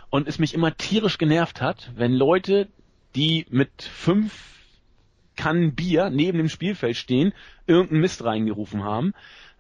und 0.09 0.27
es 0.27 0.39
mich 0.39 0.53
immer 0.53 0.75
tierisch 0.75 1.17
genervt 1.17 1.61
hat, 1.61 1.91
wenn 1.95 2.13
Leute, 2.13 2.67
die 3.15 3.45
mit 3.49 3.81
fünf 3.81 4.57
Kannen 5.35 5.75
Bier 5.75 6.09
neben 6.09 6.37
dem 6.37 6.49
Spielfeld 6.49 6.97
stehen, 6.97 7.33
irgendeinen 7.67 8.01
Mist 8.01 8.23
reingerufen 8.23 8.83
haben. 8.83 9.13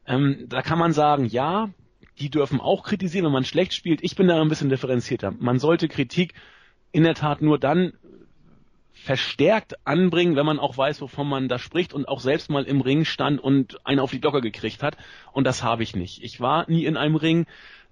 Ähm, 0.05 0.45
da 0.47 0.61
kann 0.61 0.79
man 0.79 0.93
sagen, 0.93 1.25
ja, 1.25 1.69
die 2.19 2.29
dürfen 2.29 2.59
auch 2.59 2.83
kritisieren, 2.83 3.25
wenn 3.25 3.33
man 3.33 3.45
schlecht 3.45 3.73
spielt. 3.73 4.03
Ich 4.03 4.15
bin 4.15 4.27
da 4.27 4.41
ein 4.41 4.49
bisschen 4.49 4.69
differenzierter. 4.69 5.31
Man 5.37 5.59
sollte 5.59 5.87
Kritik 5.87 6.33
in 6.91 7.03
der 7.03 7.13
Tat 7.13 7.41
nur 7.41 7.59
dann 7.59 7.93
verstärkt 8.93 9.75
anbringen, 9.85 10.35
wenn 10.35 10.45
man 10.45 10.59
auch 10.59 10.77
weiß, 10.77 11.01
wovon 11.01 11.29
man 11.29 11.47
da 11.47 11.59
spricht 11.59 11.93
und 11.93 12.07
auch 12.07 12.19
selbst 12.19 12.49
mal 12.49 12.63
im 12.63 12.81
Ring 12.81 13.05
stand 13.05 13.39
und 13.39 13.85
einen 13.85 13.99
auf 13.99 14.11
die 14.11 14.19
Glocke 14.19 14.41
gekriegt 14.41 14.81
hat. 14.81 14.97
Und 15.31 15.45
das 15.45 15.63
habe 15.63 15.83
ich 15.83 15.95
nicht. 15.95 16.23
Ich 16.23 16.41
war 16.41 16.69
nie 16.69 16.85
in 16.85 16.97
einem 16.97 17.15
Ring 17.15 17.45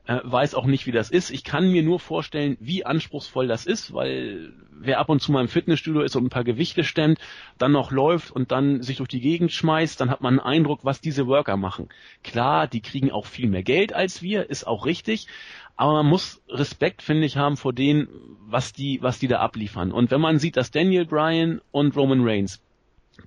äh, 0.07 0.19
weiß 0.23 0.55
auch 0.55 0.65
nicht, 0.65 0.85
wie 0.85 0.91
das 0.91 1.09
ist. 1.09 1.31
Ich 1.31 1.43
kann 1.43 1.71
mir 1.71 1.83
nur 1.83 1.99
vorstellen, 1.99 2.57
wie 2.59 2.85
anspruchsvoll 2.85 3.47
das 3.47 3.65
ist, 3.65 3.93
weil 3.93 4.53
wer 4.71 4.99
ab 4.99 5.09
und 5.09 5.21
zu 5.21 5.31
mal 5.31 5.41
im 5.41 5.47
Fitnessstudio 5.47 6.01
ist 6.01 6.15
und 6.15 6.25
ein 6.25 6.29
paar 6.29 6.43
Gewichte 6.43 6.83
stemmt, 6.83 7.19
dann 7.57 7.71
noch 7.71 7.91
läuft 7.91 8.31
und 8.31 8.51
dann 8.51 8.81
sich 8.81 8.97
durch 8.97 9.09
die 9.09 9.21
Gegend 9.21 9.51
schmeißt, 9.51 9.99
dann 9.99 10.09
hat 10.09 10.21
man 10.21 10.39
einen 10.39 10.57
Eindruck, 10.57 10.81
was 10.83 11.01
diese 11.01 11.27
Worker 11.27 11.57
machen. 11.57 11.89
Klar, 12.23 12.67
die 12.67 12.81
kriegen 12.81 13.11
auch 13.11 13.25
viel 13.25 13.47
mehr 13.47 13.63
Geld 13.63 13.93
als 13.93 14.21
wir, 14.21 14.49
ist 14.49 14.67
auch 14.67 14.85
richtig, 14.85 15.27
aber 15.75 15.93
man 15.93 16.05
muss 16.07 16.41
Respekt, 16.49 17.01
finde 17.01 17.25
ich, 17.25 17.37
haben 17.37 17.57
vor 17.57 17.73
denen, 17.73 18.07
was 18.47 18.73
die, 18.73 19.01
was 19.01 19.19
die 19.19 19.27
da 19.27 19.39
abliefern. 19.39 19.91
Und 19.91 20.11
wenn 20.11 20.21
man 20.21 20.39
sieht, 20.39 20.57
dass 20.57 20.71
Daniel 20.71 21.05
Bryan 21.05 21.61
und 21.71 21.95
Roman 21.97 22.21
Reigns 22.23 22.61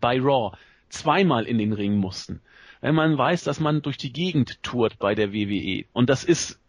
bei 0.01 0.21
Raw 0.21 0.57
zweimal 0.89 1.45
in 1.45 1.59
den 1.59 1.73
Ring 1.73 1.97
mussten, 1.97 2.41
wenn 2.81 2.95
man 2.95 3.19
weiß, 3.19 3.45
dass 3.45 3.61
man 3.61 3.83
durch 3.83 3.97
die 3.97 4.13
Gegend 4.13 4.63
tourt 4.63 4.99
bei 4.99 5.15
der 5.15 5.33
WWE 5.33 5.85
und 5.93 6.09
das 6.09 6.25
ist 6.25 6.61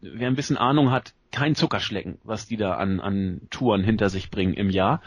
wer 0.00 0.28
ein 0.28 0.36
bisschen 0.36 0.56
Ahnung 0.56 0.90
hat, 0.90 1.14
kein 1.32 1.54
Zuckerschlecken, 1.54 2.18
was 2.24 2.46
die 2.46 2.56
da 2.56 2.74
an, 2.74 3.00
an 3.00 3.42
Touren 3.50 3.84
hinter 3.84 4.08
sich 4.08 4.30
bringen 4.30 4.54
im 4.54 4.70
Jahr. 4.70 5.02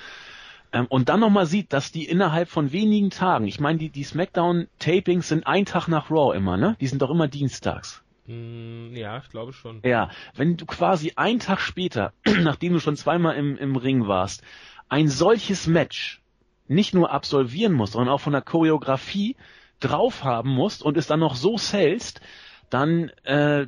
Ähm, 0.72 0.86
und 0.88 1.10
dann 1.10 1.20
nochmal 1.20 1.46
sieht, 1.46 1.74
dass 1.74 1.92
die 1.92 2.06
innerhalb 2.06 2.50
von 2.50 2.72
wenigen 2.72 3.10
Tagen, 3.10 3.48
ich 3.48 3.60
meine, 3.60 3.80
die, 3.80 3.90
die 3.90 4.04
Smackdown-Tapings 4.04 5.28
sind 5.28 5.48
ein 5.48 5.66
Tag 5.66 5.88
nach 5.88 6.12
Raw 6.12 6.36
immer, 6.36 6.58
ne? 6.58 6.76
Die 6.80 6.88
sind 6.88 7.02
doch 7.02 7.10
immer 7.10 7.28
dienstags. 7.28 8.04
Mm, 8.28 8.96
ja, 8.96 9.18
ich 9.18 9.30
glaube 9.30 9.54
schon. 9.54 9.82
Ja, 9.84 10.12
wenn 10.36 10.58
du 10.58 10.66
quasi 10.66 11.14
einen 11.16 11.40
Tag 11.40 11.60
später, 11.60 12.14
nachdem 12.42 12.74
du 12.74 12.80
schon 12.80 12.96
zweimal 12.96 13.36
im, 13.36 13.58
im 13.58 13.76
Ring 13.76 14.08
warst, 14.08 14.44
ein 14.88 15.08
solches 15.08 15.66
Match 15.66 16.22
nicht 16.68 16.94
nur 16.94 17.12
absolvieren 17.12 17.74
musst, 17.74 17.94
sondern 17.94 18.14
auch 18.14 18.22
von 18.22 18.34
der 18.34 18.44
Choreografie 18.44 19.36
drauf 19.80 20.24
haben 20.24 20.52
musst 20.52 20.84
und 20.84 20.98
es 20.98 21.08
dann 21.08 21.20
noch 21.20 21.36
so 21.36 21.58
sellst, 21.58 22.22
dann 22.70 23.10
äh, 23.24 23.66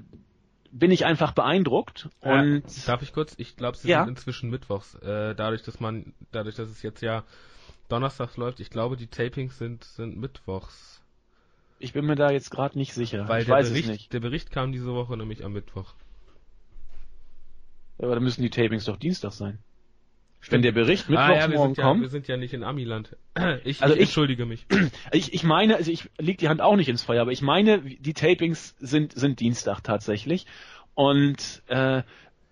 bin 0.71 0.91
ich 0.91 1.05
einfach 1.05 1.33
beeindruckt. 1.33 2.09
Und 2.21 2.63
ja, 2.65 2.83
darf 2.85 3.01
ich 3.01 3.13
kurz? 3.13 3.33
Ich 3.37 3.55
glaube, 3.55 3.77
sie 3.77 3.89
ja. 3.89 4.05
sind 4.05 4.17
inzwischen 4.17 4.49
mittwochs. 4.49 4.95
Äh, 4.95 5.35
dadurch, 5.35 5.63
dass 5.63 5.79
man, 5.79 6.13
dadurch, 6.31 6.55
dass 6.55 6.69
es 6.69 6.81
jetzt 6.81 7.01
ja 7.01 7.23
donnerstags 7.89 8.37
läuft, 8.37 8.59
ich 8.59 8.69
glaube, 8.69 8.95
die 8.95 9.07
Tapings 9.07 9.57
sind 9.57 9.83
sind 9.83 10.17
mittwochs. 10.17 11.01
Ich 11.79 11.93
bin 11.93 12.05
mir 12.05 12.15
da 12.15 12.31
jetzt 12.31 12.51
gerade 12.51 12.77
nicht 12.77 12.93
sicher. 12.93 13.27
Weil 13.27 13.41
ich 13.41 13.47
der 13.47 13.63
Bericht, 13.63 14.13
der 14.13 14.19
Bericht 14.19 14.51
kam 14.51 14.71
diese 14.71 14.93
Woche 14.93 15.17
nämlich 15.17 15.43
am 15.43 15.53
Mittwoch. 15.53 15.93
Aber 17.97 18.15
dann 18.15 18.23
müssen 18.23 18.41
die 18.41 18.49
Tapings 18.49 18.85
doch 18.85 18.97
Dienstag 18.97 19.33
sein. 19.33 19.59
Wenn 20.49 20.61
der 20.63 20.71
Bericht 20.71 21.09
Mittwochs 21.09 21.29
ah, 21.29 21.35
ja, 21.35 21.47
morgen 21.47 21.75
ja, 21.75 21.83
kommt. 21.83 22.01
Wir 22.01 22.09
sind 22.09 22.27
ja 22.27 22.35
nicht 22.35 22.53
in 22.53 22.63
Amiland. 22.63 23.15
Ich, 23.63 23.81
also 23.81 23.93
ich, 23.93 24.01
ich 24.01 24.07
entschuldige 24.07 24.45
mich. 24.45 24.65
Ich, 25.11 25.33
ich 25.33 25.43
meine, 25.43 25.75
also 25.75 25.91
ich 25.91 26.09
leg 26.17 26.37
die 26.39 26.49
Hand 26.49 26.61
auch 26.61 26.75
nicht 26.75 26.89
ins 26.89 27.03
Feuer, 27.03 27.21
aber 27.21 27.31
ich 27.31 27.41
meine, 27.41 27.79
die 27.81 28.13
Tapings 28.13 28.75
sind, 28.79 29.13
sind 29.13 29.39
Dienstag 29.39 29.81
tatsächlich. 29.81 30.47
Und 30.95 31.61
äh, 31.67 32.03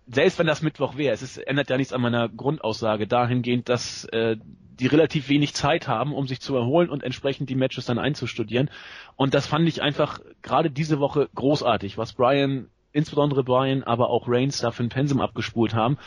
selbst 0.07 0.40
wenn 0.40 0.48
das 0.48 0.61
Mittwoch 0.61 0.98
wäre, 0.98 1.14
es 1.14 1.22
ist, 1.22 1.38
ändert 1.38 1.70
ja 1.70 1.78
nichts 1.78 1.94
an 1.94 2.02
meiner 2.02 2.30
Grundaussage 2.30 3.07
dahingehend, 3.07 3.70
dass 3.70 4.06
äh, 4.06 4.38
die 4.80 4.88
relativ 4.88 5.30
wenig 5.30 5.53
Zeit 5.53 5.88
haben, 5.88 6.14
um 6.14 6.28
sich 6.28 6.40
zu 6.40 6.56
erholen 6.56 6.90
und 6.90 7.03
entsprechend 7.03 7.49
die 7.49 7.56
Matches 7.56 7.86
dann 7.86 7.99
einzustudieren. 7.99 8.70
Und 9.16 9.34
das 9.34 9.45
fand 9.45 9.68
ich 9.68 9.82
einfach 9.82 10.20
gerade 10.41 10.72
diese 10.72 10.99
Woche 10.99 11.30
großartig, 11.36 11.98
was 11.98 12.14
Brian, 12.14 12.70
insbesondere 12.91 13.44
Brian, 13.44 13.84
aber 13.84 14.10
auch 14.10 14.28
Reigns 14.28 14.60
da 14.60 14.72
für 14.72 14.84
ein 14.84 14.90
Pensum 14.90 15.22
abgespult 15.22 15.74
haben. 15.74 15.98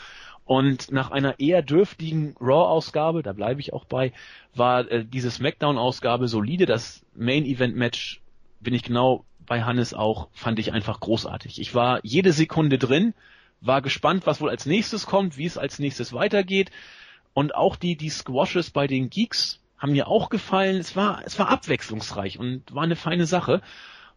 Und 0.45 0.91
nach 0.91 1.11
einer 1.11 1.39
eher 1.39 1.63
dürftigen 1.63 2.35
Raw-Ausgabe, 2.41 3.23
da 3.23 3.33
bleibe 3.33 3.61
ich 3.61 3.73
auch 3.73 3.85
bei, 3.85 4.13
war 4.55 4.91
äh, 4.91 5.05
diese 5.05 5.31
SmackDown-Ausgabe 5.31 6.29
solide. 6.29 6.67
Das 6.67 7.05
Main-Event-Match 7.15 8.21
bin 8.61 8.75
ich 8.75 8.83
genau 8.83 9.25
bei 9.47 9.63
Hannes 9.63 9.95
auch, 9.95 10.29
fand 10.33 10.59
ich 10.59 10.73
einfach 10.73 11.01
großartig. 11.01 11.61
Ich 11.61 11.75
war 11.75 12.01
jede 12.03 12.33
Sekunde 12.33 12.79
drin, 12.79 13.15
war 13.61 13.83
gespannt, 13.83 14.27
was 14.27 14.41
wohl 14.41 14.51
als 14.51 14.67
nächstes 14.67 15.07
kommt, 15.07 15.37
wie 15.37 15.47
es 15.47 15.59
als 15.59 15.79
nächstes 15.79 16.13
weitergeht. 16.13 16.71
Und 17.35 17.55
auch 17.55 17.77
die, 17.77 17.97
die 17.97 18.11
Squashes 18.11 18.71
bei 18.71 18.87
den 18.87 19.11
Geeks 19.11 19.61
haben 19.79 19.93
mir 19.93 20.09
auch 20.09 20.29
gefallen. 20.29 20.77
Es 20.77 20.97
war, 20.97 21.23
es 21.25 21.39
war 21.39 21.49
abwechslungsreich 21.49 22.39
und 22.39 22.75
war 22.75 22.83
eine 22.83 22.97
feine 22.97 23.27
Sache. 23.27 23.63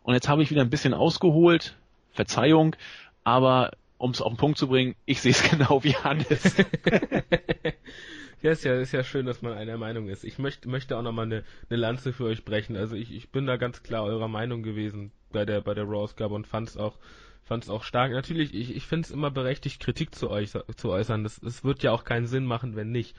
Und 0.03 0.14
jetzt 0.14 0.27
habe 0.27 0.43
ich 0.43 0.52
wieder 0.52 0.61
ein 0.61 0.69
bisschen 0.69 0.93
ausgeholt. 0.93 1.76
Verzeihung. 2.11 2.76
Aber 3.23 3.72
um 3.97 4.11
es 4.11 4.22
auf 4.22 4.34
den 4.34 4.38
Punkt 4.38 4.57
zu 4.57 4.67
bringen, 4.67 4.95
ich 5.05 5.22
sehe 5.22 5.31
es 5.31 5.43
genau 5.49 5.84
wie 5.84 5.95
Hannes. 5.95 6.55
ja, 8.41 8.51
ist 8.51 8.63
ja, 8.63 8.80
ist 8.80 8.91
ja 8.91 9.03
schön, 9.03 9.26
dass 9.26 9.41
man 9.41 9.53
einer 9.53 9.77
Meinung 9.77 10.09
ist. 10.09 10.23
Ich 10.23 10.38
möchte, 10.38 10.69
möchte 10.69 10.97
auch 10.97 11.01
nochmal 11.01 11.26
eine, 11.26 11.43
eine 11.69 11.80
Lanze 11.80 12.13
für 12.13 12.26
euch 12.26 12.45
brechen. 12.45 12.76
Also 12.76 12.95
ich, 12.95 13.13
ich 13.13 13.30
bin 13.31 13.45
da 13.45 13.57
ganz 13.57 13.84
klar 13.84 14.03
eurer 14.03 14.27
Meinung 14.27 14.63
gewesen 14.63 15.11
bei 15.31 15.45
der, 15.45 15.61
bei 15.61 15.73
der 15.73 15.85
Raw-Ausgabe 15.85 16.34
und 16.34 16.47
fand 16.47 16.69
es 16.69 16.77
auch, 16.77 16.97
fand's 17.43 17.69
auch 17.69 17.84
stark. 17.84 18.11
Natürlich, 18.11 18.53
ich, 18.53 18.76
ich 18.76 18.85
finde 18.85 19.05
es 19.05 19.11
immer 19.11 19.31
berechtigt, 19.31 19.81
Kritik 19.81 20.13
zu, 20.13 20.30
euch, 20.30 20.51
zu 20.51 20.89
äußern. 20.89 21.23
Das, 21.23 21.39
das 21.39 21.63
wird 21.63 21.84
ja 21.84 21.91
auch 21.91 22.03
keinen 22.03 22.27
Sinn 22.27 22.45
machen, 22.45 22.76
wenn 22.76 22.91
nicht. 22.91 23.15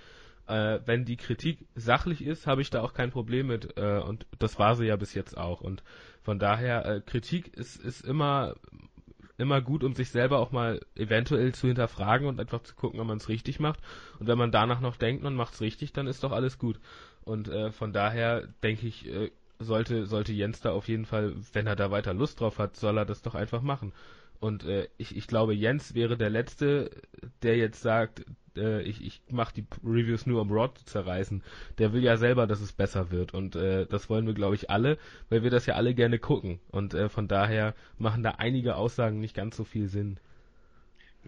Äh, 0.47 0.81
wenn 0.85 1.05
die 1.05 1.17
Kritik 1.17 1.67
sachlich 1.75 2.25
ist, 2.25 2.47
habe 2.47 2.63
ich 2.63 2.71
da 2.71 2.83
auch 2.83 2.95
kein 2.95 3.11
Problem 3.11 3.49
mit. 3.49 3.77
Äh, 3.77 3.99
und 3.99 4.27
das 4.39 4.59
war 4.59 4.77
sie 4.77 4.87
ja 4.87 4.97
bis 4.97 5.15
jetzt 5.15 5.37
auch. 5.37 5.61
Und 5.61 5.83
von 6.23 6.39
daher, 6.39 6.87
äh, 6.87 7.01
Kritik 7.01 7.49
ist, 7.57 7.77
ist 7.77 8.03
immer 8.03 8.55
immer 9.39 9.61
gut, 9.61 9.85
um 9.85 9.95
sich 9.95 10.11
selber 10.11 10.39
auch 10.39 10.51
mal 10.51 10.81
eventuell 10.95 11.55
zu 11.55 11.67
hinterfragen 11.67 12.27
und 12.27 12.41
einfach 12.41 12.63
zu 12.63 12.75
gucken, 12.75 13.01
ob 13.01 13.07
man 13.07 13.19
es 13.19 13.29
richtig 13.29 13.61
macht. 13.61 13.81
Und 14.19 14.27
wenn 14.27 14.39
man 14.39 14.51
danach 14.51 14.81
noch 14.81 14.97
denkt, 14.97 15.23
man 15.23 15.35
macht 15.35 15.55
es 15.55 15.61
richtig, 15.61 15.93
dann 15.93 16.07
ist 16.07 16.25
doch 16.25 16.33
alles 16.33 16.59
gut. 16.59 16.81
Und 17.25 17.49
äh, 17.49 17.73
von 17.73 17.93
daher 17.93 18.49
denke 18.63 18.87
ich, 18.87 19.07
äh, 19.07 19.31
sollte, 19.59 20.07
sollte 20.07 20.33
Jens 20.33 20.61
da 20.61 20.73
auf 20.73 20.89
jeden 20.89 21.07
Fall, 21.07 21.35
wenn 21.53 21.67
er 21.67 21.77
da 21.77 21.91
weiter 21.91 22.15
Lust 22.15 22.41
drauf 22.41 22.59
hat, 22.59 22.77
soll 22.77 22.99
er 22.99 23.05
das 23.05 23.23
doch 23.23 23.35
einfach 23.35 23.63
machen. 23.63 23.93
Und 24.39 24.65
äh, 24.65 24.89
ich, 24.99 25.17
ich 25.17 25.27
glaube, 25.27 25.55
Jens 25.55 25.95
wäre 25.95 26.17
der 26.17 26.31
Letzte, 26.31 26.91
der 27.43 27.57
jetzt 27.57 27.81
sagt, 27.83 28.25
äh, 28.57 28.83
ich, 28.83 29.05
ich 29.05 29.21
mache 29.31 29.55
die 29.55 29.67
Reviews 29.85 30.27
nur, 30.27 30.41
um 30.41 30.51
Rod 30.51 30.79
zu 30.79 30.85
zerreißen. 30.85 31.43
Der 31.79 31.93
will 31.93 32.03
ja 32.03 32.17
selber, 32.17 32.47
dass 32.47 32.61
es 32.61 32.73
besser 32.73 33.11
wird. 33.11 33.35
Und 33.35 33.57
äh, 33.57 33.87
das 33.87 34.09
wollen 34.11 34.27
wir, 34.27 34.35
glaube 34.35 34.55
ich, 34.55 34.71
alle, 34.71 34.99
weil 35.29 35.43
wir 35.43 35.51
das 35.51 35.67
ja 35.67 35.75
alle 35.75 35.95
gerne 35.95 36.19
gucken. 36.19 36.61
Und 36.71 36.95
äh, 36.95 37.09
von 37.09 37.29
daher 37.29 37.75
machen 37.99 38.23
da 38.23 38.33
einige 38.39 38.77
Aussagen 38.77 39.21
nicht 39.21 39.35
ganz 39.35 39.57
so 39.57 39.65
viel 39.65 39.89
Sinn. 39.89 40.19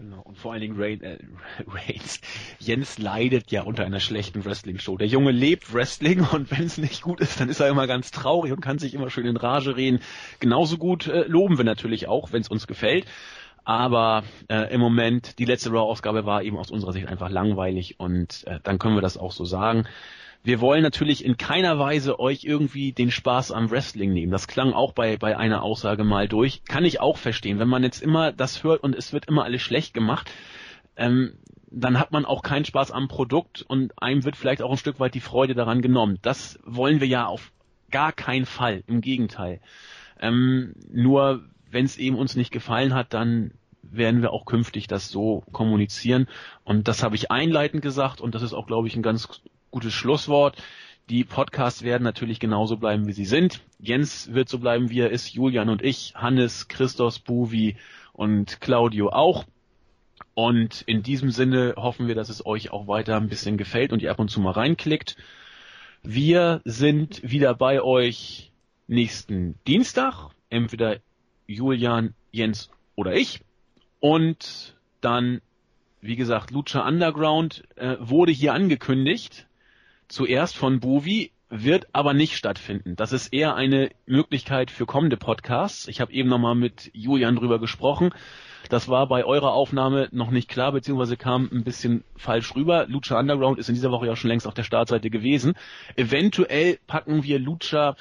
Genau, 0.01 0.21
und 0.23 0.39
vor 0.39 0.53
allen 0.53 0.61
Dingen 0.61 0.81
Rain, 0.81 1.03
äh, 1.03 1.19
Reigns. 1.67 2.21
Jens 2.61 2.99
leidet 2.99 3.51
ja 3.51 3.63
unter 3.63 3.85
einer 3.85 3.99
schlechten 3.99 4.45
Wrestling-Show. 4.45 4.97
Der 4.97 5.09
Junge 5.09 5.33
lebt 5.33 5.73
Wrestling 5.75 6.21
und 6.21 6.51
wenn 6.53 6.67
es 6.67 6.79
nicht 6.79 7.03
gut 7.03 7.21
ist, 7.21 7.41
dann 7.41 7.49
ist 7.49 7.59
er 7.59 7.69
immer 7.69 7.89
ganz 7.89 8.13
traurig 8.13 8.53
und 8.53 8.61
kann 8.61 8.79
sich 8.79 8.95
immer 8.95 9.11
schön 9.11 9.27
in 9.27 9.37
Rage 9.37 9.77
reden. 9.77 10.01
Genauso 10.39 10.79
gut 10.79 11.09
äh, 11.09 11.25
loben 11.27 11.59
wir 11.59 11.65
natürlich 11.65 12.07
auch, 12.07 12.33
wenn 12.33 12.43
es 12.43 12.49
uns 12.49 12.69
gefällt. 12.69 13.07
Aber 13.69 14.25
äh, 14.49 14.73
im 14.73 14.81
Moment, 14.81 15.39
die 15.39 15.45
letzte 15.45 15.69
Raw-Ausgabe 15.69 16.25
war 16.25 16.43
eben 16.43 16.57
aus 16.57 16.71
unserer 16.71 16.95
Sicht 16.95 17.07
einfach 17.07 17.29
langweilig 17.29 18.01
und 18.01 18.47
äh, 18.47 18.61
dann 18.63 18.79
können 18.79 18.95
wir 18.95 19.03
das 19.03 19.19
auch 19.19 19.31
so 19.31 19.45
sagen. 19.45 19.87
Wir 20.43 20.63
wollen 20.63 20.83
natürlich 20.83 21.23
in 21.23 21.37
keiner 21.37 21.79
Weise 21.79 22.19
euch 22.19 22.45
irgendwie 22.45 22.93
den 22.93 23.11
Spaß 23.11 23.53
am 23.53 23.71
Wrestling 23.71 24.15
nehmen. 24.15 24.33
Das 24.33 24.49
klang 24.49 24.73
auch 24.73 24.93
bei, 24.93 25.19
bei 25.19 25.37
einer 25.37 25.63
Aussage 25.63 26.03
mal 26.03 26.29
durch. 26.29 26.65
Kann 26.65 26.87
ich 26.87 27.01
auch 27.01 27.19
verstehen. 27.19 27.59
Wenn 27.59 27.69
man 27.69 27.83
jetzt 27.83 28.01
immer 28.01 28.33
das 28.33 28.65
hört 28.65 28.83
und 28.83 28.95
es 28.95 29.13
wird 29.13 29.27
immer 29.27 29.45
alles 29.45 29.61
schlecht 29.61 29.93
gemacht, 29.93 30.31
ähm, 30.97 31.35
dann 31.71 32.01
hat 32.01 32.11
man 32.11 32.25
auch 32.25 32.43
keinen 32.43 32.65
Spaß 32.65 32.91
am 32.91 33.09
Produkt 33.09 33.67
und 33.69 33.93
einem 34.03 34.25
wird 34.25 34.37
vielleicht 34.37 34.63
auch 34.63 34.71
ein 34.71 34.79
Stück 34.79 34.99
weit 34.99 35.13
die 35.13 35.21
Freude 35.21 35.53
daran 35.53 35.83
genommen. 35.83 36.19
Das 36.23 36.59
wollen 36.65 37.03
wir 37.03 37.07
ja 37.07 37.27
auf 37.27 37.53
gar 37.91 38.13
keinen 38.13 38.47
Fall. 38.47 38.83
Im 38.87 39.03
Gegenteil. 39.03 39.61
Ähm, 40.21 40.73
nur 40.91 41.45
wenn 41.71 41.85
es 41.85 41.99
eben 41.99 42.17
uns 42.17 42.37
nicht 42.37 42.51
gefallen 42.51 42.95
hat, 42.95 43.15
dann 43.15 43.53
werden 43.83 44.23
wir 44.23 44.33
auch 44.33 44.45
künftig 44.45 44.87
das 44.87 45.09
so 45.09 45.45
kommunizieren. 45.53 46.29
Und 46.65 46.89
das 46.89 47.03
habe 47.03 47.17
ich 47.17 47.31
einleitend 47.31 47.83
gesagt 47.83 48.21
und 48.21 48.35
das 48.35 48.43
ist 48.43 48.53
auch, 48.53 48.67
glaube 48.67 48.89
ich, 48.89 48.97
ein 48.97 49.03
ganz 49.03 49.43
gutes 49.71 49.93
Schlusswort. 49.93 50.63
Die 51.09 51.25
Podcasts 51.25 51.83
werden 51.83 52.05
natürlich 52.05 52.39
genauso 52.39 52.77
bleiben, 52.77 53.07
wie 53.07 53.13
sie 53.13 53.25
sind. 53.25 53.63
Jens 53.79 54.33
wird 54.35 54.49
so 54.49 54.59
bleiben, 54.59 54.91
wie 54.91 55.01
er 55.01 55.11
ist, 55.11 55.33
Julian 55.33 55.71
und 55.71 55.83
ich, 55.83 56.15
Hannes, 56.15 56.69
Christos, 56.69 57.19
Buvi 57.19 57.77
und 58.13 58.61
Claudio 58.61 59.11
auch. 59.11 59.45
Und 60.35 60.83
in 60.83 61.03
diesem 61.03 61.31
Sinne 61.31 61.75
hoffen 61.77 62.09
wir, 62.09 62.15
dass 62.15 62.29
es 62.29 62.45
euch 62.45 62.71
auch 62.71 62.87
weiter 62.87 63.17
ein 63.17 63.29
bisschen 63.29 63.57
gefällt 63.57 63.93
und 63.93 64.03
ihr 64.03 64.11
ab 64.11 64.19
und 64.19 64.31
zu 64.31 64.41
mal 64.41 64.53
reinklickt. 64.53 65.17
Wir 66.03 66.61
sind 66.65 67.23
wieder 67.29 67.55
bei 67.55 67.83
euch 67.83 68.53
nächsten 68.87 69.59
Dienstag. 69.67 70.31
Entweder 70.51 70.99
Julian, 71.49 72.15
Jens 72.31 72.71
oder 72.95 73.15
ich. 73.15 73.41
Und 73.99 74.77
dann, 75.01 75.41
wie 76.01 76.15
gesagt, 76.15 76.53
Lucha 76.53 76.87
Underground 76.87 77.65
äh, 77.75 77.97
wurde 77.99 78.31
hier 78.31 78.55
angekündigt. 78.55 79.49
Zuerst 80.07 80.57
von 80.57 80.79
Bovi, 80.79 81.33
wird 81.51 81.87
aber 81.93 82.13
nicht 82.15 82.37
stattfinden. 82.37 82.95
Das 82.97 83.13
ist 83.13 83.33
eher 83.33 83.55
eine 83.55 83.91
Möglichkeit 84.07 84.71
für 84.71 84.87
kommende 84.87 85.17
Podcasts. 85.17 85.89
Ich 85.89 86.01
habe 86.01 86.13
eben 86.13 86.29
nochmal 86.29 86.55
mit 86.55 86.91
Julian 86.93 87.37
drüber 87.37 87.59
gesprochen. 87.59 88.11
Das 88.69 88.89
war 88.89 89.09
bei 89.09 89.25
eurer 89.25 89.53
Aufnahme 89.53 90.09
noch 90.13 90.31
nicht 90.31 90.49
klar, 90.49 90.73
beziehungsweise 90.73 91.17
kam 91.17 91.49
ein 91.51 91.65
bisschen 91.65 92.05
falsch 92.17 92.55
rüber. 92.55 92.87
Lucha 92.87 93.19
Underground 93.19 93.59
ist 93.59 93.69
in 93.69 93.75
dieser 93.75 93.91
Woche 93.91 94.07
ja 94.07 94.17
schon 94.17 94.29
längst 94.29 94.47
auf 94.47 94.55
der 94.55 94.63
Startseite 94.63 95.09
gewesen. 95.09 95.55
Eventuell 95.97 96.79
packen 96.87 97.23
wir 97.23 97.39
Lucha 97.39 97.97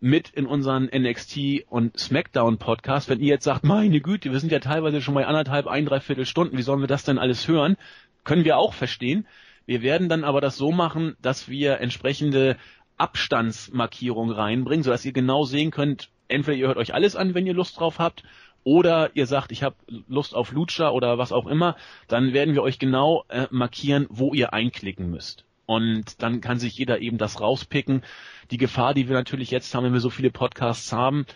mit 0.00 0.30
in 0.30 0.46
unseren 0.46 0.86
NXT 0.86 1.66
und 1.68 1.98
SmackDown 1.98 2.58
Podcast. 2.58 3.08
Wenn 3.08 3.20
ihr 3.20 3.28
jetzt 3.28 3.44
sagt, 3.44 3.64
meine 3.64 4.00
Güte, 4.00 4.32
wir 4.32 4.40
sind 4.40 4.50
ja 4.50 4.58
teilweise 4.58 5.02
schon 5.02 5.14
bei 5.14 5.26
anderthalb, 5.26 5.66
ein, 5.66 5.84
dreiviertel 5.84 6.24
Stunden, 6.24 6.56
wie 6.56 6.62
sollen 6.62 6.80
wir 6.80 6.88
das 6.88 7.04
denn 7.04 7.18
alles 7.18 7.46
hören? 7.46 7.76
Können 8.24 8.44
wir 8.44 8.56
auch 8.56 8.72
verstehen. 8.72 9.26
Wir 9.66 9.82
werden 9.82 10.08
dann 10.08 10.24
aber 10.24 10.40
das 10.40 10.56
so 10.56 10.72
machen, 10.72 11.16
dass 11.20 11.48
wir 11.48 11.80
entsprechende 11.80 12.56
Abstandsmarkierungen 12.96 14.34
reinbringen, 14.34 14.82
sodass 14.82 15.04
ihr 15.04 15.12
genau 15.12 15.44
sehen 15.44 15.70
könnt, 15.70 16.10
entweder 16.28 16.56
ihr 16.56 16.66
hört 16.68 16.78
euch 16.78 16.94
alles 16.94 17.14
an, 17.14 17.34
wenn 17.34 17.46
ihr 17.46 17.54
Lust 17.54 17.78
drauf 17.78 17.98
habt, 17.98 18.24
oder 18.64 19.10
ihr 19.14 19.26
sagt, 19.26 19.52
ich 19.52 19.62
habe 19.62 19.76
Lust 20.08 20.34
auf 20.34 20.52
Lucha 20.52 20.90
oder 20.90 21.18
was 21.18 21.32
auch 21.32 21.46
immer, 21.46 21.76
dann 22.08 22.32
werden 22.32 22.54
wir 22.54 22.62
euch 22.62 22.78
genau 22.78 23.24
äh, 23.28 23.46
markieren, 23.50 24.06
wo 24.10 24.34
ihr 24.34 24.52
einklicken 24.52 25.10
müsst. 25.10 25.44
Und 25.70 26.20
dann 26.20 26.40
kann 26.40 26.58
sich 26.58 26.76
jeder 26.76 27.00
eben 27.00 27.16
das 27.16 27.40
rauspicken. 27.40 28.02
Die 28.50 28.56
Gefahr, 28.56 28.92
die 28.92 29.08
wir 29.08 29.14
natürlich 29.14 29.52
jetzt 29.52 29.72
haben, 29.72 29.84
wenn 29.84 29.92
wir 29.92 30.00
so 30.00 30.10
viele 30.10 30.32
Podcasts 30.32 30.92
haben, 30.92 31.26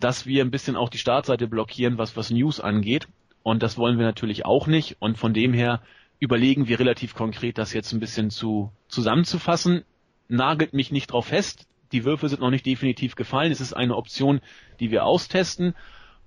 dass 0.00 0.24
wir 0.24 0.42
ein 0.42 0.50
bisschen 0.50 0.74
auch 0.74 0.88
die 0.88 0.96
Startseite 0.96 1.48
blockieren, 1.48 1.98
was, 1.98 2.16
was 2.16 2.30
News 2.30 2.60
angeht. 2.60 3.08
Und 3.42 3.62
das 3.62 3.76
wollen 3.76 3.98
wir 3.98 4.06
natürlich 4.06 4.46
auch 4.46 4.68
nicht. 4.68 4.96
Und 5.00 5.18
von 5.18 5.34
dem 5.34 5.52
her 5.52 5.82
überlegen 6.18 6.66
wir 6.66 6.78
relativ 6.78 7.14
konkret, 7.14 7.58
das 7.58 7.74
jetzt 7.74 7.92
ein 7.92 8.00
bisschen 8.00 8.30
zu, 8.30 8.72
zusammenzufassen. 8.88 9.84
Nagelt 10.28 10.72
mich 10.72 10.90
nicht 10.90 11.08
drauf 11.08 11.26
fest. 11.26 11.66
Die 11.92 12.06
Würfe 12.06 12.30
sind 12.30 12.40
noch 12.40 12.48
nicht 12.48 12.64
definitiv 12.64 13.16
gefallen. 13.16 13.52
Es 13.52 13.60
ist 13.60 13.74
eine 13.74 13.96
Option, 13.96 14.40
die 14.80 14.90
wir 14.92 15.04
austesten. 15.04 15.74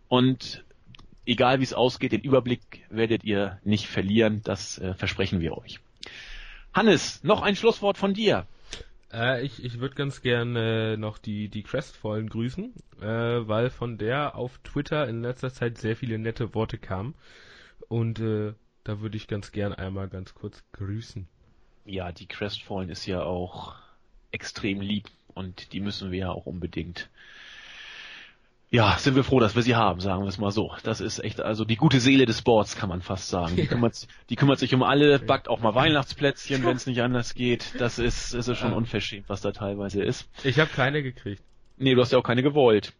Und 0.09 0.63
egal 1.25 1.59
wie 1.59 1.63
es 1.63 1.73
ausgeht, 1.73 2.11
den 2.11 2.21
Überblick 2.21 2.85
werdet 2.91 3.23
ihr 3.23 3.59
nicht 3.63 3.87
verlieren. 3.87 4.41
Das 4.43 4.77
äh, 4.77 4.93
versprechen 4.93 5.39
wir 5.39 5.57
euch. 5.57 5.79
Hannes, 6.77 7.23
noch 7.23 7.41
ein 7.41 7.55
Schlusswort 7.55 7.97
von 7.97 8.13
dir. 8.13 8.45
Äh, 9.11 9.43
ich 9.43 9.63
ich 9.63 9.79
würde 9.79 9.95
ganz 9.95 10.21
gerne 10.21 10.93
äh, 10.93 10.97
noch 10.97 11.17
die, 11.17 11.49
die 11.49 11.63
Crestfallen 11.63 12.29
grüßen, 12.29 12.71
äh, 13.01 13.05
weil 13.47 13.71
von 13.71 13.97
der 13.97 14.35
auf 14.35 14.59
Twitter 14.59 15.07
in 15.07 15.23
letzter 15.23 15.51
Zeit 15.51 15.79
sehr 15.79 15.95
viele 15.95 16.19
nette 16.19 16.53
Worte 16.53 16.77
kamen. 16.77 17.15
Und 17.87 18.19
äh, 18.19 18.53
da 18.83 19.01
würde 19.01 19.17
ich 19.17 19.27
ganz 19.27 19.51
gern 19.51 19.73
einmal 19.73 20.07
ganz 20.07 20.35
kurz 20.35 20.63
grüßen. 20.73 21.27
Ja, 21.85 22.11
die 22.11 22.27
Crestfallen 22.27 22.89
ist 22.89 23.07
ja 23.07 23.23
auch 23.23 23.73
extrem 24.29 24.79
lieb 24.79 25.09
und 25.33 25.73
die 25.73 25.79
müssen 25.79 26.11
wir 26.11 26.19
ja 26.19 26.29
auch 26.29 26.45
unbedingt 26.45 27.09
ja, 28.69 28.97
sind 28.97 29.15
wir 29.15 29.23
froh, 29.23 29.39
dass 29.39 29.55
wir 29.55 29.63
sie 29.63 29.75
haben, 29.75 30.01
sagen 30.01 30.23
wir 30.23 30.27
es 30.27 30.37
mal 30.37 30.51
so. 30.51 30.73
Das 30.83 30.99
ist 30.99 31.19
echt, 31.19 31.39
also 31.39 31.63
die 31.63 31.77
gute 31.77 32.01
Seele 32.01 32.25
des 32.25 32.39
Sports, 32.39 32.75
kann 32.75 32.89
man 32.89 33.01
fast 33.01 33.29
sagen. 33.29 33.55
Die, 33.55 33.65
kümmert, 33.65 34.07
die 34.29 34.35
kümmert 34.35 34.59
sich 34.59 34.73
um 34.73 34.83
alle, 34.83 35.19
backt 35.19 35.47
auch 35.47 35.61
mal 35.61 35.73
Weihnachtsplätzchen, 35.73 36.65
wenn 36.65 36.75
es 36.75 36.85
nicht 36.85 37.01
anders 37.01 37.33
geht. 37.33 37.79
Das 37.79 37.97
ist, 37.97 38.33
das 38.33 38.47
ist 38.47 38.57
schon 38.57 38.73
unverschämt, 38.73 39.29
was 39.29 39.41
da 39.41 39.51
teilweise 39.51 40.03
ist. 40.03 40.29
Ich 40.43 40.59
habe 40.59 40.69
keine 40.69 41.01
gekriegt. 41.01 41.41
Nee, 41.77 41.95
du 41.95 42.01
hast 42.01 42.11
ja 42.11 42.17
auch 42.17 42.23
keine 42.23 42.43
gewollt. 42.43 42.93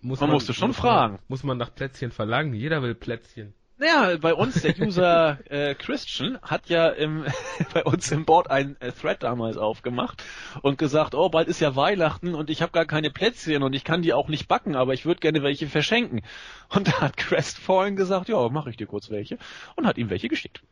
Muss 0.00 0.20
Man 0.20 0.30
musste 0.30 0.52
schon 0.52 0.68
muss 0.68 0.76
fragen. 0.76 1.14
Man, 1.14 1.22
muss 1.28 1.42
man 1.42 1.58
nach 1.58 1.74
Plätzchen 1.74 2.12
verlangen? 2.12 2.54
Jeder 2.54 2.82
will 2.82 2.94
Plätzchen. 2.94 3.54
Naja, 3.76 4.16
bei 4.18 4.34
uns, 4.34 4.62
der 4.62 4.78
User 4.78 5.38
äh, 5.50 5.74
Christian 5.74 6.38
hat 6.42 6.68
ja 6.68 6.88
im, 6.88 7.24
bei 7.74 7.82
uns 7.82 8.10
im 8.12 8.24
Board 8.24 8.48
ein 8.48 8.80
äh, 8.80 8.92
Thread 8.92 9.24
damals 9.24 9.56
aufgemacht 9.56 10.22
und 10.62 10.78
gesagt, 10.78 11.14
oh, 11.14 11.28
bald 11.28 11.48
ist 11.48 11.60
ja 11.60 11.74
Weihnachten 11.74 12.36
und 12.36 12.50
ich 12.50 12.62
habe 12.62 12.70
gar 12.70 12.84
keine 12.84 13.10
Plätzchen 13.10 13.64
und 13.64 13.74
ich 13.74 13.82
kann 13.82 14.02
die 14.02 14.12
auch 14.12 14.28
nicht 14.28 14.46
backen, 14.46 14.76
aber 14.76 14.94
ich 14.94 15.06
würde 15.06 15.20
gerne 15.20 15.42
welche 15.42 15.66
verschenken. 15.66 16.22
Und 16.68 16.86
da 16.86 17.00
hat 17.00 17.16
Crestfallen 17.16 17.96
gesagt, 17.96 18.28
ja, 18.28 18.48
mache 18.48 18.70
ich 18.70 18.76
dir 18.76 18.86
kurz 18.86 19.10
welche 19.10 19.38
und 19.74 19.86
hat 19.86 19.98
ihm 19.98 20.08
welche 20.08 20.28
geschickt. 20.28 20.62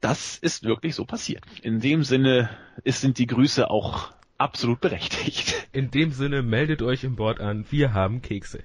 Das 0.00 0.38
ist 0.38 0.64
wirklich 0.64 0.94
so 0.94 1.04
passiert. 1.04 1.44
In 1.60 1.80
dem 1.80 2.04
Sinne 2.04 2.48
ist, 2.84 3.02
sind 3.02 3.18
die 3.18 3.26
Grüße 3.26 3.68
auch 3.68 4.12
absolut 4.38 4.80
berechtigt. 4.80 5.68
In 5.72 5.90
dem 5.90 6.12
Sinne 6.12 6.40
meldet 6.42 6.80
euch 6.80 7.04
im 7.04 7.16
Board 7.16 7.38
an, 7.40 7.66
wir 7.70 7.92
haben 7.92 8.22
Kekse. 8.22 8.64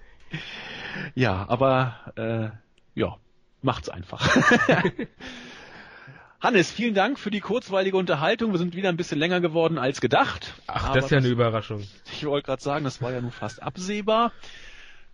Ja, 1.14 1.46
aber 1.50 2.14
äh, 2.16 2.65
ja, 2.96 3.18
macht's 3.62 3.90
einfach. 3.90 4.28
Hannes, 6.42 6.72
vielen 6.72 6.94
Dank 6.94 7.18
für 7.18 7.32
die 7.32 7.40
kurzweilige 7.40 7.98
Unterhaltung. 7.98 8.52
Wir 8.52 8.60
sind 8.60 8.76
wieder 8.76 8.90
ein 8.90 8.98
bisschen 8.98 9.18
länger 9.18 9.42
geworden 9.42 9.78
als 9.78 10.02
gedacht. 10.02 10.54
Ach, 10.68 10.94
das 10.94 11.06
ist 11.06 11.12
ja 11.12 11.18
eine 11.18 11.28
Überraschung. 11.30 11.84
Ich 12.12 12.26
wollte 12.26 12.46
gerade 12.46 12.62
sagen, 12.62 12.84
das 12.84 13.02
war 13.02 13.12
ja 13.12 13.22
nun 13.22 13.32
fast 13.32 13.64
absehbar. 13.64 14.32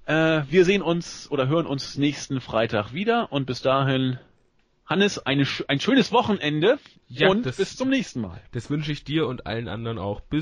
Äh, 0.06 0.42
wir 0.50 0.66
sehen 0.66 0.82
uns 0.82 1.30
oder 1.32 1.48
hören 1.48 1.68
uns 1.68 1.98
nächsten 1.98 2.42
Freitag 2.42 2.92
wieder 2.92 3.32
und 3.32 3.46
bis 3.46 3.62
dahin, 3.62 4.20
Hannes, 4.86 5.20
eine, 5.26 5.46
ein 5.68 5.80
schönes 5.80 6.12
Wochenende 6.12 6.80
Ja, 7.08 7.30
und 7.30 7.46
das- 7.46 7.58
bis 7.58 7.78
zum 7.78 7.90
nächsten 7.90 8.20
Mal. 8.20 8.42
Das 8.52 8.70
wünsche 8.70 8.92
ich 8.92 9.04
dir 9.06 9.28
und 9.28 9.46
allen 9.46 9.70
anderen 9.70 10.00
auch. 10.00 10.20
Bis 10.22 10.40